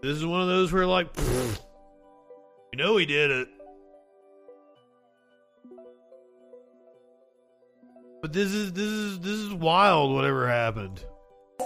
This 0.00 0.16
is 0.16 0.24
one 0.24 0.40
of 0.40 0.48
those 0.48 0.72
where 0.72 0.86
like 0.86 1.12
pfft, 1.12 1.60
you 2.72 2.78
know 2.78 2.96
he 2.96 3.04
did 3.04 3.30
it. 3.30 3.48
But 8.22 8.32
this 8.32 8.54
is 8.54 8.72
this 8.72 8.86
is 8.86 9.20
this 9.20 9.34
is 9.34 9.52
wild. 9.52 10.14
Whatever 10.14 10.48
happened. 10.48 11.04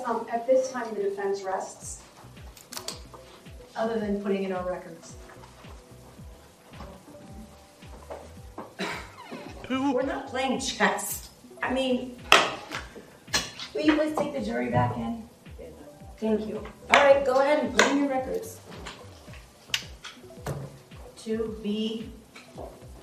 Um, 0.04 0.26
at 0.28 0.44
this 0.44 0.72
time, 0.72 0.92
the 0.92 1.02
defense 1.04 1.42
rests, 1.42 2.02
other 3.76 4.00
than 4.00 4.20
putting 4.20 4.42
in 4.42 4.50
our 4.50 4.68
records. 4.68 5.14
We're 9.70 10.02
not 10.02 10.26
playing 10.26 10.58
chess. 10.58 11.30
I 11.62 11.72
mean, 11.72 12.16
will 13.74 13.80
you 13.82 13.96
please 13.96 14.16
take 14.16 14.32
the 14.32 14.40
jury 14.40 14.70
back 14.70 14.96
in? 14.96 15.28
Thank 16.18 16.46
you. 16.46 16.64
All 16.90 17.04
right, 17.04 17.24
go 17.24 17.40
ahead 17.40 17.64
and 17.64 17.76
put 17.76 17.90
in 17.90 17.98
your 17.98 18.08
records. 18.08 18.60
Two 21.16 21.56
B, 21.62 22.10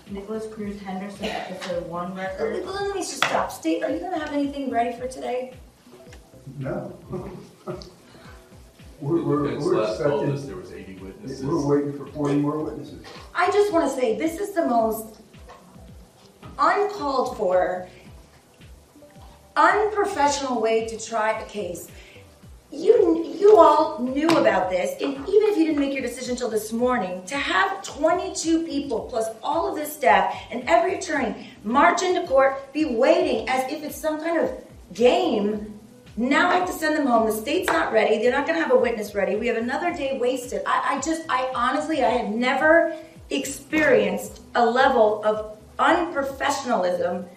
Nikolas 0.10 0.48
Cruz 0.54 0.80
Henderson, 0.82 1.26
episode 1.26 1.86
one 1.88 2.14
record. 2.16 2.66
Let 2.66 2.96
me 2.96 3.02
just 3.02 3.18
stop. 3.18 3.52
State, 3.52 3.84
are 3.84 3.90
you 3.90 4.00
gonna 4.00 4.20
have 4.20 4.34
anything 4.34 4.70
ready 4.70 4.98
for 4.98 5.08
today? 5.08 5.54
No. 6.58 6.98
We're, 9.02 9.24
we're, 9.24 9.44
Defense 9.46 9.64
we're 9.64 9.82
last 9.82 10.02
told 10.04 10.24
expecting- 10.24 10.32
us 10.34 10.46
there 10.46 10.56
was 10.58 10.74
80 10.74 10.96
witnesses. 11.02 11.46
We're 11.46 11.66
waiting 11.66 11.98
for 11.98 12.06
forty 12.08 12.36
more 12.36 12.60
witnesses. 12.62 13.02
I 13.34 13.50
just 13.50 13.72
want 13.72 13.90
to 13.90 13.98
say 13.98 14.18
this 14.18 14.42
is 14.42 14.52
the 14.54 14.66
most 14.66 15.22
uncalled 16.58 17.38
for, 17.38 17.88
unprofessional 19.56 20.62
way 20.62 20.88
to 20.88 20.98
try 21.00 21.40
a 21.40 21.46
case. 21.46 21.90
You 22.72 23.26
you 23.26 23.58
all 23.58 23.98
knew 24.00 24.30
about 24.30 24.70
this, 24.70 24.92
and 25.02 25.14
even 25.28 25.50
if 25.50 25.58
you 25.58 25.66
didn't 25.66 25.80
make 25.80 25.92
your 25.92 26.04
decision 26.04 26.36
till 26.36 26.50
this 26.50 26.72
morning, 26.72 27.24
to 27.26 27.36
have 27.36 27.82
22 27.82 28.68
people 28.68 29.08
plus 29.10 29.28
all 29.42 29.68
of 29.68 29.76
this 29.76 29.92
staff 29.92 30.36
and 30.52 30.64
every 30.70 30.96
attorney 30.96 31.50
march 31.64 32.04
into 32.04 32.28
court, 32.28 32.72
be 32.72 32.86
waiting 32.86 33.50
as 33.50 33.72
if 33.72 33.84
it's 33.84 33.96
some 33.96 34.20
kind 34.20 34.38
of 34.38 34.52
game. 34.94 35.80
Now 36.16 36.50
I 36.50 36.56
have 36.56 36.68
to 36.68 36.74
send 36.74 36.96
them 36.96 37.08
home. 37.08 37.26
The 37.26 37.34
state's 37.34 37.70
not 37.70 37.92
ready. 37.92 38.20
They're 38.20 38.32
not 38.32 38.46
going 38.46 38.58
to 38.58 38.62
have 38.62 38.74
a 38.74 38.78
witness 38.78 39.16
ready. 39.16 39.36
We 39.36 39.48
have 39.48 39.58
another 39.58 39.92
day 39.94 40.18
wasted. 40.20 40.62
I, 40.68 40.98
I 40.98 41.02
just, 41.02 41.24
I 41.30 41.50
honestly, 41.56 42.04
I 42.04 42.10
have 42.10 42.30
never 42.30 42.96
experienced 43.30 44.42
a 44.54 44.66
level 44.66 45.24
of 45.24 45.58
unprofessionalism 45.80 47.28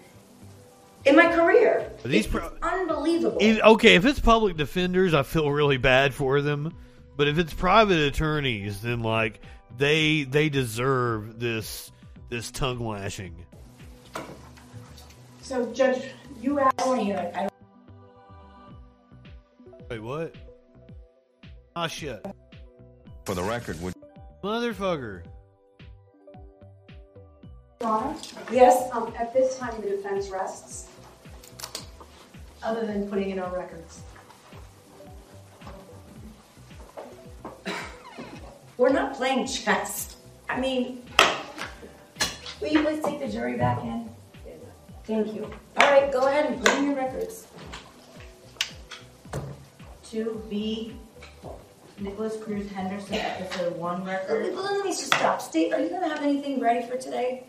in 1.05 1.15
my 1.15 1.31
career. 1.33 1.91
These 2.03 2.27
pro- 2.27 2.51
Unbelievable. 2.61 3.37
If- 3.39 3.61
okay, 3.61 3.95
if 3.95 4.05
it's 4.05 4.19
public 4.19 4.57
defenders, 4.57 5.13
I 5.13 5.23
feel 5.23 5.49
really 5.51 5.77
bad 5.77 6.13
for 6.13 6.41
them. 6.41 6.73
But 7.15 7.27
if 7.27 7.37
it's 7.37 7.53
private 7.53 7.99
attorneys, 7.99 8.81
then 8.81 9.01
like 9.01 9.39
they 9.77 10.23
they 10.23 10.49
deserve 10.49 11.39
this 11.39 11.91
this 12.29 12.49
tongue 12.51 12.79
lashing. 12.79 13.45
So, 15.41 15.71
Judge, 15.73 16.03
you 16.41 16.59
asked. 16.59 16.81
I 16.81 16.87
want 16.87 16.99
to 17.01 17.05
hear 17.05 17.17
it. 17.17 17.35
I 17.35 17.49
Wait, 19.89 19.99
what? 20.01 20.35
Ah, 21.75 21.87
shit, 21.87 22.25
For 23.25 23.35
the 23.35 23.43
record, 23.43 23.79
would 23.81 23.93
motherfucker. 24.43 25.23
Yes? 28.51 28.89
Um, 28.91 29.13
at 29.19 29.33
this 29.33 29.57
time, 29.57 29.79
the 29.81 29.89
defense 29.89 30.29
rests, 30.29 30.87
other 32.63 32.85
than 32.85 33.07
putting 33.09 33.29
in 33.29 33.39
our 33.39 33.53
records. 33.55 34.01
We're 38.77 38.89
not 38.89 39.13
playing 39.13 39.47
chess. 39.47 40.17
I 40.49 40.59
mean, 40.59 41.03
will 42.59 42.69
you 42.69 42.83
please 42.83 43.03
take 43.03 43.19
the 43.19 43.27
jury 43.27 43.57
back 43.57 43.83
in? 43.83 44.09
Thank 45.05 45.33
you. 45.35 45.49
All 45.77 45.91
right, 45.91 46.11
go 46.11 46.27
ahead 46.27 46.45
and 46.51 46.63
put 46.63 46.73
in 46.77 46.85
your 46.85 46.95
records. 46.95 47.47
Two 50.03 50.43
B, 50.49 50.95
Nikolas 51.99 52.37
Cruz 52.37 52.69
Henderson, 52.71 53.15
episode 53.15 53.75
one 53.75 54.03
record. 54.05 54.53
Let 54.55 54.85
me 54.85 54.91
just 54.91 55.07
stop. 55.07 55.41
State, 55.41 55.73
are 55.73 55.79
you 55.79 55.89
going 55.89 56.01
to 56.01 56.09
have 56.09 56.21
anything 56.23 56.59
ready 56.59 56.87
for 56.87 56.97
today? 56.97 57.45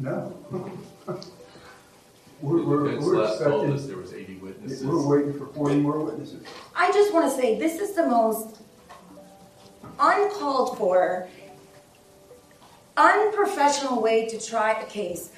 No. 0.00 0.34
We're, 2.40 2.62
we're, 2.64 2.84
Defense 2.84 3.04
we're 3.06 3.22
last 3.24 3.38
told 3.42 3.64
expecting, 3.64 3.72
us 3.74 3.86
there 3.86 3.96
was 3.96 4.12
80 4.12 4.34
witnesses. 4.36 4.84
we're 4.84 5.06
waiting 5.16 5.38
for 5.38 5.46
forty 5.46 5.76
more 5.76 6.00
witnesses. 6.00 6.44
I 6.74 6.92
just 6.92 7.12
want 7.14 7.30
to 7.30 7.40
say 7.40 7.58
this 7.58 7.80
is 7.80 7.94
the 7.94 8.06
most 8.06 8.60
uncalled 9.98 10.76
for, 10.76 11.28
unprofessional 12.96 14.02
way 14.02 14.26
to 14.28 14.40
try 14.40 14.72
a 14.80 14.86
case. 14.86 15.30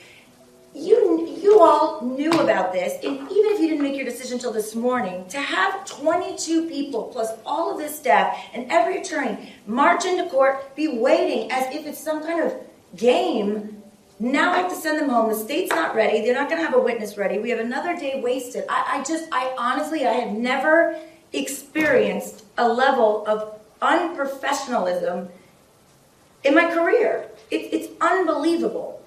You 0.74 1.26
you 1.42 1.60
all 1.60 2.02
knew 2.02 2.30
about 2.32 2.72
this, 2.72 2.94
and 3.02 3.14
even 3.30 3.52
if 3.52 3.60
you 3.60 3.68
didn't 3.68 3.82
make 3.82 3.96
your 3.96 4.04
decision 4.04 4.38
till 4.38 4.52
this 4.52 4.74
morning, 4.74 5.26
to 5.28 5.38
have 5.40 5.86
22 5.86 6.68
people 6.68 7.04
plus 7.04 7.30
all 7.46 7.72
of 7.72 7.78
this 7.78 7.96
staff 7.98 8.36
and 8.52 8.70
every 8.70 9.00
attorney 9.00 9.52
march 9.66 10.04
into 10.04 10.28
court, 10.28 10.74
be 10.76 10.88
waiting 10.98 11.50
as 11.50 11.74
if 11.74 11.86
it's 11.86 11.98
some 11.98 12.22
kind 12.22 12.42
of 12.42 12.54
game. 12.96 13.75
Now 14.18 14.52
I 14.52 14.58
have 14.58 14.70
to 14.70 14.74
send 14.76 14.98
them 14.98 15.10
home. 15.10 15.28
The 15.28 15.34
state's 15.36 15.70
not 15.70 15.94
ready. 15.94 16.22
They're 16.22 16.34
not 16.34 16.48
going 16.48 16.60
to 16.60 16.66
have 16.66 16.74
a 16.74 16.80
witness 16.80 17.18
ready. 17.18 17.38
We 17.38 17.50
have 17.50 17.60
another 17.60 17.94
day 17.96 18.20
wasted. 18.22 18.64
I, 18.68 18.98
I 18.98 19.04
just, 19.04 19.28
I 19.30 19.54
honestly, 19.58 20.06
I 20.06 20.12
have 20.14 20.32
never 20.32 20.98
experienced 21.32 22.44
a 22.56 22.66
level 22.66 23.26
of 23.26 23.60
unprofessionalism 23.82 25.28
in 26.44 26.54
my 26.54 26.72
career. 26.72 27.28
It, 27.50 27.74
it's 27.74 27.88
unbelievable. 28.00 29.02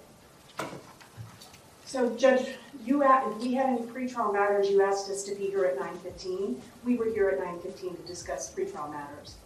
So, 1.85 2.15
Judge, 2.15 2.45
you 2.85 3.01
asked, 3.03 3.37
if 3.37 3.41
we 3.41 3.55
had 3.55 3.65
any 3.65 3.81
pretrial 3.81 4.31
matters, 4.31 4.69
you 4.69 4.83
asked 4.83 5.09
us 5.09 5.23
to 5.23 5.33
be 5.33 5.47
here 5.47 5.65
at 5.65 5.79
9:15. 5.79 6.55
We 6.85 6.97
were 6.97 7.05
here 7.05 7.29
at 7.29 7.39
9:15 7.39 7.95
to 7.97 8.01
discuss 8.07 8.53
pretrial 8.53 8.91
matters. 8.91 9.37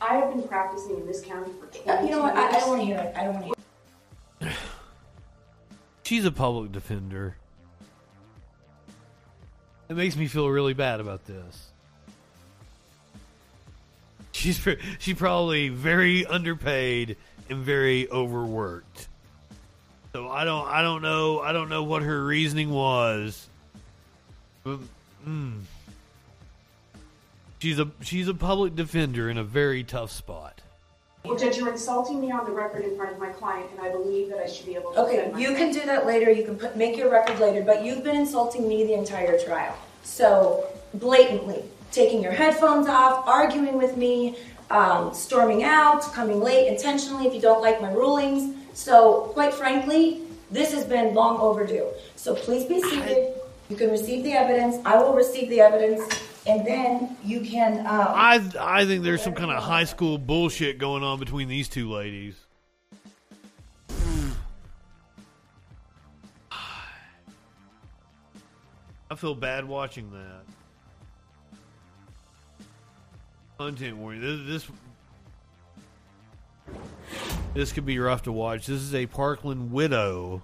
I 0.00 0.14
have 0.16 0.32
been 0.32 0.46
practicing 0.46 0.98
in 0.98 1.06
this 1.06 1.20
county 1.20 1.50
for 1.60 1.66
22 1.66 1.90
Uh, 1.90 1.94
years. 1.94 2.04
You 2.04 2.10
know 2.16 2.22
what? 2.22 2.36
I, 2.36 2.48
I 2.48 2.60
don't 2.60 2.68
want 2.68 2.80
to 2.82 2.86
hear 2.86 2.98
it. 2.98 3.16
I 3.16 3.24
don't 3.24 3.34
want 3.34 3.40
to 3.40 3.44
hear 3.46 3.54
it. 3.58 3.61
She's 6.04 6.24
a 6.24 6.32
public 6.32 6.72
defender. 6.72 7.36
It 9.88 9.96
makes 9.96 10.16
me 10.16 10.26
feel 10.26 10.48
really 10.48 10.72
bad 10.72 11.00
about 11.00 11.26
this. 11.26 11.68
She's 14.32 14.58
pre- 14.58 14.78
she 14.98 15.12
probably 15.12 15.68
very 15.68 16.24
underpaid 16.24 17.16
and 17.50 17.62
very 17.62 18.10
overworked. 18.10 19.08
So 20.14 20.28
I 20.28 20.44
don't 20.44 20.66
I 20.66 20.82
don't 20.82 21.02
know 21.02 21.40
I 21.40 21.52
don't 21.52 21.68
know 21.68 21.82
what 21.82 22.02
her 22.02 22.24
reasoning 22.24 22.70
was. 22.70 23.46
But, 24.64 24.80
mm. 25.28 25.60
She's 27.58 27.78
a 27.78 27.90
she's 28.00 28.28
a 28.28 28.34
public 28.34 28.74
defender 28.74 29.28
in 29.28 29.36
a 29.36 29.44
very 29.44 29.84
tough 29.84 30.10
spot. 30.10 30.61
Well, 31.24 31.38
Judge, 31.38 31.56
you're 31.56 31.70
insulting 31.70 32.20
me 32.20 32.32
on 32.32 32.44
the 32.44 32.50
record 32.50 32.84
in 32.84 32.96
front 32.96 33.12
of 33.12 33.18
my 33.20 33.28
client, 33.28 33.70
and 33.70 33.80
I 33.80 33.90
believe 33.92 34.28
that 34.30 34.38
I 34.38 34.46
should 34.48 34.66
be 34.66 34.74
able 34.74 34.92
to 34.92 35.02
Okay, 35.02 35.16
defend 35.16 35.40
you 35.40 35.50
myself. 35.52 35.58
can 35.58 35.72
do 35.80 35.86
that 35.86 36.04
later. 36.06 36.30
You 36.32 36.44
can 36.44 36.56
put, 36.56 36.76
make 36.76 36.96
your 36.96 37.10
record 37.10 37.38
later, 37.38 37.62
but 37.62 37.84
you've 37.84 38.02
been 38.02 38.16
insulting 38.16 38.66
me 38.68 38.84
the 38.84 38.94
entire 38.94 39.38
trial. 39.38 39.76
So 40.02 40.66
blatantly 40.94 41.62
taking 41.92 42.22
your 42.22 42.32
headphones 42.32 42.88
off, 42.88 43.26
arguing 43.28 43.78
with 43.78 43.96
me, 43.96 44.36
um, 44.70 45.14
storming 45.14 45.62
out, 45.62 46.02
coming 46.12 46.40
late 46.40 46.66
intentionally 46.66 47.26
if 47.28 47.34
you 47.34 47.40
don't 47.40 47.62
like 47.62 47.80
my 47.80 47.92
rulings. 47.92 48.56
So 48.74 49.30
quite 49.34 49.54
frankly, 49.54 50.22
this 50.50 50.72
has 50.72 50.84
been 50.84 51.14
long 51.14 51.38
overdue. 51.38 51.86
So 52.16 52.34
please 52.34 52.64
be 52.64 52.80
seated. 52.82 53.34
You 53.68 53.76
can 53.76 53.90
receive 53.90 54.24
the 54.24 54.32
evidence. 54.32 54.76
I 54.84 54.96
will 54.96 55.12
receive 55.14 55.50
the 55.50 55.60
evidence, 55.60 56.02
and 56.46 56.66
then 56.66 57.16
you 57.24 57.40
can. 57.40 57.78
Um, 57.80 57.86
I 57.86 58.42
I 58.58 58.84
think 58.86 59.04
there's 59.04 59.22
some 59.22 59.34
kind 59.34 59.50
of 59.50 59.62
high 59.62 59.84
school 59.84 60.18
bullshit 60.18 60.78
going 60.78 61.02
on 61.02 61.18
between 61.18 61.48
these 61.48 61.68
two 61.68 61.90
ladies. 61.90 62.36
I 69.10 69.14
feel 69.16 69.34
bad 69.34 69.64
watching 69.66 70.10
that. 70.12 70.42
Content 73.58 73.96
warning. 73.96 74.20
This, 74.20 74.64
this 74.66 74.70
This 77.54 77.72
could 77.72 77.84
be 77.84 77.98
rough 77.98 78.22
to 78.22 78.32
watch. 78.32 78.66
This 78.66 78.80
is 78.80 78.94
a 78.94 79.06
Parkland 79.06 79.72
widow 79.72 80.42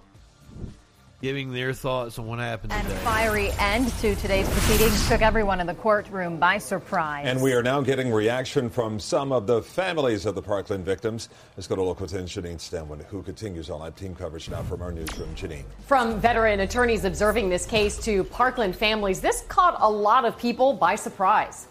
giving 1.21 1.51
their 1.51 1.73
thoughts 1.73 2.17
on 2.17 2.25
what 2.25 2.39
happened 2.39 2.71
today. 2.71 2.81
And 2.81 2.89
today. 2.89 3.03
fiery 3.03 3.49
end 3.59 3.91
to 3.99 4.15
today's 4.15 4.49
proceedings 4.49 5.07
took 5.07 5.21
everyone 5.21 5.59
in 5.59 5.67
the 5.67 5.73
courtroom 5.73 6.37
by 6.37 6.57
surprise. 6.57 7.25
And 7.27 7.41
we 7.41 7.53
are 7.53 7.63
now 7.63 7.81
getting 7.81 8.11
reaction 8.11 8.69
from 8.69 8.99
some 8.99 9.31
of 9.31 9.47
the 9.47 9.61
families 9.61 10.25
of 10.25 10.35
the 10.35 10.41
Parkland 10.41 10.85
victims. 10.85 11.29
Let's 11.55 11.67
go 11.67 11.75
to 11.75 11.83
local 11.83 12.07
10 12.07 12.25
Janine 12.25 12.59
Stanwood, 12.59 13.05
who 13.09 13.23
continues 13.23 13.69
on 13.69 13.79
live 13.79 13.95
team 13.95 14.15
coverage 14.15 14.49
now 14.49 14.63
from 14.63 14.81
our 14.81 14.91
newsroom. 14.91 15.33
Janine. 15.35 15.63
From 15.85 16.19
veteran 16.19 16.61
attorneys 16.61 17.05
observing 17.05 17.49
this 17.49 17.65
case 17.65 17.97
to 18.03 18.23
Parkland 18.25 18.75
families, 18.75 19.21
this 19.21 19.41
caught 19.47 19.77
a 19.79 19.89
lot 19.89 20.25
of 20.25 20.37
people 20.37 20.73
by 20.73 20.95
surprise. 20.95 21.68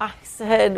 I 0.00 0.12
said, 0.22 0.76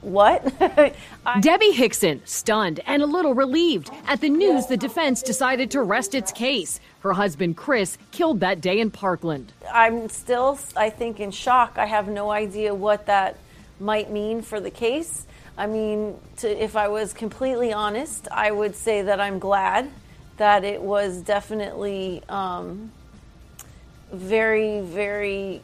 What? 0.00 0.42
Debbie 1.40 1.72
Hixon, 1.72 2.22
stunned 2.24 2.80
and 2.86 3.02
a 3.02 3.06
little 3.06 3.34
relieved 3.34 3.90
at 4.06 4.20
the 4.20 4.30
news 4.30 4.66
the 4.66 4.76
defense 4.76 5.22
decided 5.22 5.70
to 5.72 5.82
rest 5.82 6.14
its 6.14 6.32
case. 6.32 6.80
Her 7.00 7.12
husband, 7.12 7.56
Chris, 7.56 7.98
killed 8.12 8.40
that 8.40 8.60
day 8.60 8.80
in 8.80 8.90
Parkland. 8.90 9.52
I'm 9.70 10.08
still, 10.08 10.58
I 10.76 10.88
think, 10.90 11.20
in 11.20 11.30
shock. 11.30 11.74
I 11.76 11.84
have 11.84 12.08
no 12.08 12.30
idea 12.30 12.74
what 12.74 13.06
that 13.06 13.36
might 13.78 14.10
mean 14.10 14.40
for 14.40 14.60
the 14.60 14.70
case. 14.70 15.26
I 15.58 15.66
mean, 15.66 16.16
to, 16.38 16.64
if 16.64 16.76
I 16.76 16.88
was 16.88 17.12
completely 17.12 17.72
honest, 17.72 18.28
I 18.30 18.50
would 18.50 18.74
say 18.74 19.02
that 19.02 19.20
I'm 19.20 19.38
glad 19.38 19.90
that 20.38 20.64
it 20.64 20.80
was 20.80 21.18
definitely 21.18 22.22
um, 22.28 22.90
very, 24.10 24.80
very 24.80 25.60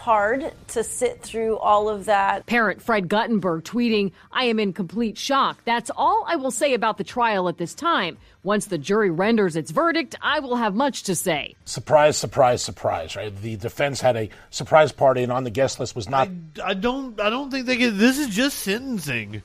hard 0.00 0.50
to 0.68 0.82
sit 0.82 1.20
through 1.20 1.58
all 1.58 1.90
of 1.90 2.06
that. 2.06 2.46
Parent 2.46 2.80
Fred 2.80 3.06
Guttenberg 3.06 3.64
tweeting, 3.64 4.12
I 4.32 4.44
am 4.44 4.58
in 4.58 4.72
complete 4.72 5.18
shock. 5.18 5.62
That's 5.66 5.90
all 5.94 6.24
I 6.26 6.36
will 6.36 6.50
say 6.50 6.72
about 6.72 6.96
the 6.96 7.04
trial 7.04 7.50
at 7.50 7.58
this 7.58 7.74
time. 7.74 8.16
Once 8.42 8.66
the 8.66 8.78
jury 8.78 9.10
renders 9.10 9.56
its 9.56 9.70
verdict, 9.70 10.16
I 10.22 10.40
will 10.40 10.56
have 10.56 10.74
much 10.74 11.02
to 11.02 11.14
say. 11.14 11.54
Surprise, 11.66 12.16
surprise, 12.16 12.62
surprise, 12.62 13.14
right? 13.14 13.34
The 13.42 13.56
defense 13.56 14.00
had 14.00 14.16
a 14.16 14.30
surprise 14.48 14.90
party 14.90 15.22
and 15.22 15.30
on 15.30 15.44
the 15.44 15.50
guest 15.50 15.78
list 15.78 15.94
was 15.94 16.08
not. 16.08 16.30
I 16.64 16.72
don't. 16.72 17.20
I 17.20 17.28
don't 17.28 17.50
think 17.50 17.66
they 17.66 17.76
can. 17.76 17.98
This 17.98 18.18
is 18.18 18.28
just 18.28 18.60
sentencing. 18.60 19.42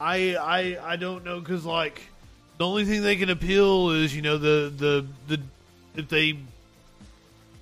I 0.00 0.36
I 0.36 0.92
I 0.92 0.96
don't 0.96 1.24
know 1.24 1.40
because 1.40 1.64
like 1.64 2.00
the 2.58 2.66
only 2.66 2.84
thing 2.84 3.02
they 3.02 3.16
can 3.16 3.30
appeal 3.30 3.90
is 3.90 4.14
you 4.14 4.22
know 4.22 4.38
the 4.38 4.72
the 4.76 5.06
the 5.26 5.42
if 5.96 6.08
they 6.08 6.38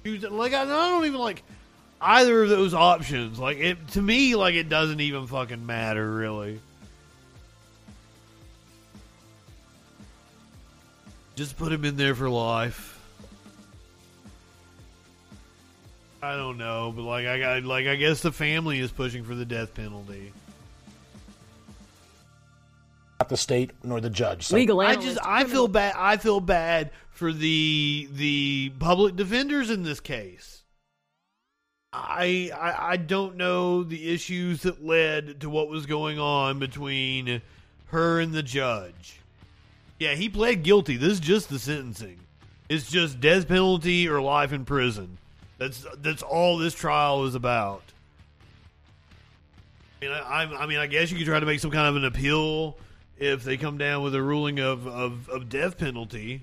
choose 0.05 0.25
it 0.25 0.33
like 0.33 0.53
I, 0.53 0.63
I 0.63 0.67
don't 0.67 1.05
even 1.05 1.21
like 1.21 1.43
either 2.01 2.43
of 2.43 2.49
those 2.49 2.75
options. 2.75 3.39
Like 3.39 3.59
it 3.59 3.89
to 3.89 4.03
me, 4.03 4.35
like 4.35 4.55
it 4.55 4.69
doesn't 4.69 5.01
even 5.01 5.27
fucking 5.27 5.65
matter 5.65 6.11
really. 6.11 6.61
Just 11.35 11.57
put 11.57 11.73
him 11.73 11.85
in 11.85 11.97
there 11.97 12.15
for 12.15 12.29
life. 12.29 12.99
I 16.23 16.37
don't 16.37 16.59
know, 16.59 16.93
but 16.95 17.03
like 17.03 17.27
I 17.27 17.39
got 17.39 17.65
like 17.65 17.87
I 17.87 17.97
guess 17.97 18.21
the 18.21 18.33
family 18.33 18.79
is 18.79 18.93
pushing 18.93 19.25
for 19.25 19.35
the 19.35 19.45
death 19.45 19.75
penalty. 19.75 20.33
Not 23.23 23.29
the 23.29 23.37
state 23.37 23.71
nor 23.85 24.01
the 24.01 24.11
judge. 24.11 24.49
So. 24.49 24.57
I 24.57 24.97
just 24.97 25.17
I 25.23 25.45
feel 25.45 25.69
bad. 25.69 25.95
I 25.97 26.17
feel 26.17 26.41
bad 26.41 26.91
for 27.13 27.33
the 27.33 28.09
the 28.13 28.73
public 28.81 29.15
defenders 29.15 29.71
in 29.71 29.85
this 29.85 30.01
case. 30.01 30.65
I, 31.93 32.51
I 32.53 32.95
I 32.95 32.97
don't 32.97 33.37
know 33.37 33.85
the 33.85 34.13
issues 34.13 34.63
that 34.63 34.85
led 34.85 35.43
to 35.43 35.49
what 35.49 35.69
was 35.69 35.87
going 35.87 36.19
on 36.19 36.59
between 36.59 37.43
her 37.87 38.19
and 38.19 38.33
the 38.35 38.43
judge. 38.43 39.21
Yeah, 40.01 40.17
he 40.17 40.29
pled 40.29 40.65
guilty. 40.65 40.97
This 40.97 41.13
is 41.13 41.21
just 41.21 41.49
the 41.49 41.61
sentencing. 41.61 42.19
It's 42.69 42.91
just 42.91 43.21
death 43.21 43.47
penalty 43.47 44.09
or 44.09 44.21
life 44.21 44.53
in 44.53 44.65
prison. 44.65 45.19
That's 45.59 45.87
that's 45.99 46.25
all 46.25 46.59
this 46.59 46.75
trial 46.75 47.25
is 47.25 47.37
about. 47.37 47.85
I 50.01 50.05
mean, 50.05 50.13
I, 50.13 50.43
I 50.65 50.67
mean, 50.67 50.79
I 50.79 50.89
guess 50.89 51.13
you 51.13 51.19
could 51.19 51.27
try 51.29 51.39
to 51.39 51.47
make 51.47 51.61
some 51.61 51.71
kind 51.71 51.87
of 51.87 51.95
an 51.95 52.05
appeal 52.05 52.77
if 53.23 53.45
they 53.45 53.57
come 53.57 53.79
down 53.79 54.03
with 54.03 54.17
a 54.17 54.23
ruling 54.23 54.59
of, 54.59 54.87
of, 54.89 55.29
of 55.29 55.49
death 55.49 55.79
penalty. 55.79 56.43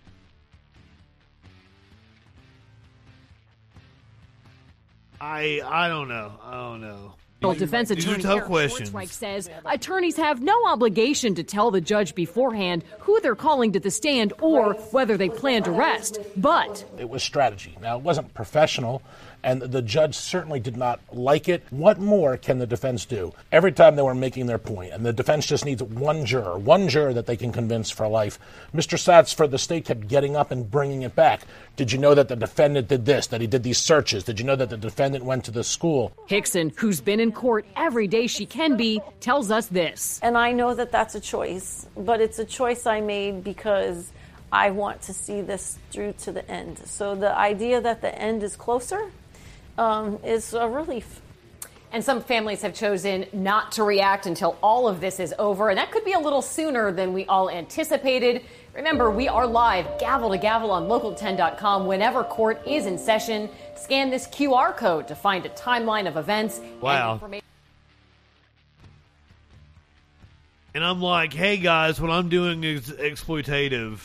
I 5.20 5.62
I 5.66 5.90
don't 5.90 6.08
know. 6.08 6.32
I 6.42 6.54
don't 6.54 6.80
know. 6.80 7.16
Well, 7.42 7.54
defense 7.54 7.90
These 7.90 8.06
are 8.06 8.12
attorney 8.12 8.24
tough 8.24 8.38
Eric 8.38 8.46
questions. 8.46 9.12
Says 9.12 9.50
attorneys 9.66 10.18
have 10.18 10.42
no 10.42 10.56
obligation 10.68 11.36
to 11.36 11.44
tell 11.44 11.72
the 11.72 11.80
judge 11.80 12.16
beforehand 12.16 12.84
who 13.00 13.20
they're 13.22 13.36
calling 13.36 13.74
to 13.74 13.80
the 13.80 13.92
stand 13.92 14.34
or 14.42 14.74
whether 14.92 15.16
they 15.18 15.30
plan 15.30 15.64
to 15.64 15.72
rest. 15.72 16.20
But 16.36 16.86
It 16.98 17.10
was 17.10 17.24
strategy. 17.24 17.78
Now, 17.82 17.98
it 17.98 18.04
wasn't 18.04 18.34
professional, 18.34 19.02
and 19.44 19.62
the 19.62 19.82
judge 19.82 20.16
certainly 20.16 20.60
did 20.60 20.78
not 20.78 21.00
like 21.14 21.48
it. 21.48 21.64
What 21.70 22.00
more 22.00 22.38
can 22.38 22.60
the 22.60 22.68
defense 22.68 23.06
do? 23.06 23.34
Every 23.52 23.72
time 23.72 23.96
they 23.96 24.02
were 24.02 24.16
making 24.16 24.48
their 24.48 24.58
point, 24.58 24.94
and 24.94 25.06
the 25.06 25.14
defense 25.14 25.46
just 25.46 25.66
needs 25.66 25.82
one 25.82 26.26
juror, 26.26 26.58
one 26.58 26.90
juror 26.90 27.14
that 27.14 27.26
they 27.26 27.38
can 27.38 27.52
convince 27.52 27.90
for 27.90 28.08
life. 28.08 28.40
Mr. 28.74 28.98
Satz 28.98 29.34
for 29.34 29.48
the 29.48 29.58
state 29.58 29.86
kept 29.86 30.08
getting 30.08 30.36
up 30.36 30.52
and 30.52 30.70
bringing 30.70 31.04
it 31.04 31.16
back. 31.16 31.42
Did 31.76 31.92
you 31.92 31.98
know 31.98 32.14
that 32.14 32.28
the 32.28 32.36
defendant 32.36 32.88
did 32.88 33.06
this, 33.06 33.28
that 33.28 33.42
he 33.42 33.48
did 33.48 33.64
these 33.64 33.78
searches? 33.78 34.24
Did 34.24 34.40
you 34.40 34.46
know 34.46 34.56
that 34.56 34.70
the 34.70 34.78
defendant 34.78 35.24
went 35.24 35.46
to 35.46 35.52
the 35.52 35.64
school? 35.64 36.12
Hixon, 36.28 36.74
who's 36.76 37.02
been 37.02 37.20
in 37.20 37.32
court 37.32 37.66
every 37.76 38.08
day 38.08 38.28
she 38.28 38.46
can 38.46 38.76
be, 38.76 39.02
tells 39.20 39.52
us 39.52 39.68
this. 39.68 40.20
And 40.22 40.38
I 40.38 40.52
know 40.52 40.74
that 40.74 40.92
that's 40.92 41.16
a 41.16 41.20
choice, 41.20 41.88
but 41.96 42.22
it's 42.22 42.40
a 42.40 42.46
choice 42.46 42.86
I 42.86 43.02
made 43.02 43.44
because 43.44 44.12
I 44.52 44.72
want 44.72 45.02
to 45.04 45.14
see 45.14 45.42
this 45.42 45.78
through 45.92 46.14
to 46.20 46.32
the 46.32 46.50
end. 46.50 46.80
So 46.86 47.16
the 47.16 47.36
idea 47.36 47.82
that 47.82 48.02
the 48.02 48.14
end 48.14 48.44
is 48.44 48.56
closer 48.56 49.12
um, 49.80 50.20
is 50.24 50.54
a 50.54 50.68
relief. 50.68 51.22
And 51.92 52.04
some 52.04 52.22
families 52.22 52.62
have 52.62 52.76
chosen 52.76 53.26
not 53.34 53.72
to 53.74 53.84
react 53.84 54.28
until 54.28 54.58
all 54.62 54.88
of 54.88 55.02
this 55.02 55.20
is 55.20 55.34
over, 55.40 55.70
and 55.70 55.78
that 55.80 55.90
could 55.90 56.06
be 56.06 56.12
a 56.14 56.20
little 56.20 56.44
sooner 56.44 56.92
than 56.92 57.14
we 57.14 57.26
all 57.26 57.50
anticipated. 57.50 58.44
Remember, 58.76 59.10
we 59.10 59.28
are 59.28 59.48
live, 59.48 59.88
gavel 60.00 60.30
to 60.30 60.38
gavel 60.38 60.70
on 60.70 60.84
local10.com 60.88 61.88
whenever 61.88 62.24
court 62.24 62.62
is 62.68 62.86
in 62.86 62.98
session. 63.00 63.50
Scan 63.76 64.12
this 64.12 64.28
QR 64.28 64.78
code 64.78 65.08
to 65.08 65.16
find 65.16 65.46
a 65.48 65.50
timeline 65.50 66.08
of 66.08 66.16
events 66.18 66.60
Wow. 66.80 67.14
and 67.14 67.16
information. 67.16 67.46
And 70.76 70.84
I'm 70.84 71.02
like, 71.02 71.34
hey 71.34 71.58
guys, 71.58 72.00
what 72.00 72.12
I'm 72.12 72.30
doing 72.30 72.64
is 72.64 72.92
exploitative. 72.92 74.00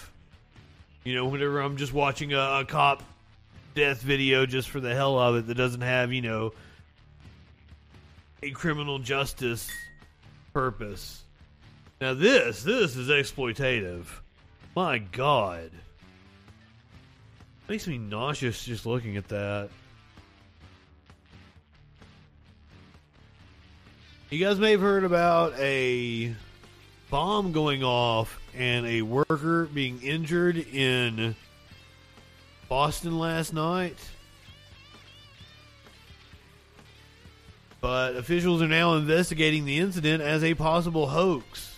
You 1.04 1.14
know, 1.16 1.26
whenever 1.26 1.60
I'm 1.60 1.76
just 1.76 1.92
watching 1.92 2.32
a, 2.32 2.60
a 2.60 2.64
cop 2.64 3.02
death 3.74 4.00
video 4.00 4.46
just 4.46 4.70
for 4.70 4.80
the 4.80 4.94
hell 4.94 5.18
of 5.18 5.36
it 5.36 5.46
that 5.46 5.56
doesn't 5.56 5.80
have, 5.80 6.12
you 6.12 6.22
know, 6.22 6.52
a 8.42 8.50
criminal 8.50 8.98
justice 8.98 9.70
purpose. 10.52 11.22
Now 12.00 12.14
this, 12.14 12.62
this 12.62 12.96
is 12.96 13.08
exploitative. 13.08 14.06
My 14.76 14.98
God. 14.98 15.70
Makes 17.68 17.86
me 17.86 17.98
nauseous 17.98 18.64
just 18.64 18.84
looking 18.84 19.16
at 19.16 19.28
that. 19.28 19.70
You 24.30 24.44
guys 24.44 24.58
may 24.58 24.72
have 24.72 24.80
heard 24.80 25.04
about 25.04 25.54
a 25.58 26.34
bomb 27.08 27.52
going 27.52 27.84
off 27.84 28.40
and 28.56 28.84
a 28.84 29.02
worker 29.02 29.66
being 29.66 30.02
injured 30.02 30.56
in 30.56 31.36
Boston 32.68 33.18
last 33.18 33.52
night. 33.52 33.98
But 37.80 38.16
officials 38.16 38.62
are 38.62 38.68
now 38.68 38.94
investigating 38.94 39.64
the 39.64 39.78
incident 39.78 40.22
as 40.22 40.42
a 40.42 40.54
possible 40.54 41.08
hoax. 41.08 41.74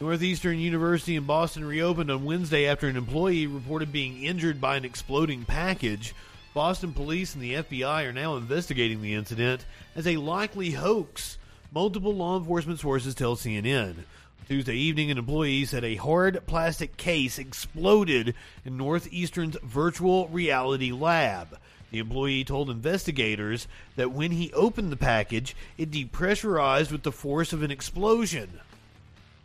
Northeastern 0.00 0.58
University 0.58 1.16
in 1.16 1.24
Boston 1.24 1.64
reopened 1.64 2.10
on 2.10 2.24
Wednesday 2.24 2.66
after 2.66 2.86
an 2.86 2.96
employee 2.96 3.46
reported 3.46 3.92
being 3.92 4.22
injured 4.22 4.60
by 4.60 4.76
an 4.76 4.84
exploding 4.84 5.44
package. 5.44 6.14
Boston 6.54 6.92
police 6.92 7.34
and 7.34 7.42
the 7.42 7.54
FBI 7.54 8.06
are 8.06 8.12
now 8.12 8.36
investigating 8.36 9.02
the 9.02 9.14
incident 9.14 9.66
as 9.94 10.06
a 10.06 10.16
likely 10.16 10.70
hoax, 10.70 11.36
multiple 11.70 12.14
law 12.14 12.38
enforcement 12.38 12.80
sources 12.80 13.14
tell 13.14 13.36
CNN. 13.36 14.04
Tuesday 14.50 14.74
evening, 14.74 15.12
an 15.12 15.18
employee 15.18 15.64
said 15.64 15.84
a 15.84 15.94
hard 15.94 16.44
plastic 16.44 16.96
case 16.96 17.38
exploded 17.38 18.34
in 18.64 18.76
Northeastern's 18.76 19.56
virtual 19.62 20.26
reality 20.26 20.90
lab. 20.90 21.56
The 21.92 22.00
employee 22.00 22.42
told 22.42 22.68
investigators 22.68 23.68
that 23.94 24.10
when 24.10 24.32
he 24.32 24.52
opened 24.52 24.90
the 24.90 24.96
package, 24.96 25.54
it 25.78 25.92
depressurized 25.92 26.90
with 26.90 27.04
the 27.04 27.12
force 27.12 27.52
of 27.52 27.62
an 27.62 27.70
explosion. 27.70 28.58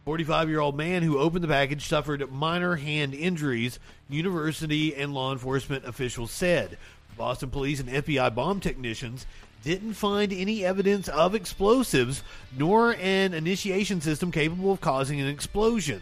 45 0.05 0.49
year 0.49 0.59
old 0.59 0.75
man 0.75 1.03
who 1.03 1.19
opened 1.19 1.43
the 1.43 1.49
package 1.49 1.85
suffered 1.85 2.31
minor 2.31 2.77
hand 2.77 3.13
injuries, 3.13 3.77
university 4.09 4.95
and 4.95 5.13
law 5.13 5.31
enforcement 5.31 5.85
officials 5.85 6.31
said. 6.31 6.79
Boston 7.15 7.51
police 7.51 7.79
and 7.79 7.89
FBI 7.89 8.33
bomb 8.33 8.59
technicians 8.59 9.27
didn't 9.65 9.95
find 9.95 10.31
any 10.31 10.63
evidence 10.63 11.09
of 11.09 11.35
explosives 11.35 12.23
nor 12.55 12.93
an 12.93 13.33
initiation 13.33 13.99
system 13.99 14.31
capable 14.31 14.71
of 14.71 14.79
causing 14.79 15.19
an 15.19 15.27
explosion. 15.27 16.01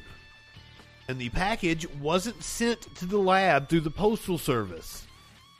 And 1.07 1.18
the 1.18 1.30
package 1.30 1.90
wasn't 1.99 2.44
sent 2.44 2.81
to 2.98 3.06
the 3.06 3.18
lab 3.18 3.69
through 3.69 3.81
the 3.81 3.90
Postal 3.90 4.38
Service. 4.38 5.07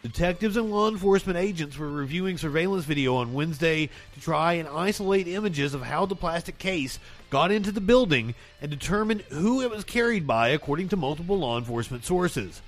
Detectives 0.02 0.58
and 0.58 0.70
law 0.70 0.90
enforcement 0.90 1.38
agents 1.38 1.78
were 1.78 1.90
reviewing 1.90 2.38
surveillance 2.38 2.84
video 2.84 3.16
on 3.16 3.34
Wednesday 3.34 3.90
to 4.14 4.20
try 4.20 4.54
and 4.54 4.68
isolate 4.68 5.30
images 5.30 5.74
of 5.74 5.82
how 5.82 6.06
the 6.06 6.16
plastic 6.16 6.58
case 6.58 7.00
got 7.30 7.52
into 7.52 7.72
the 7.72 7.80
building 7.80 8.36
and 8.62 8.70
determine 8.70 9.24
who 9.30 9.62
it 9.62 9.72
was 9.72 9.86
carried 9.86 10.28
by, 10.28 10.50
according 10.50 10.90
to 10.90 10.98
multiple 10.98 11.40
law 11.40 11.58
enforcement 11.58 12.04
sources. 12.04 12.62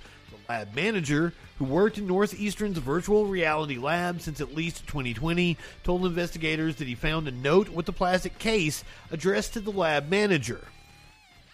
Lab 0.47 0.75
manager, 0.75 1.33
who 1.57 1.65
worked 1.65 1.97
in 1.97 2.07
Northeastern's 2.07 2.77
virtual 2.77 3.25
reality 3.25 3.77
lab 3.77 4.21
since 4.21 4.41
at 4.41 4.55
least 4.55 4.87
2020, 4.87 5.57
told 5.83 6.05
investigators 6.05 6.75
that 6.75 6.87
he 6.87 6.95
found 6.95 7.27
a 7.27 7.31
note 7.31 7.69
with 7.69 7.85
the 7.85 7.93
plastic 7.93 8.37
case 8.37 8.83
addressed 9.11 9.53
to 9.53 9.59
the 9.59 9.71
lab 9.71 10.09
manager. 10.09 10.67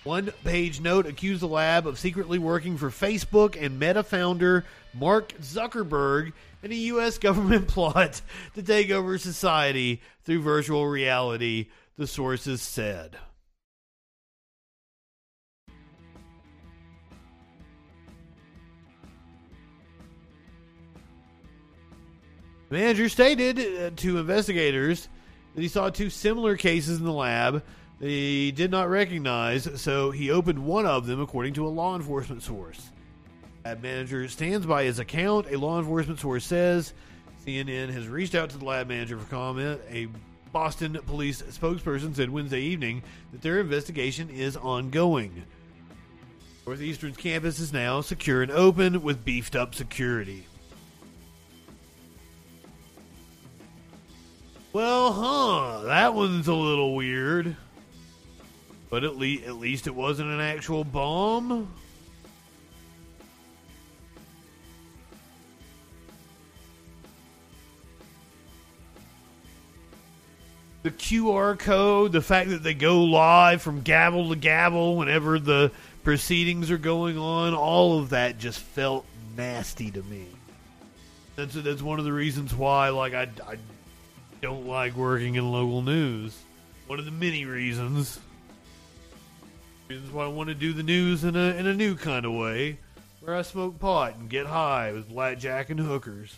One 0.04 0.32
page 0.44 0.82
note 0.82 1.06
accused 1.06 1.42
the 1.42 1.48
lab 1.48 1.86
of 1.86 2.00
secretly 2.00 2.40
working 2.40 2.76
for 2.76 2.90
Facebook 2.90 3.56
and 3.60 3.80
Meta 3.80 4.02
founder 4.02 4.66
Mark 4.94 5.34
Zuckerberg 5.40 6.34
in 6.64 6.72
a 6.72 6.76
U.S. 6.76 7.18
government 7.20 7.68
plot 7.68 8.22
to 8.56 8.64
take 8.64 8.90
over 8.90 9.18
society 9.18 10.02
through 10.24 10.42
virtual 10.42 10.88
reality, 10.88 11.68
the 11.98 12.08
sources 12.08 12.62
said. 12.62 13.16
The 22.72 22.78
manager 22.78 23.10
stated 23.10 23.60
uh, 23.60 23.90
to 23.98 24.18
investigators 24.18 25.10
that 25.56 25.62
he 25.62 25.68
saw 25.68 25.90
two 25.90 26.10
similar 26.10 26.56
cases 26.56 27.00
in 27.00 27.04
the 27.04 27.12
lab 27.12 27.64
that 28.00 28.08
he 28.08 28.54
did 28.54 28.72
not 28.72 28.90
recognize, 28.90 29.68
so 29.82 30.12
he 30.12 30.32
opened 30.32 30.58
one 30.58 30.86
of 30.86 31.06
them, 31.06 31.20
according 31.20 31.56
to 31.56 31.68
a 31.68 31.70
law 31.70 31.98
enforcement 31.98 32.44
source. 32.44 32.92
Lab 33.66 33.84
manager 33.84 34.26
stands 34.30 34.66
by 34.66 34.86
his 34.86 35.00
account. 35.00 35.48
A 35.52 35.58
law 35.58 35.80
enforcement 35.80 36.22
source 36.22 36.46
says 36.46 36.94
CNN 37.46 37.90
has 37.90 38.08
reached 38.08 38.36
out 38.36 38.52
to 38.52 38.58
the 38.58 38.64
lab 38.64 38.88
manager 38.88 39.20
for 39.20 39.30
comment. 39.30 39.82
A 39.90 40.08
Boston 40.54 40.98
police 41.06 41.42
spokesperson 41.42 42.16
said 42.16 42.30
Wednesday 42.30 42.62
evening 42.62 43.04
that 43.34 43.42
their 43.42 43.60
investigation 43.60 44.30
is 44.30 44.56
ongoing. 44.56 45.44
Northeastern's 46.66 47.18
campus 47.18 47.60
is 47.60 47.74
now 47.74 48.00
secure 48.00 48.42
and 48.42 48.52
open 48.52 49.02
with 49.02 49.26
beefed 49.26 49.58
up 49.58 49.76
security. 49.76 50.46
Well, 54.74 55.12
huh, 55.12 55.82
that 55.86 56.14
one's 56.14 56.48
a 56.48 56.54
little 56.54 56.96
weird. 56.96 57.58
But 58.90 59.04
at 59.04 59.18
least 59.18 59.46
at 59.46 59.56
least 59.56 59.88
it 59.88 59.96
wasn't 59.96 60.30
an 60.30 60.40
actual 60.42 60.84
bomb. 60.84 61.74
The 70.84 70.92
QR 70.92 71.60
code, 71.60 72.12
the 72.12 72.22
fact 72.22 72.50
that 72.50 72.64
they 72.64 72.74
go 72.74 73.04
live 73.04 73.62
from 73.62 73.82
gavel 73.82 74.30
to 74.30 74.36
gavel 74.36 74.98
whenever 74.98 75.38
the 75.38 75.72
proceedings 76.04 76.72
are 76.72 76.80
going 76.80 77.18
on, 77.20 77.54
all 77.54 78.00
of 78.00 78.10
that 78.10 78.40
just 78.40 78.60
felt 78.60 79.06
nasty 79.38 79.92
to 79.92 80.02
me. 80.04 80.26
That's 81.36 81.54
that's 81.54 81.82
one 81.82 82.00
of 82.00 82.06
the 82.06 82.14
reasons 82.14 82.54
why 82.54 82.90
like 82.90 83.14
I, 83.14 83.30
I 83.48 83.58
don't 84.42 84.66
like 84.66 84.96
working 84.96 85.36
in 85.36 85.52
local 85.52 85.82
news. 85.82 86.38
One 86.88 87.00
of 87.00 87.06
the 87.06 87.12
many 87.12 87.46
reasons. 87.46 88.20
Reasons 89.88 90.12
why 90.12 90.26
I 90.26 90.28
want 90.28 90.50
to 90.50 90.56
do 90.56 90.74
the 90.74 90.84
news 90.84 91.24
in 91.24 91.36
a 91.36 91.56
in 91.56 91.68
a 91.68 91.74
new 91.74 91.96
kind 91.96 92.26
of 92.26 92.34
way, 92.34 92.80
where 93.20 93.36
I 93.36 93.44
smoke 93.44 93.80
pot 93.80 94.16
and 94.16 94.30
get 94.30 94.48
high 94.48 94.92
with 94.92 95.10
blackjack 95.10 95.70
and 95.70 95.80
hookers. 95.80 96.36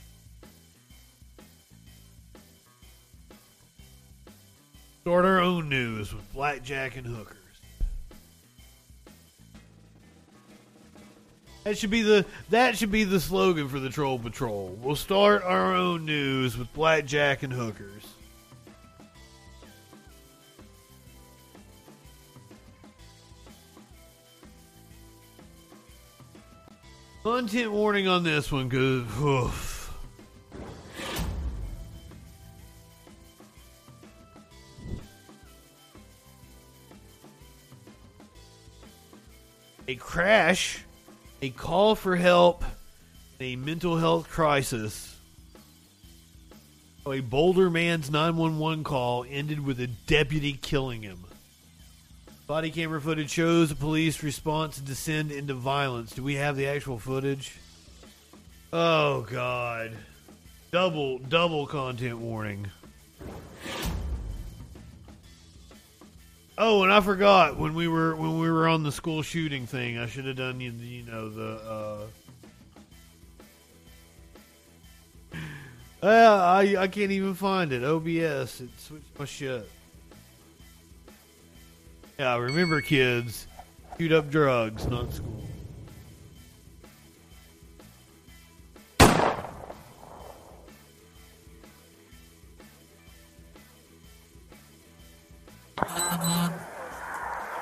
Start 5.01 5.25
our 5.25 5.39
own 5.39 5.69
news 5.69 6.13
with 6.13 6.33
blackjack 6.33 6.97
and 6.97 7.05
hookers. 7.05 7.42
That 11.63 11.77
should 11.77 11.89
be 11.89 12.01
the 12.01 12.25
that 12.49 12.77
should 12.77 12.91
be 12.91 13.05
the 13.05 13.19
slogan 13.19 13.69
for 13.69 13.79
the 13.79 13.89
Troll 13.89 14.19
Patrol. 14.19 14.77
We'll 14.81 14.95
start 14.95 15.43
our 15.43 15.73
own 15.73 16.05
news 16.05 16.57
with 16.57 16.71
blackjack 16.73 17.43
and 17.43 17.53
hookers. 17.53 18.03
Content 27.23 27.71
warning 27.71 28.09
on 28.09 28.23
this 28.23 28.51
one, 28.51 28.69
cause 28.69 29.23
oof. 29.23 29.73
a 39.87 39.95
crash, 39.95 40.83
a 41.43 41.49
call 41.49 41.93
for 41.93 42.15
help, 42.15 42.63
a 43.41 43.57
mental 43.57 43.97
health 43.97 44.29
crisis. 44.29 45.13
A 47.05 47.19
Boulder 47.19 47.69
man's 47.69 48.09
911 48.09 48.85
call 48.85 49.25
ended 49.29 49.59
with 49.59 49.81
a 49.81 49.87
deputy 49.87 50.53
killing 50.53 51.01
him. 51.01 51.25
Body 52.47 52.71
camera 52.71 53.01
footage 53.01 53.29
shows 53.29 53.67
the 53.67 53.75
police 53.75 54.23
response 54.23 54.77
descend 54.77 55.33
into 55.33 55.53
violence. 55.53 56.13
Do 56.13 56.23
we 56.23 56.35
have 56.35 56.55
the 56.55 56.67
actual 56.67 56.97
footage? 56.97 57.51
Oh 58.71 59.27
god. 59.29 59.91
Double 60.71 61.19
double 61.19 61.67
content 61.67 62.19
warning. 62.19 62.67
Oh, 66.57 66.83
and 66.83 66.93
I 66.93 67.01
forgot 67.01 67.57
when 67.57 67.73
we 67.73 67.87
were 67.87 68.15
when 68.15 68.39
we 68.39 68.49
were 68.49 68.67
on 68.67 68.83
the 68.83 68.91
school 68.91 69.23
shooting 69.23 69.65
thing. 69.65 69.97
I 69.97 70.05
should 70.05 70.25
have 70.25 70.35
done 70.35 70.59
you, 70.59 70.71
you 70.71 71.03
know 71.03 71.29
the. 71.29 72.07
Uh, 75.33 75.35
uh, 76.03 76.07
I 76.07 76.75
I 76.77 76.87
can't 76.87 77.11
even 77.11 77.33
find 77.33 77.73
it. 77.73 77.83
OBS 77.83 78.61
it 78.61 78.69
switched 78.77 79.17
my 79.17 79.25
shit. 79.25 79.69
Yeah, 82.19 82.37
remember, 82.37 82.81
kids, 82.81 83.47
shoot 83.97 84.11
up 84.11 84.29
drugs, 84.29 84.85
not 84.87 85.11
school. 85.11 85.41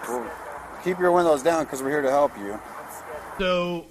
Well, 0.07 0.31
keep 0.84 0.99
your 0.99 1.11
windows 1.11 1.43
down 1.43 1.64
because 1.65 1.81
we're 1.81 1.89
here 1.89 2.02
to 2.02 2.10
help 2.10 2.38
you. 2.38 2.60
So, 3.39 3.85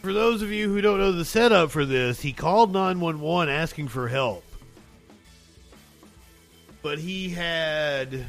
for 0.00 0.12
those 0.12 0.42
of 0.42 0.50
you 0.50 0.68
who 0.68 0.80
don't 0.80 0.98
know 0.98 1.12
the 1.12 1.24
setup 1.24 1.70
for 1.70 1.84
this, 1.84 2.20
he 2.20 2.32
called 2.32 2.72
911 2.72 3.52
asking 3.52 3.88
for 3.88 4.08
help. 4.08 4.44
But 6.82 6.98
he 6.98 7.28
had 7.28 8.26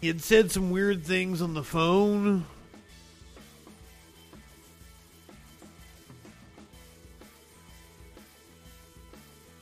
he 0.00 0.08
had 0.08 0.20
said 0.20 0.52
some 0.52 0.70
weird 0.70 1.04
things 1.04 1.40
on 1.40 1.54
the 1.54 1.64
phone. 1.64 2.44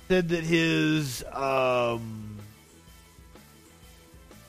Said 0.08 0.28
that 0.30 0.44
his 0.44 1.24
um 1.32 2.23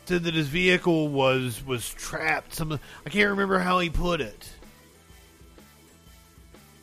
said 0.08 0.24
that 0.24 0.34
his 0.34 0.48
vehicle 0.48 1.08
was 1.08 1.64
was 1.66 1.90
trapped. 1.90 2.56
Some 2.56 2.80
I 3.06 3.10
can't 3.10 3.32
remember 3.32 3.60
how 3.60 3.80
he 3.80 3.90
put 3.90 4.22
it. 4.22 4.50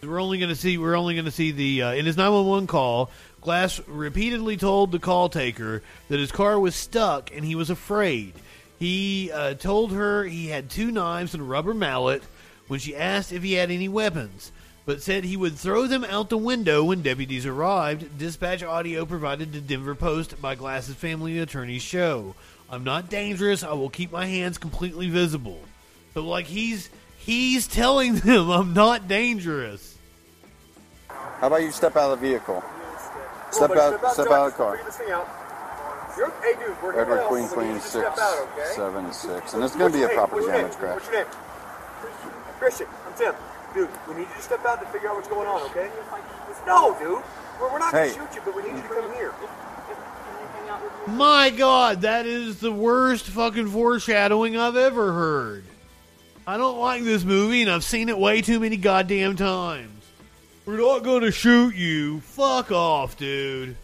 We're 0.02 0.20
only 0.20 0.38
going 0.38 0.48
to 0.48 0.56
see 0.56 0.78
we're 0.78 0.96
only 0.96 1.14
going 1.14 1.26
to 1.26 1.30
see 1.30 1.52
the 1.52 1.82
uh, 1.82 1.92
in 1.92 2.06
his 2.06 2.16
911 2.16 2.66
call. 2.66 3.10
Glass 3.40 3.80
repeatedly 3.86 4.56
told 4.56 4.92
the 4.92 4.98
call 4.98 5.28
taker 5.28 5.82
that 6.08 6.20
his 6.20 6.32
car 6.32 6.58
was 6.58 6.74
stuck 6.74 7.34
and 7.34 7.44
he 7.44 7.54
was 7.54 7.70
afraid. 7.70 8.34
He 8.78 9.30
uh, 9.32 9.54
told 9.54 9.92
her 9.92 10.24
he 10.24 10.48
had 10.48 10.70
two 10.70 10.90
knives 10.90 11.34
and 11.34 11.42
a 11.42 11.46
rubber 11.46 11.74
mallet 11.74 12.22
when 12.66 12.80
she 12.80 12.96
asked 12.96 13.32
if 13.32 13.42
he 13.42 13.52
had 13.52 13.70
any 13.70 13.88
weapons, 13.88 14.50
but 14.86 15.02
said 15.02 15.24
he 15.24 15.36
would 15.36 15.54
throw 15.54 15.86
them 15.86 16.04
out 16.04 16.30
the 16.30 16.38
window 16.38 16.82
when 16.84 17.02
deputies 17.02 17.46
arrived. 17.46 18.18
Dispatch 18.18 18.62
audio 18.62 19.04
provided 19.06 19.52
to 19.52 19.60
Denver 19.60 19.94
Post 19.94 20.40
by 20.40 20.54
Glass's 20.54 20.96
family 20.96 21.38
attorney 21.38 21.78
show. 21.78 22.34
I'm 22.72 22.84
not 22.84 23.10
dangerous. 23.10 23.62
I 23.62 23.74
will 23.74 23.90
keep 23.90 24.10
my 24.10 24.24
hands 24.24 24.56
completely 24.56 25.10
visible. 25.10 25.60
So 26.14 26.22
like 26.26 26.46
he's 26.46 26.88
he's 27.18 27.66
telling 27.66 28.14
them 28.16 28.50
I'm 28.50 28.72
not 28.72 29.06
dangerous. 29.06 29.98
How 31.08 31.48
about 31.48 31.62
you 31.62 31.70
step 31.70 31.96
out 31.96 32.10
of 32.12 32.20
the 32.20 32.26
vehicle? 32.28 32.64
Step 33.50 33.68
buddy, 33.68 33.80
out, 33.80 34.12
step 34.14 34.26
out 34.28 34.46
of 34.46 34.52
the 34.52 34.56
car. 34.56 34.72
Figure 34.78 34.86
this 34.86 34.96
thing 34.96 35.10
out. 35.10 35.28
You're, 36.16 36.30
hey, 36.40 36.54
dude, 36.60 36.76
we're 36.82 36.98
Edward 36.98 37.16
help, 37.16 37.28
Queen 37.28 37.44
but 37.44 37.54
Queen 37.54 37.72
need 37.74 37.82
six 37.82 38.06
out, 38.18 38.48
okay? 38.52 38.72
seven 38.74 39.12
six, 39.12 39.54
and 39.54 39.64
it's 39.64 39.76
going 39.76 39.92
to 39.92 39.98
be 39.98 40.04
a 40.04 40.08
What's 40.08 40.08
your 40.08 40.08
name? 40.08 40.16
property 40.16 40.46
damage 40.46 40.72
name? 40.72 40.80
crash. 40.80 40.94
What's 40.94 41.08
your 41.08 41.24
name? 41.24 41.32
Christian, 42.58 42.86
I'm 43.06 43.14
Tim. 43.16 43.34
Dude, 43.74 43.88
we 44.08 44.14
need 44.14 44.28
you 44.28 44.36
to 44.36 44.42
step 44.42 44.64
out 44.64 44.80
to 44.80 44.86
figure 44.92 45.08
out 45.08 45.16
what's 45.16 45.28
going 45.28 45.48
on, 45.48 45.62
okay? 45.72 45.90
No, 46.66 46.96
dude. 47.00 47.24
We're, 47.60 47.72
we're 47.72 47.78
not 47.78 47.92
Hey. 47.92 48.12
going 48.14 48.28
to 48.28 48.32
shoot 48.32 48.36
you, 48.36 48.42
but 48.44 48.56
we 48.56 48.62
need 48.62 48.76
you 48.76 48.82
to 48.82 48.88
come 48.88 49.12
here. 49.14 49.32
My 51.06 51.50
God, 51.50 52.02
that 52.02 52.26
is 52.26 52.60
the 52.60 52.72
worst 52.72 53.26
fucking 53.26 53.68
foreshadowing 53.68 54.56
I've 54.56 54.76
ever 54.76 55.12
heard. 55.12 55.64
I 56.46 56.56
don't 56.56 56.78
like 56.78 57.02
this 57.02 57.24
movie, 57.24 57.62
and 57.62 57.70
I've 57.70 57.84
seen 57.84 58.08
it 58.08 58.18
way 58.18 58.40
too 58.40 58.60
many 58.60 58.76
goddamn 58.76 59.36
times. 59.36 60.04
We're 60.64 60.78
not 60.78 61.02
gonna 61.02 61.32
shoot 61.32 61.74
you. 61.74 62.20
Fuck 62.20 62.70
off, 62.70 63.16
dude. 63.16 63.76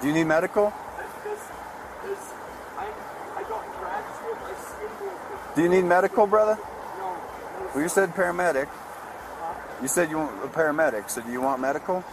Do 0.00 0.08
you 0.08 0.12
need 0.12 0.24
medical? 0.24 0.72
Do 5.54 5.62
you 5.62 5.68
need 5.68 5.84
medical, 5.84 6.26
brother? 6.26 6.58
Well, 7.72 7.82
you 7.82 7.88
said 7.88 8.10
paramedic. 8.14 8.68
You 9.80 9.88
said 9.88 10.10
you 10.10 10.18
want 10.18 10.44
a 10.44 10.48
paramedic, 10.48 11.08
so 11.08 11.20
do 11.22 11.30
you 11.30 11.40
want 11.40 11.60
medical? 11.60 12.04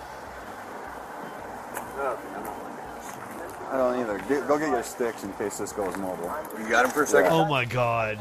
I 3.72 3.78
don't 3.78 4.00
either. 4.02 4.18
Get, 4.28 4.48
go 4.50 4.60
get 4.60 4.70
your 4.70 4.84
sticks 4.84 5.24
in 5.24 5.32
case 5.34 5.58
this 5.58 5.72
goes 5.72 5.96
mobile. 5.96 6.30
You 6.60 6.70
got 6.70 6.84
him 6.84 6.92
for 6.92 7.04
a 7.04 7.08
second? 7.08 7.32
Oh 7.32 7.46
my 7.46 7.64
God. 7.64 8.20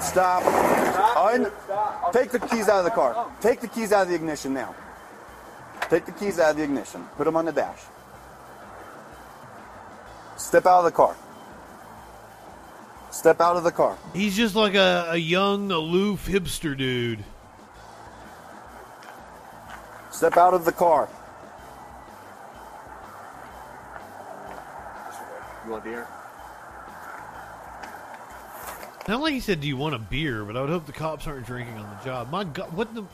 Stop. 0.00 0.46
Un- 1.16 1.50
take 2.12 2.30
the 2.30 2.38
keys 2.38 2.68
out 2.68 2.78
of 2.78 2.84
the 2.84 2.92
car. 2.92 3.28
Take 3.40 3.60
the 3.60 3.66
keys 3.66 3.92
out 3.92 4.02
of 4.02 4.08
the 4.08 4.14
ignition 4.14 4.54
now. 4.54 4.72
Take 5.90 6.06
the 6.06 6.12
keys 6.12 6.38
out 6.38 6.52
of 6.52 6.56
the 6.58 6.62
ignition. 6.62 7.04
Put 7.16 7.24
them 7.24 7.34
on 7.34 7.44
the 7.44 7.52
dash. 7.52 7.80
Step 10.36 10.64
out 10.64 10.78
of 10.78 10.84
the 10.84 10.92
car. 10.92 11.16
Step 13.10 13.40
out 13.40 13.56
of 13.56 13.64
the 13.64 13.72
car. 13.72 13.98
He's 14.14 14.36
just 14.36 14.54
like 14.54 14.74
a, 14.74 15.08
a 15.10 15.16
young, 15.16 15.72
aloof 15.72 16.28
hipster 16.28 16.76
dude. 16.76 17.24
Step 20.12 20.36
out 20.36 20.54
of 20.54 20.64
the 20.64 20.72
car. 20.72 21.08
You 25.64 25.70
want 25.70 25.86
a 25.86 25.88
beer? 25.88 26.08
Not 29.08 29.20
like 29.20 29.32
he 29.32 29.40
said, 29.40 29.60
"Do 29.60 29.66
you 29.66 29.76
want 29.76 29.94
a 29.94 29.98
beer?" 29.98 30.44
But 30.44 30.56
I 30.56 30.60
would 30.60 30.70
hope 30.70 30.86
the 30.86 30.92
cops 30.92 31.26
aren't 31.26 31.46
drinking 31.46 31.76
on 31.76 31.88
the 31.98 32.04
job. 32.04 32.30
My 32.30 32.44
God, 32.44 32.72
what 32.72 32.94
the? 32.94 33.04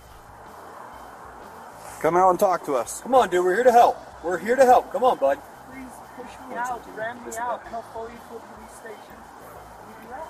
Come 2.00 2.16
out 2.16 2.30
and 2.30 2.38
talk 2.38 2.64
to 2.66 2.74
us. 2.74 3.00
Come 3.00 3.14
on, 3.14 3.30
dude. 3.30 3.44
We're 3.44 3.54
here 3.54 3.64
to 3.64 3.72
help. 3.72 3.96
We're 4.22 4.38
here 4.38 4.56
to 4.56 4.64
help. 4.64 4.92
Come 4.92 5.02
on, 5.04 5.18
bud. 5.18 5.38
Please 5.70 5.86
push 6.16 6.30
me 6.48 6.56
out, 6.56 6.84
ram 6.96 7.16
me 7.24 7.36
out, 7.38 7.62
and 7.66 7.74
I'll 7.74 7.82
follow 7.82 8.08
you 8.08 8.18
to 8.30 8.36
a 8.36 8.40
police 8.40 8.76
station. 8.76 9.16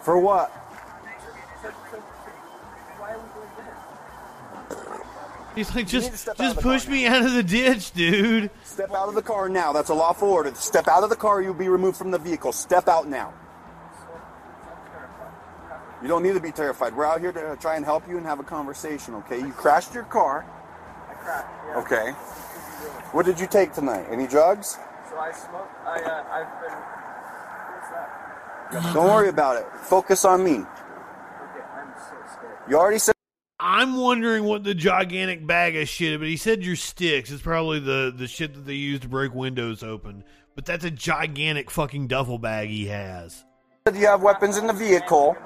For 0.02 0.18
what? 0.18 0.67
He's 5.58 5.74
like, 5.74 5.92
You 5.92 5.98
need 5.98 6.04
to 6.04 6.10
just, 6.10 6.22
step 6.22 6.40
out 6.40 6.46
of 6.46 6.54
just 6.54 6.62
push 6.62 6.86
me 6.86 7.06
out 7.06 7.24
of 7.24 7.32
the 7.32 7.42
ditch, 7.42 7.90
dude. 7.90 8.48
Step 8.62 8.92
out 8.92 9.08
of 9.08 9.16
the 9.16 9.22
car 9.22 9.48
now. 9.48 9.72
That's 9.72 9.90
a 9.90 9.94
lawful 9.94 10.28
order. 10.28 10.54
Step 10.54 10.86
out 10.86 11.02
of 11.02 11.10
the 11.10 11.16
car. 11.16 11.42
You'll 11.42 11.54
be 11.54 11.68
removed 11.68 11.96
from 11.96 12.12
the 12.12 12.18
vehicle. 12.18 12.52
Step 12.52 12.86
out 12.86 13.08
now. 13.08 13.34
You 16.00 16.06
don't 16.06 16.22
need 16.22 16.34
to 16.34 16.40
be 16.40 16.52
terrified. 16.52 16.94
We're 16.94 17.06
out 17.06 17.20
here 17.20 17.32
to 17.32 17.56
try 17.60 17.74
and 17.74 17.84
help 17.84 18.08
you 18.08 18.18
and 18.18 18.24
have 18.24 18.38
a 18.38 18.44
conversation, 18.44 19.16
okay? 19.16 19.40
You 19.40 19.50
crashed 19.50 19.94
your 19.94 20.04
car. 20.04 20.46
I 21.08 21.14
crashed, 21.14 21.48
yeah. 21.66 21.78
Okay. 21.78 22.10
What 23.10 23.26
did 23.26 23.40
you 23.40 23.48
take 23.48 23.72
tonight? 23.72 24.06
Any 24.08 24.28
drugs? 24.28 24.78
So 25.10 25.18
I 25.18 25.32
smoked, 25.32 25.74
I, 25.84 26.00
uh, 26.00 26.24
I've 26.30 26.62
been, 26.62 26.78
what's 28.70 28.84
that? 28.84 28.94
Don't 28.94 29.08
worry 29.08 29.28
about 29.28 29.56
it. 29.56 29.66
Focus 29.82 30.24
on 30.24 30.44
me. 30.44 30.52
Okay, 30.52 30.64
I'm 31.74 31.92
so 31.98 32.14
scared. 32.32 32.58
You 32.68 32.76
already 32.78 33.00
said. 33.00 33.17
I'm 33.60 33.96
wondering 33.96 34.44
what 34.44 34.62
the 34.62 34.74
gigantic 34.74 35.46
bag 35.46 35.76
of 35.76 35.88
shit. 35.88 36.20
But 36.20 36.28
he 36.28 36.36
said 36.36 36.62
your 36.62 36.76
sticks. 36.76 37.30
It's 37.30 37.42
probably 37.42 37.80
the 37.80 38.12
the 38.16 38.28
shit 38.28 38.54
that 38.54 38.66
they 38.66 38.74
use 38.74 39.00
to 39.00 39.08
break 39.08 39.34
windows 39.34 39.82
open. 39.82 40.24
But 40.54 40.64
that's 40.64 40.84
a 40.84 40.90
gigantic 40.90 41.70
fucking 41.70 42.08
duffel 42.08 42.38
bag 42.38 42.68
he 42.68 42.86
has. 42.86 43.44
You 43.86 44.06
have 44.06 44.22
weapons 44.22 44.58
in 44.58 44.66
the 44.66 44.72
vehicle 44.72 45.36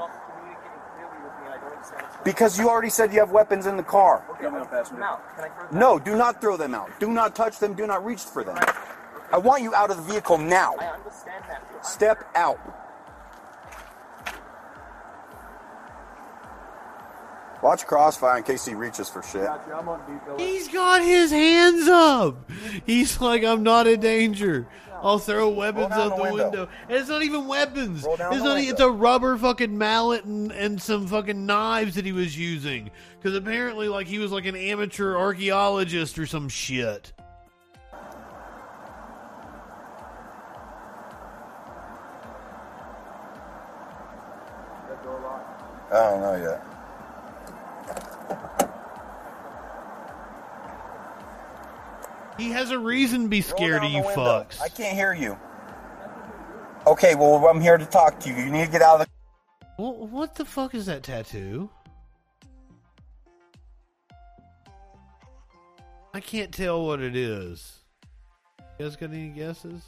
because 2.24 2.58
you 2.58 2.68
already 2.68 2.90
said 2.90 3.12
you 3.12 3.20
have 3.20 3.30
weapons 3.30 3.66
in 3.66 3.76
the 3.76 3.82
car. 3.82 4.24
Okay, 4.30 4.46
I'm 4.46 4.52
gonna 4.52 4.64
pass 4.66 4.90
them 4.90 5.02
out. 5.02 5.22
Can 5.36 5.44
I 5.44 5.48
throw 5.48 5.68
them 5.68 5.78
No, 5.78 5.98
do 5.98 6.16
not 6.16 6.40
throw 6.40 6.56
them 6.56 6.74
out. 6.74 6.90
Do 7.00 7.10
not 7.10 7.34
touch 7.34 7.58
them. 7.58 7.74
Do 7.74 7.86
not 7.86 8.04
reach 8.04 8.20
for 8.20 8.44
them. 8.44 8.58
I 9.32 9.38
want 9.38 9.62
you 9.62 9.74
out 9.74 9.90
of 9.90 9.96
the 9.96 10.02
vehicle 10.02 10.36
now. 10.38 10.74
I 10.78 10.86
understand 10.86 11.44
that. 11.48 11.86
Step 11.86 12.24
out. 12.34 12.58
Watch 17.62 17.86
Crossfire 17.86 18.38
in 18.38 18.42
case 18.42 18.64
he 18.66 18.74
reaches 18.74 19.08
for 19.08 19.22
shit. 19.22 19.48
I'm 19.48 19.88
on 19.88 20.00
beat, 20.06 20.24
Bill. 20.26 20.36
He's 20.36 20.66
got 20.66 21.00
his 21.00 21.30
hands 21.30 21.86
up. 21.86 22.50
He's 22.84 23.20
like, 23.20 23.44
I'm 23.44 23.62
not 23.62 23.86
a 23.86 23.96
danger. 23.96 24.66
I'll 25.00 25.20
throw 25.20 25.48
weapons 25.48 25.92
out 25.92 26.10
the 26.10 26.16
the 26.16 26.22
window. 26.22 26.44
window. 26.44 26.68
And 26.88 26.96
it's 26.96 27.08
not 27.08 27.22
even 27.22 27.46
weapons. 27.46 28.04
It's 28.06 28.18
not. 28.18 28.58
It's 28.58 28.80
a 28.80 28.90
rubber 28.90 29.36
fucking 29.36 29.76
mallet 29.76 30.24
and, 30.24 30.50
and 30.52 30.82
some 30.82 31.06
fucking 31.06 31.46
knives 31.46 31.94
that 31.94 32.04
he 32.04 32.12
was 32.12 32.36
using. 32.36 32.90
Because 33.16 33.36
apparently, 33.36 33.88
like 33.88 34.06
he 34.08 34.18
was 34.18 34.32
like 34.32 34.46
an 34.46 34.56
amateur 34.56 35.16
archaeologist 35.16 36.18
or 36.18 36.26
some 36.26 36.48
shit. 36.48 37.12
I 45.92 46.10
don't 46.10 46.20
know 46.22 46.36
yet. 46.36 46.71
He 52.42 52.50
has 52.50 52.72
a 52.72 52.78
reason 52.78 53.22
to 53.22 53.28
be 53.28 53.40
scared 53.40 53.84
of 53.84 53.92
you 53.92 54.02
fucks. 54.02 54.60
I 54.60 54.68
can't 54.68 54.96
hear 54.96 55.12
you. 55.12 55.38
Okay, 56.88 57.14
well, 57.14 57.46
I'm 57.46 57.60
here 57.60 57.78
to 57.78 57.86
talk 57.86 58.18
to 58.18 58.30
you. 58.30 58.34
You 58.34 58.50
need 58.50 58.64
to 58.64 58.72
get 58.72 58.82
out 58.82 59.00
of 59.00 59.06
the. 59.06 59.12
Well, 59.80 60.08
what 60.08 60.34
the 60.34 60.44
fuck 60.44 60.74
is 60.74 60.86
that 60.86 61.04
tattoo? 61.04 61.70
I 66.12 66.18
can't 66.18 66.52
tell 66.52 66.84
what 66.84 67.00
it 67.00 67.14
is. 67.14 67.78
You 68.80 68.86
guys 68.86 68.96
got 68.96 69.10
any 69.10 69.28
guesses? 69.28 69.80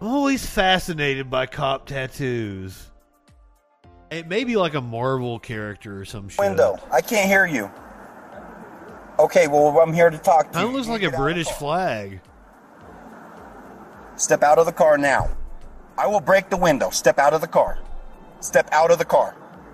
I'm 0.00 0.06
always 0.06 0.46
fascinated 0.46 1.28
by 1.28 1.46
cop 1.46 1.86
tattoos. 1.86 2.88
It 4.12 4.28
may 4.28 4.44
be 4.44 4.54
like 4.54 4.74
a 4.74 4.80
Marvel 4.80 5.40
character 5.40 6.00
or 6.00 6.04
some 6.04 6.28
shit. 6.28 6.38
window. 6.38 6.78
I 6.92 7.00
can't 7.00 7.28
hear 7.28 7.46
you. 7.46 7.68
Okay, 9.20 9.48
well, 9.48 9.78
I'm 9.80 9.92
here 9.92 10.08
to 10.08 10.16
talk 10.16 10.46
to 10.46 10.52
Kind 10.54 10.62
you. 10.62 10.68
of 10.68 10.74
looks 10.74 10.86
You 10.86 10.92
like 10.94 11.02
a 11.02 11.04
to 11.06 11.10
get 11.10 11.14
out 11.14 11.20
of 11.20 11.26
the 11.28 11.32
British 11.34 11.48
flag. 11.58 12.20
Step 14.16 14.42
out 14.42 14.58
of 14.58 14.64
the 14.66 14.72
car 14.72 14.96
now. 14.96 15.28
I 15.98 16.06
will 16.06 16.20
break 16.20 16.48
the 16.48 16.56
window. 16.56 16.88
Step 16.88 17.18
out 17.18 17.34
of 17.34 17.42
the 17.42 17.46
car. 17.46 17.78
Step 18.40 18.68
out 18.72 18.90
of 18.90 18.98
the 18.98 19.04
car. 19.04 19.32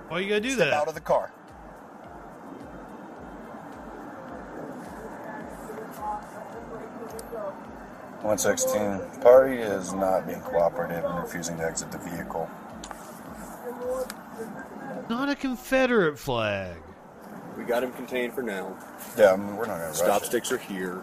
Why 0.08 0.18
are 0.18 0.20
you 0.20 0.28
gotta 0.28 0.40
do 0.40 0.50
Step 0.50 0.70
that? 0.70 0.72
out 0.72 0.88
of 0.88 0.94
the 0.94 1.00
car. 1.00 1.28
One 8.22 8.38
sixteen. 8.38 9.00
Party 9.20 9.58
is 9.58 9.92
not 9.92 10.26
being 10.26 10.40
cooperative 10.40 11.04
and 11.04 11.18
refusing 11.22 11.56
to 11.58 11.64
exit 11.64 11.92
the 11.92 11.98
vehicle. 11.98 12.50
Not 15.08 15.28
a 15.28 15.36
Confederate 15.36 16.18
flag. 16.18 16.76
We 17.56 17.64
got 17.64 17.82
him 17.82 17.92
contained 17.92 18.34
for 18.34 18.42
now. 18.42 18.76
Yeah, 19.16 19.32
I 19.32 19.36
mean, 19.36 19.56
we're 19.56 19.66
not 19.66 19.76
gonna 19.78 19.86
rush 19.86 19.96
Stop 19.96 20.22
it. 20.22 20.26
sticks 20.26 20.52
are 20.52 20.58
here. 20.58 21.02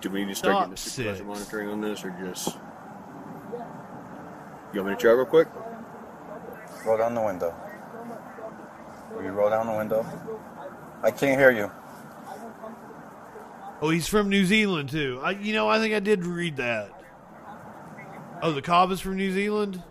Do 0.00 0.10
we 0.10 0.20
need 0.24 0.30
to 0.30 0.34
start 0.34 0.52
Stop 0.52 0.60
getting 0.62 0.70
the 0.70 0.76
supervisor 0.76 1.14
sticks. 1.16 1.28
monitoring 1.28 1.68
on 1.68 1.80
this, 1.80 2.04
or 2.04 2.10
just? 2.22 2.56
You 4.72 4.80
want 4.82 4.90
me 4.90 4.94
to 4.94 5.00
try 5.00 5.10
real 5.12 5.26
quick? 5.26 5.48
Roll 6.86 6.96
down 6.96 7.14
the 7.14 7.20
window. 7.20 7.54
Will 9.14 9.24
you 9.24 9.30
roll 9.30 9.50
down 9.50 9.66
the 9.66 9.76
window? 9.76 10.06
I 11.02 11.10
can't 11.10 11.38
hear 11.38 11.50
you. 11.50 11.70
Oh, 13.82 13.90
he's 13.90 14.06
from 14.06 14.28
New 14.28 14.44
Zealand 14.46 14.90
too. 14.90 15.20
I, 15.22 15.32
you 15.32 15.52
know, 15.52 15.68
I 15.68 15.78
think 15.78 15.94
I 15.94 16.00
did 16.00 16.24
read 16.24 16.56
that. 16.56 16.90
Oh, 18.42 18.52
the 18.52 18.62
cop 18.62 18.90
is 18.90 19.00
from 19.00 19.16
New 19.16 19.32
Zealand. 19.32 19.82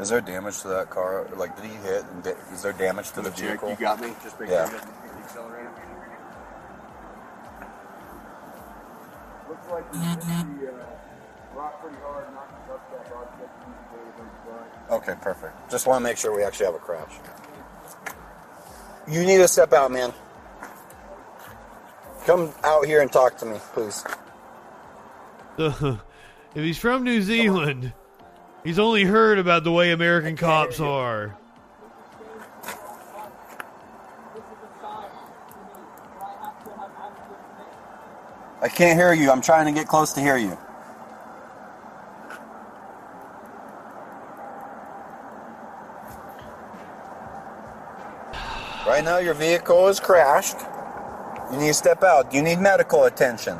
Is 0.00 0.08
there 0.08 0.20
damage 0.20 0.60
to 0.62 0.68
that 0.68 0.90
car? 0.90 1.26
Like, 1.36 1.54
did 1.56 1.66
he 1.70 1.76
hit? 1.76 2.04
And 2.12 2.22
da- 2.22 2.34
is 2.52 2.62
there 2.62 2.72
damage 2.72 3.12
to 3.12 3.22
the 3.22 3.30
Check, 3.30 3.38
vehicle? 3.60 3.70
You 3.70 3.76
got 3.76 4.00
me. 4.00 4.12
Just 4.22 4.38
make 4.40 4.50
Yeah. 4.50 4.68
sure 4.68 4.74
you 4.78 4.80
hit 4.80 4.88
the 5.16 5.22
accelerator. 5.24 5.70
Looks 9.48 9.66
like 9.70 9.92
we 9.92 9.98
hit 9.98 10.20
the, 10.20 10.26
uh, 10.26 11.56
rock 11.56 11.80
pretty 11.80 11.96
hard, 12.02 12.32
knocked 12.34 12.66
the 12.66 12.72
dust 12.72 13.12
off, 13.14 13.28
the 13.38 13.44
easy 13.44 13.94
way 13.94 14.10
to 14.16 14.90
go. 14.90 14.96
Okay, 14.96 15.14
perfect. 15.20 15.70
Just 15.70 15.86
want 15.86 16.00
to 16.00 16.02
make 16.02 16.16
sure 16.16 16.34
we 16.36 16.42
actually 16.42 16.66
have 16.66 16.74
a 16.74 16.78
crash. 16.78 17.12
You 19.06 19.24
need 19.24 19.36
to 19.38 19.48
step 19.48 19.72
out, 19.72 19.92
man. 19.92 20.12
Come 22.26 22.52
out 22.64 22.86
here 22.86 23.00
and 23.02 23.12
talk 23.12 23.36
to 23.38 23.46
me, 23.46 23.58
please. 23.74 24.02
if 25.58 25.98
he's 26.54 26.78
from 26.78 27.04
New 27.04 27.20
Zealand, 27.22 27.92
he's 28.64 28.78
only 28.78 29.04
heard 29.04 29.38
about 29.38 29.62
the 29.62 29.70
way 29.70 29.92
American 29.92 30.36
cops 30.36 30.80
are. 30.80 31.36
I 38.60 38.68
can't 38.68 38.98
hear 38.98 39.12
you. 39.12 39.30
I'm 39.30 39.42
trying 39.42 39.66
to 39.66 39.72
get 39.72 39.88
close 39.88 40.14
to 40.14 40.20
hear 40.20 40.38
you. 40.38 40.56
Right 48.86 49.02
now, 49.04 49.18
your 49.18 49.34
vehicle 49.34 49.88
is 49.88 50.00
crashed. 50.00 50.56
You 51.52 51.58
need 51.58 51.68
to 51.68 51.74
step 51.74 52.02
out. 52.02 52.32
You 52.32 52.42
need 52.42 52.58
medical 52.58 53.04
attention. 53.04 53.58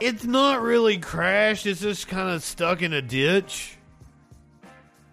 It's 0.00 0.24
not 0.24 0.60
really 0.60 0.98
crashed, 0.98 1.66
it's 1.66 1.80
just 1.80 2.08
kind 2.08 2.28
of 2.28 2.42
stuck 2.42 2.82
in 2.82 2.92
a 2.92 3.00
ditch. 3.00 3.78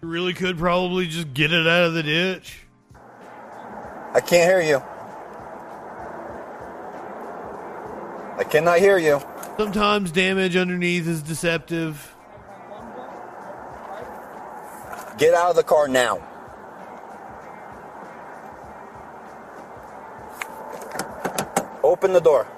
You 0.02 0.08
really 0.08 0.34
could 0.34 0.58
probably 0.58 1.06
just 1.06 1.32
get 1.32 1.52
it 1.52 1.64
out 1.64 1.84
of 1.84 1.94
the 1.94 2.02
ditch. 2.02 2.58
I 4.12 4.20
can't 4.20 4.50
hear 4.50 4.60
you. 4.60 4.82
I 8.36 8.42
cannot 8.42 8.80
hear 8.80 8.98
you. 8.98 9.22
Sometimes 9.56 10.10
damage 10.10 10.56
underneath 10.56 11.06
is 11.06 11.22
deceptive. 11.22 12.16
Get 15.18 15.34
out 15.34 15.50
of 15.50 15.56
the 15.56 15.62
car 15.62 15.86
now. 15.86 16.18
Open 21.84 22.12
the 22.12 22.20
door 22.20 22.48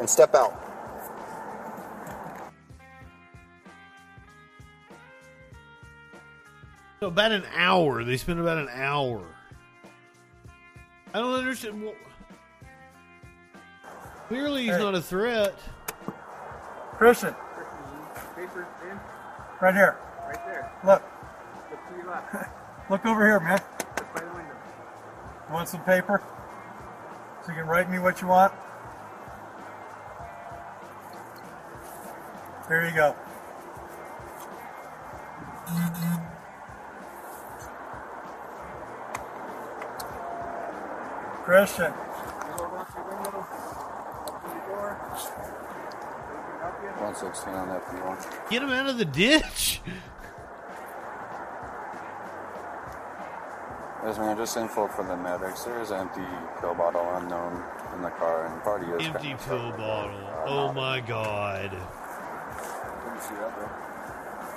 and 0.00 0.10
step 0.10 0.34
out. 0.34 0.57
So 7.00 7.06
about 7.06 7.32
an 7.32 7.44
hour. 7.54 8.02
They 8.02 8.16
spent 8.16 8.40
about 8.40 8.58
an 8.58 8.68
hour. 8.72 9.24
I 11.14 11.20
don't 11.20 11.34
understand. 11.34 11.82
Well, 11.82 11.94
clearly, 14.28 14.64
he's 14.64 14.78
not 14.78 14.94
a 14.94 15.00
threat. 15.00 15.54
Christian, 16.96 17.34
Paper 18.34 18.66
right 19.60 19.74
here. 19.74 19.96
Right 20.26 20.46
there. 20.46 20.72
Look. 20.84 21.02
Look 21.70 21.88
to 21.88 21.96
your 21.96 22.10
left. 22.10 22.34
Look 22.90 23.06
over 23.06 23.24
here, 23.24 23.40
man. 23.40 23.60
Look 23.96 24.14
by 24.14 24.20
the 24.20 24.26
window. 24.26 24.54
You 25.48 25.54
want 25.54 25.68
some 25.68 25.84
paper? 25.84 26.22
So 27.44 27.52
you 27.52 27.58
can 27.58 27.68
write 27.68 27.90
me 27.90 27.98
what 27.98 28.20
you 28.20 28.28
want? 28.28 28.52
There 32.68 32.86
you 32.86 32.94
go. 32.94 33.14
Christian. 41.48 41.92
One 47.00 47.14
sixteen 47.14 47.54
on 47.54 47.68
that 47.70 47.80
one. 48.04 48.18
Get 48.50 48.62
him 48.62 48.68
out 48.68 48.86
of 48.86 48.98
the 48.98 49.06
ditch. 49.06 49.80
Yes, 54.04 54.18
man. 54.18 54.36
Just 54.36 54.58
info 54.58 54.88
for 54.88 55.04
the 55.04 55.16
medics. 55.16 55.64
There's 55.64 55.90
empty 55.90 56.20
pill 56.60 56.74
bottle 56.74 57.08
unknown 57.16 57.64
in 57.94 58.02
the 58.02 58.10
car, 58.10 58.44
and 58.44 58.62
party 58.62 58.84
is 58.84 59.06
Empty 59.06 59.34
pill 59.46 59.70
bottle. 59.70 60.20
Oh 60.44 60.70
my 60.74 61.00
god. 61.00 61.70
Did 61.70 61.80
you 61.80 63.20
see 63.22 63.34
that, 63.36 63.54
bro? 63.56 63.66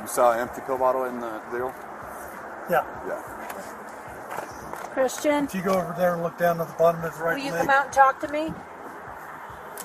You 0.01 0.07
saw 0.07 0.34
an 0.34 0.39
empty 0.41 0.59
pill 0.68 0.77
bottle 0.77 1.05
in 1.05 1.22
the 1.22 1.39
deal? 1.53 1.73
Yeah. 2.69 2.84
Yeah. 3.07 3.40
Christian, 4.93 5.45
If 5.45 5.55
you 5.55 5.61
go 5.61 5.73
over 5.80 5.93
there 5.97 6.13
and 6.15 6.23
look 6.23 6.38
down 6.38 6.59
at 6.59 6.68
the 6.68 6.73
bottom 6.73 7.03
of 7.03 7.11
his 7.11 7.22
right 7.22 7.38
will 7.38 7.45
you 7.45 7.51
leg. 7.51 7.61
come 7.61 7.69
out 7.69 7.85
and 7.85 7.93
talk 7.93 8.19
to 8.22 8.27
me? 8.27 8.53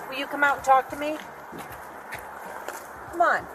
Will 0.09 0.19
you 0.19 0.27
come 0.27 0.43
out 0.43 0.57
and 0.57 0.65
talk 0.65 0.89
to 0.91 0.97
me? 0.97 1.17
Come 3.11 3.21
on. 3.21 3.47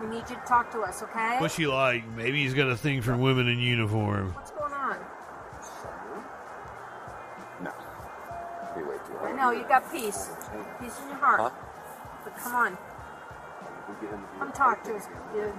We 0.00 0.06
need 0.06 0.30
you 0.30 0.36
to 0.36 0.42
talk 0.46 0.70
to 0.72 0.80
us, 0.82 1.02
okay? 1.02 1.38
What's 1.40 1.56
she 1.56 1.66
like? 1.66 2.06
Maybe 2.16 2.42
he's 2.44 2.54
got 2.54 2.68
a 2.70 2.76
thing 2.76 3.02
for 3.02 3.16
women 3.16 3.48
in 3.48 3.58
uniform. 3.58 4.32
What's 4.34 4.52
going 4.52 4.72
on? 4.72 4.96
No. 7.64 7.72
Be 8.76 8.82
way 8.84 8.96
too 9.06 9.18
I 9.18 9.32
know 9.32 9.50
you 9.50 9.64
got 9.66 9.90
peace, 9.90 10.30
peace 10.80 10.96
in 11.02 11.08
your 11.08 11.16
heart. 11.18 11.40
Huh? 11.40 11.50
But 12.22 12.36
come 12.36 12.54
on, 12.54 12.78
come 14.38 14.52
talk 14.52 14.84
to 14.84 14.94
us. 14.94 15.08
dude. 15.34 15.52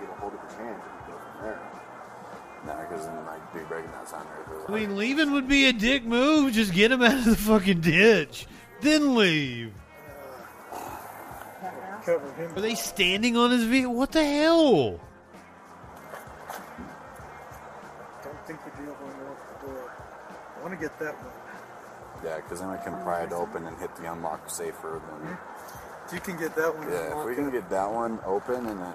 No, 2.66 2.76
because 2.90 3.06
then 3.06 3.16
I'd 3.18 3.54
be 3.54 3.60
breaking 3.62 3.92
that 3.92 4.10
sign 4.10 4.26
right 4.26 4.70
I 4.70 4.72
mean, 4.72 4.98
leaving 4.98 5.32
would 5.32 5.48
be 5.48 5.68
a 5.68 5.74
dick 5.74 6.04
move. 6.04 6.54
Just 6.54 6.74
get 6.74 6.92
him 6.92 7.02
out 7.02 7.14
of 7.14 7.26
the 7.26 7.36
fucking 7.36 7.82
ditch, 7.82 8.48
then 8.82 9.16
leave. 9.16 9.74
Are 12.08 12.62
they 12.62 12.76
standing 12.76 13.38
on 13.38 13.52
his 13.52 13.64
vehicle? 13.64 13.94
What 13.94 14.12
the 14.12 14.24
hell? 14.24 15.00
Don't 18.24 18.48
think 18.48 18.60
you're 18.66 18.86
the 18.86 18.92
only 18.92 19.14
one 19.14 19.32
at 19.32 19.62
the 19.62 19.68
door. 19.68 19.92
I 20.58 20.62
want 20.62 20.74
to 20.74 20.80
get 20.80 21.00
that 21.00 21.14
one. 21.16 21.34
Yeah, 22.24 22.38
because 22.38 22.60
then 22.60 22.72
we 22.72 22.78
can 22.84 23.02
pry 23.04 23.24
it 23.24 23.32
open 23.32 23.66
and 23.66 23.78
hit 23.78 23.96
the 23.96 24.12
unlock 24.12 24.50
safer 24.50 25.02
than. 25.10 25.38
If 26.08 26.14
you 26.14 26.20
can 26.20 26.38
get 26.38 26.56
that 26.56 26.76
one. 26.76 26.90
Yeah, 26.90 26.98
if 26.98 27.26
we 27.26 27.34
unlocked, 27.34 27.36
can 27.36 27.52
get 27.52 27.70
that 27.70 27.92
one 27.92 28.20
open 28.26 28.66
and 28.66 28.82
then 28.82 28.94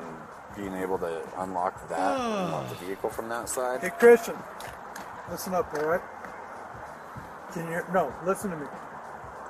being 0.56 0.74
able 0.74 0.98
to 0.98 1.22
unlock 1.39 1.89
that, 1.89 2.20
unlock 2.20 2.68
the 2.68 2.74
vehicle 2.86 3.10
from 3.10 3.28
that 3.28 3.48
side. 3.48 3.81
Hey, 3.81 3.90
Christian, 3.90 4.36
listen 5.31 5.55
up, 5.55 5.72
all 5.74 5.85
right? 5.86 6.01
Can 7.52 7.70
you? 7.70 7.82
No, 7.93 8.12
listen 8.24 8.51
to 8.51 8.56
me. 8.56 8.66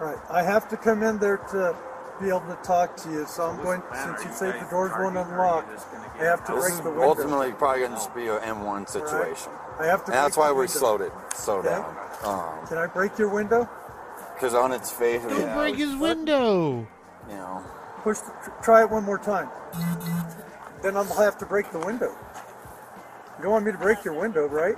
All 0.00 0.06
right, 0.06 0.18
I 0.30 0.42
have 0.42 0.68
to 0.70 0.76
come 0.76 1.02
in 1.02 1.18
there 1.18 1.38
to 1.38 1.74
be 2.20 2.28
able 2.28 2.40
to 2.40 2.58
talk 2.62 2.96
to 2.98 3.10
you. 3.10 3.26
So 3.26 3.44
I'm 3.44 3.62
going. 3.62 3.82
Since 3.94 4.24
you 4.24 4.32
say 4.32 4.58
the 4.58 4.66
doors 4.70 4.92
won't 4.98 5.16
unlock, 5.16 5.66
I 6.18 6.24
have 6.24 6.44
to 6.46 6.52
break 6.52 6.76
the 6.82 6.90
window. 6.90 7.02
ultimately 7.02 7.52
probably 7.52 7.80
going 7.80 7.92
to 7.92 7.96
just 7.96 8.14
be 8.14 8.26
an 8.28 8.38
M1 8.40 8.88
situation. 8.88 9.52
I 9.78 9.86
have 9.86 10.04
to 10.04 10.12
And 10.12 10.14
that's 10.24 10.36
why 10.36 10.52
we 10.52 10.66
slowed 10.68 11.00
it, 11.00 11.12
slowed 11.34 11.66
Okay. 11.66 11.74
down. 11.74 11.96
Um, 12.24 12.66
Can 12.68 12.78
I 12.78 12.86
break 12.86 13.18
your 13.18 13.28
window? 13.28 13.68
Because 14.34 14.54
on 14.54 14.72
its 14.72 14.90
face, 14.90 15.22
Don't 15.22 15.40
yeah, 15.40 15.54
break 15.56 15.76
his 15.76 15.94
window. 15.96 16.86
you 17.28 17.34
know, 17.34 17.62
Push. 18.02 18.18
The, 18.18 18.52
try 18.62 18.82
it 18.82 18.90
one 18.90 19.04
more 19.04 19.18
time. 19.18 19.48
Then 20.84 20.98
I'll 20.98 21.04
have 21.04 21.38
to 21.38 21.46
break 21.46 21.72
the 21.72 21.78
window. 21.78 22.14
You 23.38 23.44
don't 23.44 23.52
want 23.52 23.64
me 23.64 23.72
to 23.72 23.78
break 23.78 24.04
your 24.04 24.12
window, 24.12 24.46
right? 24.46 24.74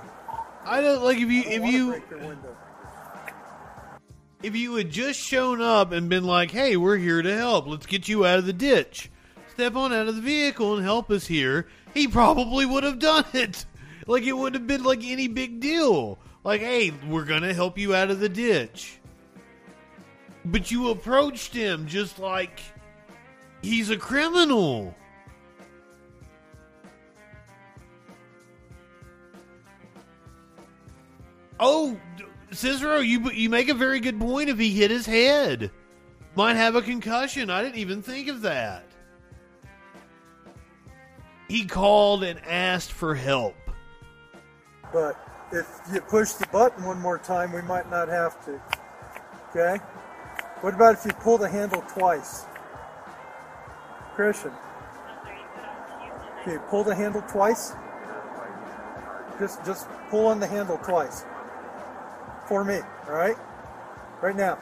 I 0.63 0.79
don't 0.79 1.03
like 1.03 1.17
if 1.17 1.29
you 1.29 1.43
if 1.45 1.65
you 1.65 1.89
break 1.91 2.09
your 2.09 2.19
window. 2.19 2.55
if 4.41 4.55
you 4.55 4.75
had 4.75 4.89
just 4.89 5.19
shown 5.19 5.61
up 5.61 5.91
and 5.91 6.07
been 6.07 6.23
like, 6.23 6.51
"Hey, 6.51 6.77
we're 6.77 6.95
here 6.95 7.21
to 7.21 7.35
help. 7.35 7.67
Let's 7.67 7.85
get 7.85 8.07
you 8.07 8.25
out 8.25 8.39
of 8.39 8.45
the 8.45 8.53
ditch. 8.53 9.11
Step 9.53 9.75
on 9.75 9.91
out 9.91 10.07
of 10.07 10.15
the 10.15 10.21
vehicle 10.21 10.75
and 10.77 10.83
help 10.85 11.11
us 11.11 11.27
here." 11.27 11.67
He 11.93 12.07
probably 12.07 12.65
would 12.65 12.85
have 12.85 12.99
done 12.99 13.25
it. 13.33 13.65
Like 14.09 14.23
it 14.23 14.31
would 14.31 14.53
have 14.53 14.65
been 14.65 14.85
like 14.85 15.03
any 15.03 15.27
big 15.27 15.59
deal. 15.59 16.17
Like, 16.45 16.61
"Hey, 16.61 16.93
we're 17.09 17.25
going 17.25 17.41
to 17.41 17.53
help 17.53 17.77
you 17.77 17.93
out 17.93 18.09
of 18.09 18.21
the 18.21 18.29
ditch." 18.29 18.99
But 20.45 20.71
you 20.71 20.91
approached 20.91 21.53
him 21.53 21.85
just 21.85 22.17
like 22.17 22.61
he's 23.61 23.89
a 23.89 23.97
criminal. 23.97 24.95
Oh, 31.59 31.97
Cicero, 32.51 32.99
you 32.99 33.31
you 33.31 33.49
make 33.49 33.69
a 33.69 33.73
very 33.73 33.99
good 33.99 34.19
point. 34.19 34.49
If 34.49 34.59
he 34.59 34.71
hit 34.71 34.91
his 34.91 35.05
head, 35.05 35.71
might 36.35 36.55
have 36.55 36.75
a 36.75 36.81
concussion. 36.81 37.49
I 37.49 37.61
didn't 37.61 37.77
even 37.77 38.01
think 38.01 38.27
of 38.27 38.41
that. 38.41 38.85
He 41.47 41.65
called 41.65 42.23
and 42.23 42.39
asked 42.45 42.91
for 42.91 43.15
help. 43.15 43.55
But 44.93 45.17
if 45.51 45.67
you 45.93 46.01
push 46.01 46.33
the 46.33 46.47
button 46.47 46.83
one 46.85 46.99
more 46.99 47.17
time, 47.17 47.53
we 47.53 47.61
might 47.61 47.89
not 47.89 48.09
have 48.09 48.43
to. 48.45 48.61
Okay? 49.49 49.83
What 50.61 50.73
about 50.73 50.95
if 50.95 51.05
you 51.05 51.13
pull 51.13 51.37
the 51.37 51.49
handle 51.49 51.81
twice? 51.83 52.45
Christian. 54.15 54.51
Okay, 56.41 56.57
pull 56.69 56.83
the 56.83 56.95
handle 56.95 57.21
twice. 57.23 57.73
Just 59.39 59.63
just 59.65 59.87
pull 60.09 60.27
on 60.27 60.39
the 60.39 60.47
handle 60.47 60.77
twice. 60.77 61.23
For 62.47 62.63
me, 62.63 62.79
alright? 63.07 63.35
Right 64.21 64.35
now. 64.35 64.57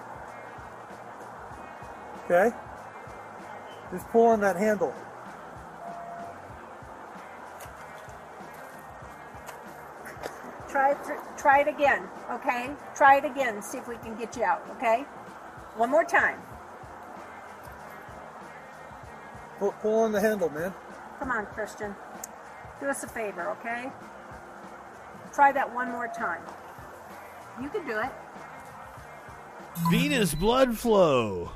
Okay? 2.25 2.55
Just 3.91 4.09
pull 4.09 4.27
on 4.27 4.39
that 4.41 4.55
handle. 4.55 4.93
Try 10.67 10.91
it. 10.91 10.97
Try 11.37 11.59
it 11.59 11.67
again. 11.67 12.03
Okay. 12.31 12.71
Try 12.95 13.17
it 13.17 13.25
again. 13.25 13.61
See 13.61 13.77
if 13.77 13.87
we 13.87 13.95
can 13.97 14.15
get 14.15 14.35
you 14.35 14.43
out. 14.43 14.67
Okay. 14.71 15.05
One 15.77 15.89
more 15.91 16.03
time. 16.03 16.39
Pull, 19.59 19.71
pull 19.81 19.99
on 20.01 20.11
the 20.11 20.19
handle, 20.19 20.49
man. 20.49 20.73
Come 21.19 21.31
on, 21.31 21.45
Christian. 21.45 21.95
Do 22.81 22.87
us 22.87 23.03
a 23.03 23.07
favor, 23.07 23.51
okay? 23.51 23.89
Try 25.33 25.53
that 25.53 25.73
one 25.73 25.91
more 25.91 26.09
time. 26.09 26.41
You 27.61 27.69
can 27.69 27.88
do 27.88 27.99
it. 27.99 28.10
Venus 29.90 30.34
blood 30.34 30.77
flow. 30.77 31.52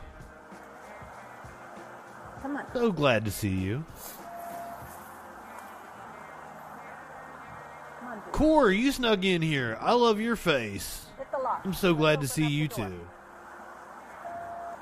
Come 2.42 2.58
on. 2.58 2.66
So 2.74 2.92
glad 2.92 3.26
to 3.26 3.32
see 3.32 3.50
you. 3.50 3.86
On. 8.04 8.22
Core, 8.32 8.72
you 8.72 8.92
snuck 8.92 9.24
in 9.24 9.42
here. 9.42 9.78
I 9.82 9.94
love 9.94 10.20
your 10.20 10.36
face. 10.36 11.06
Hit 11.18 11.28
the 11.32 11.38
lock. 11.38 11.62
I'm 11.66 11.74
so 11.74 11.94
glad 11.94 12.22
to 12.22 12.28
see 12.28 12.48
you 12.48 12.68
too. 12.68 13.00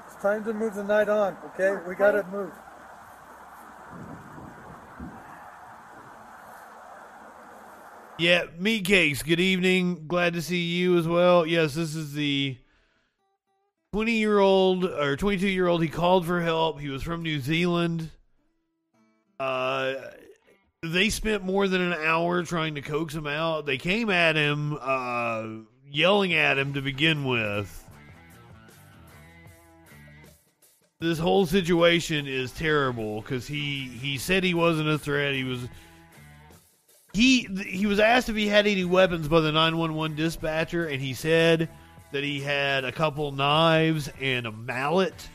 It's 0.06 0.22
time 0.22 0.44
to 0.46 0.54
move 0.54 0.76
the 0.76 0.84
night 0.84 1.10
on, 1.10 1.36
okay? 1.48 1.78
We 1.88 1.96
got 1.96 2.12
to 2.12 2.24
move. 2.28 2.52
Yeah, 8.20 8.46
meat 8.58 8.86
cakes. 8.86 9.22
Good 9.22 9.40
evening. 9.40 10.08
Glad 10.08 10.34
to 10.34 10.42
see 10.42 10.58
you 10.58 10.98
as 10.98 11.08
well. 11.08 11.46
Yes, 11.46 11.76
this 11.76 11.94
is 11.94 12.14
the 12.14 12.58
20 13.94 14.12
year 14.14 14.40
old 14.40 14.86
or 14.86 15.16
22 15.16 15.48
year 15.48 15.68
old. 15.68 15.84
He 15.84 15.88
called 15.88 16.26
for 16.26 16.42
help. 16.42 16.80
He 16.80 16.90
was 16.90 17.04
from 17.04 17.22
New 17.22 17.40
Zealand. 17.40 18.10
Uh, 19.40 19.94
they 20.82 21.10
spent 21.10 21.44
more 21.44 21.68
than 21.68 21.82
an 21.82 21.94
hour 21.94 22.42
trying 22.42 22.74
to 22.74 22.82
coax 22.82 23.14
him 23.14 23.28
out. 23.28 23.68
They 23.68 23.78
came 23.78 24.10
at 24.10 24.36
him, 24.36 24.76
uh, 24.82 25.46
yelling 25.88 26.34
at 26.34 26.58
him 26.58 26.74
to 26.74 26.82
begin 26.82 27.24
with. 27.24 27.88
This 31.00 31.20
whole 31.20 31.46
situation 31.46 32.26
is 32.26 32.52
terrible 32.52 33.22
because 33.22 33.46
he 33.46 33.90
he 34.02 34.18
said 34.18 34.44
he 34.44 34.56
wasn't 34.56 34.90
a 34.90 34.98
threat. 34.98 35.36
He 35.36 35.44
was 35.44 35.68
he 37.18 37.48
he 37.66 37.88
was 37.88 38.00
asked 38.00 38.30
if 38.30 38.36
he 38.36 38.48
had 38.48 38.68
any 38.68 38.86
weapons 38.86 39.28
by 39.28 39.40
the 39.40 39.52
911 39.52 40.16
dispatcher 40.16 40.86
and 40.86 41.02
he 41.02 41.16
said 41.16 41.68
that 42.12 42.24
he 42.24 42.40
had 42.40 42.86
a 42.86 42.92
couple 42.92 43.32
knives 43.32 44.08
and 44.22 44.46
a 44.46 44.52
mallet 44.52 45.28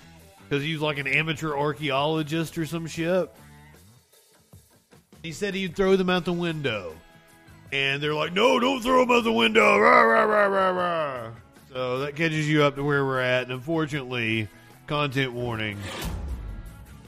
because 0.49 0.63
he 0.63 0.73
was 0.73 0.81
like 0.81 0.99
an 0.99 1.09
amateur 1.09 1.57
archaeologist 1.57 2.57
or 2.57 2.67
some 2.67 2.87
shit. 2.87 3.29
He 5.25 5.33
said 5.33 5.55
he'd 5.55 5.75
throw 5.75 5.97
them 5.97 6.09
out 6.09 6.25
the 6.25 6.33
window. 6.33 6.95
And 7.73 8.01
they're 8.01 8.15
like 8.15 8.33
no 8.33 8.61
don't 8.61 8.81
throw 8.81 9.01
them 9.01 9.11
out 9.11 9.25
the 9.25 9.33
window. 9.33 9.77
Rah, 9.77 10.03
rah, 10.03 10.23
rah, 10.23 10.47
rah, 10.47 10.71
rah. 10.71 11.31
so 11.73 11.99
that 11.99 12.15
catches 12.15 12.49
you 12.49 12.63
up 12.63 12.77
to 12.77 12.85
where 12.85 13.05
we're 13.05 13.21
at 13.21 13.43
and 13.43 13.53
unfortunately 13.53 14.47
content 14.87 15.33
warning. 15.33 15.79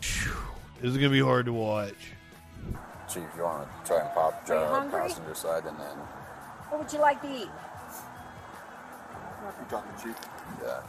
Phew, 0.00 0.32
this 0.80 0.90
is 0.90 0.96
gonna 0.96 1.10
be 1.10 1.20
hard 1.20 1.46
to 1.46 1.52
watch 1.52 2.13
Chief, 3.14 3.22
you 3.36 3.44
want 3.44 3.68
to 3.68 3.88
try 3.88 4.00
and 4.00 4.12
pop 4.12 4.50
Are 4.50 4.56
uh, 4.56 4.90
passenger 4.90 5.34
side 5.36 5.64
and 5.66 5.78
then 5.78 5.96
What 6.68 6.80
would 6.80 6.92
you 6.92 6.98
like 6.98 7.22
to 7.22 7.28
eat? 7.28 7.48
you 9.60 9.66
talking 9.70 9.92
Chief? 10.02 10.16
Yeah. 10.60 10.80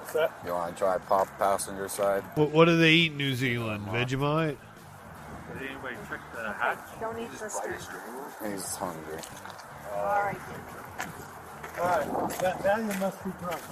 What's 0.00 0.12
that? 0.12 0.32
You 0.44 0.52
want 0.52 0.76
to 0.76 0.78
try 0.78 0.98
pop 0.98 1.28
passenger 1.38 1.88
side? 1.88 2.22
What, 2.34 2.50
what 2.50 2.66
do 2.66 2.76
they 2.76 2.92
eat 2.92 3.12
in 3.12 3.16
New 3.16 3.34
Zealand? 3.34 3.86
Vegemite? 3.86 4.58
Did 5.58 5.70
anybody 5.70 5.96
check 6.10 6.20
the 6.34 6.52
hatch? 6.52 6.78
Don't 7.00 7.18
eat 7.18 7.30
first. 7.30 7.58
He's 8.44 8.76
hungry. 8.76 9.20
All 9.94 10.04
right. 10.04 10.36
All 11.80 11.86
right. 11.86 12.38
That, 12.40 12.64
now 12.64 12.76
you 12.76 13.00
must 13.00 13.24
be 13.24 13.30
drunk. 13.40 13.62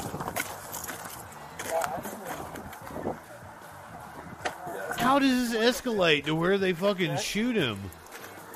How 4.97 5.19
does 5.19 5.51
this 5.51 5.81
escalate 5.81 6.25
to 6.25 6.35
where 6.35 6.59
they 6.59 6.73
fucking 6.73 7.17
shoot 7.19 7.57
him? 7.57 7.79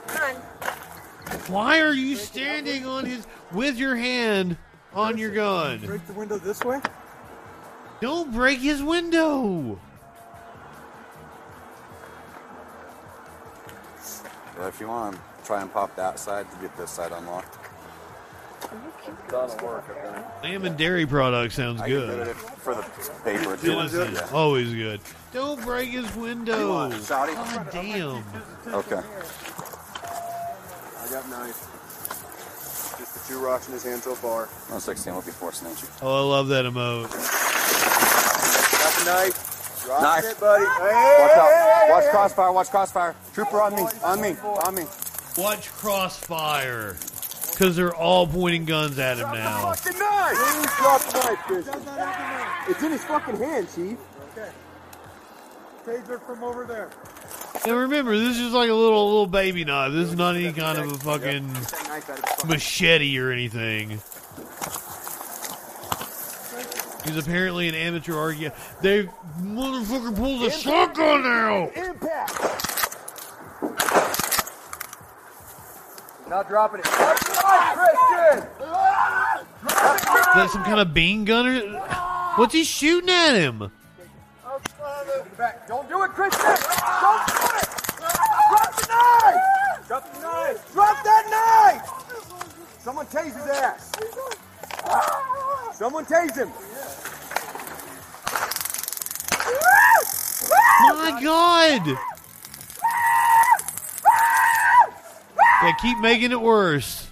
Come 0.06 0.36
on. 0.36 0.42
Why 1.48 1.80
are 1.80 1.92
you 1.92 2.16
standing 2.16 2.86
on 2.86 3.04
his 3.04 3.26
with 3.52 3.76
your 3.76 3.96
hand 3.96 4.56
on 4.94 5.18
your 5.18 5.30
gun? 5.30 5.80
Break 5.80 6.06
the 6.06 6.12
window 6.12 6.38
this 6.38 6.62
way? 6.64 6.80
Don't 8.00 8.32
break 8.32 8.60
his 8.60 8.82
window. 8.82 9.78
Well, 14.56 14.68
if 14.68 14.80
you 14.80 14.88
want 14.88 15.16
to 15.16 15.22
try 15.44 15.62
and 15.62 15.72
pop 15.72 15.94
that 15.96 16.18
side 16.18 16.50
to 16.50 16.56
get 16.58 16.76
this 16.76 16.90
side 16.90 17.12
unlocked. 17.12 17.67
That'll 19.30 19.66
work, 19.66 19.84
I 19.90 20.12
think. 20.12 20.26
Lamb 20.42 20.64
and 20.64 20.76
dairy 20.76 21.06
product 21.06 21.52
sounds 21.54 21.80
I 21.80 21.88
can 21.88 21.94
do 22.00 22.06
good. 22.06 22.28
it 22.28 22.36
for 22.36 22.74
the 22.74 22.82
paper. 23.24 23.54
It 23.54 23.64
is 23.64 23.94
Yeah. 24.14 24.26
always 24.32 24.72
good. 24.72 25.00
Don't 25.32 25.60
break 25.62 25.90
his 25.90 26.14
window. 26.16 26.72
want 26.72 26.94
it, 26.94 27.02
Saudi? 27.02 27.34
God 27.34 27.68
damn. 27.70 28.24
Okay. 28.68 29.00
I 31.00 31.10
got 31.10 31.28
knife. 31.30 31.66
Just 32.98 33.14
the 33.14 33.32
two 33.34 33.38
rocks 33.38 33.66
in 33.68 33.74
his 33.74 33.84
hand 33.84 34.02
so 34.02 34.14
far. 34.14 34.46
116 34.68 35.14
will 35.14 35.22
be 35.22 35.30
forcing 35.30 35.68
entry. 35.68 35.88
Oh, 36.02 36.16
I 36.16 36.20
love 36.36 36.48
that 36.48 36.64
emote. 36.64 37.10
Got 38.72 38.92
the 38.98 39.04
knife. 39.04 39.44
Dropping 39.84 40.02
Knife. 40.04 40.24
it, 40.24 40.40
buddy. 40.40 40.64
Watch 40.64 40.78
Hey, 40.80 40.86
out. 40.88 41.50
hey, 41.50 41.80
hey, 41.86 41.92
Watch 41.92 42.04
crossfire. 42.10 42.52
Watch 42.52 42.70
crossfire. 42.70 43.14
Trooper 43.34 43.60
on 43.62 43.74
me. 43.74 43.86
On 44.04 44.20
me. 44.20 44.36
On 44.64 44.74
me. 44.74 44.84
Watch 45.38 45.70
Crossfire. 45.72 46.96
Because 47.58 47.74
they're 47.74 47.94
all 47.94 48.24
pointing 48.24 48.66
guns 48.66 49.00
at 49.00 49.16
him 49.16 49.32
now. 49.32 49.72
Fucking 49.72 49.98
knife! 49.98 50.76
Drop 50.78 51.02
the 51.02 51.12
knife, 51.18 51.38
Christian. 51.38 51.82
It's 52.68 52.82
in 52.84 52.92
his 52.92 53.02
fucking 53.02 53.36
hand, 53.36 53.66
Chief. 53.74 53.98
Okay. 54.30 54.48
Taser 55.84 56.22
from 56.22 56.44
over 56.44 56.64
there. 56.64 56.88
And 57.66 57.76
remember, 57.76 58.16
this 58.16 58.38
is 58.38 58.52
like 58.52 58.70
a 58.70 58.74
little 58.74 59.06
little 59.06 59.26
baby 59.26 59.64
knife. 59.64 59.90
This 59.92 60.10
is 60.10 60.14
not 60.14 60.36
any 60.36 60.52
kind 60.52 60.78
of 60.78 60.92
a 60.92 60.98
fucking 60.98 61.52
machete 62.46 63.18
or 63.18 63.32
anything. 63.32 64.00
He's 67.04 67.16
apparently 67.16 67.68
an 67.68 67.74
amateur 67.74 68.14
archaeologist. 68.14 68.82
They 68.82 69.08
motherfucker 69.40 70.14
pulls 70.14 70.42
a 70.42 70.50
shotgun 70.52 71.26
out. 71.26 71.76
Impact! 71.76 72.68
Not 76.28 76.46
dropping 76.48 76.80
it. 76.80 76.84
Drop 76.84 77.18
the 77.20 77.32
knife, 77.42 77.78
Christian! 77.78 78.38
Is 79.64 80.34
that 80.34 80.50
some 80.52 80.62
kind 80.62 80.80
of 80.80 80.92
bean 80.92 81.24
gunner? 81.24 81.60
What's 82.36 82.52
he 82.52 82.64
shooting 82.64 83.08
at 83.08 83.34
him? 83.34 83.70
Back. 85.38 85.66
Don't 85.68 85.88
do 85.88 86.02
it, 86.02 86.10
Christian! 86.10 86.44
Don't 86.44 87.26
do 87.26 87.32
it! 87.56 87.68
Drop 88.50 88.72
the 88.76 88.86
knife! 88.88 89.86
Drop 89.86 90.12
the 90.12 90.20
knife! 90.20 90.72
Drop 90.72 91.04
that 91.04 91.24
knife! 91.30 91.86
Someone 92.78 93.06
tase 93.06 93.34
his 93.34 93.46
ass! 93.46 93.92
Someone 95.72 96.04
tase 96.04 96.36
him! 96.36 96.50
My 100.90 101.20
God! 101.22 102.17
Yeah, 105.62 105.72
keep 105.80 105.98
making 105.98 106.32
it 106.32 106.40
worse. 106.40 107.10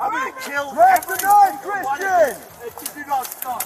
I'm 0.00 0.12
gonna 0.12 0.32
kill 0.40 0.72
Grab 0.72 1.02
the 1.04 1.16
knife, 1.22 1.62
Christian! 1.62 2.42
If 2.66 2.96
you 2.96 3.02
do 3.02 3.08
not 3.08 3.26
stop, 3.26 3.62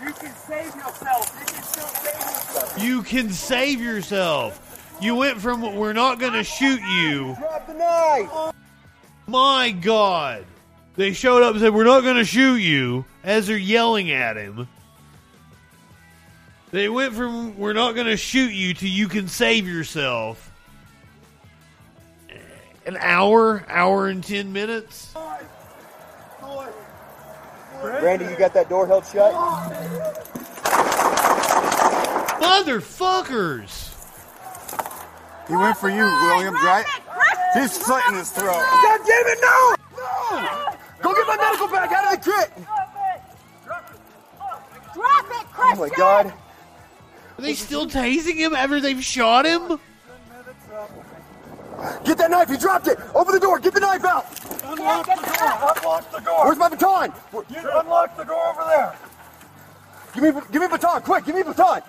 you 0.00 0.12
can 0.12 0.34
save 0.34 0.74
yourself. 0.74 1.36
You 1.38 1.46
can 1.46 1.62
still 1.62 1.86
save 1.86 2.20
yourself. 2.20 2.82
You 2.82 3.02
can 3.02 3.30
save 3.30 3.80
yourself. 3.80 4.96
You 5.00 5.16
went 5.16 5.40
from 5.40 5.74
we're 5.76 5.92
not 5.92 6.20
going 6.20 6.34
to 6.34 6.44
shoot 6.44 6.80
you. 6.80 7.34
Drop 7.38 7.66
the 7.66 7.74
knife! 7.74 8.54
My 9.26 9.72
God. 9.72 10.44
They 10.94 11.12
showed 11.12 11.42
up 11.42 11.52
and 11.52 11.60
said, 11.60 11.74
We're 11.74 11.84
not 11.84 12.02
going 12.02 12.16
to 12.16 12.24
shoot 12.24 12.56
you 12.56 13.04
as 13.24 13.48
they're 13.48 13.56
yelling 13.56 14.10
at 14.12 14.36
him. 14.36 14.68
They 16.70 16.88
went 16.88 17.14
from 17.14 17.58
We're 17.58 17.72
not 17.72 17.94
going 17.94 18.06
to 18.06 18.16
shoot 18.16 18.52
you 18.52 18.74
to 18.74 18.88
You 18.88 19.08
can 19.08 19.26
save 19.26 19.66
yourself. 19.66 20.51
An 22.84 22.96
hour, 22.98 23.64
hour 23.68 24.08
and 24.08 24.24
10 24.24 24.52
minutes. 24.52 25.14
Randy, 27.82 28.24
you 28.24 28.36
got 28.36 28.54
that 28.54 28.68
door 28.68 28.86
held 28.86 29.06
shut? 29.06 29.32
Motherfuckers! 32.40 33.88
He 35.48 35.54
went 35.54 35.76
for 35.76 35.90
you, 35.90 36.04
Williams, 36.04 36.62
right? 36.62 36.86
He's 37.54 37.72
slitting 37.72 38.14
his 38.14 38.30
throat. 38.30 38.54
God 38.54 39.00
damn 39.06 39.26
it, 39.26 39.38
no! 39.42 39.74
No! 39.96 40.74
Go 41.02 41.12
get 41.14 41.26
my 41.26 41.36
medical 41.36 41.68
bag 41.68 41.92
out 41.92 42.14
of 42.14 42.24
the 42.24 42.30
kit! 42.30 42.50
Drop 42.64 42.94
it, 43.14 44.94
Drop 44.94 45.26
it! 45.30 45.46
Oh 45.58 45.76
my 45.76 45.88
god. 45.96 46.26
Are 47.38 47.42
they 47.42 47.54
still 47.54 47.86
tasing 47.86 48.36
him 48.36 48.54
after 48.54 48.80
they've 48.80 49.04
shot 49.04 49.44
him? 49.46 49.78
Get 52.04 52.18
that 52.18 52.30
knife, 52.30 52.48
he 52.48 52.56
dropped 52.56 52.86
it! 52.86 52.98
Open 53.14 53.34
the 53.34 53.40
door, 53.40 53.58
get 53.58 53.74
the 53.74 53.80
knife 53.80 54.04
out! 54.04 54.26
Unlock 54.64 55.06
the 55.06 55.14
door! 55.14 55.74
Unlock 55.76 56.12
the 56.12 56.20
door! 56.20 56.44
Where's 56.44 56.58
my 56.58 56.68
baton? 56.68 57.12
You 57.32 57.70
unlock 57.74 58.16
the 58.16 58.24
door 58.24 58.48
over 58.48 58.64
there! 58.64 58.94
Give 60.14 60.22
me, 60.22 60.40
give 60.52 60.62
me 60.62 60.68
baton, 60.68 61.02
quick! 61.02 61.24
Give 61.24 61.34
me 61.34 61.42
baton! 61.42 61.82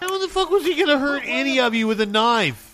How 0.00 0.18
the 0.18 0.28
fuck 0.28 0.50
was 0.50 0.64
he 0.64 0.74
gonna 0.74 0.98
hurt 0.98 1.22
any 1.24 1.60
of 1.60 1.74
you 1.74 1.86
with 1.86 2.00
a 2.00 2.06
knife? 2.06 2.64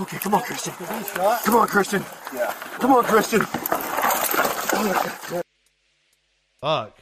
Okay, 0.00 0.18
come 0.18 0.34
on, 0.34 0.42
Christian. 0.42 0.72
Come 0.72 1.56
on, 1.56 1.66
Christian. 1.66 2.04
Yeah. 2.32 2.52
Come 2.78 2.92
on, 2.92 3.04
Christian. 3.04 3.40
Fuck. 6.60 6.98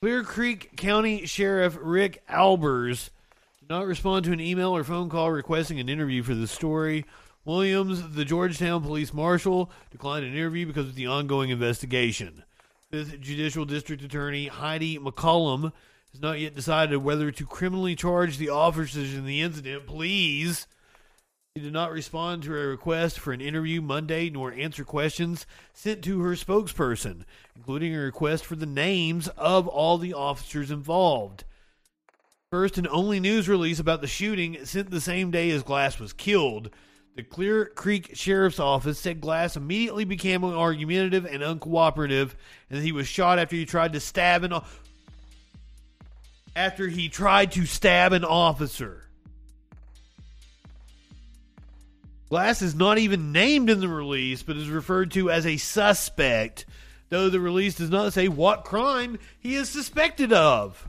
Clear 0.00 0.22
Creek 0.22 0.76
County 0.76 1.26
Sheriff 1.26 1.76
Rick 1.80 2.22
Albers 2.28 3.10
did 3.58 3.68
not 3.68 3.86
respond 3.86 4.24
to 4.24 4.32
an 4.32 4.40
email 4.40 4.74
or 4.74 4.84
phone 4.84 5.10
call 5.10 5.30
requesting 5.30 5.80
an 5.80 5.88
interview 5.88 6.22
for 6.22 6.34
the 6.34 6.46
story. 6.46 7.04
Williams, 7.44 8.14
the 8.14 8.24
Georgetown 8.24 8.82
Police 8.82 9.12
Marshal, 9.12 9.70
declined 9.90 10.24
an 10.24 10.34
interview 10.34 10.66
because 10.66 10.86
of 10.86 10.94
the 10.94 11.06
ongoing 11.06 11.50
investigation. 11.50 12.44
Fifth 12.90 13.20
Judicial 13.20 13.64
District 13.64 14.02
Attorney 14.02 14.46
Heidi 14.46 14.98
McCollum 14.98 15.72
has 16.16 16.22
not 16.22 16.40
yet 16.40 16.54
decided 16.54 16.96
whether 16.96 17.30
to 17.30 17.44
criminally 17.44 17.94
charge 17.94 18.38
the 18.38 18.48
officers 18.48 19.12
in 19.12 19.26
the 19.26 19.42
incident. 19.42 19.86
Please. 19.86 20.66
She 21.54 21.62
did 21.62 21.74
not 21.74 21.92
respond 21.92 22.42
to 22.42 22.56
a 22.56 22.66
request 22.66 23.18
for 23.18 23.34
an 23.34 23.42
interview 23.42 23.82
Monday 23.82 24.30
nor 24.30 24.50
answer 24.50 24.82
questions 24.82 25.46
sent 25.74 26.02
to 26.04 26.20
her 26.20 26.32
spokesperson, 26.32 27.24
including 27.54 27.94
a 27.94 27.98
request 27.98 28.46
for 28.46 28.56
the 28.56 28.64
names 28.64 29.28
of 29.36 29.68
all 29.68 29.98
the 29.98 30.14
officers 30.14 30.70
involved. 30.70 31.44
First 32.50 32.78
and 32.78 32.88
only 32.88 33.20
news 33.20 33.46
release 33.46 33.78
about 33.78 34.00
the 34.00 34.06
shooting 34.06 34.64
sent 34.64 34.90
the 34.90 35.02
same 35.02 35.30
day 35.30 35.50
as 35.50 35.62
Glass 35.62 35.98
was 35.98 36.14
killed. 36.14 36.70
The 37.14 37.24
Clear 37.24 37.66
Creek 37.66 38.10
Sheriff's 38.14 38.60
Office 38.60 38.98
said 38.98 39.20
Glass 39.20 39.56
immediately 39.56 40.04
became 40.04 40.44
argumentative 40.44 41.26
and 41.26 41.42
uncooperative, 41.42 42.32
and 42.70 42.78
that 42.78 42.84
he 42.84 42.92
was 42.92 43.06
shot 43.06 43.38
after 43.38 43.56
he 43.56 43.66
tried 43.66 43.94
to 43.94 44.00
stab 44.00 44.44
an 44.44 44.52
o- 44.52 44.64
after 46.56 46.88
he 46.88 47.10
tried 47.10 47.52
to 47.52 47.66
stab 47.66 48.14
an 48.14 48.24
officer. 48.24 49.06
Glass 52.30 52.62
is 52.62 52.74
not 52.74 52.98
even 52.98 53.30
named 53.30 53.70
in 53.70 53.78
the 53.78 53.88
release, 53.88 54.42
but 54.42 54.56
is 54.56 54.68
referred 54.68 55.12
to 55.12 55.30
as 55.30 55.46
a 55.46 55.58
suspect, 55.58 56.64
though 57.08 57.28
the 57.28 57.38
release 57.38 57.76
does 57.76 57.90
not 57.90 58.14
say 58.14 58.26
what 58.26 58.64
crime 58.64 59.18
he 59.38 59.54
is 59.54 59.68
suspected 59.68 60.32
of. 60.32 60.88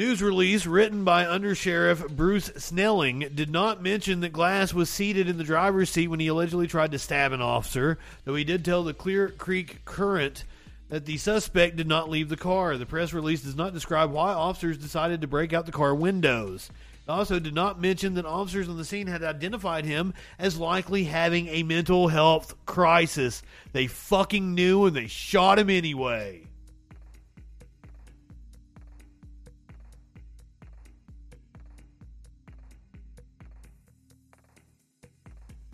News 0.00 0.22
release 0.22 0.64
written 0.64 1.04
by 1.04 1.28
Under 1.28 1.54
Sheriff 1.54 2.08
Bruce 2.08 2.46
Snelling 2.56 3.18
did 3.34 3.50
not 3.50 3.82
mention 3.82 4.20
that 4.20 4.32
Glass 4.32 4.72
was 4.72 4.88
seated 4.88 5.28
in 5.28 5.36
the 5.36 5.44
driver's 5.44 5.90
seat 5.90 6.08
when 6.08 6.20
he 6.20 6.28
allegedly 6.28 6.66
tried 6.66 6.92
to 6.92 6.98
stab 6.98 7.32
an 7.32 7.42
officer, 7.42 7.98
though 8.24 8.34
he 8.34 8.42
did 8.42 8.64
tell 8.64 8.82
the 8.82 8.94
Clear 8.94 9.28
Creek 9.28 9.84
Current 9.84 10.44
that 10.88 11.04
the 11.04 11.18
suspect 11.18 11.76
did 11.76 11.86
not 11.86 12.08
leave 12.08 12.30
the 12.30 12.38
car. 12.38 12.78
The 12.78 12.86
press 12.86 13.12
release 13.12 13.42
does 13.42 13.56
not 13.56 13.74
describe 13.74 14.10
why 14.10 14.32
officers 14.32 14.78
decided 14.78 15.20
to 15.20 15.26
break 15.26 15.52
out 15.52 15.66
the 15.66 15.70
car 15.70 15.94
windows. 15.94 16.70
It 17.06 17.10
also 17.10 17.38
did 17.38 17.54
not 17.54 17.78
mention 17.78 18.14
that 18.14 18.24
officers 18.24 18.70
on 18.70 18.78
the 18.78 18.86
scene 18.86 19.06
had 19.06 19.22
identified 19.22 19.84
him 19.84 20.14
as 20.38 20.56
likely 20.56 21.04
having 21.04 21.48
a 21.48 21.62
mental 21.62 22.08
health 22.08 22.54
crisis. 22.64 23.42
They 23.74 23.86
fucking 23.86 24.54
knew 24.54 24.86
and 24.86 24.96
they 24.96 25.08
shot 25.08 25.58
him 25.58 25.68
anyway. 25.68 26.46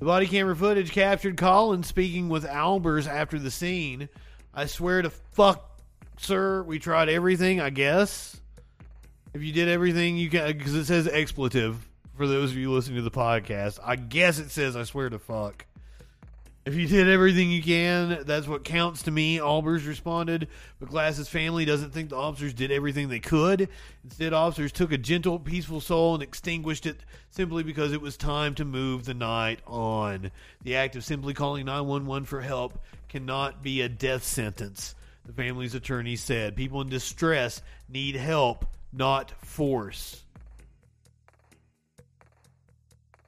The 0.06 0.12
body 0.12 0.28
camera 0.28 0.54
footage 0.54 0.92
captured 0.92 1.36
Collins 1.36 1.88
speaking 1.88 2.28
with 2.28 2.44
Albers 2.44 3.08
after 3.08 3.40
the 3.40 3.50
scene. 3.50 4.08
I 4.54 4.66
swear 4.66 5.02
to 5.02 5.10
fuck, 5.10 5.80
sir, 6.16 6.62
we 6.62 6.78
tried 6.78 7.08
everything, 7.08 7.60
I 7.60 7.70
guess. 7.70 8.40
If 9.34 9.42
you 9.42 9.52
did 9.52 9.68
everything 9.68 10.16
you 10.16 10.30
can, 10.30 10.56
because 10.56 10.76
it 10.76 10.84
says 10.84 11.08
expletive 11.08 11.88
for 12.16 12.28
those 12.28 12.52
of 12.52 12.56
you 12.56 12.70
listening 12.70 12.98
to 12.98 13.02
the 13.02 13.10
podcast. 13.10 13.80
I 13.82 13.96
guess 13.96 14.38
it 14.38 14.52
says 14.52 14.76
I 14.76 14.84
swear 14.84 15.10
to 15.10 15.18
fuck. 15.18 15.65
If 16.66 16.74
you 16.74 16.88
did 16.88 17.08
everything 17.08 17.52
you 17.52 17.62
can, 17.62 18.24
that's 18.26 18.48
what 18.48 18.64
counts 18.64 19.04
to 19.04 19.12
me, 19.12 19.38
Albers 19.38 19.86
responded. 19.86 20.48
But 20.80 20.88
Glass's 20.88 21.28
family 21.28 21.64
doesn't 21.64 21.92
think 21.92 22.10
the 22.10 22.16
officers 22.16 22.54
did 22.54 22.72
everything 22.72 23.08
they 23.08 23.20
could. 23.20 23.68
Instead, 24.02 24.32
officers 24.32 24.72
took 24.72 24.90
a 24.90 24.98
gentle, 24.98 25.38
peaceful 25.38 25.80
soul 25.80 26.14
and 26.14 26.24
extinguished 26.24 26.84
it 26.84 27.04
simply 27.30 27.62
because 27.62 27.92
it 27.92 28.00
was 28.00 28.16
time 28.16 28.56
to 28.56 28.64
move 28.64 29.04
the 29.04 29.14
night 29.14 29.60
on. 29.64 30.32
The 30.64 30.74
act 30.74 30.96
of 30.96 31.04
simply 31.04 31.34
calling 31.34 31.66
911 31.66 32.26
for 32.26 32.40
help 32.40 32.80
cannot 33.08 33.62
be 33.62 33.82
a 33.82 33.88
death 33.88 34.24
sentence, 34.24 34.96
the 35.24 35.32
family's 35.32 35.76
attorney 35.76 36.16
said. 36.16 36.56
People 36.56 36.80
in 36.80 36.88
distress 36.88 37.62
need 37.88 38.16
help, 38.16 38.66
not 38.92 39.30
force. 39.46 40.24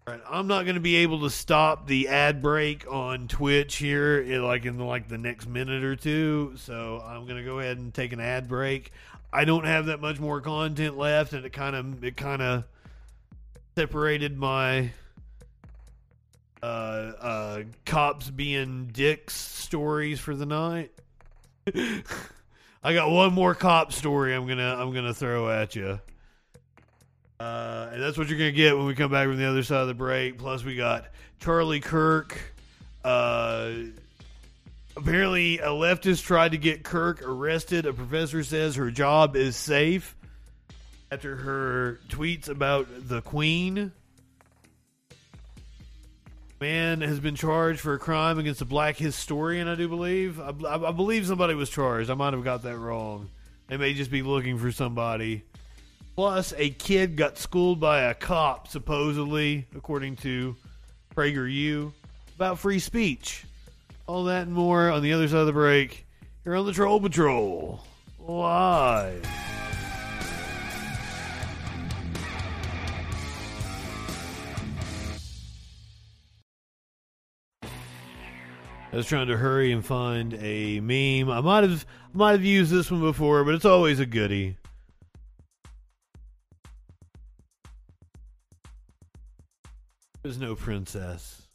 Right, 0.09 0.21
I'm 0.29 0.47
not 0.47 0.65
going 0.65 0.75
to 0.75 0.81
be 0.81 0.97
able 0.97 1.21
to 1.21 1.31
stop 1.31 1.87
the 1.87 2.09
ad 2.09 2.43
break 2.43 2.91
on 2.91 3.29
Twitch 3.29 3.77
here, 3.77 4.21
in 4.21 4.43
like 4.43 4.65
in 4.65 4.79
like 4.79 5.09
the 5.09 5.19
next 5.19 5.47
minute 5.47 5.85
or 5.85 5.97
two. 5.97 6.55
So 6.57 7.03
I'm 7.05 7.25
going 7.25 7.37
to 7.37 7.45
go 7.45 7.61
ahead 7.61 7.79
and 7.79 7.93
take 7.93 8.13
an 8.13 8.21
ad 8.21 8.49
break. 8.49 8.93
I 9.33 9.45
don't 9.45 9.65
have 9.65 9.87
that 9.87 10.01
much 10.01 10.19
more 10.19 10.41
content 10.41 10.97
left, 10.97 11.33
and 11.33 11.45
it 11.45 11.53
kind 11.53 11.77
of 11.77 12.05
it 12.05 12.17
kind 12.17 12.43
of 12.43 12.65
separated 13.77 14.39
my 14.39 14.91
uh, 16.63 16.67
uh, 16.67 17.63
cops 17.85 18.31
being 18.31 18.89
dicks 18.93 19.35
stories 19.35 20.19
for 20.19 20.35
the 20.35 20.47
night. 20.47 20.93
I 22.83 22.95
got 22.95 23.11
one 23.11 23.35
more 23.35 23.55
cop 23.55 23.93
story 23.93 24.35
I'm 24.35 24.47
gonna 24.47 24.77
I'm 24.77 24.93
gonna 24.95 25.15
throw 25.15 25.51
at 25.51 25.77
you. 25.77 26.01
Uh, 27.41 27.91
and 27.93 28.03
that's 28.03 28.19
what 28.19 28.29
you're 28.29 28.39
going 28.39 28.51
to 28.51 28.57
get 28.57 28.77
when 28.77 28.87
we 28.87 28.95
come 28.95 29.11
back 29.11 29.27
from 29.27 29.39
the 29.39 29.49
other 29.49 29.63
side 29.63 29.81
of 29.83 29.89
the 29.89 29.95
break. 29.95 30.39
Plus, 30.39 30.65
we 30.65 30.75
got 30.75 31.07
Charlie 31.41 31.81
Kirk. 31.81 32.39
Uh, 33.05 33.73
apparently, 34.97 35.59
a 35.59 35.69
leftist 35.69 36.25
tried 36.25 36.53
to 36.53 36.59
get 36.59 36.83
Kirk 36.83 37.23
arrested. 37.23 37.87
A 37.87 37.93
professor 37.93 38.43
says 38.43 38.75
her 38.75 38.91
job 38.91 39.37
is 39.37 39.55
safe 39.55 40.17
after 41.13 41.37
her 41.37 42.01
tweets 42.09 42.49
about 42.49 42.89
the 43.09 43.23
Queen. 43.23 43.93
Man 46.61 47.03
has 47.03 47.21
been 47.21 47.37
charged 47.37 47.79
for 47.79 47.95
a 47.95 47.99
crime 48.01 48.41
against 48.41 48.61
a 48.61 48.65
black 48.65 48.97
historian, 48.97 49.69
I 49.69 49.77
do 49.77 49.87
believe. 49.87 50.41
I, 50.41 50.53
I, 50.67 50.89
I 50.89 50.93
believe 50.93 51.25
somebody 51.25 51.55
was 51.55 51.71
charged. 51.71 52.11
I 52.11 52.15
might 52.15 52.35
have 52.35 52.43
got 52.43 52.65
that 52.65 52.77
wrong. 52.77 53.31
They 53.69 53.77
may 53.77 53.95
just 53.95 54.11
be 54.11 54.23
looking 54.23 54.59
for 54.59 54.73
somebody. 54.73 55.45
Plus, 56.19 56.53
a 56.57 56.71
kid 56.71 57.15
got 57.15 57.39
schooled 57.39 57.79
by 57.79 58.01
a 58.01 58.13
cop, 58.13 58.67
supposedly, 58.67 59.69
according 59.77 60.17
to 60.17 60.57
PragerU, 61.15 61.93
about 62.35 62.59
free 62.59 62.81
speech. 62.81 63.45
All 64.09 64.25
that 64.25 64.49
and 64.49 64.53
more 64.53 64.91
on 64.91 65.01
the 65.01 65.13
other 65.13 65.29
side 65.29 65.37
of 65.37 65.47
the 65.47 65.53
break. 65.53 66.09
Here 66.43 66.57
on 66.57 66.67
the 66.67 66.73
Troll 66.73 66.99
Patrol. 66.99 67.85
Live. 68.19 69.25
I 77.63 78.97
was 78.97 79.07
trying 79.07 79.29
to 79.29 79.37
hurry 79.37 79.71
and 79.71 79.87
find 79.87 80.35
a 80.35 80.81
meme. 80.81 81.31
I 81.31 81.41
might 81.41 81.63
have 81.63 81.87
might 82.13 82.33
have 82.33 82.45
used 82.45 82.73
this 82.73 82.91
one 82.91 83.03
before, 83.03 83.45
but 83.45 83.55
it's 83.55 83.65
always 83.65 84.01
a 84.01 84.07
goodie. 84.07 84.57
There's 90.23 90.39
no 90.39 90.55
princess. 90.55 91.49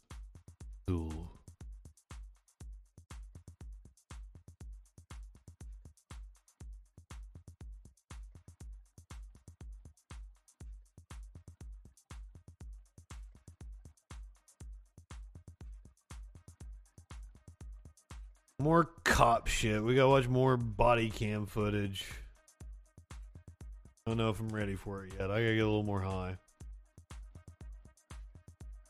More 18.64 18.88
cop 19.04 19.46
shit. 19.46 19.84
We 19.84 19.94
gotta 19.94 20.08
watch 20.08 20.26
more 20.26 20.56
body 20.56 21.10
cam 21.10 21.44
footage. 21.44 22.06
I 23.10 23.14
don't 24.06 24.16
know 24.16 24.30
if 24.30 24.40
I'm 24.40 24.48
ready 24.48 24.74
for 24.74 25.04
it 25.04 25.12
yet. 25.12 25.30
I 25.30 25.34
gotta 25.34 25.54
get 25.54 25.60
a 25.60 25.66
little 25.66 25.82
more 25.82 26.00
high. 26.00 26.38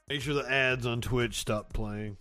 Make 0.09 0.20
sure 0.20 0.35
the 0.35 0.51
ads 0.51 0.86
on 0.86 1.01
Twitch 1.01 1.39
stop 1.39 1.72
playing. 1.72 2.18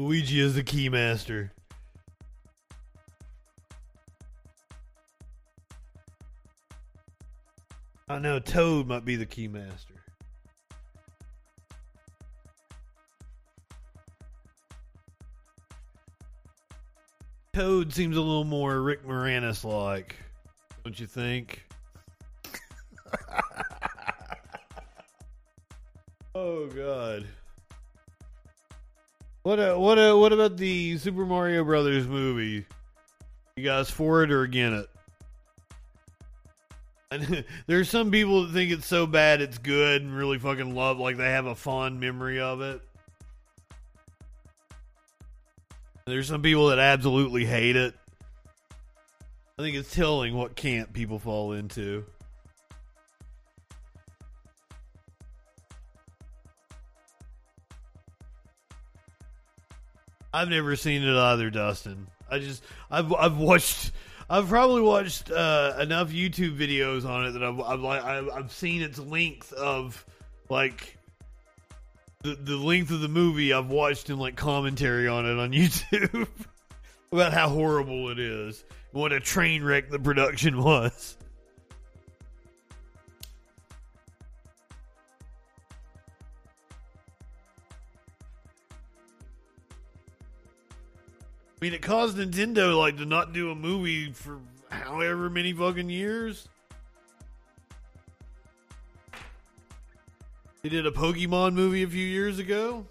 Luigi 0.00 0.40
is 0.40 0.56
the 0.56 0.64
keymaster. 0.64 1.50
I 8.08 8.18
know 8.18 8.38
Toad 8.38 8.86
might 8.86 9.04
be 9.04 9.16
the 9.16 9.24
keymaster. 9.24 9.96
Toad 17.54 17.94
seems 17.94 18.16
a 18.16 18.20
little 18.20 18.44
more 18.44 18.80
Rick 18.82 19.06
Moranis 19.06 19.64
like, 19.64 20.16
don't 20.84 21.00
you 21.00 21.06
think? 21.06 21.66
oh 26.34 26.66
God. 26.66 27.24
What 29.42 29.58
uh, 29.58 29.76
what 29.76 29.98
uh, 29.98 30.14
what 30.14 30.32
about 30.32 30.56
the 30.58 30.98
Super 30.98 31.24
Mario 31.24 31.64
Brothers 31.64 32.06
movie? 32.06 32.66
You 33.56 33.64
guys 33.64 33.88
for 33.88 34.22
it 34.22 34.30
or 34.30 34.42
against 34.42 34.88
it? 37.10 37.46
There's 37.66 37.88
some 37.88 38.10
people 38.10 38.46
that 38.46 38.52
think 38.52 38.70
it's 38.72 38.86
so 38.86 39.06
bad 39.06 39.40
it's 39.40 39.58
good 39.58 40.02
and 40.02 40.14
really 40.14 40.38
fucking 40.38 40.74
love 40.74 40.98
like 40.98 41.16
they 41.16 41.30
have 41.30 41.46
a 41.46 41.54
fond 41.54 42.00
memory 42.00 42.40
of 42.40 42.60
it. 42.60 42.82
There's 46.06 46.28
some 46.28 46.42
people 46.42 46.68
that 46.68 46.78
absolutely 46.78 47.46
hate 47.46 47.76
it. 47.76 47.94
I 49.56 49.62
think 49.62 49.76
it's 49.76 49.94
telling 49.94 50.34
what 50.34 50.56
camp 50.56 50.92
people 50.92 51.20
fall 51.20 51.52
into. 51.52 52.04
I've 60.32 60.48
never 60.48 60.74
seen 60.74 61.04
it 61.04 61.16
either, 61.16 61.50
Dustin. 61.50 62.08
I 62.28 62.40
just 62.40 62.64
I've 62.90 63.12
I've 63.12 63.36
watched 63.36 63.92
I've 64.28 64.48
probably 64.48 64.82
watched 64.82 65.30
uh, 65.30 65.76
enough 65.78 66.10
YouTube 66.10 66.58
videos 66.58 67.08
on 67.08 67.26
it 67.26 67.32
that 67.32 67.44
I've 67.44 67.60
I've 67.60 67.80
like 67.80 68.02
I've, 68.02 68.28
I've 68.30 68.52
seen 68.52 68.82
its 68.82 68.98
length 68.98 69.52
of 69.52 70.04
like 70.48 70.98
the 72.22 72.34
the 72.34 72.56
length 72.56 72.90
of 72.90 73.00
the 73.00 73.08
movie. 73.08 73.52
I've 73.52 73.68
watched 73.68 74.10
in 74.10 74.18
like 74.18 74.34
commentary 74.34 75.06
on 75.06 75.24
it 75.26 75.38
on 75.38 75.52
YouTube 75.52 76.26
about 77.12 77.32
how 77.32 77.48
horrible 77.48 78.08
it 78.10 78.18
is, 78.18 78.64
what 78.94 79.12
a 79.12 79.18
train 79.18 79.64
wreck 79.64 79.90
the 79.90 79.98
production 79.98 80.62
was. 80.62 81.16
I 91.60 91.64
mean, 91.64 91.74
it 91.74 91.82
caused 91.82 92.18
Nintendo 92.18 92.78
like 92.78 92.96
to 92.98 93.04
not 93.04 93.32
do 93.32 93.50
a 93.50 93.54
movie 93.54 94.12
for 94.12 94.38
however 94.68 95.28
many 95.28 95.52
fucking 95.52 95.90
years. 95.90 96.46
They 100.62 100.68
did 100.68 100.86
a 100.86 100.92
Pokemon 100.92 101.54
movie 101.54 101.82
a 101.82 101.88
few 101.88 102.06
years 102.06 102.38
ago. 102.38 102.86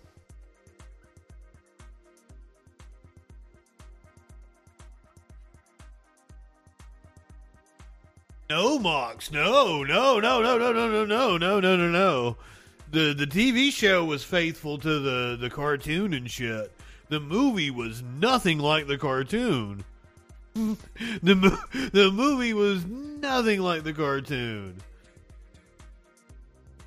No, 8.53 8.77
Mox. 8.77 9.31
No, 9.31 9.84
no, 9.84 10.19
no, 10.19 10.39
no, 10.39 10.59
no, 10.59 10.71
no, 10.71 10.88
no, 10.88 11.05
no, 11.05 11.38
no, 11.39 11.59
no, 11.59 11.75
no, 11.75 11.89
no. 11.89 12.38
The 12.91 13.15
the 13.15 13.25
TV 13.25 13.71
show 13.71 14.05
was 14.05 14.23
faithful 14.23 14.77
to 14.77 14.99
the 14.99 15.35
the 15.41 15.49
cartoon 15.49 16.13
and 16.13 16.30
shit. 16.30 16.71
The 17.09 17.19
movie 17.19 17.71
was 17.71 18.03
nothing 18.03 18.59
like 18.59 18.85
the 18.85 18.99
cartoon. 18.99 19.84
the 20.53 21.57
the 21.93 22.11
movie 22.11 22.53
was 22.53 22.85
nothing 22.85 23.59
like 23.59 23.84
the 23.84 23.93
cartoon. 23.93 24.75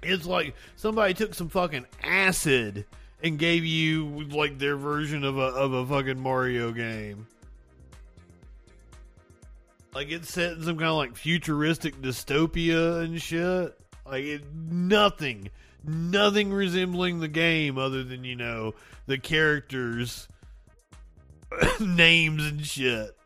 It's 0.04 0.24
like 0.24 0.54
somebody 0.76 1.14
took 1.14 1.34
some 1.34 1.48
fucking 1.48 1.86
acid 2.00 2.84
and 3.24 3.40
gave 3.40 3.64
you 3.64 4.28
like 4.30 4.60
their 4.60 4.76
version 4.76 5.24
of 5.24 5.36
a 5.36 5.46
of 5.46 5.72
a 5.72 5.84
fucking 5.84 6.20
Mario 6.20 6.70
game. 6.70 7.26
Like 9.96 10.10
it's 10.10 10.30
set 10.30 10.52
in 10.52 10.62
some 10.62 10.76
kind 10.76 10.90
of 10.90 10.96
like 10.96 11.16
futuristic 11.16 12.02
dystopia 12.02 13.02
and 13.02 13.18
shit. 13.18 13.74
Like 14.04 14.24
it, 14.24 14.42
nothing, 14.54 15.48
nothing 15.82 16.52
resembling 16.52 17.20
the 17.20 17.28
game 17.28 17.78
other 17.78 18.04
than 18.04 18.22
you 18.22 18.36
know 18.36 18.74
the 19.06 19.16
characters, 19.16 20.28
names 21.80 22.44
and 22.44 22.66
shit. 22.66 23.16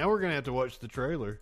Now 0.00 0.08
we're 0.08 0.18
gonna 0.18 0.34
have 0.34 0.46
to 0.46 0.52
watch 0.52 0.80
the 0.80 0.88
trailer. 0.88 1.38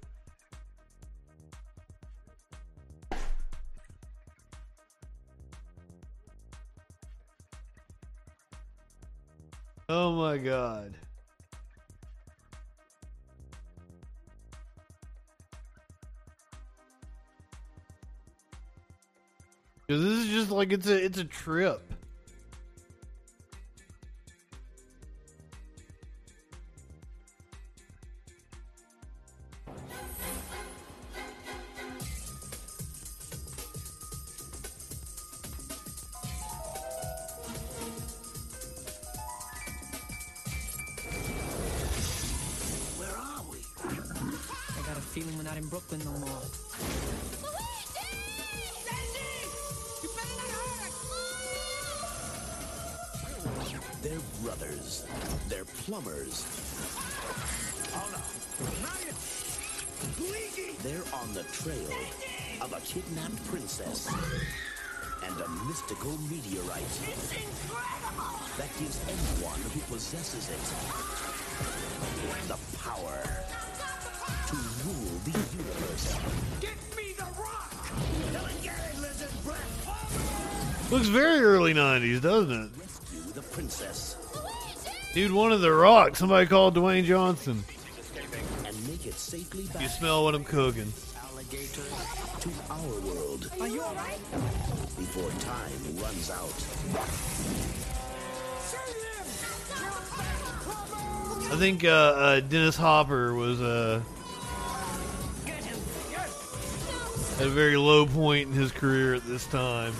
Oh 9.88 10.12
my 10.12 10.36
god. 10.36 10.94
Cause 19.88 20.02
this 20.02 20.12
is 20.24 20.28
just 20.30 20.50
like 20.50 20.72
it's 20.72 20.88
a 20.88 21.04
it's 21.04 21.16
a 21.16 21.24
trip. 21.24 21.80
Where 42.96 43.08
are 43.16 43.42
we? 43.48 43.58
I 43.84 44.84
got 44.84 44.96
a 44.96 45.00
feeling 45.00 45.36
we're 45.36 45.44
not 45.44 45.56
in 45.56 45.68
Brooklyn 45.68 46.00
no 46.04 46.10
more. 46.10 46.42
Brothers. 54.58 55.04
They're 55.48 55.64
plumbers. 55.64 56.44
oh 57.94 58.08
no 58.12 58.20
They're 60.82 61.04
on 61.14 61.32
the 61.34 61.42
trail 61.52 61.98
of 62.60 62.72
a 62.72 62.80
kidnapped 62.80 63.46
princess 63.48 64.08
and 65.24 65.40
a 65.40 65.48
mystical 65.66 66.16
meteorite 66.30 67.00
that 68.56 68.68
gives 68.78 69.00
anyone 69.04 69.60
who 69.72 69.80
possesses 69.92 70.48
it 70.48 70.60
the 72.48 72.58
power 72.78 73.22
to 74.46 74.56
rule 74.84 75.20
the 75.24 75.32
universe. 75.56 76.16
Get 76.60 76.78
me 76.96 77.12
the 77.16 77.26
rock! 77.40 77.72
Come 78.32 78.46
and 78.46 78.62
get 78.62 78.78
it, 78.92 79.00
lizard 79.00 79.32
breath! 79.44 80.92
Looks 80.92 81.08
very 81.08 81.40
early 81.40 81.74
'90s, 81.74 82.20
doesn't 82.22 82.52
it? 82.52 82.70
Rescue 82.78 83.32
the 83.32 83.42
princess 83.42 84.15
Dude, 85.16 85.32
one 85.32 85.50
of 85.50 85.62
the 85.62 85.72
rocks. 85.72 86.18
Somebody 86.18 86.46
called 86.46 86.74
Dwayne 86.76 87.04
Johnson. 87.06 87.64
and 88.66 88.86
make 88.86 89.06
it 89.06 89.14
safely 89.14 89.64
back 89.64 89.80
You 89.80 89.88
smell 89.88 90.24
what 90.24 90.34
I'm 90.34 90.44
cooking. 90.44 90.92
to 90.92 92.50
our 92.70 93.00
world 93.00 93.50
Are 93.58 93.66
you 93.66 93.80
alright? 93.80 94.20
before 94.98 95.30
time 95.40 95.72
runs 96.02 96.30
out. 96.30 96.52
I 101.50 101.56
think 101.56 101.84
uh, 101.84 101.88
uh, 101.88 102.40
Dennis 102.40 102.76
Hopper 102.76 103.32
was 103.32 103.62
uh, 103.62 104.02
at 107.40 107.46
a 107.46 107.48
very 107.48 107.78
low 107.78 108.04
point 108.04 108.48
in 108.50 108.52
his 108.52 108.70
career 108.70 109.14
at 109.14 109.26
this 109.26 109.46
time. 109.46 109.94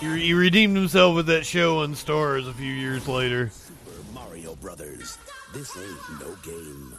He, 0.00 0.08
re- 0.08 0.22
he 0.24 0.32
redeemed 0.32 0.74
himself 0.74 1.14
with 1.16 1.26
that 1.26 1.44
show 1.44 1.80
on 1.82 1.92
Starz 1.92 2.48
a 2.48 2.54
few 2.54 2.72
years 2.72 3.06
later. 3.06 3.50
Brothers. 4.64 5.18
This 5.52 5.76
ain't 5.76 6.20
no 6.20 6.34
game. 6.42 6.98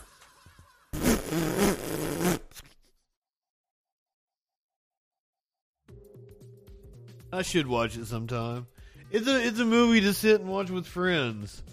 I 7.34 7.42
should 7.42 7.66
watch 7.66 7.98
it 7.98 8.06
sometime. 8.06 8.68
It's 9.10 9.28
a 9.28 9.44
it's 9.44 9.58
a 9.58 9.66
movie 9.66 10.02
to 10.02 10.14
sit 10.14 10.42
and 10.42 10.50
watch 10.52 10.70
with 10.70 10.86
friends. 10.86 11.64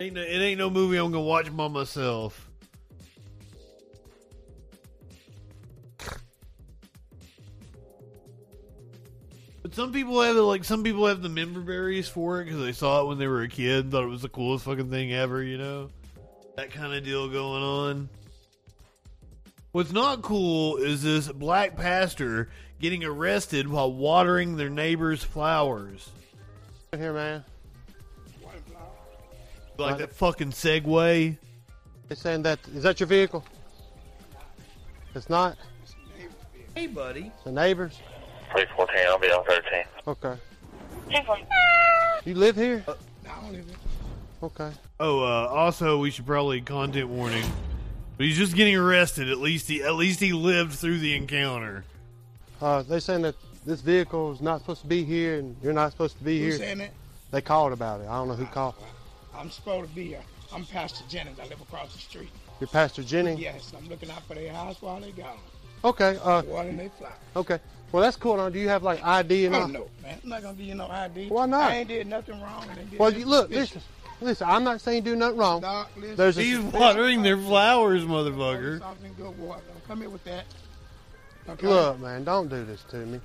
Ain't 0.00 0.16
no, 0.16 0.22
it 0.22 0.26
ain't 0.26 0.58
no 0.58 0.68
movie 0.68 0.96
I'm 0.96 1.12
gonna 1.12 1.22
watch 1.22 1.56
by 1.56 1.68
myself. 1.68 2.50
Some 9.76 9.92
people 9.92 10.22
have 10.22 10.34
it 10.34 10.40
like 10.40 10.64
some 10.64 10.82
people 10.82 11.06
have 11.06 11.20
the 11.20 11.28
member 11.28 11.60
berries 11.60 12.08
for 12.08 12.40
it 12.40 12.46
because 12.46 12.62
they 12.62 12.72
saw 12.72 13.02
it 13.02 13.08
when 13.08 13.18
they 13.18 13.26
were 13.26 13.42
a 13.42 13.48
kid 13.48 13.84
and 13.84 13.92
thought 13.92 14.04
it 14.04 14.08
was 14.08 14.22
the 14.22 14.28
coolest 14.30 14.64
fucking 14.64 14.88
thing 14.88 15.12
ever. 15.12 15.42
You 15.42 15.58
know, 15.58 15.90
that 16.56 16.70
kind 16.70 16.94
of 16.94 17.04
deal 17.04 17.28
going 17.28 17.62
on. 17.62 18.08
What's 19.72 19.92
not 19.92 20.22
cool 20.22 20.78
is 20.78 21.02
this 21.02 21.28
black 21.30 21.76
pastor 21.76 22.48
getting 22.80 23.04
arrested 23.04 23.68
while 23.68 23.92
watering 23.92 24.56
their 24.56 24.70
neighbor's 24.70 25.22
flowers. 25.22 26.08
Here, 26.96 27.12
man. 27.12 27.44
Like 29.76 29.98
that 29.98 30.14
fucking 30.14 30.52
Segway. 30.52 31.36
They're 32.08 32.16
saying 32.16 32.44
that 32.44 32.60
is 32.74 32.84
that 32.84 32.98
your 32.98 33.08
vehicle? 33.08 33.44
It's 35.14 35.28
not. 35.28 35.58
Hey, 36.74 36.86
buddy. 36.86 37.30
The 37.44 37.52
neighbors. 37.52 38.00
Three 38.56 38.64
fourteen. 38.74 39.00
I'll 39.06 39.18
be 39.18 39.26
on 39.30 39.44
thirteen. 39.44 39.84
Okay. 40.08 40.34
You 42.24 42.34
live 42.34 42.56
here? 42.56 42.82
No, 42.86 42.94
I 43.30 43.40
don't 43.42 43.52
live 43.52 43.66
here. 43.66 43.76
Okay. 44.44 44.70
Oh, 44.98 45.20
uh, 45.22 45.46
also 45.48 45.98
we 45.98 46.10
should 46.10 46.24
probably 46.24 46.62
content 46.62 47.08
warning. 47.08 47.44
But 48.16 48.24
he's 48.24 48.38
just 48.38 48.56
getting 48.56 48.74
arrested. 48.74 49.28
At 49.28 49.38
least 49.38 49.68
he 49.68 49.82
at 49.82 49.94
least 49.94 50.20
he 50.20 50.32
lived 50.32 50.72
through 50.72 51.00
the 51.00 51.14
encounter. 51.14 51.84
Uh, 52.62 52.80
they're 52.82 53.00
saying 53.00 53.22
that 53.22 53.34
this 53.66 53.82
vehicle 53.82 54.32
is 54.32 54.40
not 54.40 54.60
supposed 54.60 54.80
to 54.80 54.86
be 54.86 55.04
here, 55.04 55.38
and 55.38 55.54
you're 55.62 55.74
not 55.74 55.92
supposed 55.92 56.16
to 56.16 56.24
be 56.24 56.40
Who's 56.40 56.56
here. 56.56 56.66
saying 56.66 56.78
that? 56.78 56.90
They 57.32 57.42
called 57.42 57.74
about 57.74 58.00
it. 58.00 58.04
I 58.08 58.14
don't 58.14 58.28
know 58.28 58.34
who 58.36 58.46
called. 58.46 58.76
I'm 59.36 59.50
supposed 59.50 59.90
to 59.90 59.94
be 59.94 60.06
here. 60.06 60.22
I'm 60.50 60.64
Pastor 60.64 61.04
Jennings. 61.10 61.38
I 61.38 61.42
live 61.44 61.60
across 61.60 61.92
the 61.92 61.98
street. 61.98 62.30
You're 62.58 62.68
Pastor 62.68 63.02
Jennings. 63.02 63.38
Yes, 63.38 63.74
I'm 63.76 63.86
looking 63.90 64.10
out 64.10 64.22
for 64.26 64.34
their 64.34 64.50
house 64.50 64.80
while 64.80 64.98
they 64.98 65.10
gone. 65.10 65.36
Okay. 65.84 66.18
Uh, 66.22 66.42
Watering 66.42 66.78
their 66.78 66.88
flowers. 66.90 67.14
okay. 67.36 67.58
Well, 67.92 68.02
that's 68.02 68.16
cool. 68.16 68.36
Now, 68.36 68.48
do 68.48 68.58
you 68.58 68.68
have 68.68 68.82
like 68.82 69.02
ID 69.04 69.46
and 69.46 69.54
Oh 69.54 69.60
all? 69.62 69.68
no, 69.68 69.86
man! 70.02 70.18
I'm 70.22 70.28
not 70.28 70.42
gonna 70.42 70.54
give 70.54 70.66
you 70.66 70.74
no 70.74 70.86
ID. 70.88 71.28
Why 71.28 71.46
not? 71.46 71.70
I 71.70 71.76
ain't 71.78 71.88
did 71.88 72.06
nothing 72.06 72.40
wrong. 72.40 72.66
Did 72.90 72.98
Well, 72.98 73.12
you, 73.12 73.24
look, 73.26 73.46
suspicious. 73.48 73.74
listen, 73.76 73.82
listen. 74.20 74.48
I'm 74.48 74.64
not 74.64 74.80
saying 74.80 75.04
do 75.04 75.16
nothing 75.16 75.38
wrong. 75.38 75.60
Doc, 75.62 75.90
listen. 75.96 76.16
There's 76.16 76.36
He's 76.36 76.56
suspicion- 76.56 76.78
watering 76.80 77.22
their 77.22 77.38
flowers, 77.38 78.02
motherfucker. 78.02 78.80
Something 78.80 79.14
good 79.16 79.38
water. 79.38 79.62
Don't 79.68 79.86
come 79.86 80.00
here 80.00 80.10
with 80.10 80.24
that. 80.24 80.44
Okay? 81.48 81.66
Look, 81.66 82.00
man, 82.00 82.24
don't 82.24 82.48
do 82.48 82.64
this 82.64 82.82
to 82.90 82.96
me. 82.96 83.20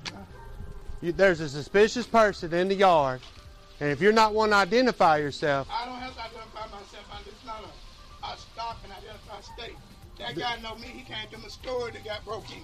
You, 1.00 1.10
there's 1.12 1.40
a 1.40 1.48
suspicious 1.48 2.06
person 2.06 2.54
in 2.54 2.68
the 2.68 2.76
yard, 2.76 3.20
and 3.80 3.90
if 3.90 4.00
you're 4.00 4.12
not 4.12 4.32
one 4.32 4.50
to 4.50 4.54
identify 4.56 5.16
yourself, 5.18 5.66
I 5.70 5.84
don't 5.86 5.96
have 5.98 6.14
to 6.14 6.20
identify 6.20 6.66
myself. 6.66 7.04
I'm 7.12 7.24
just 7.24 7.44
not 7.44 7.64
a, 7.64 8.26
a 8.32 8.36
stock 8.38 8.78
and 8.84 8.92
identify 8.92 9.40
state. 9.40 9.76
That 10.20 10.36
guy 10.38 10.60
know 10.62 10.76
me. 10.76 10.86
He 10.86 11.02
came 11.02 11.26
to 11.32 11.38
my 11.38 11.48
store 11.48 11.90
that 11.90 12.04
got 12.04 12.24
broke 12.24 12.48
in. 12.52 12.62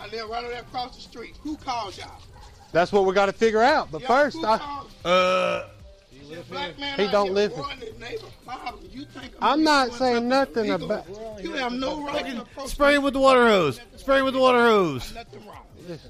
I 0.00 0.06
live 0.08 0.28
right 0.28 0.42
over 0.44 0.52
there 0.52 0.62
across 0.62 0.96
the 0.96 1.02
street. 1.02 1.36
Who 1.42 1.56
called 1.56 1.96
y'all? 1.96 2.10
that's 2.72 2.92
what 2.92 3.06
we 3.06 3.14
got 3.14 3.26
to 3.26 3.32
figure 3.32 3.62
out. 3.62 3.90
But 3.90 4.02
Yeah, 4.02 4.06
first, 4.08 4.36
I, 4.44 4.58
called? 4.58 4.90
Uh, 5.04 5.64
This 6.28 6.96
He 6.96 7.08
don't 7.08 7.32
live 7.32 7.52
here. 7.52 7.60
warning 7.62 7.78
his 7.80 7.98
neighbor 7.98 8.26
flowers. 8.44 8.80
You 8.92 9.04
think 9.06 9.32
I'm 9.40 9.64
not 9.64 9.92
saying 9.94 10.28
nothing 10.28 10.66
illegal? 10.66 10.92
about. 10.92 11.42
You 11.42 11.52
have 11.52 11.72
no 11.72 12.04
right 12.04 12.24
to 12.26 12.42
approach 12.42 12.68
Spray 12.70 12.96
him 12.96 13.02
with 13.02 13.14
the 13.14 13.20
water 13.20 13.46
hose. 13.48 13.80
Spray 13.96 14.18
him 14.18 14.24
with 14.26 14.34
the 14.34 14.40
water 14.40 14.60
hose. 14.60 15.14
Nothing 15.14 15.46
wrong. 15.46 15.64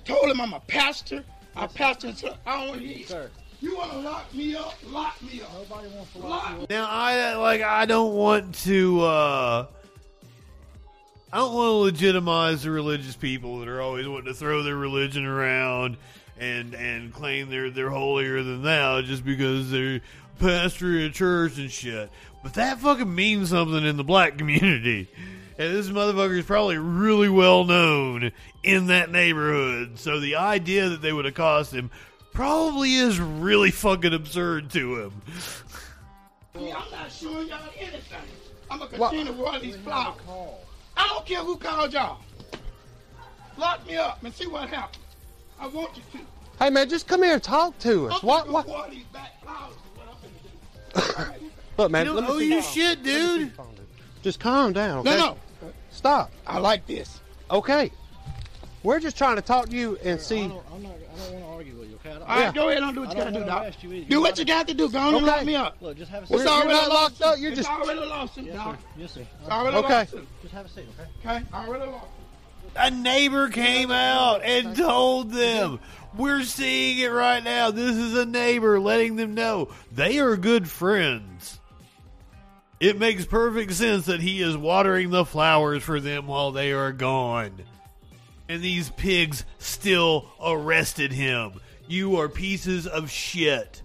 Told 0.04 0.28
him 0.28 0.40
I'm 0.40 0.52
a 0.54 0.60
pastor. 0.60 1.22
I 1.54 1.66
pastor 1.68 2.08
until 2.08 2.36
I 2.46 2.66
don't 2.66 2.80
hear. 2.80 3.30
You 3.60 3.76
want 3.76 3.90
to 3.92 3.98
lock 3.98 4.32
me 4.34 4.54
up? 4.56 4.74
Lock 4.86 5.20
me 5.22 5.40
up. 5.42 5.52
Nobody 5.52 5.88
wants 5.88 6.12
to 6.12 6.18
lock 6.18 6.56
me 6.56 6.62
up. 6.64 6.70
Now 6.70 6.86
I 6.88 7.34
like 7.36 7.60
I 7.62 7.86
don't 7.86 8.14
want 8.14 8.54
to 8.64 9.00
uh 9.02 9.66
I 11.32 11.38
don't 11.38 11.54
want 11.54 11.68
to 11.68 11.72
legitimize 11.72 12.62
the 12.62 12.70
religious 12.70 13.16
people 13.16 13.58
that 13.60 13.68
are 13.68 13.82
always 13.82 14.08
wanting 14.08 14.26
to 14.26 14.34
throw 14.34 14.62
their 14.62 14.76
religion 14.76 15.26
around 15.26 15.98
and 16.38 16.74
and 16.74 17.12
claim 17.12 17.50
they're 17.50 17.70
they're 17.70 17.90
holier 17.90 18.42
than 18.42 18.62
thou 18.62 19.02
just 19.02 19.24
because 19.24 19.70
they're 19.70 20.00
pastor 20.38 20.96
at 20.98 21.04
a 21.04 21.10
church 21.10 21.58
and 21.58 21.70
shit. 21.70 22.10
But 22.42 22.54
that 22.54 22.78
fucking 22.78 23.12
means 23.12 23.50
something 23.50 23.84
in 23.84 23.96
the 23.96 24.04
black 24.04 24.38
community. 24.38 25.10
And 25.58 25.74
this 25.74 25.88
motherfucker 25.88 26.38
is 26.38 26.46
probably 26.46 26.78
really 26.78 27.28
well 27.28 27.64
known 27.64 28.30
in 28.62 28.86
that 28.86 29.10
neighborhood. 29.10 29.98
So 29.98 30.20
the 30.20 30.36
idea 30.36 30.88
that 30.90 31.02
they 31.02 31.12
would 31.12 31.26
accost 31.26 31.74
him 31.74 31.90
probably 32.32 32.94
is 32.94 33.18
really 33.18 33.72
fucking 33.72 34.14
absurd 34.14 34.70
to 34.70 35.00
him. 35.00 35.22
Me, 36.54 36.72
I'm 36.72 36.90
not 36.92 37.10
showing 37.10 37.48
y'all 37.48 37.58
anything. 37.76 38.18
I'm 38.70 38.78
gonna 38.78 38.90
continue 38.90 39.24
to 39.24 39.32
water 39.32 39.58
these 39.58 39.76
flowers. 39.76 40.16
I 40.98 41.06
don't 41.08 41.24
care 41.24 41.38
who 41.38 41.56
called 41.56 41.92
y'all. 41.92 42.18
Lock 43.56 43.86
me 43.86 43.96
up 43.96 44.22
and 44.24 44.34
see 44.34 44.46
what 44.46 44.68
happens. 44.68 45.04
I 45.58 45.68
want 45.68 45.96
you 45.96 46.02
to. 46.12 46.18
Hey, 46.58 46.70
man, 46.70 46.88
just 46.88 47.06
come 47.06 47.22
here 47.22 47.34
and 47.34 47.42
talk 47.42 47.78
to 47.80 48.08
us. 48.08 48.18
I'm 48.20 48.26
What? 48.26 48.48
What? 48.48 48.66
go 48.66 48.72
water 48.72 48.90
these 48.90 49.04
back 49.04 49.40
flowers. 49.42 49.74
is 49.74 49.80
what 49.94 50.08
I'm 50.96 51.14
gonna 51.24 51.38
do. 51.38 51.46
Look, 51.78 51.90
man. 51.92 52.06
You 52.06 52.12
let 52.14 52.26
don't 52.26 52.36
owe 52.36 52.38
you 52.38 52.60
shit, 52.62 53.02
dude. 53.04 53.52
Just 54.22 54.40
calm 54.40 54.72
down. 54.72 54.98
Okay? 54.98 55.16
No, 55.16 55.36
no. 55.62 55.72
Stop. 55.90 56.32
I 56.46 56.58
like 56.58 56.86
this. 56.86 57.20
Okay. 57.50 57.92
We're 58.82 59.00
just 59.00 59.16
trying 59.16 59.36
to 59.36 59.42
talk 59.42 59.68
to 59.68 59.76
you 59.76 59.98
and 60.04 60.20
see. 60.20 60.42
I'm 60.42 60.48
not, 60.50 60.64
I 60.66 60.70
don't 60.70 60.82
want 60.82 61.00
to 61.00 61.06
argue 61.06 61.16
with 61.16 61.22
you, 61.22 61.24
okay? 61.24 61.32
I 61.32 61.40
don't, 61.40 61.47
All 62.12 62.26
right, 62.26 62.54
go 62.54 62.68
ahead 62.68 62.82
and 62.82 62.94
do 62.94 63.00
what 63.00 63.10
you 63.10 63.16
gotta 63.16 63.30
don't 63.32 63.42
do, 63.42 63.46
Doc. 63.48 63.82
you 63.82 63.92
either. 63.92 64.08
Do 64.10 64.20
what 64.20 64.38
you 64.38 64.44
got 64.44 64.68
to 64.68 64.74
do. 64.74 64.88
Go 64.88 64.98
on 64.98 65.14
and 65.14 65.26
lock 65.26 65.44
me 65.44 65.54
up. 65.56 65.76
Look, 65.80 65.96
just 65.98 66.10
have 66.10 66.22
a 66.22 66.24
It's 66.24 66.30
seat. 66.32 66.38
You're- 66.38 66.48
already 66.50 66.70
you're 66.74 66.82
not 66.82 66.88
locked 66.90 67.22
up, 67.22 67.38
you're 67.38 67.50
It's 67.52 67.58
just- 67.60 67.70
already 67.70 68.00
a 68.00 68.04
lawsuit, 68.06 68.44
Yes, 68.46 68.54
Doc. 68.56 68.76
sir. 68.76 68.86
Yes, 68.98 69.12
sir. 69.12 69.20
It's 69.40 69.50
already 69.50 69.76
a 69.76 69.80
Okay. 69.80 69.94
lawsuit. 69.98 70.28
Just 70.42 70.54
have 70.54 70.66
a 70.66 70.68
seat, 70.68 70.86
okay? 70.98 71.08
Okay, 71.38 71.44
already 71.54 71.84
a 71.84 71.86
lawsuit. 71.90 72.08
A 72.76 72.90
neighbor 72.90 73.48
came 73.48 73.90
out 73.90 74.42
and 74.44 74.76
told 74.76 75.32
them, 75.32 75.80
We're 76.16 76.42
seeing 76.42 76.98
it 76.98 77.08
right 77.08 77.44
now. 77.44 77.70
This 77.70 77.94
is 77.96 78.14
a 78.16 78.24
neighbor 78.24 78.80
letting 78.80 79.16
them 79.16 79.34
know 79.34 79.68
they 79.92 80.18
are 80.18 80.36
good 80.36 80.68
friends. 80.68 81.60
It 82.80 82.98
makes 82.98 83.26
perfect 83.26 83.72
sense 83.72 84.06
that 84.06 84.20
he 84.20 84.40
is 84.40 84.56
watering 84.56 85.10
the 85.10 85.24
flowers 85.26 85.82
for 85.82 86.00
them 86.00 86.26
while 86.26 86.50
they 86.52 86.72
are 86.72 86.92
gone. 86.92 87.60
And 88.48 88.62
these 88.62 88.88
pigs 88.90 89.44
still 89.58 90.30
arrested 90.42 91.12
him. 91.12 91.60
You 91.88 92.16
are 92.16 92.28
pieces 92.28 92.86
of 92.86 93.10
shit. 93.10 93.82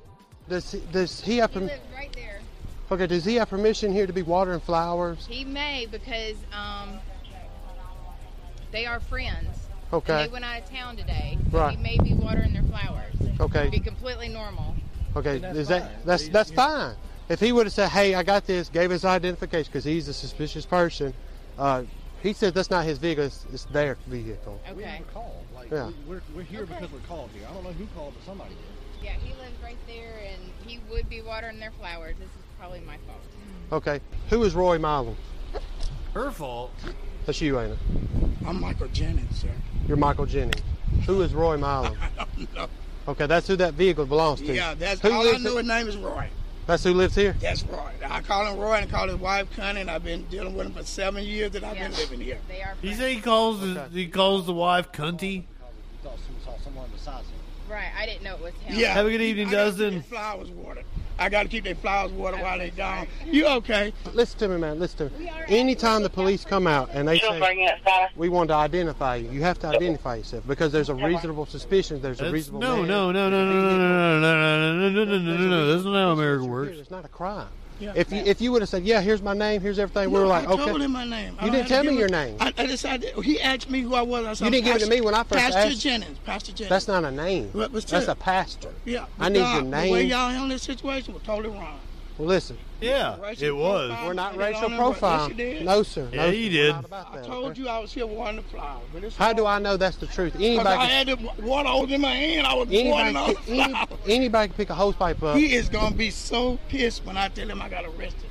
Does 0.50 0.74
he, 0.74 0.82
does 0.92 1.22
he 1.22 1.38
have? 1.38 1.54
He 1.54 1.60
lives 1.60 1.82
right 1.96 2.12
there. 2.14 2.42
okay. 2.92 3.08
Does 3.08 3.24
he 3.24 3.36
have 3.36 3.50
permission 3.50 3.94
here 3.94 4.06
to 4.06 4.14
be 4.14 4.22
watering 4.22 4.60
flowers? 4.60 5.26
He 5.26 5.46
may 5.46 5.88
because 5.90 6.36
um, 6.52 7.00
they 8.72 8.86
are 8.86 9.00
friends. 9.00 9.58
Okay. 9.94 10.24
And 10.24 10.30
they 10.30 10.34
went 10.34 10.44
out 10.44 10.62
of 10.62 10.70
town 10.70 10.98
today. 10.98 11.38
so 11.50 11.58
Right. 11.58 11.78
He 11.78 11.84
may 11.84 11.98
be 11.98 12.14
watering 12.14 12.52
their 12.52 12.64
flowers. 12.64 13.16
Okay. 13.40 13.70
Be 13.70 13.80
completely 13.80 14.28
normal. 14.28 14.76
Okay. 15.16 15.38
Is 15.38 15.70
that 15.70 16.06
that's 16.06 16.28
that's 16.28 16.52
fine. 16.52 16.96
If 17.30 17.40
he 17.40 17.54
would 17.54 17.68
have 17.68 17.74
said, 17.74 17.90
"Hey, 17.90 18.16
I 18.16 18.24
got 18.24 18.46
this," 18.46 18.68
gave 18.68 18.92
his 18.92 19.06
identification 19.06 19.72
because 19.72 19.86
he's 19.86 20.10
a 20.10 20.14
suspicious 20.14 20.66
person. 20.66 21.14
Uh, 21.58 21.84
he 22.22 22.34
said 22.34 22.54
that's 22.54 22.70
not 22.70 22.84
his 22.84 22.98
vehicle; 22.98 23.26
it's, 23.26 23.46
it's 23.54 23.66
their 23.66 23.98
vehicle. 24.08 24.60
We 24.76 24.84
Okay. 24.84 25.02
Have 25.70 25.72
a 25.72 25.76
call. 25.76 25.86
Like, 25.88 25.94
Yeah. 25.96 26.02
we, 26.08 26.16
we're, 26.16 26.22
we're 26.36 26.44
here 26.44 26.66
because 26.66 26.92
we're 26.92 27.00
called 27.08 27.30
here. 27.34 27.48
I 27.50 27.54
don't 27.54 27.64
know 27.64 27.72
who 27.72 27.86
called, 27.96 28.14
but 28.16 28.26
somebody 28.26 28.52
did. 28.52 29.06
Yeah, 29.06 29.14
he 29.22 29.34
lives 29.36 29.56
right 29.62 29.78
there, 29.88 30.22
and 30.32 30.42
he 30.66 30.80
would 30.90 31.10
be 31.10 31.22
watering 31.22 31.60
their 31.60 31.72
flowers. 31.72 32.16
This 32.20 32.28
is 32.30 32.44
probably 32.60 32.80
my 32.82 32.98
fault. 33.08 33.20
Okay. 33.72 34.00
Who 34.30 34.44
is 34.44 34.54
Roy 34.56 34.78
Milam? 34.78 35.16
Her 36.14 36.32
fault. 36.32 36.72
That's 37.26 37.42
you, 37.42 37.60
ain't 37.60 37.74
it? 37.74 37.78
I'm 38.46 38.60
Michael 38.62 38.88
Jennings, 38.90 39.40
sir. 39.40 39.50
You're 39.88 39.98
Michael 39.98 40.26
Jennings. 40.26 40.62
Who 41.06 41.22
is 41.22 41.34
Roy 41.34 41.58
Milam? 41.58 41.96
No. 42.56 42.68
Okay, 43.08 43.26
that's 43.28 43.48
who 43.48 43.56
that 43.58 43.74
vehicle 43.74 44.06
belongs 44.06 44.40
to. 44.42 44.54
Yeah, 44.54 44.74
that's 44.76 45.02
who 45.02 45.12
all 45.12 45.22
I 45.22 45.32
lives 45.32 45.44
know. 45.44 45.58
His 45.58 45.68
name 45.68 45.88
is 45.88 45.98
Roy. 45.98 46.30
That's 46.68 46.84
who 46.84 46.94
lives 46.94 47.16
here. 47.16 47.36
That's 47.42 47.64
Roy. 47.64 47.92
I 48.10 48.22
call 48.22 48.46
him 48.48 48.58
Roy 48.60 48.76
and 48.76 48.90
call 48.90 49.08
his 49.08 49.18
wife 49.18 49.48
Connie, 49.56 49.82
and 49.82 49.92
I've 49.92 50.04
been 50.06 50.24
dealing 50.26 50.56
with 50.56 50.68
him 50.68 50.74
for 50.74 50.84
seven 50.84 51.24
years 51.24 51.52
that 51.52 51.64
I've 51.66 51.78
been 51.78 51.92
living 51.94 52.22
here. 52.22 52.38
They 52.48 52.62
are 52.62 52.76
He 52.82 52.88
friends. 52.88 53.00
say 53.00 53.14
he 53.16 53.22
calls 53.22 53.60
the, 53.60 53.88
he 53.92 54.08
calls 54.08 54.46
the 54.46 54.54
wife 54.54 54.92
cunty. 54.94 55.44
Thought 56.84 57.00
someone 57.00 57.00
saw 57.00 57.12
someone 57.12 57.24
besides 57.24 57.28
him. 57.30 57.40
Right, 57.70 57.92
I 57.98 58.06
didn't 58.06 58.24
know 58.24 58.36
it 58.36 58.42
was 58.42 58.54
him. 58.66 58.78
Yeah. 58.78 58.94
Have 58.94 59.06
a 59.06 59.12
good 59.12 59.22
evening, 59.22 59.48
I 59.48 59.52
Dustin. 59.52 59.94
keep 60.02 60.06
flowers 60.10 60.50
watered. 60.50 60.86
I 61.18 61.30
got 61.30 61.44
to 61.44 61.50
keep 61.50 61.64
their 61.64 61.76
flowers 61.76 62.12
watered 62.12 62.42
while 62.42 62.58
they're 62.58 62.72
gone. 62.72 63.08
You 63.26 63.48
okay? 63.48 63.94
Listen 64.14 64.40
to 64.40 64.48
me, 64.50 64.58
man. 64.58 64.80
Listen 64.80 65.10
to 65.10 65.20
me. 65.20 65.32
Anytime 65.48 66.04
the 66.04 66.10
police 66.10 66.44
come 66.44 66.68
out 66.68 66.90
and 66.92 67.08
they 67.08 67.20
say 67.20 67.70
we 68.16 68.30
want 68.30 68.50
to 68.50 68.56
identify 68.56 69.16
you, 69.16 69.30
you 69.30 69.42
have 69.44 69.60
to 69.60 69.68
identify 69.68 70.16
yourself 70.16 70.46
because 70.48 70.72
there's 70.72 70.90
a 70.90 70.96
reasonable 70.96 71.46
suspicion. 71.46 72.02
There's 72.02 72.20
a 72.20 72.32
reasonable 72.32 72.62
no, 72.62 72.78
man. 72.78 72.88
no, 72.88 73.12
no, 73.12 73.30
no, 73.30 73.46
no, 73.46 73.62
no, 73.62 73.78
no, 73.78 74.20
no, 74.20 74.20
no, 74.20 74.74
no, 74.74 74.90
no, 74.90 74.90
no, 74.90 75.06
no, 75.06 75.18
no, 75.18 75.38
no, 75.38 75.48
no. 75.48 75.74
That's 75.74 75.86
not 75.86 75.94
how 75.94 76.12
America 76.12 76.46
works. 76.46 76.78
It's 76.78 76.92
not 76.92 77.06
a 77.06 77.10
crime. 77.10 77.48
Yeah. 77.80 77.94
If 77.96 78.12
you 78.12 78.20
if 78.20 78.40
you 78.42 78.52
would 78.52 78.62
have 78.62 78.70
said, 78.70 78.84
yeah, 78.84 79.02
here's 79.02 79.22
my 79.22 79.34
name, 79.34 79.62
here's 79.62 79.80
everything, 79.80 80.12
we 80.12 80.20
were 80.20 80.26
like, 80.26 80.48
I 80.48 80.52
okay. 80.54 80.66
told 80.66 80.82
him 80.82 80.92
my 80.92 81.06
name. 81.06 81.36
I 81.40 81.46
You 81.46 81.52
didn't 81.52 81.68
to 81.68 81.74
tell 81.74 81.84
me 81.84 81.90
give 81.92 82.00
your 82.00 82.10
name. 82.10 82.38
I, 82.40 82.54
I 82.58 82.66
decided 82.66 83.14
he 83.24 83.40
asked 83.42 83.70
me 83.70 83.82
who 83.82 83.96
I 83.96 84.02
was. 84.02 84.26
I 84.26 84.34
said, 84.34 84.46
You 84.46 84.52
didn't 84.52 84.66
give 84.66 84.76
it 84.78 84.80
to 84.86 84.90
me 84.90 85.02
when 85.02 85.14
I 85.16 85.24
first 85.24 85.42
Pastor 85.42 85.60
asked. 85.60 85.82
Jennings. 85.82 86.18
Pastor 86.20 86.52
Jennings. 86.54 86.70
That's 86.70 86.88
not 86.88 87.04
a 87.04 87.12
name. 87.12 87.50
But- 87.54 87.72
but 87.74 87.86
That's 87.88 88.08
a 88.08 88.16
pastor. 88.16 88.70
Yeah. 88.86 89.06
I 89.20 89.24
but 89.26 89.32
need 89.34 89.40
God, 89.40 89.54
your 89.54 89.64
The 89.64 89.70
way 89.92 89.92
name. 90.02 90.10
y'all 90.10 90.30
handled 90.30 90.52
this 90.52 90.64
situation 90.64 91.14
was 91.14 91.24
totally 91.24 91.50
wrong. 91.56 91.80
Well, 92.18 92.28
listen. 92.28 92.58
Yeah, 92.80 93.16
it 93.40 93.56
was. 93.56 93.92
We're 94.06 94.14
not 94.14 94.38
racial 94.38 94.66
on 94.66 94.72
him, 94.72 94.78
but- 94.78 94.84
profile. 94.84 95.20
Yes, 95.22 95.30
you 95.30 95.36
did. 95.36 95.66
No, 95.66 95.84
sir. 95.84 96.10
Yeah, 96.12 96.26
no, 96.26 96.32
you 96.32 96.46
sir. 96.46 96.52
Did. 96.52 96.92
not 96.92 97.10
I 97.16 97.22
told 97.22 97.58
you 97.58 97.68
I 97.68 97.80
was 97.80 97.92
here 97.92 98.06
watering 98.06 98.36
the 98.38 98.44
flowers. 98.44 99.16
How 99.18 99.34
do 99.34 99.46
I 99.48 99.58
know 99.58 99.78
that's 99.78 99.98
the 99.98 100.06
truth? 100.06 100.34
Because 100.34 100.46
Anybody, 100.46 100.70
I 100.70 100.88
can, 100.88 101.08
had 101.08 101.38
the 101.38 101.44
water 101.44 101.70
hose 101.70 101.92
in 101.92 102.02
my 102.02 102.14
hand. 102.14 102.46
I 102.46 102.54
was 102.54 102.68
anybody, 102.68 102.90
watering 102.92 103.16
all 103.16 103.28
the 103.28 103.34
can, 103.36 103.60
any, 103.60 103.74
flowers. 103.74 104.00
anybody 104.08 104.48
can 104.50 104.58
pick 104.58 104.70
a 104.70 104.76
hose 104.76 104.96
pipe 104.96 105.24
up. 105.24 105.38
He 105.38 105.56
is 105.56 105.70
gonna 105.70 105.96
be 105.96 106.12
so 106.12 106.60
pissed 106.70 107.04
when 107.06 107.18
I 107.18 107.30
tell 107.30 107.50
him 107.50 107.62
I 107.62 107.70
got 107.70 107.86
arrested 107.86 108.30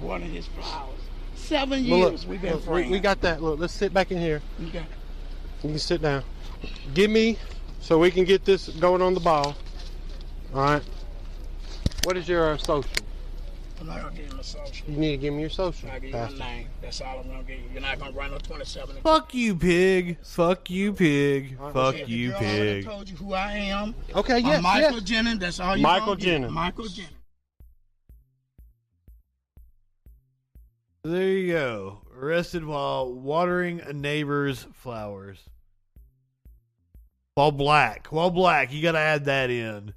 watering 0.00 0.30
his 0.32 0.46
flowers. 0.46 1.00
Seven 1.34 1.88
Well, 1.88 2.10
years 2.10 2.22
look, 2.22 2.30
we've 2.30 2.42
been 2.42 2.54
look, 2.54 2.64
friends. 2.64 2.90
we 2.90 3.00
got 3.00 3.20
that. 3.22 3.42
Look, 3.42 3.58
let's 3.58 3.72
sit 3.72 3.92
back 3.92 4.12
in 4.12 4.18
here. 4.20 4.42
Okay. 4.68 4.84
You 5.62 5.70
can 5.70 5.78
sit 5.78 6.02
down. 6.02 6.22
Give 6.94 7.10
me, 7.10 7.36
so 7.80 7.98
we 7.98 8.10
can 8.10 8.24
get 8.24 8.44
this 8.44 8.68
going 8.68 9.02
on 9.02 9.12
the 9.14 9.20
ball. 9.20 9.56
All 10.54 10.60
right. 10.62 10.82
What 12.04 12.16
is 12.16 12.28
your 12.28 12.52
uh, 12.52 12.58
social? 12.58 12.90
I'm 13.84 13.90
not 13.90 14.02
gonna 14.02 14.16
give 14.16 14.32
him 14.32 14.38
a 14.38 14.44
social. 14.44 14.90
You 14.90 14.96
need 14.96 15.10
to 15.10 15.16
give 15.18 15.34
me 15.34 15.40
your 15.42 15.50
social. 15.50 15.90
I'll 15.90 15.96
give 16.00 16.04
you 16.04 16.12
Pastor. 16.12 16.38
my 16.38 16.56
name. 16.56 16.68
That's 16.80 17.00
all 17.02 17.20
I'm 17.20 17.28
gonna 17.28 17.42
give 17.42 17.58
you. 17.58 17.64
You're 17.74 17.82
not 17.82 17.98
gonna 17.98 18.12
run 18.12 18.30
no 18.30 18.38
27. 18.38 18.96
Fuck 19.02 19.34
you, 19.34 19.54
pig. 19.54 20.16
Fuck 20.24 20.70
you, 20.70 20.94
pig. 20.94 21.58
Fuck 21.74 21.96
If 21.96 22.08
you, 22.08 22.28
the 22.28 22.32
girl 22.32 22.42
already 22.42 22.74
pig. 22.80 22.84
told 22.86 23.08
you 23.10 23.16
who 23.16 23.34
I 23.34 23.52
am. 23.52 23.94
Okay, 24.14 24.38
I'm 24.38 24.46
yes, 24.46 24.62
Michael 24.62 24.92
yes. 24.94 25.02
Jennings. 25.02 25.38
That's 25.38 25.60
all 25.60 25.76
you 25.76 25.82
Michael 25.82 26.06
gonna 26.06 26.20
get. 26.20 26.24
Jennings. 26.24 26.52
Michael 26.52 26.86
Jennings. 26.86 27.12
There 31.02 31.28
you 31.28 31.52
go. 31.52 31.98
Arrested 32.18 32.64
while 32.64 33.12
watering 33.12 33.82
a 33.82 33.92
neighbor's 33.92 34.66
flowers. 34.72 35.38
While 37.34 37.52
black. 37.52 38.06
While 38.06 38.30
black. 38.30 38.72
You 38.72 38.80
got 38.80 38.92
to 38.92 38.98
add 39.00 39.26
that 39.26 39.50
in. 39.50 39.92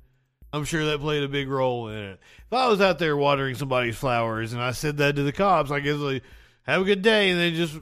I'm 0.53 0.63
sure 0.63 0.85
that 0.85 0.99
played 0.99 1.23
a 1.23 1.27
big 1.27 1.49
role 1.49 1.89
in 1.89 1.97
it. 1.97 2.19
If 2.45 2.53
I 2.53 2.67
was 2.67 2.79
out 2.79 2.99
there 2.99 3.17
watering 3.17 3.55
somebody's 3.55 3.97
flowers 3.97 4.53
and 4.53 4.61
I 4.61 4.71
said 4.71 4.97
that 4.97 5.15
to 5.17 5.23
the 5.23 5.33
cops, 5.33 5.71
I 5.71 5.81
guess 5.81 5.97
like, 5.97 6.23
have 6.63 6.81
a 6.81 6.85
good 6.85 7.01
day, 7.01 7.29
and 7.29 7.39
then 7.39 7.53
just 7.55 7.77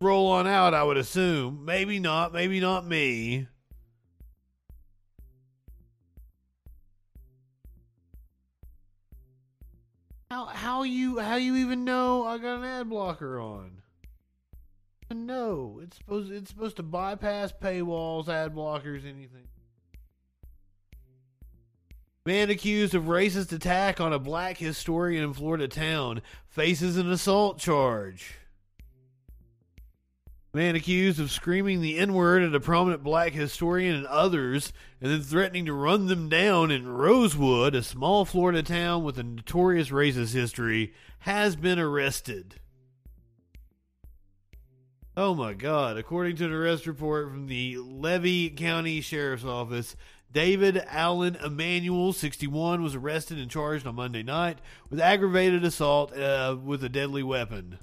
roll 0.00 0.28
on 0.28 0.46
out, 0.46 0.74
I 0.74 0.82
would 0.82 0.96
assume. 0.96 1.64
Maybe 1.64 1.98
not. 1.98 2.32
Maybe 2.32 2.60
not 2.60 2.86
me. 2.86 3.48
How 10.30 10.46
how 10.46 10.82
you 10.82 11.18
how 11.18 11.36
you 11.36 11.56
even 11.56 11.84
know 11.84 12.26
I 12.26 12.38
got 12.38 12.58
an 12.58 12.64
ad 12.64 12.90
blocker 12.90 13.40
on? 13.40 13.82
No, 15.10 15.80
it's 15.82 15.96
supposed 15.96 16.32
it's 16.32 16.50
supposed 16.50 16.76
to 16.76 16.82
bypass 16.82 17.52
paywalls, 17.52 18.28
ad 18.28 18.54
blockers, 18.54 19.06
anything. 19.06 19.46
Man 22.26 22.50
accused 22.50 22.92
of 22.92 23.04
racist 23.04 23.52
attack 23.52 24.00
on 24.00 24.12
a 24.12 24.18
black 24.18 24.58
historian 24.58 25.22
in 25.22 25.32
Florida 25.32 25.68
town 25.68 26.22
faces 26.48 26.96
an 26.96 27.08
assault 27.08 27.60
charge. 27.60 28.34
Man 30.52 30.74
accused 30.74 31.20
of 31.20 31.30
screaming 31.30 31.80
the 31.80 31.96
N 31.96 32.14
word 32.14 32.42
at 32.42 32.52
a 32.52 32.58
prominent 32.58 33.04
black 33.04 33.32
historian 33.32 33.94
and 33.94 34.06
others, 34.06 34.72
and 35.00 35.12
then 35.12 35.22
threatening 35.22 35.66
to 35.66 35.72
run 35.72 36.06
them 36.06 36.28
down 36.28 36.72
in 36.72 36.88
Rosewood, 36.88 37.76
a 37.76 37.82
small 37.84 38.24
Florida 38.24 38.64
town 38.64 39.04
with 39.04 39.20
a 39.20 39.22
notorious 39.22 39.90
racist 39.90 40.34
history, 40.34 40.94
has 41.20 41.54
been 41.54 41.78
arrested. 41.78 42.56
Oh 45.16 45.34
my 45.34 45.54
God. 45.54 45.96
According 45.96 46.36
to 46.36 46.46
an 46.46 46.52
arrest 46.52 46.86
report 46.88 47.30
from 47.30 47.46
the 47.46 47.78
Levy 47.78 48.50
County 48.50 49.00
Sheriff's 49.00 49.44
Office, 49.44 49.94
David 50.32 50.84
Allen 50.88 51.36
Emanuel, 51.36 52.12
61, 52.12 52.82
was 52.82 52.94
arrested 52.94 53.38
and 53.38 53.50
charged 53.50 53.86
on 53.86 53.94
Monday 53.94 54.22
night 54.22 54.58
with 54.90 55.00
aggravated 55.00 55.64
assault 55.64 56.16
uh, 56.16 56.56
with 56.62 56.84
a 56.84 56.88
deadly 56.88 57.22
weapon. 57.22 57.78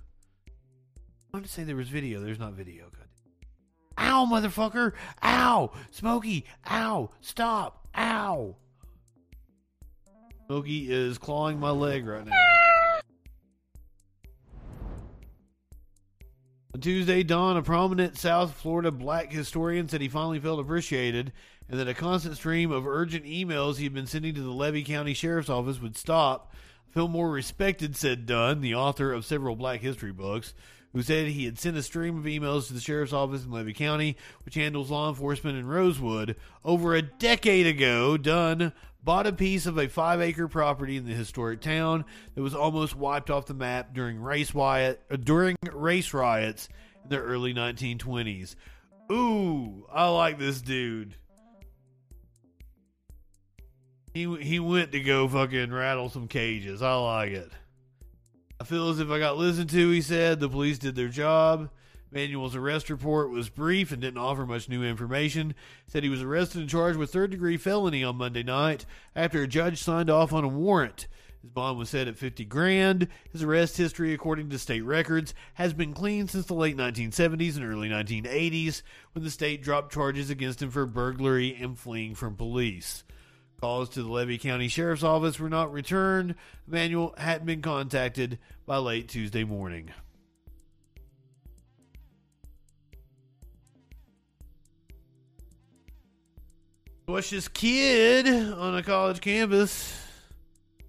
I 0.48 1.38
want 1.38 1.46
to 1.46 1.52
say 1.52 1.64
there 1.64 1.76
was 1.76 1.90
video. 1.90 2.22
There's 2.22 2.40
not 2.40 2.54
video. 2.54 2.86
God. 2.96 3.08
Ow, 3.98 4.26
motherfucker! 4.26 4.94
Ow! 5.24 5.72
Smokey! 5.92 6.46
Ow! 6.70 7.10
Stop! 7.22 7.88
Ow! 7.96 8.56
Smokey 10.48 10.92
is 10.92 11.18
clawing 11.18 11.60
my 11.60 11.70
leg 11.70 12.06
right 12.06 12.26
now. 12.26 12.32
On 16.76 16.82
Tuesday, 16.82 17.22
Dunn, 17.22 17.56
a 17.56 17.62
prominent 17.62 18.18
South 18.18 18.54
Florida 18.56 18.90
black 18.92 19.32
historian, 19.32 19.88
said 19.88 20.02
he 20.02 20.10
finally 20.10 20.40
felt 20.40 20.60
appreciated 20.60 21.32
and 21.74 21.80
that 21.80 21.88
a 21.88 21.96
constant 21.96 22.36
stream 22.36 22.72
of 22.72 22.86
urgent 22.86 23.26
emails 23.26 23.78
he 23.78 23.84
had 23.84 23.96
been 23.96 24.06
sending 24.06 24.36
to 24.36 24.44
the 24.44 24.52
Levy 24.52 24.84
County 24.84 25.16
Sheriff's 25.16 25.50
Office 25.50 25.82
would 25.82 25.98
stop. 25.98 26.54
I 26.88 26.94
feel 26.94 27.08
more 27.08 27.32
respected, 27.32 27.96
said 27.96 28.28
Dunn, 28.28 28.62
the 28.62 28.76
author 28.76 29.12
of 29.12 29.26
several 29.26 29.56
black 29.56 29.80
history 29.80 30.12
books, 30.12 30.54
who 30.92 31.02
said 31.02 31.30
he 31.30 31.46
had 31.46 31.58
sent 31.58 31.76
a 31.76 31.82
stream 31.82 32.16
of 32.16 32.26
emails 32.26 32.68
to 32.68 32.74
the 32.74 32.80
Sheriff's 32.80 33.12
Office 33.12 33.44
in 33.44 33.50
Levy 33.50 33.74
County, 33.74 34.18
which 34.46 34.54
handles 34.54 34.92
law 34.92 35.10
enforcement 35.10 35.58
in 35.58 35.66
Rosewood. 35.66 36.36
Over 36.64 36.94
a 36.94 37.02
decade 37.02 37.66
ago, 37.66 38.18
Dunn 38.18 38.72
bought 39.04 39.26
a 39.26 39.34
piece 39.34 39.66
of 39.66 39.80
a 39.80 39.90
five 39.90 40.22
acre 40.22 40.48
property 40.48 40.96
in 40.96 41.08
the 41.08 41.16
historic 41.16 41.60
town 41.60 42.06
that 42.36 42.44
was 42.44 42.54
almost 42.54 42.96
wiped 42.96 43.32
off 43.32 43.48
the 43.48 43.56
map 43.56 43.96
during 43.96 44.22
race 44.22 44.54
riot 44.54 45.02
uh, 45.10 45.16
during 45.16 45.56
race 45.72 46.14
riots 46.14 46.70
in 47.04 47.10
the 47.10 47.18
early 47.18 47.52
1920s. 47.52 48.54
Ooh, 49.12 49.88
I 49.92 50.10
like 50.10 50.38
this 50.38 50.62
dude. 50.62 51.16
He 54.14 54.34
he 54.42 54.60
went 54.60 54.92
to 54.92 55.00
go 55.00 55.28
fucking 55.28 55.72
rattle 55.72 56.10
some 56.10 56.28
cages. 56.28 56.82
I 56.82 56.94
like 56.96 57.32
it. 57.32 57.52
I 58.62 58.64
feel 58.64 58.90
as 58.90 59.00
if 59.00 59.10
I 59.10 59.20
got 59.20 59.38
listened 59.38 59.72
to, 59.72 59.90
he 59.90 60.02
said. 60.02 60.40
The 60.40 60.50
police 60.50 60.78
did 60.78 60.96
their 60.96 61.10
job. 61.10 61.70
Manuel's 62.12 62.56
arrest 62.56 62.92
report 62.92 63.32
was 63.32 63.50
brief 63.50 63.92
and 63.92 64.00
didn't 64.00 64.20
offer 64.20 64.46
much 64.46 64.70
new 64.70 64.84
information. 64.84 65.56
Said 65.88 66.04
he 66.04 66.10
was 66.10 66.22
arrested 66.22 66.62
and 66.62 66.70
charged 66.70 67.00
with 67.00 67.12
third 67.12 67.32
degree 67.32 67.58
felony 67.58 68.04
on 68.04 68.18
Monday 68.18 68.44
night 68.44 68.86
after 69.16 69.42
a 69.42 69.48
judge 69.48 69.82
signed 69.82 70.12
off 70.12 70.32
on 70.32 70.44
a 70.44 70.48
warrant. 70.48 71.08
His 71.42 71.50
bond 71.50 71.80
was 71.80 71.90
set 71.90 72.08
at 72.08 72.16
50 72.16 72.46
grand. 72.46 73.08
His 73.32 73.42
arrest 73.42 73.76
history, 73.78 74.14
according 74.14 74.52
to 74.52 74.60
state 74.60 74.82
records, 74.82 75.34
has 75.56 75.74
been 75.74 75.94
clean 75.94 76.28
since 76.28 76.46
the 76.46 76.54
late 76.54 76.78
1970s 76.78 77.58
and 77.58 77.66
early 77.66 77.90
1980s 77.90 78.84
when 79.14 79.26
the 79.26 79.32
state 79.32 79.64
dropped 79.64 79.92
charges 79.92 80.30
against 80.30 80.62
him 80.62 80.70
for 80.70 80.86
burglary 80.86 81.58
and 81.60 81.78
fleeing 81.78 82.14
from 82.14 82.36
police. 82.36 83.04
Calls 83.64 83.88
to 83.88 84.04
the 84.04 84.12
Levy 84.12 84.38
County 84.38 84.68
Sheriff's 84.68 85.04
Office 85.04 85.40
were 85.40 85.48
not 85.48 85.72
returned. 85.72 86.36
Manuel 86.68 87.16
hadn't 87.18 87.46
been 87.46 87.62
contacted 87.62 88.38
by 88.66 88.76
late 88.76 89.08
Tuesday 89.08 89.46
morning. 89.46 89.90
Watch 97.08 97.30
this 97.30 97.48
kid 97.48 98.28
on 98.28 98.76
a 98.76 98.84
college 98.84 99.22
campus 99.22 99.98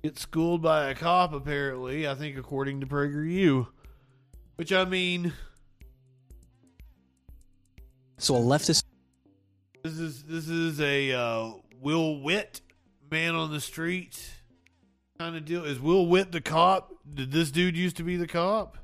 get 0.02 0.18
schooled 0.18 0.60
by 0.60 0.90
a 0.90 0.96
cop, 0.96 1.32
apparently, 1.32 2.08
I 2.08 2.16
think 2.16 2.36
according 2.36 2.80
to 2.80 2.86
PragerU. 2.88 3.68
Which, 4.56 4.72
I 4.72 4.84
mean, 4.84 5.32
So 8.18 8.34
a 8.34 8.40
leftist. 8.40 8.82
this 9.84 9.96
is 9.96 10.24
this 10.24 10.48
is 10.48 10.80
a 10.80 11.12
uh, 11.12 11.52
Will 11.84 12.18
Witt 12.22 12.62
man 13.10 13.34
on 13.34 13.52
the 13.52 13.60
street 13.60 14.18
kind 15.18 15.36
of 15.36 15.44
deal. 15.44 15.66
Is 15.66 15.78
Will 15.78 16.06
Witt 16.06 16.32
the 16.32 16.40
cop? 16.40 16.90
Did 17.12 17.30
this 17.30 17.50
dude 17.50 17.76
used 17.76 17.98
to 17.98 18.02
be 18.02 18.16
the 18.16 18.26
cop? 18.26 18.78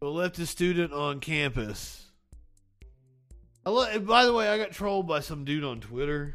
But 0.00 0.08
left 0.08 0.40
a 0.40 0.46
student 0.46 0.92
on 0.92 1.20
campus. 1.20 2.04
I 3.64 3.98
by 3.98 4.24
the 4.24 4.32
way, 4.32 4.48
I 4.48 4.58
got 4.58 4.72
trolled 4.72 5.06
by 5.06 5.20
some 5.20 5.44
dude 5.44 5.62
on 5.62 5.80
Twitter. 5.80 6.34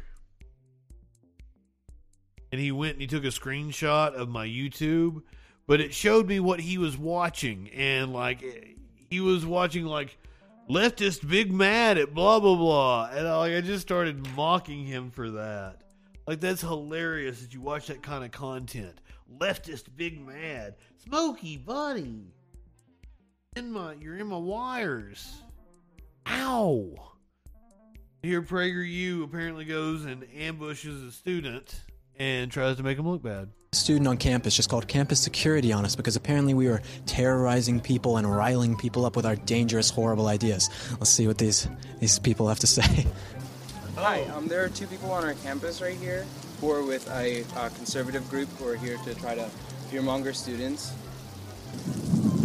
And 2.50 2.58
he 2.58 2.72
went 2.72 2.94
and 2.94 3.02
he 3.02 3.06
took 3.06 3.24
a 3.24 3.28
screenshot 3.28 4.14
of 4.14 4.30
my 4.30 4.46
YouTube, 4.46 5.22
but 5.66 5.82
it 5.82 5.92
showed 5.92 6.26
me 6.26 6.40
what 6.40 6.58
he 6.58 6.78
was 6.78 6.96
watching. 6.96 7.68
And, 7.76 8.14
like, 8.14 8.42
he 9.10 9.20
was 9.20 9.44
watching, 9.44 9.84
like, 9.84 10.16
leftist 10.70 11.28
big 11.28 11.52
mad 11.52 11.98
at 11.98 12.14
blah, 12.14 12.38
blah, 12.38 12.54
blah. 12.54 13.10
And, 13.12 13.26
I, 13.26 13.36
like, 13.38 13.54
I 13.54 13.60
just 13.60 13.82
started 13.82 14.26
mocking 14.36 14.84
him 14.84 15.10
for 15.10 15.30
that. 15.32 15.82
Like, 16.26 16.40
that's 16.40 16.60
hilarious 16.60 17.40
that 17.42 17.52
you 17.52 17.60
watch 17.60 17.88
that 17.88 18.02
kind 18.02 18.24
of 18.24 18.30
content. 18.30 19.00
Leftist 19.38 19.84
big 19.96 20.24
mad. 20.24 20.76
Smokey, 21.04 21.56
buddy. 21.56 22.32
In 23.56 23.72
my, 23.72 23.94
you're 23.94 24.16
in 24.16 24.28
my 24.28 24.36
wires. 24.36 25.42
Ow. 26.28 26.94
Here, 28.22 28.42
PragerU 28.42 29.24
apparently 29.24 29.64
goes 29.64 30.04
and 30.04 30.24
ambushes 30.36 31.02
a 31.02 31.10
student 31.10 31.80
and 32.16 32.52
tries 32.52 32.76
to 32.76 32.82
make 32.82 32.98
him 32.98 33.08
look 33.08 33.22
bad. 33.22 33.48
Student 33.72 34.08
on 34.08 34.16
campus 34.16 34.56
just 34.56 34.68
called 34.68 34.88
campus 34.88 35.20
security 35.20 35.72
on 35.72 35.84
us 35.84 35.94
because 35.94 36.16
apparently 36.16 36.54
we 36.54 36.66
were 36.66 36.82
terrorizing 37.06 37.78
people 37.80 38.16
and 38.16 38.28
riling 38.28 38.76
people 38.76 39.06
up 39.06 39.14
with 39.14 39.24
our 39.24 39.36
dangerous, 39.36 39.88
horrible 39.88 40.26
ideas. 40.26 40.68
Let's 40.98 41.10
see 41.10 41.28
what 41.28 41.38
these 41.38 41.68
these 42.00 42.18
people 42.18 42.48
have 42.48 42.58
to 42.58 42.66
say. 42.66 43.06
Hi, 43.94 44.24
um, 44.34 44.48
there 44.48 44.64
are 44.64 44.68
two 44.68 44.88
people 44.88 45.12
on 45.12 45.24
our 45.24 45.34
campus 45.34 45.80
right 45.80 45.96
here 45.96 46.26
who 46.60 46.72
are 46.72 46.82
with 46.82 47.08
a 47.12 47.44
uh, 47.54 47.68
conservative 47.68 48.28
group 48.28 48.48
who 48.58 48.66
are 48.66 48.74
here 48.76 48.96
to 49.04 49.14
try 49.14 49.36
to 49.36 49.48
fearmonger 49.88 50.34
students. 50.34 50.92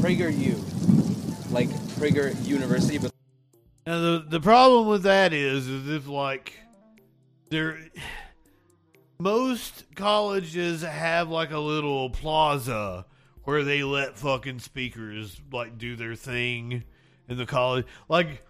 PragerU, 0.02 0.62
like 1.52 1.70
Prager 1.98 2.36
University, 2.46 3.00
but 3.00 3.12
Now 3.88 4.00
the 4.00 4.26
the 4.30 4.40
problem 4.40 4.88
with 4.88 5.02
that 5.04 5.34
is 5.34 5.68
is 5.68 5.90
if 5.90 6.08
like 6.08 6.54
there 7.50 7.80
most 9.18 9.86
colleges 9.96 10.82
have 10.82 11.30
like 11.30 11.52
a 11.52 11.60
little 11.60 12.10
plaza 12.10 13.06
where 13.44 13.64
they 13.64 13.84
let 13.84 14.18
fucking 14.18 14.60
speakers 14.60 15.40
like 15.52 15.78
do 15.78 15.96
their 15.96 16.16
thing 16.16 16.84
in 17.30 17.38
the 17.38 17.46
college. 17.46 17.86
Like 18.10 18.44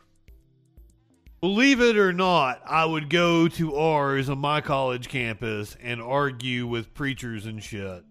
believe 1.41 1.81
it 1.81 1.97
or 1.97 2.13
not 2.13 2.61
I 2.65 2.85
would 2.85 3.09
go 3.09 3.47
to 3.49 3.75
ours 3.75 4.29
on 4.29 4.39
my 4.39 4.61
college 4.61 5.09
campus 5.09 5.77
and 5.81 6.01
argue 6.01 6.65
with 6.65 6.93
preachers 6.93 7.45
and 7.45 7.61
shit. 7.61 8.03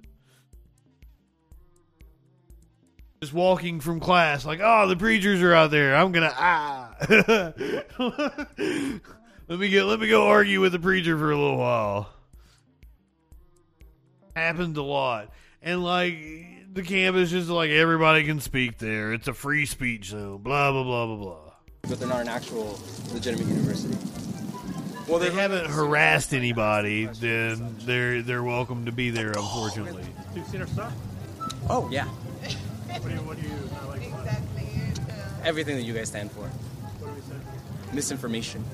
Just 3.21 3.33
walking 3.33 3.81
from 3.81 3.99
class 3.99 4.45
like 4.45 4.61
oh 4.63 4.87
the 4.87 4.97
preachers 4.97 5.43
are 5.43 5.55
out 5.55 5.71
there. 5.71 5.97
I'm 5.97 6.13
gonna 6.13 6.33
ah. 6.37 6.95
Let 9.47 9.59
me 9.59 9.69
get 9.69 9.85
let 9.85 10.01
me 10.01 10.09
go 10.09 10.29
argue 10.29 10.61
with 10.61 10.73
the 10.73 10.79
preacher 10.79 11.19
for 11.19 11.33
a 11.33 11.37
little 11.37 11.59
while 11.59 12.11
happens 14.37 14.77
a 14.77 14.83
lot 14.83 15.31
and 15.63 15.83
like 15.83 16.17
the 16.73 16.83
campus 16.83 17.33
is 17.33 17.49
like 17.49 17.71
everybody 17.71 18.25
can 18.25 18.41
speak 18.41 18.79
there 18.79 19.13
it's 19.13 19.29
a 19.29 19.35
free 19.35 19.65
speech 19.67 20.07
zone 20.07 20.39
blah 20.43 20.73
blah 20.73 20.83
blah 20.83 21.07
blah 21.07 21.17
blah 21.17 21.53
but 21.83 21.99
they're 22.01 22.09
not 22.09 22.21
an 22.23 22.29
actual 22.29 22.79
legitimate 23.13 23.47
university. 23.47 23.97
well 25.09 25.19
they 25.19 25.31
haven't 25.31 25.67
harassed 25.67 26.35
anybody 26.35 27.07
then 27.07 27.77
they're 27.81 28.23
they're 28.23 28.43
welcome 28.43 28.87
to 28.87 28.93
be 28.93 29.11
there 29.11 29.33
oh, 29.37 29.43
unfortunately 29.43 30.05
You've 30.35 30.47
seen 30.49 30.61
our 30.63 30.67
stuff? 30.67 30.93
Oh 31.71 31.89
yeah, 31.91 32.07
What 32.07 33.03
do 33.05 33.11
you, 33.11 33.17
what 33.21 33.41
do 33.41 33.47
you 33.47 33.55
not 33.73 33.89
like? 33.89 34.03
Uh, 34.13 35.45
everything 35.45 35.77
that 35.77 35.85
you 35.85 35.95
guys 35.95 36.09
stand 36.09 36.31
for. 36.33 36.41
What 36.41 37.09
do 37.09 37.15
we 37.15 37.21
say? 37.21 37.95
Misinformation. 37.95 38.65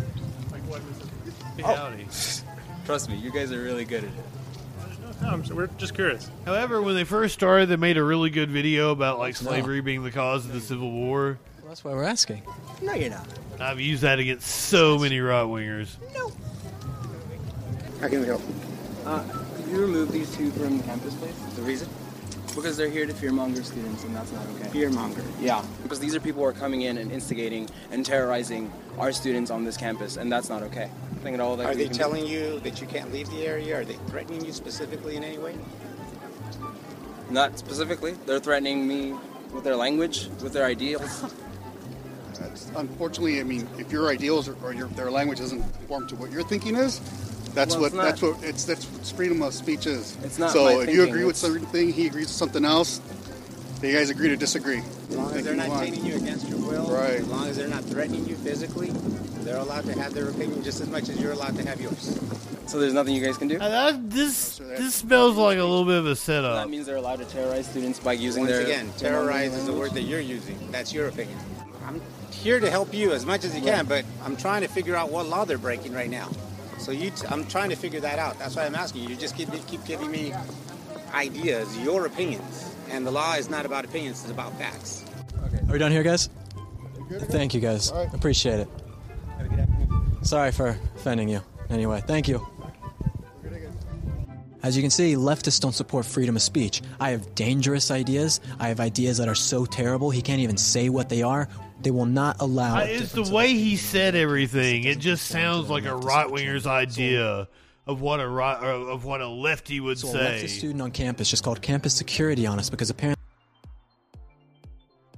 Like 0.51 0.63
what 0.63 0.81
is 0.81 0.99
it? 1.01 1.35
Hey, 1.57 1.63
howdy. 1.63 2.07
Trust 2.87 3.11
me, 3.11 3.17
you 3.17 3.31
guys 3.31 3.53
are 3.53 3.63
really 3.63 3.85
good 3.85 4.05
at 4.05 4.11
it. 4.11 4.25
No, 5.23 5.29
I'm, 5.29 5.45
we're 5.55 5.67
just 5.79 5.95
curious. 5.95 6.31
However, 6.47 6.81
when 6.81 6.95
they 6.95 7.05
first 7.05 7.35
started, 7.35 7.69
they 7.69 7.77
made 7.77 7.97
a 7.97 8.03
really 8.05 8.31
good 8.31 8.51
video 8.51 8.91
about 8.91 9.19
like 9.19 9.37
slavery 9.37 9.81
being 9.81 10.03
the 10.03 10.11
cause 10.11 10.47
of 10.47 10.53
the 10.53 10.61
Civil 10.61 10.91
War. 10.91 11.39
That's 11.67 11.85
why 11.85 11.93
we're 11.93 12.05
asking. 12.05 12.43
No, 12.83 12.95
you're 12.95 13.11
not. 13.11 13.27
I've 13.61 13.79
used 13.81 14.03
that 14.03 14.19
against 14.19 14.47
so 14.49 14.99
many 14.99 15.21
right 15.21 15.45
wingers. 15.45 15.97
No. 16.15 16.33
How 18.01 18.09
can 18.09 18.21
we 18.21 18.27
help? 18.27 18.43
Uh, 19.05 19.23
could 19.57 19.67
you 19.69 19.81
remove 19.81 20.11
these 20.11 20.35
two 20.35 20.51
from 20.53 20.79
the 20.79 20.85
campus, 20.85 21.15
please? 21.15 21.35
The 21.57 21.63
reason? 21.63 21.89
Because 22.55 22.77
they're 22.77 22.91
here 22.91 23.07
to 23.07 23.13
fearmonger 23.13 23.65
students, 23.65 24.03
and 24.05 24.15
that's 24.15 24.33
not 24.33 24.45
okay. 24.49 24.69
Fearmonger? 24.71 25.25
Yeah, 25.41 25.65
because 25.83 26.01
these 26.01 26.15
are 26.15 26.21
people 26.21 26.43
who 26.43 26.49
are 26.49 26.53
coming 26.53 26.83
in 26.83 26.99
and 26.99 27.13
instigating 27.13 27.69
and 27.91 28.05
terrorizing 28.05 28.73
our 28.99 29.13
students 29.13 29.51
on 29.51 29.65
this 29.65 29.77
campus, 29.77 30.17
and 30.17 30.31
that's 30.31 30.49
not 30.49 30.63
okay. 30.65 30.91
I 31.13 31.23
think 31.23 31.35
at 31.35 31.41
all 31.41 31.57
that 31.57 31.67
Are 31.67 31.75
they 31.75 31.85
can 31.85 31.93
do- 31.93 31.99
telling 31.99 32.27
you 32.27 32.59
that 32.61 32.81
you 32.81 32.87
can't 32.87 33.13
leave 33.13 33.31
the 33.31 33.47
area? 33.47 33.81
Are 33.81 33.85
they 33.85 33.95
threatening 34.09 34.45
you 34.45 34.53
specifically 34.53 35.17
in 35.17 35.23
any 35.25 35.39
way? 35.39 35.55
Not 37.31 37.57
specifically. 37.59 38.13
They're 38.27 38.41
threatening 38.41 38.87
me 38.89 39.15
with 39.53 39.63
their 39.65 39.77
language, 39.77 40.29
with 40.43 40.53
their 40.53 40.65
ideals. 40.65 41.25
Unfortunately, 42.75 43.39
I 43.41 43.45
mean, 43.45 43.69
if 43.79 43.93
your 43.93 44.09
ideals 44.09 44.49
or, 44.49 44.57
or 44.63 44.73
your, 44.73 44.89
their 44.89 45.11
language 45.11 45.39
doesn't 45.39 45.61
conform 45.61 46.09
to 46.09 46.17
what 46.17 46.31
your 46.33 46.43
thinking 46.43 46.75
is, 46.75 47.01
that's 47.55 47.75
Well, 47.75 47.83
what 47.83 47.95
not- 47.95 48.05
that's 48.05 48.23
what 48.23 48.37
it's 48.43 48.65
that's 48.65 48.85
what 48.87 49.07
freedom 49.17 49.43
of 49.43 49.55
speech 49.55 49.87
is. 49.87 50.17
It's 50.25 50.39
not 50.39 50.53
so 50.53 50.65
my 50.65 50.83
if 50.83 50.91
you 50.95 51.03
agree 51.05 51.25
with 51.25 51.37
it's- 51.37 51.61
something, 51.61 51.93
he 51.93 52.07
agrees 52.07 52.27
with 52.27 52.37
something 52.37 52.65
else. 52.65 53.01
You 53.83 53.93
guys 53.95 54.11
agree 54.11 54.29
to 54.29 54.37
disagree. 54.37 54.83
As 55.11 55.17
long 55.17 55.33
as 55.35 55.43
they're 55.45 55.55
not 55.55 55.81
chaining 55.81 56.05
you 56.05 56.17
against 56.17 56.47
your 56.49 56.59
will, 56.59 56.87
Right. 56.91 57.15
as 57.15 57.27
long 57.29 57.47
as 57.49 57.57
they're 57.57 57.67
not 57.67 57.83
threatening 57.85 58.29
you 58.29 58.37
physically, 58.37 58.93
they're 59.43 59.57
allowed 59.57 59.87
to 59.87 59.99
have 59.99 60.13
their 60.13 60.29
opinion 60.29 60.63
just 60.63 60.83
as 60.83 60.89
much 60.89 61.09
as 61.09 61.17
you're 61.19 61.33
allowed 61.33 61.57
to 61.57 61.67
have 61.67 61.81
yours. 61.81 62.19
So 62.67 62.79
there's 62.79 62.93
nothing 62.93 63.15
you 63.17 63.25
guys 63.25 63.39
can 63.39 63.49
do? 63.49 63.57
Uh, 63.59 63.69
that- 63.69 64.11
this 64.11 64.59
this 64.59 64.95
smells 64.97 65.37
like 65.37 65.59
a 65.59 65.63
little 65.65 65.87
bit 65.87 65.97
of 65.97 66.07
a 66.07 66.15
setup. 66.15 66.57
That 66.57 66.69
means 66.71 66.85
they're 66.87 66.97
allowed 66.97 67.21
to 67.21 67.25
terrorize 67.25 67.67
students 67.67 67.99
by 67.99 68.13
using 68.13 68.43
Once 68.43 68.53
their 68.53 68.61
again, 68.61 68.93
their 68.99 69.11
terrorize 69.13 69.55
is 69.55 69.65
the 69.65 69.73
word 69.73 69.95
that 69.95 70.03
you're 70.03 70.21
using. 70.21 70.59
That's 70.71 70.93
your 70.93 71.09
opinion. 71.09 71.39
I'm 71.89 72.01
here 72.31 72.61
to 72.61 72.71
help 72.71 72.93
you 72.95 73.13
as 73.13 73.25
much 73.27 73.45
as 73.45 73.55
you 73.57 73.63
can, 73.63 73.87
but 73.87 74.05
I'm 74.25 74.37
trying 74.37 74.61
to 74.61 74.69
figure 74.69 74.95
out 74.95 75.11
what 75.11 75.27
law 75.27 75.45
they're 75.47 75.59
breaking 75.59 75.95
right 75.95 76.11
now. 76.11 76.29
So 76.81 76.93
you, 76.93 77.11
t- 77.11 77.27
I'm 77.29 77.47
trying 77.47 77.71
to 77.71 77.77
figure 77.77 78.01
that 78.01 78.19
out. 78.19 78.39
That's 78.39 78.57
why 78.57 78.65
I'm 78.65 78.75
asking 78.75 79.03
you. 79.03 79.11
You 79.11 79.17
just 79.17 79.37
keep, 79.37 79.49
keep 79.67 79.85
giving 79.85 80.11
me 80.11 80.33
ideas, 81.13 81.79
your 81.79 82.07
opinions, 82.07 82.75
and 82.91 83.07
the 83.07 83.11
law 83.11 83.35
is 83.35 83.51
not 83.51 83.67
about 83.67 83.85
opinions; 83.85 84.23
it's 84.23 84.31
about 84.31 84.57
facts. 84.59 85.05
Are 85.69 85.73
we 85.73 85.79
done 85.79 85.93
here, 85.93 86.03
guys? 86.03 86.31
Thank 87.11 87.55
you, 87.55 87.61
guys. 87.61 87.91
Appreciate 88.13 88.61
it. 88.61 88.69
Sorry 90.23 90.53
for 90.53 90.79
offending 90.97 91.29
you. 91.29 91.43
Anyway, 91.69 92.03
thank 92.07 92.29
you. 92.29 92.47
As 94.63 94.77
you 94.77 94.83
can 94.83 94.91
see, 94.91 95.15
leftists 95.15 95.61
don't 95.61 95.73
support 95.73 96.05
freedom 96.05 96.37
of 96.37 96.43
speech. 96.43 96.83
I 97.01 97.11
have 97.11 97.35
dangerous 97.35 97.91
ideas. 97.91 98.41
I 98.59 98.69
have 98.69 98.79
ideas 98.79 99.17
that 99.17 99.29
are 99.29 99.35
so 99.35 99.65
terrible 99.65 100.11
he 100.11 100.21
can't 100.21 100.41
even 100.41 100.59
say 100.59 100.91
what 100.91 101.09
they 101.09 101.23
are. 101.23 101.49
They 101.83 101.91
will 101.91 102.07
not 102.07 102.37
allow. 102.41 102.79
Uh, 102.79 102.85
it's 102.85 103.13
the 103.13 103.23
way 103.23 103.55
he 103.55 103.77
said 103.77 104.15
everything. 104.15 104.85
It 104.85 104.99
just 104.99 105.27
sounds 105.27 105.71
like 105.71 105.85
a 105.85 105.97
right 105.97 106.31
winger's 106.31 106.67
idea 106.67 107.49
of 107.87 108.01
what 108.01 108.21
a 108.21 108.29
right 108.29 108.59
of 108.63 109.05
what 109.05 109.21
a 109.21 109.29
lefty 109.29 109.81
would 109.81 109.99
say. 109.99 110.09
So 110.09 110.09
a 110.09 110.21
say. 110.21 110.45
leftist 110.45 110.59
student 110.59 110.83
on 110.83 110.91
campus 110.91 111.31
just 111.31 111.43
called 111.43 111.63
campus 111.63 111.95
security 111.95 112.47
on 112.47 112.59
us 112.59 112.71
because 112.71 112.91
apparently. 112.91 113.17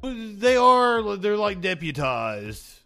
They 0.03 0.57
are. 0.57 1.17
They're 1.17 1.37
like 1.37 1.61
deputized. 1.61 2.81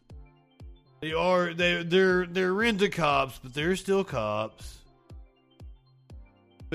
They 1.00 1.12
are. 1.12 1.54
They 1.54 1.82
they're 1.82 2.26
they're 2.26 2.52
a 2.52 2.88
cops, 2.88 3.38
but 3.42 3.54
they're 3.54 3.76
still 3.76 4.04
cops. 4.04 4.78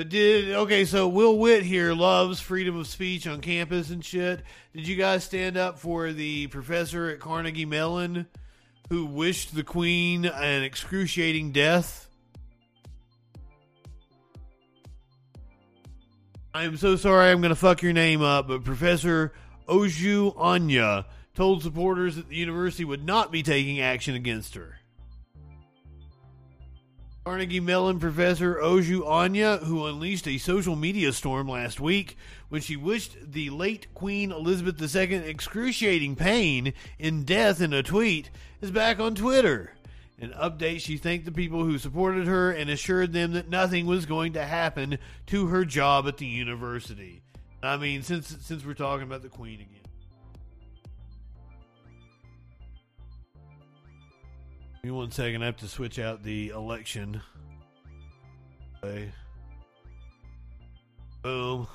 But 0.02 0.10
did 0.10 0.50
okay? 0.54 0.84
So 0.86 1.08
Will 1.08 1.38
Witt 1.38 1.62
here 1.62 1.94
loves 1.94 2.40
freedom 2.40 2.76
of 2.76 2.88
speech 2.88 3.28
on 3.28 3.40
campus 3.40 3.92
and 3.92 4.04
shit. 4.04 4.42
Did 4.74 4.88
you 4.88 4.96
guys 4.96 5.24
stand 5.24 5.58
up 5.58 5.78
for 5.78 6.12
the 6.12 6.48
professor 6.48 7.12
at 7.12 7.20
Carnegie 7.20 7.66
Mellon 7.68 8.26
who 8.90 9.06
wished 9.06 9.54
the 9.54 9.62
Queen 9.62 10.26
an 10.26 10.64
excruciating 10.64 11.52
death? 11.52 12.10
I 16.52 16.64
am 16.64 16.78
so 16.78 16.96
sorry 16.96 17.30
I'm 17.30 17.42
going 17.42 17.50
to 17.50 17.56
fuck 17.56 17.84
your 17.84 17.94
name 17.94 18.24
up, 18.24 18.48
but 18.48 18.64
Professor 18.64 19.34
Oju 19.68 20.34
Anya 20.36 21.06
told 21.36 21.62
supporters 21.62 22.16
that 22.16 22.28
the 22.28 22.38
university 22.38 22.86
would 22.86 23.06
not 23.06 23.32
be 23.32 23.44
taking 23.44 23.80
action 23.80 24.16
against 24.16 24.56
her. 24.56 24.81
Carnegie 27.32 27.62
Mellon 27.62 27.98
professor 27.98 28.56
Oju 28.56 29.08
Anya, 29.08 29.60
who 29.60 29.86
unleashed 29.86 30.28
a 30.28 30.38
social 30.38 30.76
media 30.76 31.14
storm 31.14 31.48
last 31.48 31.80
week 31.80 32.18
when 32.50 32.60
she 32.60 32.76
wished 32.76 33.16
the 33.24 33.50
late 33.50 33.88
Queen 33.94 34.34
Elizabeth 34.34 34.94
II 34.94 35.14
excruciating 35.16 36.18
pain 36.18 36.74
in 37.00 37.24
death 37.24 37.62
in 37.62 37.72
a 37.72 37.82
tweet, 37.82 38.30
is 38.60 38.70
back 38.70 39.00
on 39.00 39.16
Twitter. 39.16 39.72
In 40.18 40.34
an 40.34 40.38
update, 40.40 40.82
she 40.82 40.98
thanked 40.98 41.24
the 41.24 41.32
people 41.32 41.64
who 41.64 41.78
supported 41.78 42.28
her 42.28 42.52
and 42.52 42.70
assured 42.70 43.14
them 43.14 43.32
that 43.32 43.48
nothing 43.48 43.86
was 43.86 44.06
going 44.06 44.34
to 44.34 44.44
happen 44.44 44.98
to 45.28 45.48
her 45.48 45.64
job 45.64 46.10
at 46.10 46.18
the 46.18 46.26
university. 46.26 47.22
I 47.64 47.78
mean, 47.78 48.04
since 48.04 48.36
since 48.42 48.66
we're 48.66 48.74
talking 48.74 49.08
about 49.08 49.22
the 49.22 49.30
Queen 49.30 49.62
again. 49.62 49.81
Give 54.84 54.94
me 54.94 54.98
one 54.98 55.12
second. 55.12 55.44
I 55.44 55.46
have 55.46 55.58
to 55.58 55.68
switch 55.68 56.00
out 56.00 56.24
the 56.24 56.50
election. 56.50 57.22
Okay. 58.84 59.12
Boom. 61.22 61.68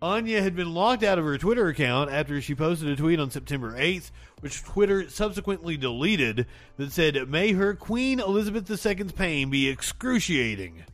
Anya 0.00 0.40
had 0.40 0.56
been 0.56 0.72
locked 0.72 1.02
out 1.02 1.18
of 1.18 1.26
her 1.26 1.36
Twitter 1.36 1.68
account 1.68 2.10
after 2.10 2.40
she 2.40 2.54
posted 2.54 2.88
a 2.88 2.96
tweet 2.96 3.20
on 3.20 3.30
September 3.30 3.78
8th, 3.78 4.10
which 4.40 4.64
Twitter 4.64 5.08
subsequently 5.10 5.76
deleted, 5.76 6.46
that 6.78 6.90
said, 6.90 7.28
May 7.28 7.52
her 7.52 7.74
Queen 7.74 8.20
Elizabeth 8.20 8.70
II's 8.70 9.12
pain 9.12 9.50
be 9.50 9.68
excruciating. 9.68 10.84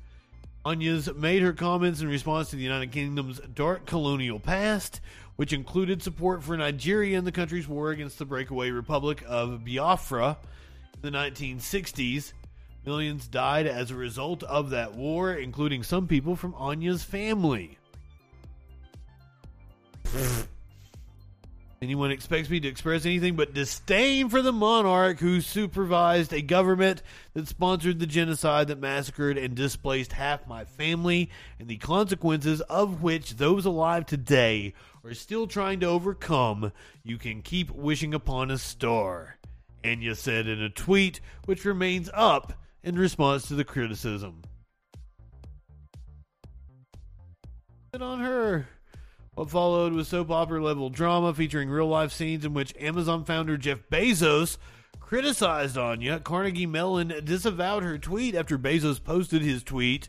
Anya's 0.64 1.12
made 1.14 1.42
her 1.42 1.52
comments 1.52 2.00
in 2.00 2.08
response 2.08 2.50
to 2.50 2.56
the 2.56 2.62
United 2.62 2.90
Kingdom's 2.90 3.40
dark 3.54 3.86
colonial 3.86 4.40
past, 4.40 5.00
which 5.40 5.54
included 5.54 6.02
support 6.02 6.42
for 6.42 6.54
Nigeria 6.54 7.16
in 7.16 7.24
the 7.24 7.32
country's 7.32 7.66
war 7.66 7.92
against 7.92 8.18
the 8.18 8.26
breakaway 8.26 8.70
Republic 8.70 9.24
of 9.26 9.64
Biafra 9.64 10.36
in 10.96 11.00
the 11.00 11.10
1960s. 11.16 12.34
Millions 12.84 13.26
died 13.26 13.66
as 13.66 13.90
a 13.90 13.94
result 13.94 14.42
of 14.42 14.68
that 14.68 14.94
war, 14.94 15.32
including 15.32 15.82
some 15.82 16.06
people 16.06 16.36
from 16.36 16.54
Anya's 16.56 17.02
family. 17.02 17.78
Anyone 21.80 22.10
expects 22.10 22.50
me 22.50 22.60
to 22.60 22.68
express 22.68 23.06
anything 23.06 23.36
but 23.36 23.54
disdain 23.54 24.28
for 24.28 24.42
the 24.42 24.52
monarch 24.52 25.20
who 25.20 25.40
supervised 25.40 26.34
a 26.34 26.42
government 26.42 27.02
that 27.32 27.48
sponsored 27.48 27.98
the 27.98 28.06
genocide 28.06 28.68
that 28.68 28.78
massacred 28.78 29.38
and 29.38 29.54
displaced 29.54 30.12
half 30.12 30.46
my 30.46 30.66
family, 30.66 31.30
and 31.58 31.66
the 31.66 31.78
consequences 31.78 32.60
of 32.60 33.02
which 33.02 33.38
those 33.38 33.64
alive 33.64 34.04
today 34.04 34.74
are 35.04 35.14
still 35.14 35.46
trying 35.46 35.80
to 35.80 35.86
overcome. 35.86 36.72
You 37.02 37.18
can 37.18 37.42
keep 37.42 37.70
wishing 37.70 38.14
upon 38.14 38.50
a 38.50 38.58
star. 38.58 39.38
Anya 39.84 40.14
said 40.14 40.46
in 40.46 40.60
a 40.60 40.68
tweet, 40.68 41.20
which 41.46 41.64
remains 41.64 42.10
up 42.12 42.52
in 42.82 42.98
response 42.98 43.48
to 43.48 43.54
the 43.54 43.64
criticism. 43.64 44.42
Good 47.92 48.02
on 48.02 48.20
her. 48.20 48.68
What 49.34 49.50
followed 49.50 49.92
was 49.92 50.08
soap 50.08 50.30
opera 50.30 50.62
level 50.62 50.90
drama 50.90 51.32
featuring 51.32 51.70
real 51.70 51.88
life 51.88 52.12
scenes 52.12 52.44
in 52.44 52.52
which 52.52 52.74
Amazon 52.78 53.24
founder 53.24 53.56
Jeff 53.56 53.78
Bezos 53.90 54.58
criticized 54.98 55.78
Anya. 55.78 56.20
Carnegie 56.20 56.66
Mellon 56.66 57.12
disavowed 57.24 57.82
her 57.82 57.98
tweet 57.98 58.34
after 58.34 58.58
Bezos 58.58 59.02
posted 59.02 59.42
his 59.42 59.62
tweet. 59.62 60.08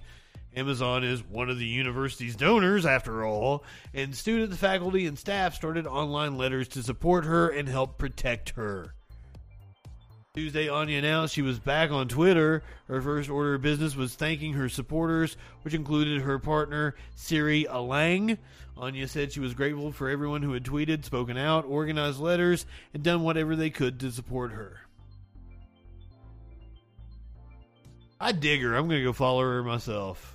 Amazon 0.56 1.04
is 1.04 1.24
one 1.24 1.50
of 1.50 1.58
the 1.58 1.66
university's 1.66 2.36
donors, 2.36 2.86
after 2.86 3.26
all, 3.26 3.64
and 3.94 4.14
students, 4.14 4.58
faculty, 4.58 5.06
and 5.06 5.18
staff 5.18 5.56
started 5.56 5.88
online 5.88 6.38
letters 6.38 6.68
to 6.70 6.84
support 6.84 7.26
her 7.26 7.50
and 7.50 7.70
help 7.70 7.98
protect 7.98 8.52
her. 8.52 8.94
Tuesday, 10.34 10.70
Anya 10.70 11.00
announced 11.00 11.34
she 11.34 11.42
was 11.42 11.60
back 11.60 11.92
on 11.92 12.08
Twitter. 12.08 12.64
Her 12.88 13.02
first 13.02 13.30
order 13.30 13.56
of 13.56 13.62
business 13.62 13.98
was 13.98 14.16
thanking 14.16 14.54
her 14.54 14.70
supporters, 14.70 15.36
which 15.64 15.74
included 15.74 16.22
her 16.22 16.40
partner, 16.40 16.96
Sirry 17.16 17.66
Alang. 17.66 18.38
Anya 18.78 19.08
said 19.10 19.32
she 19.32 19.42
was 19.42 19.54
grateful 19.54 19.92
for 19.92 20.10
everyone 20.10 20.42
who 20.42 20.54
had 20.54 20.64
tweeted, 20.64 21.04
spoken 21.04 21.38
out, 21.38 21.66
organized 21.66 22.20
letters, 22.20 22.66
and 22.94 23.04
done 23.04 23.24
whatever 23.24 23.58
they 23.58 23.70
could 23.70 24.00
to 24.00 24.12
support 24.12 24.54
her. 24.54 24.80
I 28.22 28.32
dig 28.32 28.62
her. 28.62 28.76
I'm 28.76 28.88
going 28.88 29.00
to 29.00 29.06
go 29.06 29.14
follow 29.14 29.42
her 29.42 29.64
myself. 29.64 30.31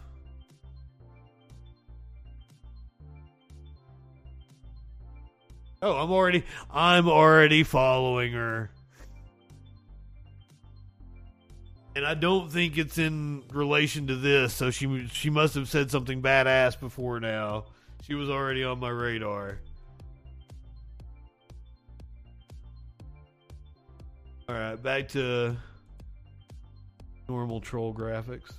Oh, 5.83 5.93
I'm 5.93 6.11
already 6.11 6.45
I'm 6.71 7.09
already 7.09 7.63
following 7.63 8.33
her. 8.33 8.71
And 11.95 12.07
I 12.07 12.15
don't 12.15 12.51
think 12.51 12.77
it's 12.77 12.99
in 12.99 13.43
relation 13.53 14.07
to 14.09 14.17
this, 14.17 14.53
so 14.53 14.71
she 14.71 15.07
she 15.13 15.31
must 15.31 15.55
have 15.55 15.69
said 15.69 15.91
something 15.91 16.21
badass 16.23 16.79
before 16.79 17.21
now. 17.21 17.67
She 18.03 18.15
was 18.15 18.31
already 18.31 18.65
on 18.65 18.79
my 18.79 18.91
radar. 18.91 19.59
All 24.49 24.55
right, 24.55 24.81
back 24.81 25.09
to 25.09 25.57
normal 27.29 27.61
troll 27.61 27.93
graphics. 27.93 28.53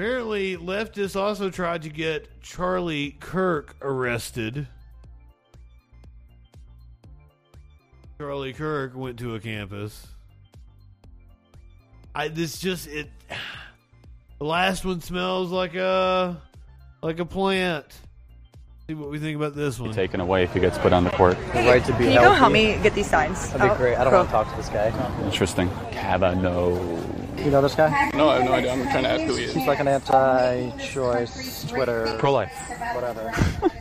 Apparently, 0.00 0.56
leftists 0.56 1.14
also 1.14 1.50
tried 1.50 1.82
to 1.82 1.90
get 1.90 2.40
Charlie 2.40 3.18
Kirk 3.20 3.76
arrested. 3.82 4.66
Charlie 8.16 8.54
Kirk 8.54 8.96
went 8.96 9.18
to 9.18 9.34
a 9.34 9.40
campus. 9.40 10.06
I 12.14 12.28
this 12.28 12.58
just 12.58 12.86
it. 12.86 13.10
The 14.38 14.46
last 14.46 14.86
one 14.86 15.02
smells 15.02 15.50
like 15.50 15.74
a 15.74 16.40
like 17.02 17.18
a 17.18 17.26
plant. 17.26 17.84
See 18.86 18.94
what 18.94 19.10
we 19.10 19.18
think 19.18 19.36
about 19.36 19.54
this 19.54 19.78
one. 19.78 19.92
taken 19.92 20.18
away 20.20 20.44
if 20.44 20.54
he 20.54 20.60
gets 20.60 20.78
put 20.78 20.94
on 20.94 21.04
the 21.04 21.10
court. 21.10 21.36
The 21.52 21.58
right 21.58 21.84
to 21.84 21.92
be 21.92 22.04
Can 22.04 22.12
you 22.14 22.20
go 22.20 22.32
help 22.32 22.50
me 22.50 22.78
get 22.82 22.94
these 22.94 23.06
signs? 23.06 23.52
That'd 23.52 23.60
be 23.60 23.68
Oh, 23.68 23.76
great. 23.76 23.96
I 23.96 24.04
don't 24.04 24.14
cool. 24.14 24.20
want 24.20 24.28
to 24.30 24.32
talk 24.32 24.50
to 24.50 24.56
this 24.56 24.70
guy. 24.70 25.26
Interesting. 25.26 25.68
Kavanaugh. 25.90 27.09
You 27.44 27.50
know 27.50 27.62
this 27.62 27.74
guy? 27.74 28.10
No, 28.14 28.28
I 28.28 28.36
have 28.36 28.44
no 28.44 28.52
idea. 28.52 28.72
I'm 28.72 28.82
trying 28.82 29.04
to 29.04 29.08
ask 29.08 29.22
who 29.22 29.34
he 29.34 29.44
is. 29.44 29.54
He's 29.54 29.66
like 29.66 29.80
an 29.80 29.88
anti-choice 29.88 31.64
Twitter. 31.68 32.16
Pro-life. 32.18 32.52
Whatever. 32.94 33.32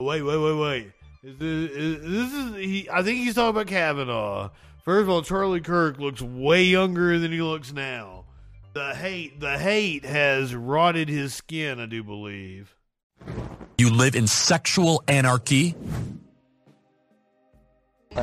Wait, 0.00 0.22
wait, 0.22 0.36
wait, 0.36 0.60
wait. 0.60 0.92
Is 1.22 1.38
this, 1.38 1.70
is, 1.70 2.02
this 2.02 2.32
is 2.32 2.56
he? 2.56 2.88
I 2.92 3.02
think 3.02 3.18
he's 3.18 3.36
talking 3.36 3.50
about 3.50 3.68
Kavanaugh. 3.68 4.50
First 4.84 5.02
of 5.02 5.08
all, 5.08 5.22
Charlie 5.22 5.60
Kirk 5.60 5.98
looks 5.98 6.20
way 6.20 6.64
younger 6.64 7.18
than 7.18 7.32
he 7.32 7.40
looks 7.40 7.72
now. 7.72 8.24
The 8.74 8.94
hate, 8.94 9.40
the 9.40 9.56
hate 9.56 10.04
has 10.04 10.54
rotted 10.54 11.08
his 11.08 11.32
skin. 11.32 11.78
I 11.80 11.86
do 11.86 12.02
believe. 12.02 12.74
You 13.78 13.88
live 13.90 14.16
in 14.16 14.26
sexual 14.26 15.02
anarchy? 15.08 15.74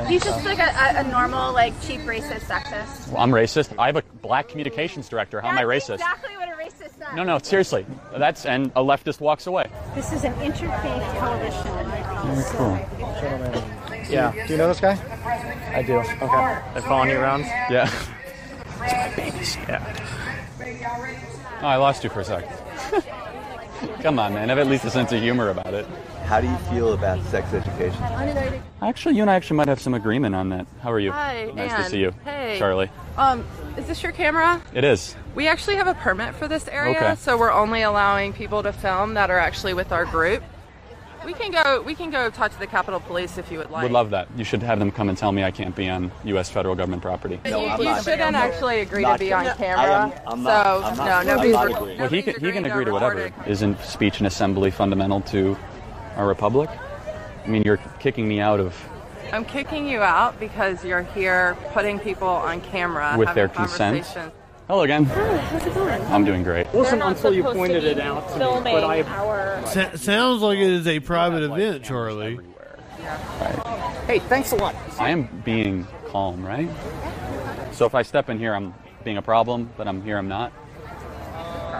He's 0.08 0.24
just 0.24 0.44
like 0.44 0.58
a, 0.58 0.62
a, 0.62 1.00
a 1.00 1.04
normal, 1.04 1.52
like 1.52 1.78
cheap 1.82 2.00
racist 2.02 2.40
sexist. 2.40 3.08
Well, 3.08 3.22
I'm 3.22 3.30
racist. 3.30 3.74
I 3.78 3.86
have 3.86 3.96
a 3.96 4.02
black 4.22 4.48
communications 4.48 5.08
director. 5.08 5.40
How 5.40 5.48
am 5.48 5.58
I 5.58 5.64
racist? 5.64 5.94
Exactly 5.94 6.36
what 6.36 6.48
a 6.48 6.52
racist 6.52 6.98
does. 6.98 7.14
No, 7.14 7.24
no, 7.24 7.38
seriously. 7.38 7.84
That's 8.16 8.46
and 8.46 8.72
a 8.74 8.80
leftist 8.80 9.20
walks 9.20 9.46
away. 9.46 9.70
This 9.94 10.12
is 10.12 10.24
an 10.24 10.32
interfaith 10.34 11.18
coalition. 11.18 11.72
Very 12.24 12.84
cool. 12.88 14.08
Yeah. 14.08 14.32
Do 14.46 14.52
you 14.52 14.58
know 14.58 14.68
this 14.68 14.80
guy? 14.80 14.98
I 15.74 15.82
do. 15.82 15.98
Okay. 15.98 16.62
They're 16.72 16.82
following 16.82 17.10
you 17.10 17.18
around? 17.18 17.42
Yeah. 17.42 17.90
it's 17.90 18.78
my 18.78 19.12
babies. 19.14 19.56
Yeah. 19.68 19.96
Oh, 21.60 21.66
I 21.66 21.76
lost 21.76 22.02
you 22.02 22.10
for 22.10 22.20
a 22.20 22.24
second. 22.24 22.50
Come 24.02 24.18
on, 24.18 24.34
man. 24.34 24.50
I 24.50 24.54
have 24.54 24.58
at 24.58 24.66
least 24.66 24.84
a 24.84 24.90
sense 24.90 25.12
of 25.12 25.20
humor 25.20 25.50
about 25.50 25.74
it. 25.74 25.86
How 26.32 26.40
do 26.40 26.48
you 26.48 26.56
feel 26.70 26.94
about 26.94 27.22
sex 27.26 27.52
education? 27.52 28.02
Actually, 28.80 29.16
you 29.16 29.20
and 29.20 29.30
I 29.30 29.34
actually 29.34 29.58
might 29.58 29.68
have 29.68 29.82
some 29.82 29.92
agreement 29.92 30.34
on 30.34 30.48
that. 30.48 30.66
How 30.80 30.90
are 30.90 30.98
you? 30.98 31.12
Hi, 31.12 31.52
Nice 31.54 31.74
to 31.74 31.90
see 31.90 31.98
you. 32.00 32.14
Hey. 32.24 32.56
Charlie. 32.58 32.88
Um, 33.18 33.44
is 33.76 33.86
this 33.86 34.02
your 34.02 34.12
camera? 34.12 34.62
It 34.72 34.82
is. 34.82 35.14
We 35.34 35.46
actually 35.46 35.76
have 35.76 35.88
a 35.88 35.92
permit 35.94 36.34
for 36.34 36.48
this 36.48 36.66
area, 36.68 36.96
Okay. 36.96 37.14
so 37.16 37.36
we're 37.36 37.52
only 37.52 37.82
allowing 37.82 38.32
people 38.32 38.62
to 38.62 38.72
film 38.72 39.12
that 39.12 39.30
are 39.30 39.36
actually 39.38 39.74
with 39.74 39.92
our 39.92 40.06
group. 40.06 40.42
We 41.26 41.34
can 41.34 41.50
go. 41.50 41.82
We 41.82 41.94
can 41.94 42.08
go 42.10 42.30
talk 42.30 42.50
to 42.50 42.58
the 42.58 42.66
Capitol 42.66 42.98
Police 43.00 43.36
if 43.36 43.52
you 43.52 43.58
would 43.58 43.70
like. 43.70 43.82
Would 43.82 43.92
love 43.92 44.08
that. 44.10 44.26
You 44.34 44.42
should 44.42 44.62
have 44.62 44.78
them 44.78 44.90
come 44.90 45.10
and 45.10 45.18
tell 45.18 45.32
me 45.32 45.44
I 45.44 45.50
can't 45.50 45.76
be 45.76 45.86
on 45.90 46.10
U.S. 46.24 46.48
federal 46.48 46.74
government 46.74 47.02
property. 47.02 47.38
But 47.42 47.50
you, 47.50 47.88
you 47.90 48.02
shouldn't 48.02 48.34
actually 48.36 48.80
agree 48.80 49.04
to 49.04 49.18
be 49.18 49.34
on 49.34 49.44
gonna- 49.44 49.56
camera. 49.56 49.84
I 49.84 50.04
am- 50.06 50.12
I'm 50.26 50.42
not- 50.42 50.64
so 50.64 50.82
I'm 50.86 50.96
not- 50.96 51.26
no, 51.26 51.32
nobody's. 51.34 51.52
not 51.52 51.66
rec- 51.66 51.76
agreeing. 51.76 51.98
Well, 52.00 52.08
he 52.08 52.22
can, 52.22 52.34
he 52.40 52.52
can 52.52 52.64
agree 52.64 52.86
to 52.86 52.92
recording. 52.92 53.32
whatever. 53.34 53.50
Isn't 53.50 53.78
speech 53.82 54.16
and 54.18 54.26
assembly 54.26 54.70
fundamental 54.70 55.20
to 55.20 55.56
our 56.16 56.26
republic? 56.26 56.70
I 57.44 57.48
mean, 57.48 57.62
you're 57.62 57.78
kicking 57.98 58.28
me 58.28 58.40
out 58.40 58.60
of 58.60 58.74
I'm 59.32 59.46
kicking 59.46 59.88
you 59.88 60.00
out 60.02 60.38
because 60.38 60.84
you're 60.84 61.02
here 61.02 61.56
putting 61.72 61.98
people 61.98 62.28
on 62.28 62.60
camera 62.60 63.14
with 63.16 63.28
having 63.28 63.40
their 63.40 63.48
consent. 63.48 64.04
conversations. 64.04 64.32
Hello 64.68 64.82
again. 64.82 65.04
how's 65.04 65.66
it 65.66 65.74
going? 65.74 66.02
I'm 66.02 66.24
doing 66.24 66.42
great. 66.42 66.66
Wasn't 66.74 67.02
until 67.02 67.32
you 67.32 67.42
pointed 67.42 67.82
it 67.84 67.98
out 67.98 68.28
to 68.30 68.60
me, 68.60 68.72
but 68.72 68.84
I- 68.84 69.02
our. 69.02 69.66
Sa- 69.66 69.96
sounds 69.96 70.42
like 70.42 70.58
it 70.58 70.70
is 70.70 70.86
a 70.86 71.00
private 71.00 71.42
event, 71.42 71.82
Charlie. 71.82 72.40
Hey, 74.06 74.18
thanks 74.18 74.52
a 74.52 74.56
lot. 74.56 74.74
I 74.98 75.10
am 75.10 75.28
being 75.44 75.86
calm, 76.08 76.44
right? 76.44 76.68
So 77.72 77.86
if 77.86 77.94
I 77.94 78.02
step 78.02 78.28
in 78.28 78.38
here, 78.38 78.54
I'm 78.54 78.74
being 79.02 79.16
a 79.16 79.22
problem, 79.22 79.70
but 79.78 79.88
I'm 79.88 80.02
here, 80.02 80.18
I'm 80.18 80.28
not. 80.28 80.52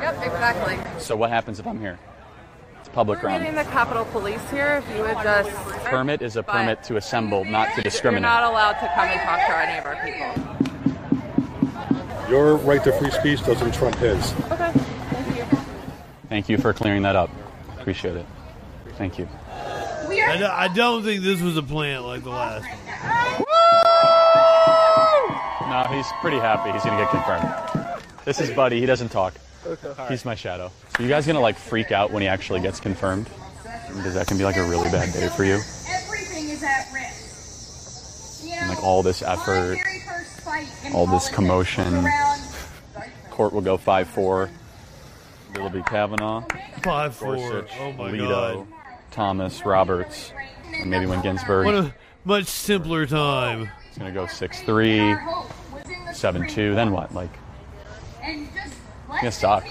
Yep, 0.00 0.14
exactly. 0.22 1.00
So 1.00 1.16
what 1.16 1.28
happens 1.28 1.60
if 1.60 1.66
I'm 1.66 1.78
here? 1.78 1.98
It's 2.92 2.94
public 2.94 3.22
We're 3.22 3.30
getting 3.30 3.52
ground. 3.52 3.66
the 3.66 3.72
Capitol 3.72 4.04
Police 4.04 4.50
here. 4.50 4.82
If 4.86 4.94
you 4.94 5.00
would 5.02 5.14
just. 5.22 5.48
Permit 5.86 6.20
is 6.20 6.36
a 6.36 6.42
permit 6.42 6.82
to 6.84 6.98
assemble, 6.98 7.42
not 7.42 7.68
to 7.70 7.76
You're 7.76 7.84
discriminate. 7.84 8.20
not 8.20 8.44
allowed 8.44 8.74
to 8.74 8.86
come 8.94 9.08
and 9.08 9.18
talk 9.22 9.38
to 9.46 9.56
any 9.56 9.78
of 9.78 9.86
our 9.86 9.96
people. 10.04 10.30
Your 12.30 12.56
right 12.56 12.84
to 12.84 12.92
free 12.92 13.10
speech 13.10 13.42
doesn't 13.46 13.72
trump 13.72 13.94
his. 13.96 14.34
Okay, 14.50 14.72
thank 14.72 15.36
you. 15.38 15.44
Thank 16.28 16.48
you 16.50 16.58
for 16.58 16.74
clearing 16.74 17.00
that 17.02 17.16
up. 17.16 17.30
Appreciate 17.78 18.14
it. 18.16 18.26
Thank 18.98 19.18
you. 19.18 19.26
I, 19.64 20.36
do- 20.36 20.44
I 20.46 20.68
don't 20.68 21.02
think 21.02 21.22
this 21.22 21.40
was 21.40 21.56
a 21.56 21.62
plant 21.62 22.04
like 22.04 22.24
the 22.24 22.30
last 22.30 22.66
one. 22.68 22.78
No, 25.70 25.84
he's 25.96 26.06
pretty 26.20 26.38
happy. 26.38 26.70
He's 26.72 26.84
gonna 26.84 27.02
get 27.02 27.08
confirmed. 27.10 27.48
This 28.26 28.38
is 28.38 28.50
Buddy. 28.50 28.80
He 28.80 28.86
doesn't 28.86 29.08
talk. 29.08 29.32
He's 30.08 30.24
my 30.24 30.34
shadow. 30.34 30.70
So 30.96 31.02
you 31.02 31.08
guys 31.08 31.26
gonna 31.26 31.40
like 31.40 31.56
freak 31.56 31.92
out 31.92 32.10
when 32.10 32.22
he 32.22 32.28
actually 32.28 32.60
gets 32.60 32.80
confirmed? 32.80 33.28
Because 33.88 34.14
that 34.14 34.26
can 34.26 34.38
be 34.38 34.44
like 34.44 34.56
a 34.56 34.68
really 34.68 34.90
bad 34.90 35.12
day 35.12 35.28
for 35.28 35.44
you. 35.44 35.54
Everything 35.54 36.48
is 36.48 36.62
at 36.62 36.88
risk. 36.92 38.44
You 38.44 38.54
And 38.54 38.68
like 38.70 38.82
all 38.82 39.02
this 39.02 39.22
effort, 39.22 39.78
all 40.94 41.06
this 41.06 41.28
commotion. 41.28 42.06
Court 43.30 43.52
will 43.52 43.60
go 43.60 43.76
five 43.76 44.08
four. 44.08 44.50
It'll 45.54 45.68
be 45.70 45.82
Kavanaugh, 45.82 46.44
Five 46.82 47.14
four. 47.14 47.36
Gorsuch, 47.36 47.70
Oh 47.78 47.92
my 47.92 48.10
Alito, 48.10 48.28
god. 48.28 48.66
Thomas, 49.10 49.64
Roberts, 49.66 50.32
and 50.74 50.90
maybe 50.90 51.04
when 51.06 51.20
Ginsburg. 51.20 51.66
What 51.66 51.74
a 51.74 51.94
much 52.24 52.46
simpler 52.46 53.06
time. 53.06 53.70
It's 53.88 53.98
gonna 53.98 54.12
go 54.12 54.26
six 54.26 54.60
three. 54.62 55.14
seven 56.14 56.48
two. 56.48 56.74
Then 56.74 56.90
what? 56.92 57.14
Like, 57.14 57.30
it's 58.22 58.51
gonna 59.20 59.32
suck. 59.32 59.64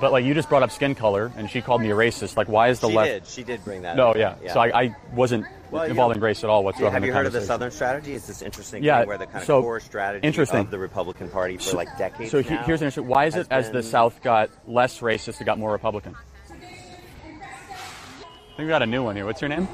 But 0.00 0.10
like 0.10 0.24
you 0.24 0.34
just 0.34 0.48
brought 0.48 0.64
up 0.64 0.72
skin 0.72 0.96
color, 0.96 1.30
and 1.36 1.48
she 1.48 1.60
called 1.62 1.80
me 1.80 1.90
a 1.90 1.94
racist. 1.94 2.36
Like, 2.36 2.48
why 2.48 2.68
is 2.68 2.80
the 2.80 2.88
she 2.88 2.94
left? 2.94 3.08
did. 3.10 3.26
She 3.26 3.42
did 3.44 3.64
bring 3.64 3.82
that. 3.82 3.96
No, 3.96 4.10
up. 4.10 4.16
yeah. 4.16 4.34
So 4.52 4.58
I, 4.60 4.82
I 4.82 4.96
wasn't 5.14 5.46
Well, 5.70 5.84
you 5.84 5.90
involved 5.90 6.16
know, 6.16 6.18
in 6.18 6.24
race 6.24 6.42
at 6.42 6.50
all 6.50 6.64
whatsoever. 6.64 6.92
Have 6.92 7.04
you 7.04 7.12
heard 7.12 7.26
of 7.26 7.32
the. 7.32 7.40
Southern 7.40 7.70
strategy? 7.70 8.14
It's 8.14 8.26
this 8.26 8.42
interesting 8.42 8.82
Yeah, 8.82 9.00
thing 9.00 9.08
where 9.08 9.18
the 9.18 9.26
kind 9.26 9.38
of 9.38 9.44
so, 9.44 9.62
core 9.62 9.78
strategy 9.78 10.26
interesting. 10.26 10.58
of 10.58 10.70
the 10.72 10.78
Republican 10.78 11.28
Party 11.28 11.56
for 11.56 11.76
like 11.76 11.96
decades. 11.98 12.32
So 12.32 12.42
he- 12.42 12.50
now 12.50 12.64
here's 12.64 12.80
an 12.80 12.86
interesting. 12.86 13.06
Why 13.08 13.26
is 13.26 13.36
it 13.36 13.46
as 13.50 13.70
the 13.70 13.82
South 13.82 14.20
got 14.22 14.50
less 14.66 14.98
racist, 14.98 15.40
it 15.40 15.44
got 15.44 15.58
more 15.60 15.70
Republican? 15.70 16.16
I 16.50 16.54
think 18.56 18.58
we 18.58 18.66
got 18.66 18.82
a 18.82 18.86
new 18.86 19.04
one 19.04 19.14
here. 19.14 19.24
What's 19.24 19.40
your 19.40 19.50
name? 19.50 19.68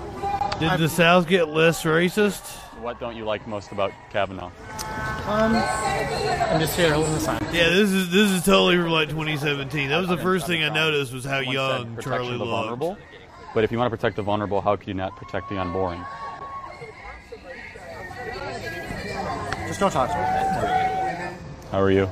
Did 0.61 0.79
the 0.79 0.89
South 0.89 1.27
get 1.27 1.49
less 1.49 1.85
racist? 1.85 2.58
What 2.81 3.01
don't 3.01 3.17
you 3.17 3.25
like 3.25 3.47
most 3.47 3.73
about 3.73 3.93
Kavanaugh? 4.11 4.51
Um, 5.27 5.55
I'm 5.57 6.61
just 6.61 6.77
here 6.77 6.93
holding 6.93 7.13
the 7.13 7.21
sign. 7.21 7.41
Yeah, 7.53 7.69
this 7.71 7.91
is 7.91 8.11
this 8.11 8.31
is 8.31 8.45
totally 8.45 8.77
from 8.77 8.91
like 8.91 9.09
2017. 9.11 9.89
That 9.89 9.99
was 9.99 10.09
the 10.09 10.17
first 10.17 10.47
thing 10.47 10.63
I 10.63 10.69
noticed 10.69 11.13
was 11.13 11.25
how 11.25 11.43
Someone 11.43 11.47
said 11.47 11.53
young 11.55 11.95
protection 11.97 12.13
Charlie 12.13 12.33
of 12.33 12.39
the 12.39 12.45
looked. 12.45 12.51
vulnerable. 12.51 12.99
But 13.55 13.65
if 13.65 13.73
you 13.73 13.79
want 13.79 13.91
to 13.91 13.97
protect 13.97 14.17
the 14.17 14.23
vulnerable, 14.23 14.61
how 14.61 14.77
could 14.77 14.89
you 14.89 14.95
not 14.95 15.17
protect 15.17 15.49
the 15.49 15.59
unborn? 15.59 15.99
Just 19.67 19.81
don't 19.81 19.91
talk 19.91 20.09
to 20.11 20.17
me. 20.17 21.69
How 21.71 21.81
are 21.81 21.91
you? 21.91 22.09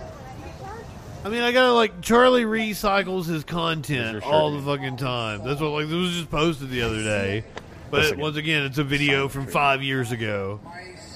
I 1.25 1.29
mean, 1.29 1.43
I 1.43 1.53
gotta 1.53 1.73
like 1.73 2.03
Charlie 2.03 2.45
recycles 2.45 3.27
his 3.27 3.45
content 3.45 4.23
shirt. 4.23 4.25
all 4.25 4.53
the 4.53 4.63
fucking 4.63 4.97
time. 4.99 5.43
That's 5.45 5.61
what 5.61 5.71
like 5.71 5.87
this 5.87 5.95
was 5.95 6.13
just 6.13 6.31
posted 6.31 6.71
the 6.71 6.83
other 6.83 7.03
day. 7.03 7.45
But 7.91 8.01
Listen. 8.03 8.19
once 8.19 8.37
again, 8.37 8.65
it's 8.65 8.79
a 8.79 8.85
video 8.85 9.29
from 9.29 9.47
five 9.47 9.83
years 9.83 10.13
ago. 10.13 10.61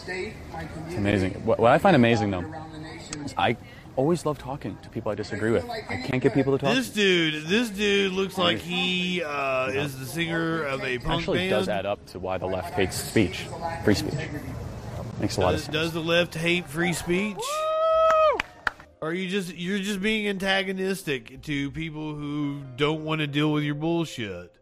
It's 0.07 0.97
amazing. 0.97 1.32
What, 1.44 1.58
what 1.58 1.73
I 1.73 1.78
find 1.78 1.97
amazing 1.97 2.31
though, 2.31 2.44
is 3.24 3.34
I 3.36 3.57
always 3.97 4.24
love 4.24 4.39
talking 4.39 4.78
to 4.82 4.89
people 4.89 5.10
I 5.10 5.15
disagree 5.15 5.50
with. 5.50 5.68
I 5.68 6.02
can't 6.07 6.23
get 6.23 6.32
people 6.32 6.57
to 6.57 6.65
talk. 6.65 6.74
This 6.74 6.90
dude, 6.90 7.47
this 7.47 7.70
dude 7.70 8.12
looks 8.12 8.39
like 8.39 8.58
he 8.58 9.23
uh, 9.23 9.68
is 9.68 9.99
the 9.99 10.07
singer 10.07 10.62
of 10.62 10.82
a 10.84 10.99
punk 10.99 11.20
actually 11.20 11.39
band. 11.39 11.50
does 11.50 11.68
add 11.68 11.86
up 11.86 12.05
to 12.07 12.18
why 12.18 12.39
the 12.39 12.47
left 12.47 12.74
hates 12.74 12.97
speech, 12.97 13.47
free 13.84 13.94
speech. 13.94 14.15
Makes 15.20 15.36
a 15.36 15.40
lot 15.40 15.49
of 15.55 15.57
Does, 15.57 15.65
sense. 15.65 15.74
does 15.74 15.92
the 15.92 16.00
left 16.00 16.34
hate 16.34 16.66
free 16.66 16.92
speech? 16.92 17.36
Or 19.02 19.08
are 19.08 19.12
you 19.15 19.28
just 19.28 19.55
you're 19.55 19.78
just 19.78 20.00
being 20.00 20.28
antagonistic 20.28 21.42
to 21.42 21.70
people 21.73 22.15
who 22.15 22.62
don't 22.76 23.05
want 23.05 23.20
to 23.20 23.26
deal 23.26 23.52
with 23.52 23.65
your 23.65 23.74
bullshit? 23.74 24.55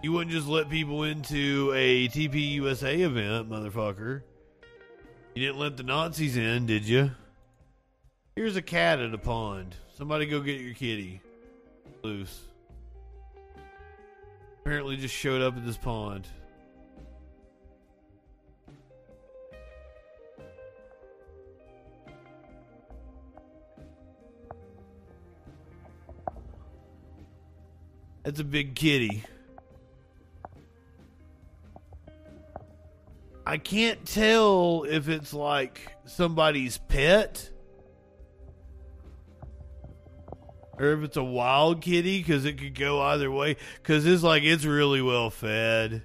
You 0.00 0.12
wouldn't 0.12 0.30
just 0.30 0.46
let 0.46 0.70
people 0.70 1.02
into 1.02 1.72
a 1.74 2.06
TPUSA 2.08 3.00
event, 3.00 3.50
motherfucker. 3.50 4.22
You 5.34 5.46
didn't 5.46 5.58
let 5.58 5.76
the 5.76 5.82
Nazis 5.82 6.36
in, 6.36 6.66
did 6.66 6.86
you? 6.86 7.10
Here's 8.36 8.54
a 8.54 8.62
cat 8.62 9.00
at 9.00 9.12
a 9.12 9.18
pond. 9.18 9.74
Somebody 9.96 10.26
go 10.26 10.40
get 10.40 10.60
your 10.60 10.74
kitty. 10.74 11.20
Loose. 12.04 12.42
Apparently 14.60 14.96
just 14.96 15.14
showed 15.14 15.42
up 15.42 15.56
at 15.56 15.66
this 15.66 15.76
pond. 15.76 16.28
That's 28.22 28.38
a 28.38 28.44
big 28.44 28.76
kitty. 28.76 29.24
I 33.48 33.56
can't 33.56 34.04
tell 34.04 34.84
if 34.86 35.08
it's 35.08 35.32
like 35.32 35.90
somebody's 36.04 36.76
pet 36.76 37.48
or 40.74 40.92
if 40.92 41.02
it's 41.02 41.16
a 41.16 41.24
wild 41.24 41.80
kitty 41.80 42.18
because 42.18 42.44
it 42.44 42.58
could 42.58 42.78
go 42.78 43.00
either 43.00 43.30
way. 43.30 43.56
Because 43.76 44.04
it's 44.04 44.22
like 44.22 44.42
it's 44.42 44.66
really 44.66 45.00
well 45.00 45.30
fed. 45.30 46.02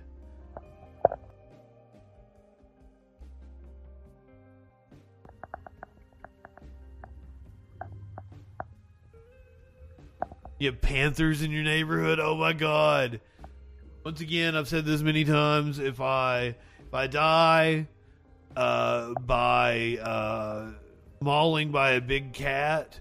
You 10.60 10.72
have 10.72 10.80
panthers 10.80 11.42
in 11.42 11.52
your 11.52 11.64
neighborhood. 11.64 12.22
Oh 12.22 12.36
my 12.36 12.54
god! 12.54 13.20
Once 14.06 14.22
again, 14.22 14.56
I've 14.56 14.70
said 14.70 14.86
this 14.86 15.02
many 15.02 15.26
times. 15.26 15.78
If 15.78 16.00
I 16.00 16.56
if 16.94 16.98
I 16.98 17.08
die 17.08 17.88
uh, 18.56 19.14
by 19.22 19.98
uh, 20.00 20.74
mauling 21.22 21.72
by 21.72 21.94
a 21.94 22.02
big 22.02 22.34
cat, 22.34 23.00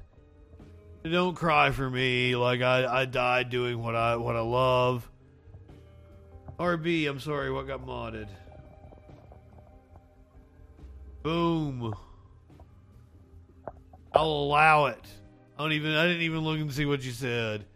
don't 1.04 1.34
cry 1.34 1.72
for 1.72 1.90
me. 1.90 2.34
Like 2.34 2.62
I, 2.62 2.86
I 2.86 3.04
died 3.04 3.50
doing 3.50 3.82
what 3.82 3.94
I 3.94 4.16
what 4.16 4.34
I 4.34 4.40
love. 4.40 5.10
RB, 6.58 7.06
I'm 7.06 7.20
sorry. 7.20 7.52
What 7.52 7.66
got 7.66 7.84
modded? 7.84 8.28
Boom. 11.22 11.92
I'll 14.14 14.24
allow 14.24 14.86
it. 14.86 15.06
I 15.58 15.64
don't 15.64 15.72
even. 15.72 15.94
I 15.94 16.06
didn't 16.06 16.22
even 16.22 16.38
look 16.38 16.58
and 16.58 16.72
see 16.72 16.86
what 16.86 17.04
you 17.04 17.12
said. 17.12 17.66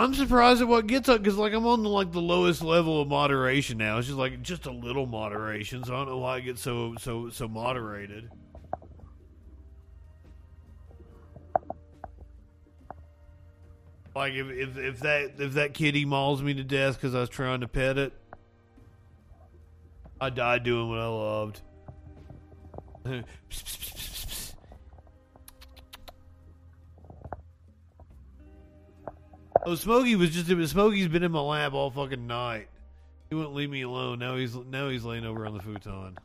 I'm 0.00 0.14
surprised 0.14 0.62
at 0.62 0.68
what 0.68 0.86
gets 0.86 1.10
up 1.10 1.18
because 1.22 1.36
like 1.36 1.52
I'm 1.52 1.66
on 1.66 1.82
the, 1.82 1.90
like 1.90 2.10
the 2.10 2.22
lowest 2.22 2.62
level 2.62 3.02
of 3.02 3.08
moderation 3.08 3.76
now. 3.76 3.98
It's 3.98 4.06
just 4.06 4.18
like 4.18 4.40
just 4.40 4.64
a 4.64 4.70
little 4.70 5.04
moderation, 5.04 5.84
so 5.84 5.92
I 5.92 5.98
don't 5.98 6.08
know 6.08 6.16
why 6.16 6.36
I 6.36 6.40
get 6.40 6.58
so 6.58 6.94
so 6.98 7.28
so 7.28 7.46
moderated. 7.46 8.30
Like 14.16 14.32
if 14.32 14.48
if, 14.48 14.78
if 14.78 15.00
that 15.00 15.32
if 15.38 15.52
that 15.52 15.74
kitty 15.74 16.06
mauls 16.06 16.42
me 16.42 16.54
to 16.54 16.64
death 16.64 16.94
because 16.94 17.14
I 17.14 17.20
was 17.20 17.28
trying 17.28 17.60
to 17.60 17.68
pet 17.68 17.98
it, 17.98 18.14
I 20.18 20.30
died 20.30 20.64
doing 20.64 20.88
what 20.88 20.98
I 20.98 21.08
loved. 21.08 21.60
Oh, 29.66 29.74
Smokey 29.74 30.16
was 30.16 30.30
just 30.30 30.48
Smokey's 30.70 31.08
been 31.08 31.22
in 31.22 31.32
my 31.32 31.40
lap 31.40 31.74
all 31.74 31.90
fucking 31.90 32.26
night. 32.26 32.68
He 33.28 33.34
wouldn't 33.34 33.54
leave 33.54 33.70
me 33.70 33.82
alone. 33.82 34.18
Now 34.18 34.36
he's 34.36 34.54
now 34.54 34.88
he's 34.88 35.04
laying 35.04 35.26
over 35.26 35.46
on 35.46 35.54
the 35.54 35.62
futon. 35.62 36.18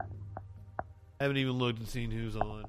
I 0.00 0.04
Haven't 1.20 1.36
even 1.38 1.54
looked 1.54 1.78
and 1.78 1.88
seen 1.88 2.10
who's 2.10 2.36
on. 2.36 2.66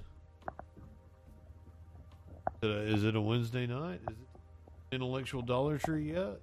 Is 2.61 3.03
it 3.03 3.15
a, 3.15 3.21
Wednesday 3.21 3.67
night? 3.67 3.99
Is 4.09 4.15
it 4.17 4.95
intellectual 4.95 5.41
Dollar 5.41 5.77
Tree 5.77 6.13
yet? 6.13 6.39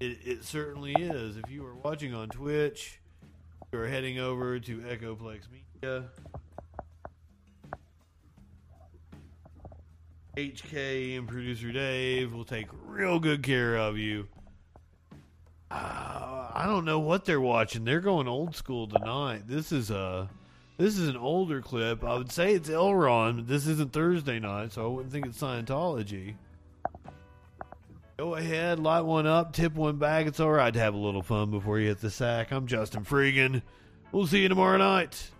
It, 0.00 0.18
it 0.24 0.44
certainly 0.44 0.92
is. 0.92 1.36
If 1.38 1.50
you 1.50 1.64
are 1.64 1.74
watching 1.74 2.14
on 2.14 2.28
Twitch, 2.28 3.00
you 3.72 3.78
are 3.78 3.88
heading 3.88 4.18
over 4.18 4.60
to 4.60 4.78
Echoplex 4.78 5.42
Media. 5.50 6.04
HK 10.36 11.16
and 11.16 11.26
producer 11.26 11.72
Dave 11.72 12.34
will 12.34 12.44
take 12.44 12.66
real 12.84 13.18
good 13.18 13.42
care 13.42 13.76
of 13.76 13.96
you. 13.96 14.28
Uh, 15.70 16.50
I 16.52 16.64
don't 16.66 16.84
know 16.84 16.98
what 16.98 17.24
they're 17.24 17.40
watching. 17.40 17.84
They're 17.84 18.00
going 18.00 18.28
old 18.28 18.54
school 18.54 18.86
tonight. 18.86 19.44
This 19.46 19.72
is 19.72 19.90
a 19.90 20.28
this 20.76 20.98
is 20.98 21.08
an 21.08 21.16
older 21.16 21.62
clip. 21.62 22.04
I 22.04 22.18
would 22.18 22.30
say 22.30 22.52
it's 22.52 22.68
L. 22.68 22.94
Ron. 22.94 23.36
but 23.36 23.48
This 23.48 23.66
isn't 23.66 23.92
Thursday 23.92 24.38
night, 24.38 24.72
so 24.72 24.84
I 24.84 24.88
wouldn't 24.88 25.12
think 25.12 25.24
it's 25.24 25.40
Scientology. 25.40 26.34
Go 28.18 28.34
ahead, 28.34 28.78
light 28.78 29.02
one 29.02 29.26
up, 29.26 29.54
tip 29.54 29.74
one 29.74 29.96
back. 29.96 30.26
It's 30.26 30.40
all 30.40 30.52
right 30.52 30.72
to 30.72 30.80
have 30.80 30.94
a 30.94 30.98
little 30.98 31.22
fun 31.22 31.50
before 31.50 31.78
you 31.78 31.88
hit 31.88 32.00
the 32.00 32.10
sack. 32.10 32.50
I'm 32.50 32.66
Justin 32.66 33.04
Freegan. 33.04 33.62
We'll 34.12 34.26
see 34.26 34.42
you 34.42 34.48
tomorrow 34.48 34.76
night. 34.76 35.30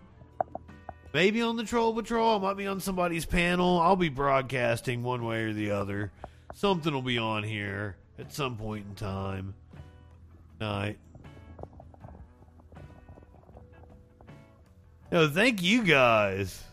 Maybe 1.17 1.41
on 1.41 1.55
the 1.55 1.63
Troll 1.63 1.95
Patrol. 1.95 2.35
I 2.35 2.39
might 2.39 2.57
be 2.57 2.67
on 2.67 2.79
somebody's 2.79 3.25
panel. 3.25 3.79
I'll 3.79 3.95
be 3.95 4.07
broadcasting 4.07 5.01
one 5.01 5.25
way 5.25 5.45
or 5.45 5.51
the 5.51 5.71
other. 5.71 6.11
Something 6.53 6.93
will 6.93 7.01
be 7.01 7.17
on 7.17 7.41
here 7.41 7.97
at 8.19 8.31
some 8.31 8.55
point 8.55 8.85
in 8.87 8.93
time. 8.93 9.55
Night. 10.61 10.99
No, 15.11 15.27
thank 15.27 15.63
you 15.63 15.83
guys. 15.83 16.63